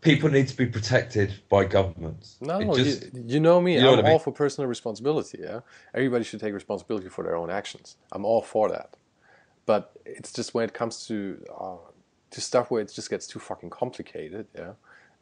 people 0.00 0.28
need 0.30 0.48
to 0.48 0.56
be 0.56 0.66
protected 0.66 1.34
by 1.48 1.64
governments. 1.64 2.36
No, 2.40 2.60
It 2.60 2.74
just- 2.76 3.14
you, 3.14 3.24
you 3.26 3.40
know 3.40 3.60
me. 3.60 3.74
you 3.74 3.80
know 3.82 3.94
I'm 3.94 4.00
I 4.04 4.08
all 4.08 4.14
mean? 4.14 4.18
for 4.20 4.32
personal 4.32 4.68
responsibility. 4.68 5.38
Yeah, 5.42 5.60
everybody 5.94 6.24
should 6.24 6.40
take 6.40 6.54
responsibility 6.54 7.08
for 7.08 7.24
their 7.24 7.36
own 7.36 7.50
actions. 7.50 7.96
I'm 8.12 8.24
all 8.24 8.42
for 8.42 8.68
that. 8.70 8.96
But 9.66 9.92
it's 10.04 10.32
just 10.32 10.52
when 10.54 10.64
it 10.64 10.74
comes 10.74 11.06
to 11.06 11.42
uh, 11.58 11.76
to 12.30 12.40
stuff 12.40 12.70
where 12.70 12.82
it 12.82 12.92
just 12.92 13.08
gets 13.08 13.26
too 13.26 13.38
fucking 13.38 13.70
complicated. 13.70 14.46
Yeah, 14.54 14.72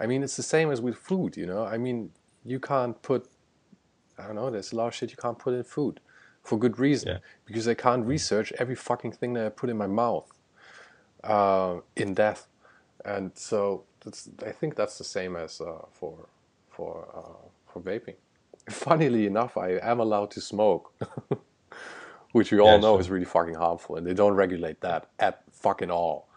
I 0.00 0.06
mean 0.06 0.22
it's 0.24 0.36
the 0.36 0.42
same 0.42 0.70
as 0.72 0.80
with 0.80 0.96
food. 0.96 1.36
You 1.36 1.46
know, 1.46 1.64
I 1.64 1.78
mean 1.78 2.10
you 2.44 2.58
can't 2.58 3.00
put 3.02 3.28
I 4.22 4.26
don't 4.26 4.36
know. 4.36 4.50
There's 4.50 4.72
a 4.72 4.76
lot 4.76 4.86
of 4.88 4.94
shit 4.94 5.10
you 5.10 5.16
can't 5.16 5.38
put 5.38 5.54
in 5.54 5.64
food 5.64 6.00
for 6.42 6.58
good 6.58 6.78
reason 6.78 7.08
Yeah. 7.08 7.18
because 7.44 7.66
I 7.68 7.74
can't 7.74 8.04
research 8.06 8.52
every 8.58 8.74
fucking 8.74 9.12
thing 9.12 9.32
that 9.34 9.46
I 9.46 9.48
put 9.48 9.70
in 9.70 9.76
my 9.76 9.86
mouth 9.86 10.30
uh, 11.24 11.76
in 11.96 12.14
depth, 12.14 12.48
and 13.04 13.30
so 13.34 13.84
that's, 14.04 14.28
I 14.46 14.50
think 14.52 14.74
that's 14.76 14.98
the 14.98 15.04
same 15.04 15.36
as 15.36 15.60
uh, 15.60 15.84
for 15.92 16.26
for 16.68 17.08
uh, 17.14 17.46
for 17.72 17.80
vaping. 17.80 18.14
Funnily 18.70 19.26
enough, 19.26 19.56
I 19.56 19.78
am 19.82 20.00
allowed 20.00 20.30
to 20.32 20.40
smoke, 20.40 20.92
which 22.32 22.50
we 22.52 22.58
all 22.60 22.66
Yeah, 22.74 22.76
know 22.78 22.94
sure. 22.94 23.00
is 23.00 23.10
really 23.10 23.24
fucking 23.24 23.54
harmful, 23.54 23.96
and 23.96 24.06
they 24.06 24.14
don't 24.14 24.34
regulate 24.34 24.80
that 24.80 25.08
at 25.18 25.42
fucking 25.52 25.90
all. 25.90 26.28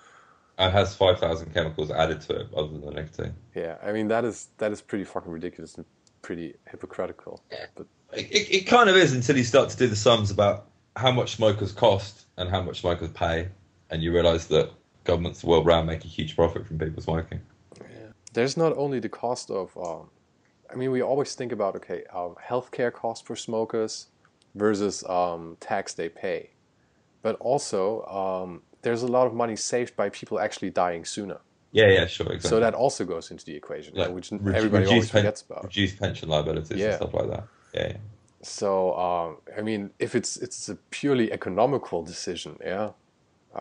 and 0.58 0.72
has 0.72 0.96
5,000 0.96 1.54
chemicals 1.54 1.92
added 1.92 2.22
to 2.22 2.34
it 2.42 2.48
other 2.56 2.70
than 2.78 2.94
nicotine. 2.96 3.34
Yeah, 3.56 3.78
I 3.84 3.92
mean 3.92 4.08
that 4.10 4.24
is 4.26 4.50
that 4.58 4.72
is 4.72 4.82
pretty 4.82 5.04
fucking 5.04 5.32
ridiculous 5.32 5.76
and 5.76 5.86
pretty 6.26 6.56
hypocritical. 6.68 7.44
But 7.76 7.86
It, 8.14 8.48
it, 8.58 8.68
kind 8.68 8.90
of 8.90 8.96
is 8.96 9.14
until 9.14 9.38
you 9.38 9.44
start 9.44 9.70
to 9.70 9.78
do 9.78 9.86
the 9.86 9.96
sums 9.96 10.32
about 10.32 10.66
how 10.96 11.12
much 11.12 11.36
smokers 11.36 11.72
cost 11.72 12.26
and 12.38 12.50
how 12.50 12.64
much 12.64 12.82
smokers 12.82 13.12
pay, 13.12 13.50
and 13.92 14.02
you 14.02 14.12
realise 14.12 14.46
that 14.48 14.72
governments 15.04 15.42
the 15.42 15.48
world 15.48 15.68
around 15.68 15.86
make 15.86 16.04
a 16.04 16.08
huge 16.08 16.36
profit 16.36 16.66
from 16.66 16.80
people 16.80 17.02
smoking. 17.04 17.40
Yeah. 17.80 18.08
there's 18.34 18.58
not 18.58 18.76
only 18.76 19.00
the 19.00 19.10
cost 19.10 19.52
of 19.52 19.78
um, 19.78 20.10
i 20.72 20.76
mean 20.76 20.92
we 20.92 21.02
always 21.02 21.36
think 21.36 21.52
about 21.52 21.76
okay 21.76 22.04
um, 22.14 22.36
healthcare 22.50 22.92
costs 22.92 23.26
for 23.26 23.36
smokers 23.36 24.08
versus 24.56 25.04
um, 25.08 25.58
tax 25.60 25.94
they 25.94 26.10
pay 26.10 26.50
but 27.22 27.36
also 27.40 28.04
um, 28.06 28.62
there's 28.82 29.04
a 29.04 29.08
lot 29.08 29.28
of 29.28 29.34
money 29.34 29.56
saved 29.56 29.96
by 29.96 30.10
people 30.10 30.40
actually 30.40 30.70
dying 30.70 31.06
sooner 31.06 31.40
Yeah, 31.80 31.90
yeah, 31.98 32.06
sure, 32.08 32.28
exactly. 32.32 32.50
so 32.50 32.60
that 32.62 32.74
also 32.74 33.04
goes 33.14 33.32
into 33.32 33.44
the 33.50 33.56
equation 33.62 33.94
Like, 33.96 34.08
right, 34.08 34.16
which 34.16 34.30
Redu- 34.30 34.54
everybody 34.60 34.86
always 34.86 35.10
pen- 35.10 35.24
forgets 35.24 35.42
about 35.42 35.64
reduce 35.66 35.94
pension 36.04 36.30
liabilities 36.30 36.78
Yeah. 36.78 36.88
and 36.88 36.96
stuff 37.02 37.14
like 37.20 37.30
that. 37.34 37.44
Yeah, 37.76 37.88
yeah. 37.94 37.98
so 38.42 38.70
um, 39.06 39.30
i 39.58 39.62
mean 39.70 39.82
if 40.00 40.16
it's 40.16 40.32
it's 40.46 40.70
a 40.70 40.76
purely 41.00 41.28
economical 41.40 42.00
decision 42.14 42.52
yeah 42.74 42.90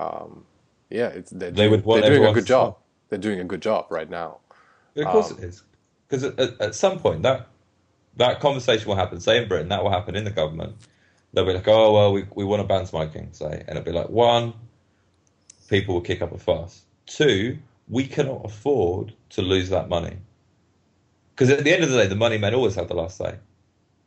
um, 0.03 0.45
yeah 0.91 1.09
it's, 1.19 1.31
they're, 1.39 1.51
They 1.51 1.69
doing, 1.69 1.83
they're 2.01 2.11
doing 2.17 2.25
a 2.25 2.33
good 2.39 2.47
job 2.47 2.77
they're 3.09 3.25
doing 3.29 3.41
a 3.41 3.49
good 3.53 3.63
job 3.71 3.87
right 3.99 4.11
now 4.21 4.31
Of 4.97 5.07
course 5.15 5.31
Um, 5.33 5.39
it 5.39 5.45
is. 5.51 5.57
Because 6.07 6.23
at, 6.29 6.39
at, 6.45 6.51
at 6.67 6.73
some 6.85 6.97
point 7.05 7.23
that 7.29 7.39
that 8.17 8.39
conversation 8.47 8.87
will 8.89 9.01
happen. 9.05 9.19
Say 9.21 9.35
in 9.43 9.49
Britain, 9.49 9.69
that 9.71 9.83
will 9.83 9.91
happen 9.99 10.15
in 10.15 10.23
the 10.23 10.31
government. 10.31 10.77
They'll 11.33 11.45
be 11.51 11.53
like, 11.53 11.67
"Oh 11.67 11.93
well, 11.97 12.13
we 12.13 12.21
we 12.37 12.45
want 12.45 12.61
to 12.63 12.69
ban 12.73 12.87
smoking." 12.87 13.27
Say, 13.33 13.53
and 13.67 13.71
it'll 13.77 13.83
be 13.83 13.91
like, 14.01 14.09
one, 14.09 14.53
people 15.69 15.95
will 15.95 16.01
kick 16.11 16.23
up 16.23 16.31
a 16.33 16.39
fuss. 16.39 16.83
Two, 17.07 17.59
we 17.89 18.07
cannot 18.07 18.43
afford 18.45 19.15
to 19.31 19.43
lose 19.43 19.69
that 19.71 19.89
money. 19.89 20.19
Because 21.35 21.51
at 21.51 21.65
the 21.65 21.73
end 21.73 21.85
of 21.85 21.91
the 21.91 21.99
day, 21.99 22.07
the 22.07 22.17
money 22.17 22.39
men 22.39 22.55
always 22.55 22.75
have 22.77 22.89
the 22.89 22.95
last 22.95 23.19
say, 23.19 23.37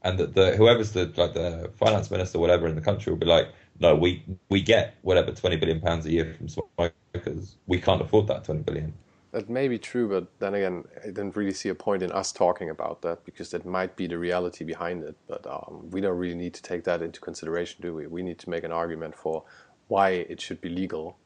and 0.03 0.17
that 0.19 0.35
the 0.35 0.55
whoever's 0.55 0.91
the 0.93 1.11
like 1.17 1.33
the 1.33 1.71
finance 1.77 2.11
minister, 2.11 2.37
or 2.37 2.41
whatever 2.41 2.67
in 2.67 2.75
the 2.75 2.81
country, 2.81 3.11
will 3.11 3.19
be 3.19 3.25
like, 3.25 3.49
"No, 3.79 3.95
we 3.95 4.23
we 4.49 4.61
get 4.61 4.95
whatever 5.01 5.31
twenty 5.31 5.57
billion 5.57 5.81
pounds 5.81 6.05
a 6.05 6.11
year 6.11 6.33
from 6.37 6.47
smokers. 6.49 7.57
We 7.67 7.81
can't 7.81 8.01
afford 8.01 8.27
that 8.27 8.45
twenty 8.45 8.63
billion. 8.63 8.93
That 9.31 9.49
may 9.49 9.67
be 9.67 9.77
true, 9.79 10.09
but 10.09 10.39
then 10.39 10.55
again, 10.55 10.85
I 11.03 11.07
didn't 11.07 11.35
really 11.35 11.53
see 11.53 11.69
a 11.69 11.75
point 11.75 12.03
in 12.03 12.11
us 12.11 12.31
talking 12.31 12.69
about 12.69 13.03
that 13.03 13.25
because 13.25 13.51
that 13.51 13.65
might 13.65 13.95
be 13.95 14.07
the 14.07 14.17
reality 14.17 14.65
behind 14.65 15.03
it. 15.03 15.17
But 15.27 15.45
um, 15.47 15.89
we 15.91 16.01
don't 16.01 16.17
really 16.17 16.35
need 16.35 16.55
to 16.55 16.63
take 16.63 16.83
that 16.85 17.03
into 17.03 17.21
consideration, 17.21 17.81
do 17.81 17.93
we? 17.93 18.07
We 18.07 18.23
need 18.23 18.39
to 18.39 18.49
make 18.49 18.63
an 18.63 18.71
argument 18.71 19.15
for 19.15 19.43
why 19.87 20.11
it 20.11 20.41
should 20.41 20.61
be 20.61 20.69
legal 20.69 21.17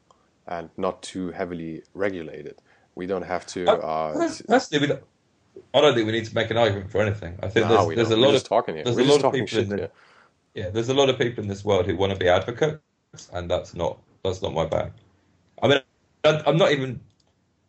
and 0.46 0.70
not 0.76 1.02
too 1.02 1.30
heavily 1.30 1.82
regulated. 1.94 2.56
We 2.94 3.06
don't 3.06 3.22
have 3.22 3.46
to. 3.48 3.70
Uh, 3.70 4.12
Pers- 4.48 4.70
we 4.70 4.86
don't, 4.86 5.02
I 5.74 5.80
don't 5.80 5.94
think 5.94 6.06
we 6.06 6.12
need 6.12 6.26
to 6.26 6.34
make 6.34 6.50
an 6.50 6.56
argument 6.58 6.90
for 6.90 7.00
anything. 7.00 7.38
I 7.42 7.48
think 7.48 7.68
no, 7.68 7.86
there's, 7.86 7.96
there's 7.96 8.10
a 8.10 8.16
lot 8.16 8.34
of 8.34 8.44
talking 8.44 8.74
here. 8.74 8.84
there's 8.84 8.96
We're 8.96 9.02
a 9.02 9.12
lot 9.12 9.24
of 9.24 9.32
people 9.32 9.58
in 9.58 9.68
the- 9.68 9.76
here. 9.76 9.90
yeah, 10.54 10.70
there's 10.70 10.88
a 10.88 10.94
lot 10.94 11.08
of 11.08 11.18
people 11.18 11.42
in 11.42 11.48
this 11.48 11.64
world 11.64 11.86
who 11.86 11.96
want 11.96 12.12
to 12.12 12.18
be 12.18 12.28
advocates, 12.28 12.80
and 13.32 13.50
that's 13.50 13.74
not 13.74 13.98
that's 14.24 14.42
not 14.42 14.52
my 14.52 14.66
bag. 14.66 14.92
I 15.62 15.68
mean, 15.68 15.80
I'm 16.24 16.56
not 16.56 16.72
even 16.72 17.00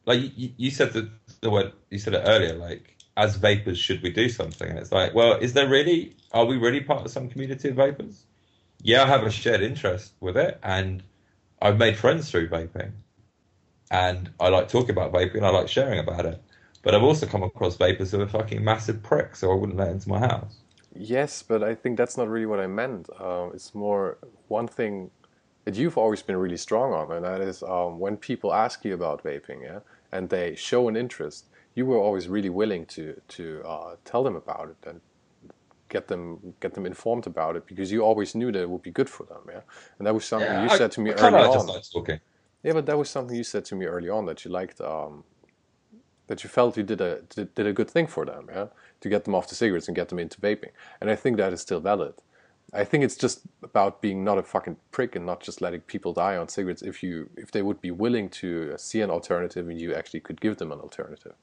like 0.05 0.19
you, 0.35 0.51
you 0.57 0.71
said 0.71 0.93
the 0.93 1.09
the 1.41 1.49
word 1.49 1.71
you 1.89 1.99
said 1.99 2.13
it 2.13 2.23
earlier. 2.25 2.55
Like, 2.55 2.95
as 3.15 3.35
vapors, 3.37 3.77
should 3.77 4.01
we 4.01 4.09
do 4.09 4.27
something? 4.29 4.69
And 4.69 4.79
it's 4.79 4.91
like, 4.91 5.13
well, 5.13 5.33
is 5.37 5.53
there 5.53 5.67
really? 5.69 6.15
Are 6.33 6.45
we 6.45 6.57
really 6.57 6.81
part 6.81 7.05
of 7.05 7.11
some 7.11 7.29
community 7.29 7.69
of 7.69 7.75
vapors? 7.75 8.25
Yeah, 8.81 9.03
I 9.03 9.07
have 9.07 9.23
a 9.23 9.31
shared 9.31 9.61
interest 9.61 10.13
with 10.19 10.35
it, 10.35 10.59
and 10.63 11.03
I've 11.63 11.77
made 11.77 11.97
friends 11.97 12.29
through 12.29 12.49
vaping, 12.49 12.91
and 13.89 14.29
I 14.37 14.49
like 14.49 14.67
talking 14.67 14.89
about 14.89 15.13
vaping. 15.13 15.43
I 15.43 15.49
like 15.49 15.69
sharing 15.69 15.97
about 15.97 16.25
it. 16.25 16.43
But 16.81 16.93
I've 16.93 17.03
also 17.03 17.25
come 17.25 17.41
across 17.41 17.77
vapors 17.77 18.11
who 18.11 18.19
are 18.19 18.27
fucking 18.27 18.61
massive 18.61 19.01
pricks, 19.01 19.39
so 19.39 19.49
I 19.49 19.55
wouldn't 19.55 19.77
let 19.77 19.87
into 19.87 20.09
my 20.09 20.19
house. 20.19 20.57
Yes, 20.93 21.41
but 21.41 21.63
I 21.63 21.73
think 21.73 21.97
that's 21.97 22.17
not 22.17 22.27
really 22.27 22.45
what 22.45 22.59
I 22.59 22.67
meant. 22.67 23.09
Um, 23.17 23.51
it's 23.53 23.73
more 23.73 24.17
one 24.49 24.67
thing 24.67 25.09
that 25.63 25.75
you've 25.75 25.97
always 25.97 26.21
been 26.21 26.35
really 26.35 26.57
strong 26.57 26.91
on, 26.93 27.09
and 27.15 27.23
that 27.23 27.39
is 27.39 27.63
um, 27.63 27.97
when 27.97 28.17
people 28.17 28.53
ask 28.53 28.83
you 28.83 28.93
about 28.93 29.23
vaping, 29.23 29.63
yeah, 29.63 29.79
and 30.11 30.29
they 30.29 30.55
show 30.55 30.89
an 30.89 30.97
interest, 30.97 31.45
you 31.75 31.85
were 31.85 31.97
always 31.97 32.27
really 32.27 32.49
willing 32.49 32.85
to 32.87 33.21
to 33.29 33.63
uh, 33.65 33.95
tell 34.03 34.21
them 34.23 34.35
about 34.35 34.69
it 34.69 34.89
and 34.89 34.99
get 35.95 36.07
them 36.11 36.21
get 36.63 36.71
them 36.75 36.85
informed 36.93 37.25
about 37.33 37.53
it 37.57 37.63
because 37.71 37.87
you 37.93 37.99
always 38.09 38.29
knew 38.39 38.51
that 38.53 38.61
it 38.65 38.69
would 38.73 38.85
be 38.89 38.93
good 38.99 39.09
for 39.15 39.23
them, 39.31 39.43
yeah. 39.53 39.61
And 39.97 40.03
that 40.07 40.13
was 40.19 40.25
something 40.25 40.51
you 40.65 40.69
I- 40.73 40.77
said 40.81 40.91
to 40.95 41.01
me 41.01 41.09
I 41.11 41.15
early 41.23 41.43
on. 41.57 41.67
like 41.67 41.83
talking. 41.97 42.19
Yeah, 42.65 42.73
but 42.77 42.85
that 42.89 42.97
was 42.97 43.09
something 43.15 43.35
you 43.41 43.43
said 43.55 43.63
to 43.69 43.75
me 43.79 43.85
early 43.95 44.09
on 44.17 44.25
that 44.29 44.37
you 44.43 44.49
liked, 44.59 44.79
um, 44.81 45.13
that 46.27 46.39
you 46.43 46.49
felt 46.49 46.77
you 46.77 46.83
did 46.93 47.01
a 47.01 47.11
did, 47.35 47.47
did 47.57 47.67
a 47.67 47.73
good 47.79 47.89
thing 47.95 48.07
for 48.15 48.23
them, 48.31 48.43
yeah, 48.55 48.67
to 49.01 49.07
get 49.09 49.21
them 49.25 49.35
off 49.35 49.45
the 49.51 49.55
cigarettes 49.55 49.87
and 49.89 49.95
get 50.01 50.07
them 50.09 50.19
into 50.19 50.37
vaping, 50.47 50.71
and 50.99 51.07
I 51.13 51.15
think 51.21 51.37
that 51.37 51.51
is 51.53 51.61
still 51.61 51.81
valid. 51.81 52.13
I 52.81 52.85
think 52.89 53.03
it's 53.03 53.17
just 53.25 53.37
about 53.69 54.01
being 54.01 54.23
not 54.29 54.37
a 54.39 54.43
fucking 54.53 54.77
prick 54.95 55.15
and 55.17 55.25
not 55.31 55.39
just 55.47 55.61
letting 55.61 55.81
people 55.81 56.11
die 56.13 56.37
on 56.41 56.47
cigarettes 56.47 56.81
if 56.91 57.03
you 57.03 57.29
if 57.43 57.51
they 57.51 57.61
would 57.61 57.79
be 57.81 57.91
willing 57.91 58.29
to 58.41 58.75
see 58.77 59.01
an 59.05 59.11
alternative 59.11 59.69
and 59.69 59.77
you 59.83 59.93
actually 59.99 60.21
could 60.27 60.39
give 60.41 60.55
them 60.57 60.71
an 60.71 60.79
alternative. 60.79 61.35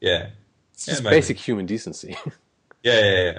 Yeah. 0.00 0.28
It's 0.74 0.86
Yeah, 0.86 0.92
just 0.94 1.04
maybe. 1.04 1.16
basic 1.16 1.38
human 1.48 1.66
decency. 1.66 2.16
Yeah, 2.84 3.00
yeah, 3.00 3.22
yeah. 3.24 3.38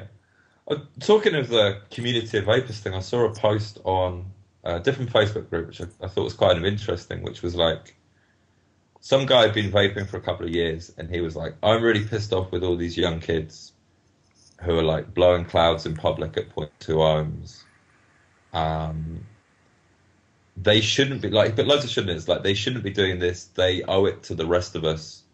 Uh, 0.68 0.80
talking 1.00 1.36
of 1.36 1.50
the 1.50 1.82
community 1.92 2.40
of 2.40 2.46
vapors 2.46 2.80
thing, 2.80 2.96
I 2.96 3.00
saw 3.00 3.26
a 3.26 3.34
post 3.34 3.80
on 3.86 4.34
a 4.64 4.80
different 4.80 5.12
Facebook 5.12 5.50
group, 5.52 5.68
which 5.68 5.82
I, 5.82 5.86
I 6.02 6.08
thought 6.08 6.24
was 6.24 6.36
of 6.58 6.66
interesting, 6.66 7.22
which 7.22 7.44
was 7.44 7.56
like 7.56 7.96
some 9.02 9.28
guy 9.28 9.44
had 9.44 9.54
been 9.54 9.72
vaping 9.72 10.10
for 10.10 10.18
a 10.18 10.22
couple 10.22 10.48
of 10.48 10.52
years, 10.52 10.92
and 10.98 11.10
he 11.10 11.22
was 11.22 11.36
like, 11.36 11.56
"I'm 11.62 11.84
really 11.84 12.04
pissed 12.06 12.34
off 12.34 12.52
with 12.52 12.64
all 12.64 12.76
these 12.76 12.98
young 12.98 13.20
kids 13.20 13.74
who 14.64 14.78
are 14.80 14.84
like 14.84 15.14
blowing 15.14 15.46
clouds 15.46 15.86
in 15.86 15.96
public 15.96 16.38
at 16.38 16.50
0.2 16.56 16.70
ohms. 16.96 17.66
Um, 18.54 19.28
they 20.58 20.82
shouldn't 20.82 21.22
be 21.22 21.30
like, 21.30 21.56
but 21.56 21.68
loads 21.68 21.84
of 21.86 21.92
shouldn't. 21.92 22.18
It's 22.18 22.28
like 22.28 22.44
they 22.44 22.56
shouldn't 22.56 22.84
be 22.84 22.92
doing 22.92 23.20
this. 23.20 23.46
They 23.46 23.84
owe 23.84 24.06
it 24.06 24.24
to 24.24 24.36
the 24.36 24.48
rest 24.48 24.76
of 24.76 24.86
us 24.86 25.24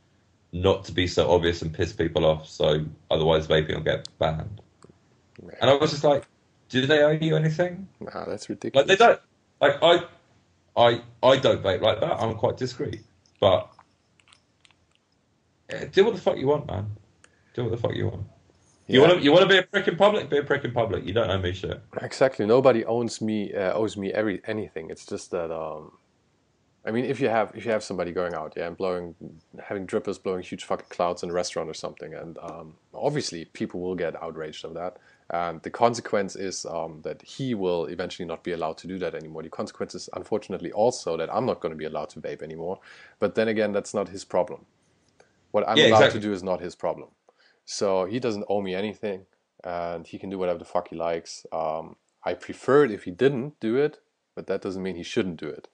not 0.53 0.85
to 0.85 0.91
be 0.91 1.07
so 1.07 1.31
obvious 1.31 1.61
and 1.61 1.73
piss 1.73 1.93
people 1.93 2.25
off. 2.25 2.47
So 2.47 2.85
otherwise, 3.09 3.47
vaping 3.47 3.75
will 3.75 3.81
get 3.81 4.07
banned." 4.19 4.61
And 5.59 5.69
I 5.69 5.73
was 5.75 5.91
just 5.91 6.03
like, 6.03 6.25
"Do 6.69 6.85
they 6.85 7.01
owe 7.03 7.11
you 7.11 7.35
anything? 7.35 7.87
nah, 7.99 8.25
that's 8.25 8.49
ridiculous. 8.49 8.87
Like 8.87 8.97
they 8.97 9.03
don't. 9.03 9.19
Like 9.59 9.77
I, 9.81 10.03
I, 10.75 11.01
I 11.23 11.37
don't 11.37 11.61
vape 11.63 11.81
like 11.81 11.99
that. 11.99 12.13
I'm 12.19 12.35
quite 12.35 12.57
discreet, 12.57 13.01
but 13.39 13.69
yeah, 15.71 15.85
do 15.85 16.05
what 16.05 16.15
the 16.15 16.21
fuck 16.21 16.37
you 16.37 16.47
want, 16.47 16.67
man. 16.67 16.91
Do 17.53 17.63
what 17.63 17.71
the 17.71 17.77
fuck 17.77 17.95
you 17.95 18.07
want. 18.07 18.25
You 18.87 19.01
Yeah. 19.01 19.07
want 19.07 19.19
to, 19.19 19.23
you 19.23 19.31
want 19.31 19.43
to 19.43 19.47
be 19.47 19.57
a 19.57 19.63
prick 19.63 19.87
in 19.87 19.95
public. 19.95 20.29
Be 20.29 20.37
a 20.39 20.43
prick 20.43 20.65
in 20.65 20.71
public. 20.71 21.05
You 21.05 21.13
don't 21.13 21.29
owe 21.29 21.37
me 21.39 21.53
shit. 21.53 21.81
Exactly. 22.01 22.45
Nobody 22.45 22.83
owns 22.85 23.21
me 23.21 23.53
uh, 23.53 23.73
owes 23.73 23.95
me 23.95 24.11
every 24.11 24.41
anything. 24.45 24.89
It's 24.89 25.05
just 25.05 25.31
that 25.31 25.51
um, 25.51 25.91
I 26.85 26.91
mean, 26.91 27.05
if 27.05 27.19
you 27.19 27.29
have 27.29 27.51
if 27.55 27.65
you 27.65 27.71
have 27.71 27.83
somebody 27.83 28.11
going 28.11 28.33
out, 28.33 28.53
yeah, 28.57 28.67
and 28.67 28.75
blowing, 28.77 29.15
having 29.63 29.85
drippers 29.85 30.21
blowing 30.21 30.41
huge 30.41 30.63
fucking 30.65 30.87
clouds 30.89 31.21
in 31.23 31.29
a 31.29 31.33
restaurant 31.33 31.69
or 31.69 31.75
something, 31.75 32.13
and 32.13 32.39
um, 32.39 32.75
obviously 32.93 33.45
people 33.45 33.81
will 33.81 33.95
get 33.95 34.21
outraged 34.21 34.65
of 34.65 34.73
that. 34.73 34.97
And 35.29 35.61
the 35.61 35.69
consequence 35.69 36.35
is 36.35 36.65
um, 36.65 37.01
that 37.03 37.21
he 37.21 37.53
will 37.53 37.85
eventually 37.85 38.27
not 38.27 38.43
be 38.43 38.51
allowed 38.51 38.77
to 38.79 38.87
do 38.87 38.99
that 38.99 39.15
anymore. 39.15 39.43
The 39.43 39.49
consequence 39.49 39.95
is 39.95 40.09
unfortunately 40.13 40.71
also 40.73 41.17
that 41.17 41.33
I'm 41.33 41.45
not 41.45 41.61
going 41.61 41.71
to 41.71 41.77
be 41.77 41.85
allowed 41.85 42.09
to 42.11 42.21
vape 42.21 42.41
anymore. 42.41 42.79
But 43.19 43.35
then 43.35 43.47
again, 43.47 43.71
that's 43.71 43.93
not 43.93 44.09
his 44.09 44.25
problem. 44.25 44.65
What 45.51 45.67
I'm 45.69 45.77
Yeah, 45.77 45.85
allowed 45.85 45.93
exactly. 45.93 46.19
to 46.21 46.27
do 46.27 46.33
is 46.33 46.43
not 46.43 46.61
his 46.61 46.75
problem. 46.75 47.09
So 47.65 48.05
he 48.05 48.19
doesn't 48.19 48.45
owe 48.49 48.61
me 48.61 48.75
anything, 48.75 49.25
and 49.63 50.07
he 50.07 50.19
can 50.19 50.29
do 50.29 50.39
whatever 50.39 50.59
the 50.59 50.65
fuck 50.65 50.89
he 50.89 50.95
likes. 50.95 51.45
Um, 51.51 51.97
I 52.25 52.33
prefer 52.33 52.85
it 52.85 52.91
if 52.91 53.03
he 53.03 53.11
didn't 53.11 53.59
do 53.59 53.77
it, 53.77 53.99
but 54.35 54.47
that 54.47 54.61
doesn't 54.61 54.83
mean 54.83 54.95
he 54.95 55.03
shouldn't 55.03 55.39
do 55.39 55.47
it. 55.49 55.69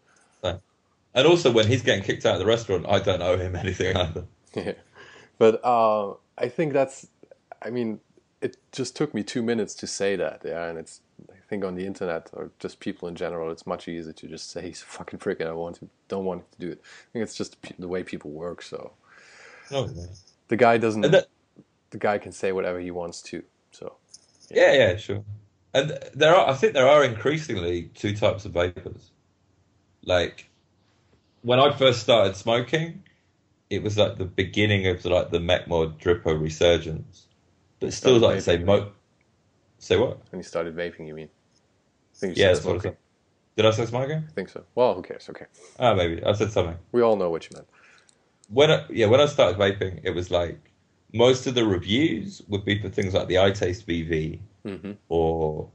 And 1.14 1.26
also, 1.28 1.52
when 1.52 1.68
he's 1.68 1.82
getting 1.82 2.04
kicked 2.04 2.26
out 2.26 2.34
of 2.34 2.40
the 2.40 2.46
restaurant, 2.46 2.86
I 2.88 3.00
don't 3.00 3.22
owe 3.22 3.38
him 3.38 3.56
anything 3.66 3.96
either. 3.96 4.26
Yeah. 4.54 4.74
But 5.38 5.64
uh, 5.64 6.14
I 6.38 6.48
think 6.50 6.74
that's, 6.74 7.08
I 7.62 7.70
mean, 7.70 8.00
it 8.42 8.58
just 8.72 8.96
took 8.96 9.14
me 9.14 9.24
two 9.24 9.42
minutes 9.42 9.74
to 9.76 9.88
say 9.88 10.16
that. 10.16 10.42
Yeah. 10.46 10.66
And 10.68 10.78
it's, 10.78 11.02
I 11.30 11.36
think 11.50 11.64
on 11.64 11.76
the 11.76 11.86
internet 11.86 12.30
or 12.34 12.52
just 12.60 12.80
people 12.80 13.08
in 13.08 13.16
general, 13.16 13.52
it's 13.52 13.66
much 13.66 13.88
easier 13.88 14.14
to 14.14 14.28
just 14.28 14.52
say 14.52 14.62
he's 14.62 14.82
a 14.82 14.86
fucking 14.86 15.20
prick 15.20 15.40
and 15.40 15.50
I 15.50 15.54
want 15.54 15.78
to, 15.78 15.90
don't 16.08 16.26
want 16.26 16.42
him 16.42 16.46
to 16.52 16.60
do 16.60 16.72
it. 16.72 16.82
I 16.84 17.08
think 17.14 17.24
it's 17.24 17.36
just 17.36 17.56
the 17.80 17.88
way 17.88 18.04
people 18.04 18.32
work. 18.32 18.62
So 18.62 18.92
No, 19.72 19.90
the 20.50 20.58
guy 20.58 20.78
doesn't, 20.78 21.02
that- 21.02 21.28
the 21.90 21.98
guy 21.98 22.18
can 22.18 22.32
say 22.32 22.52
whatever 22.52 22.80
he 22.80 22.92
wants 22.92 23.22
to. 23.24 23.44
So 23.72 23.96
Yeah, 24.52 24.74
yeah, 24.74 24.98
sure. 24.98 25.24
And 25.74 25.98
there 26.14 26.36
are, 26.36 26.50
I 26.50 26.54
think 26.54 26.74
there 26.74 26.88
are 26.88 27.04
increasingly 27.04 27.84
two 27.96 28.16
types 28.16 28.46
of 28.46 28.52
vapors. 28.54 29.12
Like 30.04 30.50
when 31.42 31.60
I 31.60 31.72
first 31.72 32.02
started 32.02 32.36
smoking, 32.36 33.04
it 33.70 33.84
was 33.84 33.98
like 33.98 34.18
the 34.18 34.26
beginning 34.26 34.88
of 34.88 35.04
like 35.06 35.32
the 35.32 35.40
MechMod 35.40 36.00
Dripper 36.00 36.40
resurgence. 36.40 37.28
But 37.80 37.94
still, 37.94 38.20
like 38.20 38.42
say 38.42 38.58
mo. 38.58 38.92
Say 39.80 39.98
what? 39.98 40.20
when 40.32 40.40
you 40.40 40.44
started 40.44 40.76
vaping, 40.76 41.08
you 41.08 41.14
mean? 41.14 41.30
I 41.30 42.18
think 42.20 42.38
you 42.38 42.44
Yeah, 42.44 42.54
what 42.54 42.78
I 42.78 42.80
said. 42.80 42.98
Did 43.56 43.66
I 43.66 43.72
say 43.72 43.86
smoking? 43.86 44.24
I 44.30 44.32
think 44.34 44.50
so. 44.50 44.64
Well, 44.76 44.96
who 44.96 45.02
cares? 45.02 45.30
Okay. 45.30 45.46
Ah, 45.80 45.94
maybe 45.94 46.24
I 46.24 46.34
said 46.34 46.52
something. 46.52 46.78
We 46.92 47.02
all 47.02 47.16
know 47.16 47.30
what 47.30 47.50
you 47.50 47.56
meant. 47.56 47.68
when 48.50 48.72
I, 48.72 48.86
yeah, 48.90 49.08
when 49.08 49.20
I 49.20 49.26
started 49.26 49.58
vaping, 49.60 50.02
it 50.04 50.12
was 50.12 50.32
like 50.32 50.60
most 51.14 51.48
of 51.48 51.56
the 51.56 51.66
reviews 51.66 52.42
would 52.48 52.66
be 52.66 52.80
for 52.82 52.90
things 52.90 53.14
like 53.14 53.28
the 53.28 53.36
iTaste 53.36 53.86
VV 53.86 54.40
hmm 54.66 54.92
or 55.10 55.70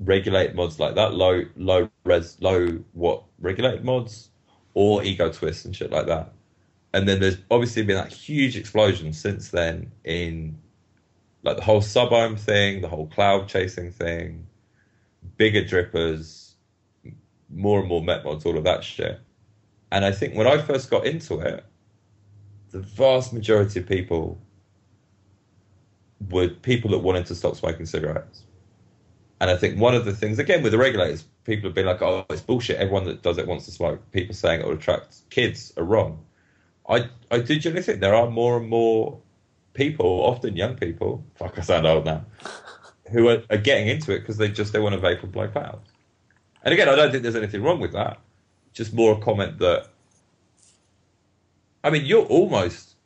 regulated 0.00 0.54
mods 0.56 0.78
like 0.80 0.94
that, 0.94 1.14
low 1.14 1.44
low 1.56 1.88
res 2.04 2.36
low 2.40 2.78
what 2.92 3.24
regulated 3.38 3.84
mods 3.84 4.30
or 4.76 5.02
ego 5.02 5.32
twists 5.32 5.64
and 5.64 5.74
shit 5.74 5.90
like 5.90 6.04
that. 6.04 6.30
And 6.92 7.08
then 7.08 7.18
there's 7.18 7.38
obviously 7.50 7.82
been 7.82 7.96
that 7.96 8.12
huge 8.12 8.58
explosion 8.58 9.14
since 9.14 9.48
then 9.48 9.90
in 10.04 10.58
like 11.42 11.56
the 11.56 11.62
whole 11.62 11.80
subohm 11.80 12.38
thing, 12.38 12.82
the 12.82 12.88
whole 12.88 13.06
cloud 13.06 13.48
chasing 13.48 13.90
thing, 13.90 14.46
bigger 15.38 15.64
drippers, 15.64 16.56
more 17.48 17.80
and 17.80 17.88
more 17.88 18.04
mech 18.04 18.22
mods, 18.22 18.44
all 18.44 18.58
of 18.58 18.64
that 18.64 18.84
shit. 18.84 19.18
And 19.90 20.04
I 20.04 20.12
think 20.12 20.34
when 20.34 20.46
I 20.46 20.58
first 20.58 20.90
got 20.90 21.06
into 21.06 21.40
it, 21.40 21.64
the 22.70 22.80
vast 22.80 23.32
majority 23.32 23.80
of 23.80 23.86
people 23.86 24.38
were 26.28 26.48
people 26.48 26.90
that 26.90 26.98
wanted 26.98 27.24
to 27.26 27.34
stop 27.34 27.56
smoking 27.56 27.86
cigarettes. 27.86 28.42
And 29.40 29.50
I 29.50 29.56
think 29.56 29.80
one 29.80 29.94
of 29.94 30.04
the 30.04 30.12
things, 30.12 30.38
again, 30.38 30.62
with 30.62 30.72
the 30.72 30.78
regulators, 30.78 31.24
people 31.46 31.68
have 31.68 31.74
been 31.74 31.86
like, 31.86 32.02
oh, 32.02 32.26
it's 32.28 32.42
bullshit. 32.42 32.76
Everyone 32.76 33.04
that 33.04 33.22
does 33.22 33.38
it 33.38 33.46
wants 33.46 33.64
to 33.66 33.70
smoke. 33.70 34.00
People 34.12 34.34
saying 34.34 34.60
it 34.60 34.66
will 34.66 34.74
attract 34.74 35.30
kids 35.30 35.72
are 35.76 35.84
wrong. 35.84 36.24
I, 36.88 37.08
I 37.30 37.38
do 37.38 37.58
genuinely 37.58 37.82
think 37.82 38.00
there 38.00 38.14
are 38.14 38.30
more 38.30 38.58
and 38.58 38.68
more 38.68 39.18
people, 39.72 40.06
often 40.06 40.56
young 40.56 40.76
people, 40.76 41.24
fuck, 41.36 41.58
I 41.58 41.62
sound 41.62 41.86
old 41.86 42.04
now, 42.04 42.24
who 43.10 43.28
are, 43.28 43.42
are 43.50 43.56
getting 43.56 43.88
into 43.88 44.12
it 44.12 44.20
because 44.20 44.36
they 44.36 44.48
just 44.48 44.72
they 44.72 44.80
want 44.80 44.94
to 44.94 45.00
vape 45.00 45.22
and 45.22 45.32
blow 45.32 45.48
clouds. 45.48 45.88
And 46.62 46.74
again, 46.74 46.88
I 46.88 46.96
don't 46.96 47.10
think 47.10 47.22
there's 47.22 47.36
anything 47.36 47.62
wrong 47.62 47.80
with 47.80 47.92
that. 47.92 48.18
Just 48.72 48.92
more 48.92 49.16
a 49.16 49.20
comment 49.20 49.58
that, 49.60 49.86
I 51.84 51.90
mean, 51.90 52.04
you're 52.04 52.24
almost, 52.24 52.96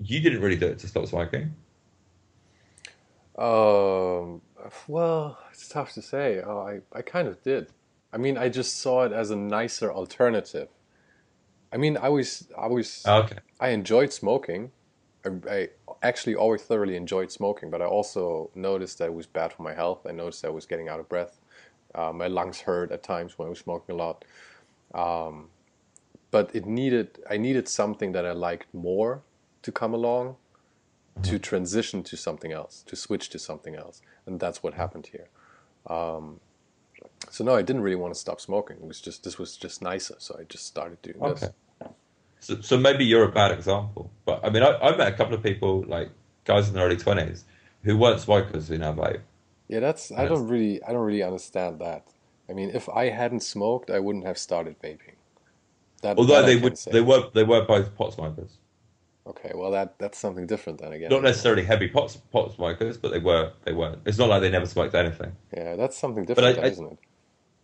you 0.00 0.20
didn't 0.20 0.40
really 0.40 0.56
do 0.56 0.66
it 0.66 0.78
to 0.80 0.88
stop 0.88 1.06
smoking. 1.06 1.54
Um, 3.36 4.40
well, 4.88 5.38
it's 5.60 5.68
tough 5.68 5.92
to 5.92 6.00
say. 6.00 6.40
Oh, 6.40 6.60
I, 6.60 6.80
I 6.98 7.02
kind 7.02 7.28
of 7.28 7.42
did. 7.42 7.68
I 8.14 8.16
mean, 8.16 8.38
I 8.38 8.48
just 8.48 8.78
saw 8.78 9.04
it 9.04 9.12
as 9.12 9.30
a 9.30 9.36
nicer 9.36 9.92
alternative. 9.92 10.68
I 11.70 11.76
mean, 11.76 11.98
I 11.98 12.08
was, 12.08 12.48
I 12.58 12.66
was, 12.66 13.04
Okay. 13.06 13.36
I 13.60 13.68
enjoyed 13.68 14.10
smoking. 14.12 14.72
I, 15.24 15.28
I 15.50 15.68
actually 16.02 16.34
always 16.34 16.62
thoroughly 16.62 16.96
enjoyed 16.96 17.30
smoking, 17.30 17.70
but 17.70 17.82
I 17.82 17.84
also 17.84 18.50
noticed 18.54 18.98
that 18.98 19.06
it 19.06 19.14
was 19.14 19.26
bad 19.26 19.52
for 19.52 19.62
my 19.62 19.74
health. 19.74 20.06
I 20.08 20.12
noticed 20.12 20.40
that 20.42 20.48
I 20.48 20.50
was 20.50 20.64
getting 20.64 20.88
out 20.88 20.98
of 20.98 21.08
breath. 21.10 21.38
Uh, 21.94 22.12
my 22.12 22.26
lungs 22.26 22.60
hurt 22.62 22.90
at 22.90 23.02
times 23.02 23.38
when 23.38 23.46
I 23.46 23.50
was 23.50 23.58
smoking 23.58 23.94
a 23.94 23.98
lot. 23.98 24.24
Um, 24.94 25.50
but 26.30 26.54
it 26.54 26.64
needed, 26.64 27.18
I 27.28 27.36
needed 27.36 27.68
something 27.68 28.12
that 28.12 28.24
I 28.24 28.32
liked 28.32 28.72
more 28.72 29.22
to 29.62 29.70
come 29.70 29.92
along 29.92 30.36
to 31.22 31.38
transition 31.38 32.02
to 32.04 32.16
something 32.16 32.50
else, 32.50 32.82
to 32.86 32.96
switch 32.96 33.28
to 33.28 33.38
something 33.38 33.74
else. 33.74 34.00
And 34.24 34.40
that's 34.40 34.62
what 34.62 34.72
happened 34.74 35.08
here. 35.12 35.28
Um, 35.86 36.40
so 37.30 37.44
no, 37.44 37.54
I 37.54 37.62
didn't 37.62 37.82
really 37.82 37.96
want 37.96 38.14
to 38.14 38.20
stop 38.20 38.40
smoking. 38.40 38.76
It 38.76 38.86
was 38.86 39.00
just, 39.00 39.24
this 39.24 39.38
was 39.38 39.56
just 39.56 39.82
nicer. 39.82 40.16
So 40.18 40.36
I 40.38 40.44
just 40.44 40.66
started 40.66 41.00
doing 41.02 41.22
Okay. 41.22 41.46
this. 41.46 41.50
So, 42.40 42.60
so 42.60 42.78
maybe 42.78 43.04
you're 43.04 43.24
a 43.24 43.32
bad 43.32 43.52
example. 43.52 44.10
But 44.24 44.44
I 44.44 44.50
mean, 44.50 44.62
I, 44.62 44.76
I 44.78 44.96
met 44.96 45.08
a 45.08 45.12
couple 45.16 45.34
of 45.34 45.42
people, 45.42 45.84
like 45.86 46.10
guys 46.44 46.68
in 46.68 46.74
their 46.74 46.86
early 46.86 46.96
20s, 46.96 47.44
who 47.82 47.96
weren't 47.98 48.20
smokers 48.20 48.68
who 48.68 48.78
now 48.78 48.92
vape. 48.94 49.20
Yeah, 49.68 49.80
that's 49.80 50.10
I 50.10 50.26
don't 50.26 50.48
really 50.48 50.82
I 50.82 50.92
don't 50.92 51.04
really 51.06 51.22
understand 51.22 51.78
that. 51.80 52.04
I 52.48 52.52
mean, 52.52 52.70
if 52.74 52.88
I 52.88 53.10
hadn't 53.10 53.40
smoked, 53.40 53.90
I 53.90 54.00
wouldn't 54.00 54.26
have 54.26 54.36
started 54.36 54.74
vaping. 54.82 55.14
That, 56.02 56.18
Although 56.18 56.40
that 56.40 56.46
they 56.46 56.56
would, 56.56 56.78
say. 56.78 56.90
they 56.90 57.00
were, 57.02 57.30
they 57.34 57.44
were 57.44 57.62
both 57.64 57.94
pot 57.94 58.14
smokers. 58.14 58.56
Okay, 59.30 59.52
well 59.54 59.70
that 59.70 59.98
that's 59.98 60.18
something 60.18 60.46
different 60.46 60.80
then 60.80 60.92
again. 60.92 61.10
Not 61.10 61.22
necessarily 61.22 61.64
heavy 61.64 61.88
pot, 61.88 62.16
pot 62.32 62.52
smokers, 62.54 62.96
but 62.98 63.12
they 63.12 63.18
were, 63.18 63.52
they 63.64 63.72
weren't. 63.72 64.00
It's 64.04 64.18
not 64.18 64.28
like 64.28 64.40
they 64.42 64.50
never 64.50 64.66
smoked 64.66 64.94
anything. 64.94 65.32
Yeah, 65.56 65.76
that's 65.76 65.96
something 65.96 66.24
different, 66.24 66.58
I- 66.58 66.60
then, 66.62 66.72
isn't 66.72 66.92
it? 66.92 66.98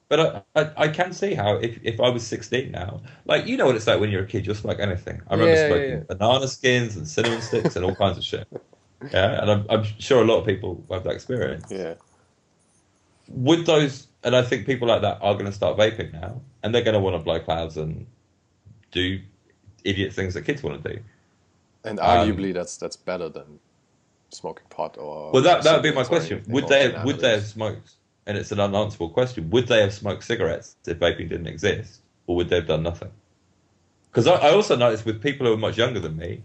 But 0.09 0.20
I, 0.55 0.60
I, 0.60 0.70
I 0.84 0.88
can 0.88 1.12
see 1.12 1.34
how 1.34 1.56
if, 1.56 1.80
if 1.82 1.98
I 2.01 2.09
was 2.10 2.24
16 2.24 2.70
now, 2.70 3.01
like 3.24 3.47
you 3.48 3.56
know 3.56 3.66
what 3.66 3.74
it's 3.74 3.88
like 3.88 3.98
when 3.98 4.10
you're 4.10 4.22
a 4.22 4.26
kid, 4.26 4.47
you'll 4.47 4.55
smoke 4.55 4.78
anything. 4.78 5.20
I 5.28 5.34
remember 5.34 5.55
Yeah, 5.55 5.62
yeah, 5.62 5.68
smoking 5.68 5.90
yeah. 5.90 6.16
banana 6.16 6.47
skins 6.48 6.97
and 6.97 7.09
cinnamon 7.09 7.43
sticks 7.43 7.74
and 7.74 7.84
all 7.84 7.94
kinds 8.05 8.16
of 8.16 8.22
shit. 8.22 8.47
Yeah, 9.12 9.40
and 9.43 9.51
I'm, 9.51 9.66
I'm 9.68 9.82
sure 9.98 10.22
a 10.22 10.24
lot 10.24 10.38
of 10.38 10.47
people 10.47 10.84
have 10.93 11.02
that 11.05 11.10
experience. 11.14 11.64
Yeah. 11.70 11.94
Would 13.30 13.66
those, 13.66 14.06
and 14.22 14.36
I 14.36 14.43
think 14.43 14.64
people 14.66 14.86
like 14.86 15.02
that 15.02 15.18
are 15.20 15.34
going 15.34 15.47
to 15.47 15.52
start 15.52 15.76
vaping 15.76 16.12
now, 16.12 16.40
and 16.62 16.72
they're 16.72 16.82
going 16.84 16.94
to 16.94 17.01
want 17.01 17.16
to 17.16 17.18
blow 17.18 17.40
clouds 17.40 17.76
and 17.76 18.06
do 18.93 19.20
idiot 19.82 20.12
things 20.12 20.34
that 20.34 20.43
kids 20.43 20.62
want 20.62 20.84
to 20.84 20.93
do. 20.94 21.01
And 21.87 22.01
Um, 22.01 22.07
arguably 22.07 22.53
that's 22.53 22.77
that's 22.77 22.97
better 22.97 23.29
than 23.29 23.61
smoking 24.31 24.67
pot 24.69 24.99
or 24.99 25.31
Well, 25.33 25.43
that 25.43 25.63
that 25.63 25.75
would 25.75 25.83
be 25.83 25.93
my 25.93 26.05
question. 26.05 26.43
Would 26.49 26.69
they 26.69 26.91
have, 26.91 27.05
would 27.05 27.21
they 27.21 27.33
have 27.33 27.47
smoked? 27.47 27.93
And 28.27 28.37
it's 28.37 28.51
an 28.51 28.59
unanswerable 28.59 29.11
question. 29.11 29.51
Would 29.51 29.69
they 29.69 29.81
have 29.81 29.95
smoked 29.95 30.25
cigarettes 30.25 30.77
if 30.87 30.99
vaping 30.99 31.29
didn't 31.29 31.47
exist, 31.47 32.01
or 32.27 32.35
would 32.37 32.49
they 32.49 32.57
have 32.57 32.67
done 32.67 32.83
nothing? 32.83 33.13
Because 34.11 34.27
I, 34.27 34.35
I 34.49 34.51
also 34.51 34.75
noticed 34.75 35.05
with 35.07 35.23
people 35.23 35.47
who 35.47 35.53
are 35.53 35.59
much 35.59 35.79
younger 35.79 36.01
than 36.01 36.17
me, 36.17 36.43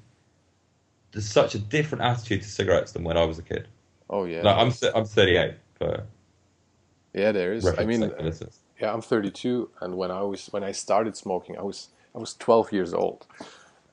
there's 1.12 1.28
such 1.28 1.56
a 1.56 1.60
different 1.60 2.04
attitude 2.04 2.44
to 2.44 2.48
cigarettes 2.48 2.92
than 2.92 3.04
when 3.04 3.18
I 3.18 3.26
was 3.26 3.40
a 3.40 3.42
kid. 3.42 3.68
Oh 4.10 4.26
yeah. 4.26 4.44
Like 4.44 4.58
I'm 4.58 4.72
I'm 4.96 5.06
38 5.06 5.56
for 5.78 6.06
yeah, 7.14 7.32
there 7.32 7.54
is. 7.54 7.66
I 7.68 7.86
mean, 7.86 8.02
sake 8.02 8.18
for 8.18 8.24
listeners. 8.24 8.60
yeah, 8.80 8.94
I'm 8.94 9.02
32, 9.02 9.70
and 9.82 9.98
when 9.98 10.12
I 10.12 10.22
was 10.22 10.48
when 10.48 10.64
I 10.64 10.72
started 10.72 11.18
smoking, 11.18 11.58
I 11.58 11.62
was 11.62 11.90
I 12.16 12.20
was 12.20 12.36
12 12.36 12.72
years 12.72 12.94
old, 12.94 13.26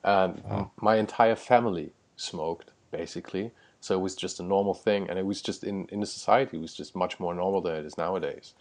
and 0.04 0.42
Wow. 0.44 0.72
my 0.80 0.96
entire 0.96 1.36
family 1.36 1.92
smoked 2.16 2.70
basically. 2.90 3.52
So 3.80 3.94
it 3.94 4.00
was 4.02 4.16
just 4.16 4.40
a 4.40 4.42
normal 4.42 4.74
thing, 4.74 5.08
and 5.08 5.18
it 5.18 5.26
was 5.26 5.40
just 5.42 5.62
in 5.64 5.86
in 5.90 6.00
the 6.00 6.06
society, 6.06 6.56
it 6.56 6.60
was 6.60 6.74
just 6.74 6.96
much 6.96 7.20
more 7.20 7.34
normal 7.34 7.60
than 7.62 7.76
it 7.76 7.86
is 7.86 7.96
nowadays. 7.98 8.54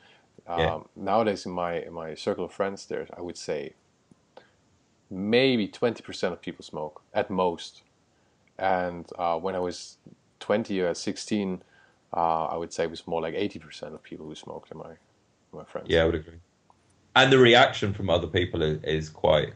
Um, 0.47 0.89
Nowadays, 0.95 1.45
in 1.45 1.51
my 1.51 1.73
in 1.79 1.93
my 1.93 2.13
circle 2.15 2.45
of 2.45 2.53
friends, 2.53 2.85
there 2.85 3.07
I 3.17 3.21
would 3.21 3.37
say 3.37 3.73
maybe 5.09 5.67
20% 5.67 6.33
of 6.33 6.41
people 6.41 6.63
smoke 6.63 7.01
at 7.13 7.29
most, 7.29 7.83
and 8.57 9.05
uh, 9.17 9.37
when 9.39 9.55
I 9.55 9.59
was 9.59 9.97
20 10.39 10.79
or 10.81 10.93
16, 10.93 11.63
uh, 12.15 12.45
I 12.45 12.57
would 12.57 12.73
say 12.73 12.83
it 12.83 12.89
was 12.91 13.07
more 13.07 13.21
like 13.21 13.33
80% 13.33 13.93
of 13.93 14.03
people 14.03 14.27
who 14.27 14.35
smoked 14.35 14.71
in 14.71 14.77
my 14.77 14.93
my 15.51 15.63
friends. 15.65 15.89
Yeah, 15.89 16.03
I 16.03 16.05
would 16.05 16.15
agree. 16.15 16.39
And 17.15 17.31
the 17.31 17.39
reaction 17.39 17.93
from 17.93 18.09
other 18.09 18.27
people 18.27 18.61
is, 18.61 18.83
is 18.83 19.09
quite 19.09 19.53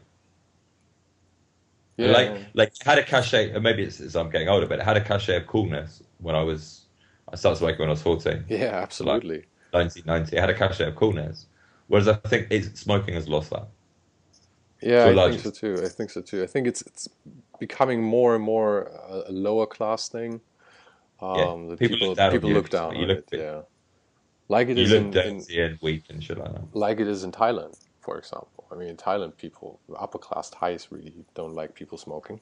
Yeah, 2.02 2.12
like 2.12 2.42
like 2.54 2.74
had 2.84 2.98
a 2.98 3.04
cachet. 3.04 3.52
and 3.52 3.64
Maybe 3.64 3.84
it's 3.84 4.00
as 4.00 4.16
I'm 4.16 4.30
getting 4.30 4.50
older, 4.50 4.68
but 4.68 4.80
it 4.80 4.86
had 4.86 4.98
a 4.98 5.02
cachet 5.04 5.38
of 5.38 5.48
coolness 5.48 6.04
when 6.20 6.36
I 6.36 6.44
was. 6.44 6.86
I 7.32 7.36
started 7.38 7.60
smoking 7.60 7.80
when 7.80 7.90
I 7.90 7.94
was 7.94 8.02
14. 8.02 8.46
yeah, 8.50 8.82
absolutely. 8.82 9.46
1990. 9.72 10.36
It 10.36 10.40
had 10.40 10.50
a 10.50 10.54
cachet 10.54 10.88
of 10.88 10.96
coolness. 10.96 11.46
Whereas 11.88 12.08
I 12.08 12.14
think 12.14 12.48
it's, 12.50 12.80
smoking 12.80 13.14
has 13.16 13.28
lost 13.28 13.50
that. 13.52 13.68
Yeah, 14.82 15.06
I 15.06 15.30
think 15.30 15.42
so 15.42 15.52
too. 15.52 15.82
I 15.84 15.88
think 15.90 16.10
so 16.10 16.22
too. 16.22 16.44
I 16.44 16.48
think 16.48 16.68
it's 16.68 16.82
it's 16.84 17.08
becoming 17.60 18.02
more 18.02 18.34
and 18.36 18.44
more 18.44 18.92
a, 19.28 19.32
lower 19.32 19.66
class 19.68 20.10
thing. 20.10 20.42
Um, 21.22 21.68
that 21.68 21.80
people 21.80 21.98
people 21.98 22.08
look 22.10 22.18
down 22.18 22.28
on 22.28 22.32
people 22.32 22.50
you, 22.50 22.56
look 22.56 22.70
down 22.70 22.98
on 22.98 23.04
look 23.04 23.18
it. 23.20 23.30
Yeah, 23.32 23.62
like 24.48 24.70
it 24.70 24.78
You 24.78 24.84
is 24.86 24.94
in, 24.94 25.16
in 25.16 25.44
and 25.60 25.78
weak 25.82 26.06
and 26.10 26.24
shit 26.24 26.38
like 26.38 26.52
that. 26.52 26.76
like 26.76 27.00
it 27.00 27.08
is 27.08 27.24
in 27.24 27.32
Thailand, 27.32 27.78
for 28.02 28.18
example. 28.18 28.66
I 28.72 28.76
mean, 28.76 28.90
in 28.90 28.98
Thailand, 28.98 29.38
people 29.38 29.80
upper 29.98 30.18
class 30.18 30.50
Thais 30.50 30.88
really 30.92 31.14
don't 31.36 31.54
like 31.56 31.74
people 31.76 31.98
smoking. 31.98 32.42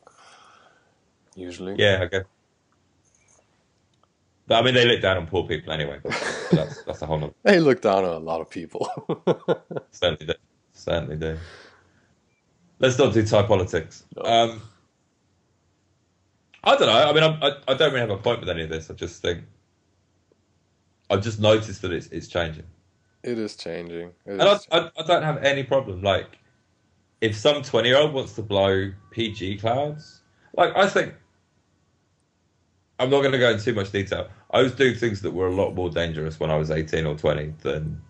Usually, 1.36 1.76
Yeah, 1.78 2.02
okay. 2.04 2.24
But 4.48 4.56
I 4.56 4.62
mean, 4.64 4.74
they 4.74 4.86
look 4.86 5.02
down 5.02 5.18
on 5.18 5.28
poor 5.28 5.48
people 5.48 5.72
anyway. 5.72 6.00
But 6.52 6.58
that's 6.58 6.82
that's 6.84 7.02
a 7.04 7.06
whole 7.06 7.20
nother. 7.20 7.34
they 7.44 7.60
look 7.60 7.82
down 7.82 8.04
on 8.04 8.12
a 8.16 8.20
lot 8.20 8.42
of 8.42 8.50
people. 8.50 8.90
Certainly 9.92 10.26
do. 10.26 10.34
Certainly 10.74 11.18
do. 11.18 11.38
Let's 12.80 12.98
not 12.98 13.14
do 13.14 13.24
Thai 13.24 13.44
politics. 13.44 14.04
No. 14.16 14.24
Um, 14.24 14.62
I 16.64 16.76
don't 16.76 16.88
know. 16.88 17.10
I 17.10 17.14
mean, 17.14 17.24
I'm, 17.24 17.44
I 17.44 17.52
I 17.68 17.74
don't 17.76 17.94
really 17.94 18.00
have 18.00 18.10
a 18.10 18.18
point 18.18 18.40
with 18.40 18.50
any 18.50 18.64
of 18.64 18.70
this. 18.70 18.90
I 18.90 18.96
just 18.96 19.22
think 19.22 19.44
I've 21.10 21.22
just 21.22 21.40
noticed 21.40 21.82
that 21.84 21.92
it's 21.92 22.08
it's 22.08 22.28
changing, 22.28 22.66
it 23.24 23.38
is 23.38 23.56
changing. 23.56 24.12
It 24.26 24.40
and 24.40 24.42
I, 24.42 24.54
is 24.54 24.68
I 24.72 24.90
I 24.98 25.04
don't 25.08 25.24
have 25.24 25.44
any 25.44 25.64
problem. 25.64 26.02
Like, 26.02 26.40
if 27.22 27.38
some 27.38 27.62
twenty 27.62 27.90
year 27.90 27.98
old 27.98 28.14
wants 28.14 28.34
to 28.34 28.42
blow 28.42 28.92
PG 29.12 29.58
clouds, 29.58 30.22
like 30.56 30.76
I 30.76 30.88
think 30.88 31.14
I'm 33.00 33.10
not 33.10 33.22
going 33.22 33.32
to 33.32 33.40
go 33.40 33.52
into 33.52 33.64
too 33.64 33.74
much 33.74 33.92
detail. 33.92 34.28
I 34.52 34.62
was 34.62 34.74
doing 34.74 34.96
things 34.96 35.22
that 35.22 35.32
were 35.32 35.48
a 35.48 35.56
lot 35.56 35.74
more 35.74 35.90
dangerous 35.90 36.40
when 36.40 36.52
I 36.52 36.58
was 36.58 36.70
18 36.70 37.06
or 37.06 37.16
20 37.16 37.54
than 37.62 38.02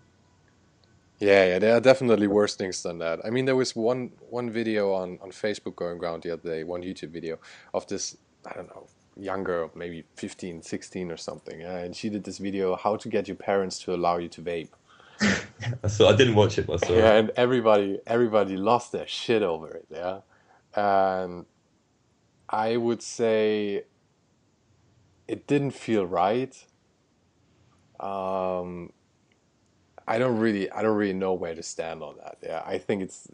Yeah, 1.20 1.44
yeah, 1.46 1.58
there 1.58 1.74
are 1.76 1.80
definitely 1.80 2.26
worse 2.26 2.56
things 2.56 2.82
than 2.82 2.98
that. 2.98 3.20
I 3.24 3.30
mean, 3.30 3.44
there 3.44 3.56
was 3.56 3.76
one 3.76 4.12
one 4.30 4.50
video 4.50 4.92
on 4.94 5.18
on 5.22 5.30
Facebook 5.30 5.76
going 5.76 5.98
around 5.98 6.22
the 6.22 6.32
other 6.32 6.50
day, 6.50 6.64
one 6.64 6.82
YouTube 6.82 7.10
video 7.10 7.38
of 7.74 7.86
this, 7.86 8.16
I 8.46 8.54
don't 8.54 8.68
know, 8.68 8.86
young 9.16 9.44
girl, 9.44 9.70
maybe 9.74 10.04
15, 10.16 10.62
16 10.62 11.10
or 11.12 11.16
something, 11.16 11.60
yeah, 11.60 11.78
and 11.78 11.94
she 11.94 12.08
did 12.08 12.24
this 12.24 12.38
video 12.38 12.74
how 12.76 12.96
to 12.96 13.08
get 13.08 13.28
your 13.28 13.36
parents 13.36 13.78
to 13.80 13.94
allow 13.94 14.18
you 14.18 14.28
to 14.28 14.42
vape. 14.42 14.70
so 15.88 16.08
I 16.08 16.16
didn't 16.16 16.34
watch 16.34 16.58
it, 16.58 16.68
myself. 16.68 16.90
Yeah, 16.90 17.14
and 17.14 17.30
everybody 17.36 18.00
everybody 18.06 18.56
lost 18.56 18.92
their 18.92 19.06
shit 19.06 19.42
over 19.42 19.68
it, 19.68 19.86
yeah. 19.90 20.20
And 20.74 21.46
I 22.48 22.76
would 22.76 23.02
say 23.02 23.84
it 25.28 25.46
didn't 25.46 25.72
feel 25.72 26.06
right. 26.06 26.54
Um, 27.98 28.92
I 30.08 30.18
don't 30.18 30.38
really 30.38 30.70
I 30.70 30.82
don't 30.82 30.96
really 30.96 31.12
know 31.12 31.34
where 31.34 31.54
to 31.54 31.62
stand 31.62 32.02
on 32.02 32.16
that. 32.16 32.38
Yeah, 32.42 32.62
I 32.64 32.78
think 32.78 33.02
it's 33.02 33.28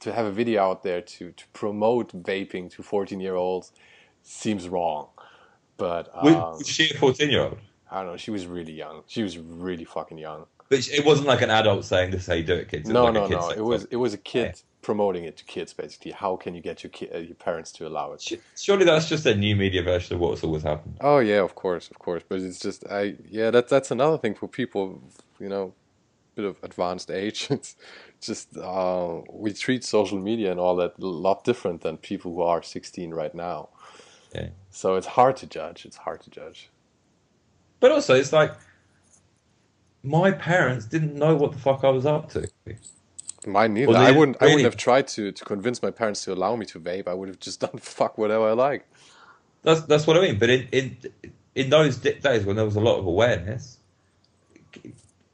to 0.00 0.12
have 0.12 0.26
a 0.26 0.32
video 0.32 0.62
out 0.62 0.82
there 0.82 1.00
to 1.00 1.32
to 1.32 1.44
promote 1.52 2.12
vaping 2.22 2.70
to 2.72 2.82
14 2.82 3.20
year 3.20 3.34
olds 3.34 3.72
seems 4.22 4.68
wrong. 4.68 5.08
But 5.76 6.10
um, 6.14 6.58
was 6.58 6.68
she 6.68 6.90
a 6.90 6.98
14 6.98 7.30
year 7.30 7.42
old? 7.42 7.58
I 7.90 8.02
don't 8.02 8.12
know. 8.12 8.16
She 8.16 8.30
was 8.30 8.46
really 8.46 8.72
young. 8.72 9.02
She 9.06 9.22
was 9.22 9.38
really 9.38 9.84
fucking 9.84 10.18
young. 10.18 10.46
But 10.70 10.88
it 10.88 11.04
wasn't 11.04 11.26
like 11.26 11.42
an 11.42 11.50
adult 11.50 11.84
saying 11.84 12.12
this 12.12 12.22
is 12.22 12.26
how 12.28 12.34
you 12.34 12.44
do 12.44 12.54
it, 12.54 12.68
kids. 12.68 12.88
It 12.88 12.92
No, 12.92 13.06
like 13.06 13.16
a 13.16 13.18
no, 13.18 13.26
kid 13.26 13.38
no. 13.38 13.50
It 13.50 13.60
was 13.60 13.84
it 13.86 13.96
was 13.96 14.14
a 14.14 14.18
kid 14.18 14.62
promoting 14.82 15.24
it 15.24 15.36
to 15.38 15.44
kids 15.44 15.74
basically. 15.74 16.12
How 16.12 16.36
can 16.36 16.54
you 16.54 16.62
get 16.62 16.84
your 16.84 16.90
ki- 16.90 17.10
uh, 17.12 17.18
your 17.18 17.34
parents 17.34 17.72
to 17.72 17.88
allow 17.88 18.12
it? 18.12 18.22
Surely 18.56 18.84
that's 18.84 19.08
just 19.08 19.26
a 19.26 19.34
new 19.34 19.56
media 19.56 19.82
version 19.82 20.14
of 20.14 20.20
what's 20.20 20.44
always 20.44 20.62
happened. 20.62 20.96
Oh 21.00 21.18
yeah, 21.18 21.40
of 21.40 21.56
course, 21.56 21.90
of 21.90 21.98
course. 21.98 22.22
But 22.26 22.40
it's 22.40 22.60
just 22.60 22.86
I 22.88 23.16
yeah, 23.28 23.50
that's 23.50 23.68
that's 23.68 23.90
another 23.90 24.16
thing 24.16 24.34
for 24.36 24.46
people, 24.46 25.02
you 25.40 25.48
know, 25.48 25.74
bit 26.36 26.44
of 26.44 26.56
advanced 26.62 27.10
age. 27.22 27.48
It's 27.50 27.74
just 28.20 28.56
uh, 28.56 29.22
we 29.32 29.52
treat 29.52 29.82
social 29.82 30.18
media 30.18 30.52
and 30.52 30.60
all 30.60 30.76
that 30.76 30.92
a 31.00 31.04
lot 31.06 31.42
different 31.42 31.80
than 31.80 31.96
people 31.96 32.32
who 32.32 32.42
are 32.42 32.62
16 32.62 33.12
right 33.12 33.34
now. 33.34 33.70
Yeah. 34.34 34.50
So 34.70 34.94
it's 34.94 35.06
hard 35.08 35.36
to 35.38 35.46
judge. 35.46 35.84
It's 35.84 35.96
hard 35.96 36.20
to 36.22 36.30
judge. 36.30 36.70
But 37.80 37.90
also, 37.90 38.14
it's 38.14 38.32
like 38.32 38.52
my 40.02 40.30
parents 40.32 40.86
didn't 40.86 41.14
know 41.14 41.34
what 41.36 41.52
the 41.52 41.58
fuck 41.58 41.84
I 41.84 41.90
was 41.90 42.06
up 42.06 42.30
to. 42.30 42.48
Mine 43.46 43.74
neither. 43.74 43.96
I 43.96 44.10
wouldn't. 44.10 44.36
I 44.40 44.46
wouldn't 44.46 44.64
have 44.64 44.76
tried 44.76 45.08
to 45.08 45.32
to 45.32 45.44
convince 45.44 45.82
my 45.82 45.90
parents 45.90 46.24
to 46.24 46.32
allow 46.32 46.56
me 46.56 46.66
to 46.66 46.80
vape. 46.80 47.08
I 47.08 47.14
would 47.14 47.28
have 47.28 47.40
just 47.40 47.60
done 47.64 47.78
fuck 47.78 48.18
whatever 48.18 48.48
I 48.48 48.52
like. 48.52 48.86
That's 49.62 49.82
that's 49.82 50.06
what 50.06 50.16
I 50.16 50.20
mean. 50.20 50.38
But 50.38 50.50
in 50.50 50.68
in 50.72 50.96
in 51.54 51.70
those 51.70 51.96
days 51.98 52.44
when 52.44 52.56
there 52.56 52.64
was 52.64 52.76
a 52.76 52.80
lot 52.80 52.98
of 52.98 53.06
awareness, 53.06 53.78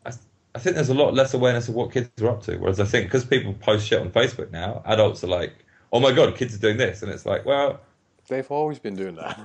I, 0.04 0.12
I 0.54 0.58
think 0.58 0.76
there's 0.76 0.88
a 0.88 0.94
lot 0.94 1.14
less 1.14 1.34
awareness 1.34 1.68
of 1.68 1.74
what 1.74 1.92
kids 1.92 2.10
are 2.20 2.28
up 2.28 2.42
to. 2.44 2.56
Whereas 2.56 2.80
I 2.80 2.84
think 2.84 3.06
because 3.06 3.24
people 3.24 3.54
post 3.54 3.86
shit 3.86 4.00
on 4.00 4.10
Facebook 4.10 4.50
now, 4.52 4.82
adults 4.86 5.22
are 5.24 5.28
like, 5.28 5.52
"Oh 5.92 6.00
my 6.00 6.12
god, 6.12 6.36
kids 6.36 6.54
are 6.54 6.58
doing 6.60 6.76
this," 6.76 7.02
and 7.02 7.10
it's 7.10 7.26
like, 7.26 7.44
well, 7.44 7.80
They've 8.28 8.50
always 8.50 8.78
been 8.78 8.96
doing 8.96 9.16
that. 9.16 9.40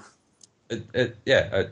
it, 0.69 0.83
it, 0.93 1.17
yeah, 1.25 1.65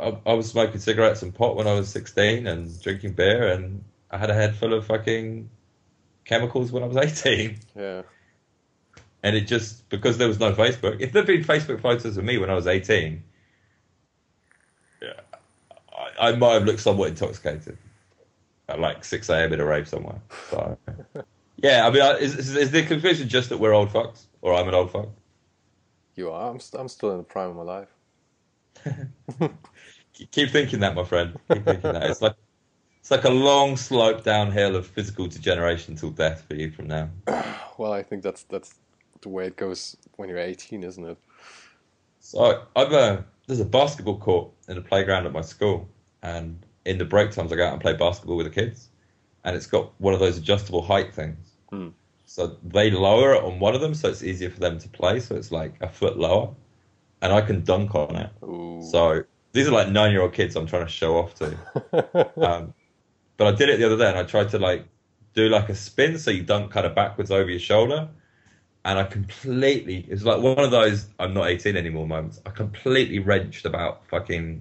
I, 0.00 0.16
I 0.26 0.32
was 0.34 0.48
smoking 0.50 0.80
cigarettes 0.80 1.22
and 1.22 1.34
pot 1.34 1.56
when 1.56 1.66
I 1.66 1.74
was 1.74 1.88
16 1.88 2.46
and 2.46 2.82
drinking 2.82 3.12
beer, 3.12 3.48
and 3.48 3.84
I 4.10 4.18
had 4.18 4.30
a 4.30 4.34
head 4.34 4.56
full 4.56 4.74
of 4.74 4.86
fucking 4.86 5.48
chemicals 6.24 6.72
when 6.72 6.82
I 6.82 6.86
was 6.86 6.96
18. 6.96 7.58
yeah. 7.76 8.02
And 9.22 9.34
it 9.36 9.42
just 9.46 9.88
because 9.88 10.18
there 10.18 10.28
was 10.28 10.38
no 10.38 10.52
Facebook. 10.52 11.00
If 11.00 11.12
there'd 11.12 11.26
been 11.26 11.42
Facebook 11.44 11.80
photos 11.80 12.16
of 12.18 12.24
me 12.24 12.36
when 12.36 12.50
I 12.50 12.54
was 12.54 12.66
18, 12.66 13.22
yeah, 15.00 15.12
I, 16.18 16.28
I 16.28 16.36
might 16.36 16.52
have 16.54 16.64
looked 16.64 16.80
somewhat 16.80 17.08
intoxicated 17.08 17.78
at 18.68 18.80
like 18.80 19.02
6 19.02 19.28
a.m. 19.30 19.52
in 19.54 19.60
a 19.60 19.64
rave 19.64 19.88
somewhere. 19.88 20.20
So, 20.50 20.76
yeah, 21.56 21.86
I 21.86 21.90
mean, 21.90 22.02
I- 22.02 22.16
is, 22.18 22.36
is, 22.36 22.54
is 22.54 22.70
the 22.70 22.82
conclusion 22.82 23.26
just 23.28 23.48
that 23.48 23.58
we're 23.58 23.72
old 23.72 23.88
fucks, 23.90 24.24
or 24.42 24.52
I'm 24.54 24.68
an 24.68 24.74
old 24.74 24.90
fuck? 24.90 25.08
You 26.16 26.30
are. 26.30 26.50
I'm. 26.50 26.60
St- 26.60 26.78
I'm 26.80 26.88
still 26.88 27.10
in 27.12 27.16
the 27.18 27.24
prime 27.24 27.50
of 27.50 27.56
my 27.56 27.62
life. 27.62 27.88
Keep- 30.14 30.50
thinking 30.50 30.80
that, 30.80 30.94
my 30.94 31.04
friend. 31.04 31.36
Keep 31.52 31.64
thinking 31.64 31.92
that. 31.92 32.10
It's 32.10 32.22
like 32.22 32.36
it's 33.00 33.10
like 33.10 33.24
a 33.24 33.30
long 33.30 33.76
slope 33.76 34.24
downhill 34.24 34.76
of 34.76 34.86
physical 34.86 35.26
degeneration 35.26 35.94
till 35.96 36.10
death 36.10 36.44
for 36.48 36.54
you 36.54 36.70
from 36.70 36.86
now. 36.86 37.10
Well, 37.76 37.92
I 37.92 38.04
think 38.04 38.22
that's 38.22 38.44
that's 38.44 38.76
the 39.22 39.28
way 39.28 39.46
it 39.46 39.56
goes 39.56 39.96
when 40.14 40.28
you're 40.28 40.38
18, 40.38 40.84
isn't 40.84 41.04
it? 41.04 41.18
So 42.20 42.62
I've 42.76 42.92
uh, 42.92 43.22
there's 43.48 43.58
a 43.58 43.64
basketball 43.64 44.18
court 44.18 44.50
in 44.68 44.76
the 44.76 44.80
playground 44.80 45.26
at 45.26 45.32
my 45.32 45.40
school, 45.40 45.88
and 46.22 46.64
in 46.84 46.98
the 46.98 47.04
break 47.04 47.32
times 47.32 47.52
I 47.52 47.56
go 47.56 47.66
out 47.66 47.72
and 47.72 47.82
play 47.82 47.94
basketball 47.94 48.36
with 48.36 48.46
the 48.46 48.52
kids, 48.52 48.90
and 49.42 49.56
it's 49.56 49.66
got 49.66 49.92
one 50.00 50.14
of 50.14 50.20
those 50.20 50.38
adjustable 50.38 50.82
height 50.82 51.12
things. 51.12 51.50
Hmm. 51.70 51.88
So 52.26 52.56
they 52.62 52.90
lower 52.90 53.34
it 53.34 53.42
on 53.42 53.58
one 53.58 53.74
of 53.74 53.80
them, 53.80 53.94
so 53.94 54.08
it's 54.08 54.22
easier 54.22 54.50
for 54.50 54.60
them 54.60 54.78
to 54.78 54.88
play. 54.88 55.18
So 55.18 55.34
it's 55.34 55.50
like 55.50 55.74
a 55.80 55.88
foot 55.88 56.16
lower, 56.16 56.54
and 57.22 57.32
I 57.32 57.40
can 57.40 57.64
dunk 57.64 57.94
on 57.94 58.16
it. 58.16 58.30
Ooh. 58.44 58.82
So 58.90 59.24
these 59.54 59.68
are 59.68 59.70
like 59.70 59.88
nine 59.88 60.10
year 60.10 60.20
old 60.20 60.34
kids 60.34 60.56
I'm 60.56 60.66
trying 60.66 60.84
to 60.84 60.92
show 60.92 61.16
off 61.16 61.34
to. 61.36 61.56
Um, 62.44 62.74
but 63.36 63.46
I 63.46 63.52
did 63.56 63.68
it 63.68 63.78
the 63.78 63.86
other 63.86 63.96
day, 63.96 64.08
and 64.08 64.18
I 64.18 64.24
tried 64.24 64.50
to 64.50 64.58
like 64.58 64.84
do 65.32 65.48
like 65.48 65.68
a 65.68 65.74
spin, 65.74 66.18
so 66.18 66.30
you 66.30 66.42
dunk 66.42 66.72
kind 66.72 66.86
of 66.86 66.94
backwards 66.94 67.30
over 67.30 67.48
your 67.48 67.60
shoulder, 67.60 68.08
and 68.84 68.98
I 68.98 69.04
completely 69.04 69.98
it 69.98 70.10
was 70.10 70.24
like 70.24 70.40
one 70.42 70.58
of 70.58 70.70
those 70.70 71.06
I'm 71.18 71.32
not 71.34 71.48
18 71.48 71.76
anymore 71.76 72.06
moments. 72.06 72.40
I 72.44 72.50
completely 72.50 73.20
wrenched 73.20 73.64
about 73.64 74.06
fucking 74.08 74.60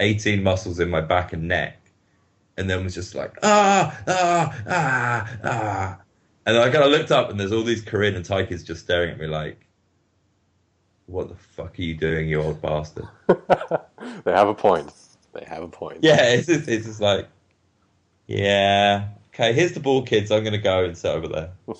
18 0.00 0.42
muscles 0.42 0.80
in 0.80 0.88
my 0.90 1.00
back 1.02 1.32
and 1.34 1.46
neck, 1.46 1.78
and 2.56 2.68
then 2.68 2.82
was 2.84 2.94
just 2.94 3.14
like 3.14 3.36
ah 3.42 4.02
ah 4.08 4.62
ah 4.66 5.38
ah, 5.44 5.98
and 6.46 6.56
then 6.56 6.62
I 6.68 6.70
kind 6.72 6.84
of 6.84 6.90
looked 6.90 7.12
up, 7.12 7.30
and 7.30 7.38
there's 7.38 7.52
all 7.52 7.64
these 7.64 7.82
Korean 7.82 8.16
and 8.16 8.24
Thai 8.24 8.46
kids 8.46 8.64
just 8.64 8.82
staring 8.82 9.10
at 9.10 9.18
me 9.18 9.26
like. 9.26 9.66
What 11.06 11.28
the 11.28 11.34
fuck 11.34 11.78
are 11.78 11.82
you 11.82 11.94
doing, 11.94 12.28
you 12.28 12.40
old 12.40 12.62
bastard? 12.62 13.06
they 14.24 14.32
have 14.32 14.48
a 14.48 14.54
point. 14.54 14.92
They 15.32 15.44
have 15.46 15.62
a 15.62 15.68
point. 15.68 15.98
Yeah, 16.02 16.22
it's 16.22 16.46
just, 16.46 16.68
it's 16.68 16.86
just 16.86 17.00
like, 17.00 17.28
yeah, 18.26 19.08
okay, 19.34 19.52
here's 19.52 19.72
the 19.72 19.80
ball, 19.80 20.02
kids. 20.02 20.30
I'm 20.30 20.42
going 20.42 20.52
to 20.52 20.58
go 20.58 20.84
and 20.84 20.96
sit 20.96 21.10
over 21.10 21.28
there. 21.28 21.50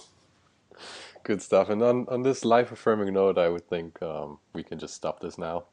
Good 1.24 1.40
stuff. 1.40 1.69
And 1.69 1.82
on, 1.82 2.07
on 2.09 2.23
this 2.23 2.44
life 2.44 2.73
affirming 2.73 3.12
note, 3.15 3.39
I 3.39 3.49
would 3.49 3.69
think 3.69 4.03
um, 4.03 4.39
we 4.53 4.62
can 4.62 4.78
just 4.78 4.94
stop 4.94 5.20
this 5.20 5.39
now. 5.39 5.65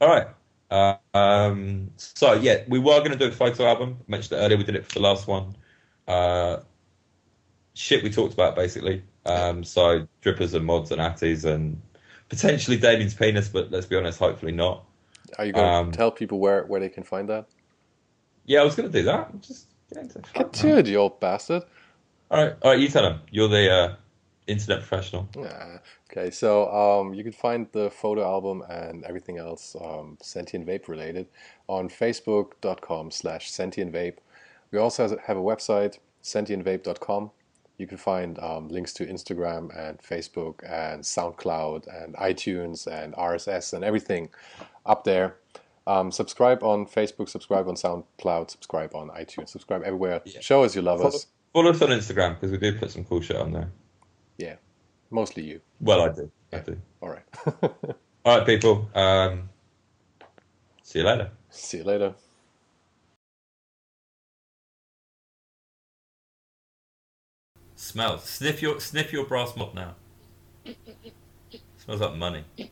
All 0.00 0.08
right. 0.08 0.26
Uh, 0.70 0.96
um, 1.16 1.90
so, 1.96 2.34
yeah, 2.34 2.62
we 2.68 2.78
were 2.78 2.98
going 2.98 3.12
to 3.12 3.18
do 3.18 3.28
a 3.28 3.32
photo 3.32 3.66
album. 3.66 3.96
I 4.00 4.10
mentioned 4.10 4.38
it 4.38 4.42
earlier. 4.42 4.58
We 4.58 4.64
did 4.64 4.76
it 4.76 4.84
for 4.84 4.94
the 4.94 5.00
last 5.00 5.26
one. 5.26 5.56
Uh, 6.06 6.58
shit 7.74 8.02
we 8.02 8.10
talked 8.10 8.34
about, 8.34 8.54
basically. 8.54 9.02
Um, 9.24 9.64
so, 9.64 10.06
drippers 10.22 10.52
and 10.52 10.66
mods 10.66 10.90
and 10.90 11.00
atties 11.00 11.44
and 11.44 11.80
potentially 12.34 12.76
Damian's 12.76 13.14
penis, 13.14 13.48
but 13.48 13.70
let's 13.70 13.86
be 13.86 13.96
honest, 13.96 14.18
hopefully 14.18 14.52
not. 14.52 14.84
Are 15.38 15.44
you 15.44 15.52
going 15.52 15.64
to 15.66 15.72
Um, 15.72 15.92
tell 15.92 16.10
people 16.10 16.38
where, 16.38 16.64
where 16.64 16.80
they 16.80 16.88
can 16.88 17.02
find 17.02 17.28
that? 17.28 17.46
Yeah, 18.46 18.60
I 18.60 18.64
was 18.64 18.74
going 18.74 18.90
to 18.90 18.98
do 18.98 19.04
that. 19.04 19.40
Just 19.40 19.68
get 19.92 20.02
into 20.02 20.18
it. 20.18 20.26
Get 20.34 20.52
to 20.52 20.78
it, 20.78 20.86
you 20.86 20.96
old 20.98 21.18
bastard. 21.20 21.62
All 22.30 22.42
right, 22.44 22.54
all 22.62 22.70
right, 22.72 22.80
you 22.80 22.88
tell 22.88 23.02
them. 23.02 23.20
You're 23.30 23.48
the 23.48 23.70
uh, 23.70 23.94
internet 24.46 24.80
professional. 24.80 25.28
Ah, 25.38 25.78
okay, 26.10 26.30
so 26.30 26.70
um, 26.72 27.14
you 27.14 27.22
can 27.22 27.32
find 27.32 27.66
the 27.72 27.90
photo 27.90 28.22
album 28.24 28.62
and 28.68 29.04
everything 29.04 29.38
else 29.38 29.76
um, 29.80 30.18
Sentient 30.22 30.66
Vape 30.66 30.88
related 30.88 31.26
on 31.68 31.88
facebook.com 31.88 33.10
slash 33.10 33.50
sentient 33.50 33.92
vape. 33.92 34.18
We 34.70 34.78
also 34.78 35.16
have 35.26 35.36
a 35.36 35.40
website, 35.40 35.98
sentientvape.com. 36.22 37.30
you 37.78 37.86
can 37.86 37.96
find 37.98 38.38
um, 38.38 38.68
links 38.68 38.92
to 38.94 39.06
Instagram 39.06 39.76
and 39.76 39.98
Facebook 39.98 40.60
and 40.64 41.02
SoundCloud 41.02 41.86
and 42.04 42.14
iTunes 42.16 42.86
and 42.86 43.14
RSS 43.14 43.72
and 43.72 43.84
everything 43.84 44.30
up 44.86 45.04
there. 45.04 45.36
Um, 45.86 46.10
subscribe 46.10 46.62
on 46.62 46.86
Facebook, 46.86 47.28
subscribe 47.28 47.68
on 47.68 47.74
SoundCloud, 47.74 48.50
subscribe 48.50 48.94
on 48.94 49.08
iTunes, 49.10 49.48
subscribe 49.48 49.82
everywhere. 49.82 50.22
Yeah. 50.24 50.40
Show 50.40 50.64
us 50.64 50.74
you 50.74 50.82
love 50.82 51.00
Follow, 51.00 51.14
us. 51.14 51.26
follow 51.52 51.70
us 51.70 51.82
on 51.82 51.88
Instagram 51.90 52.34
because 52.40 52.52
we 52.52 52.58
do 52.58 52.78
put 52.78 52.90
some 52.90 53.04
cool 53.04 53.20
shit 53.20 53.36
on 53.36 53.52
there. 53.52 53.70
Yeah, 54.38 54.54
mostly 55.10 55.44
you. 55.44 55.60
Well, 55.80 56.00
I 56.02 56.08
do. 56.12 56.30
I 56.52 56.58
do. 56.58 56.80
All 57.02 57.10
right. 57.10 57.24
All 58.24 58.38
right, 58.38 58.46
people. 58.46 58.88
Um, 58.94 59.50
see 60.82 61.00
you 61.00 61.04
later. 61.04 61.30
See 61.50 61.78
you 61.78 61.84
later. 61.84 62.14
Smell. 67.84 68.18
Sniff 68.18 68.62
your 68.62 68.80
sniff 68.80 69.12
your 69.12 69.26
brass 69.26 69.54
mod 69.56 69.74
now. 69.74 69.94
Smells 71.76 72.00
like 72.00 72.14
money. 72.16 72.44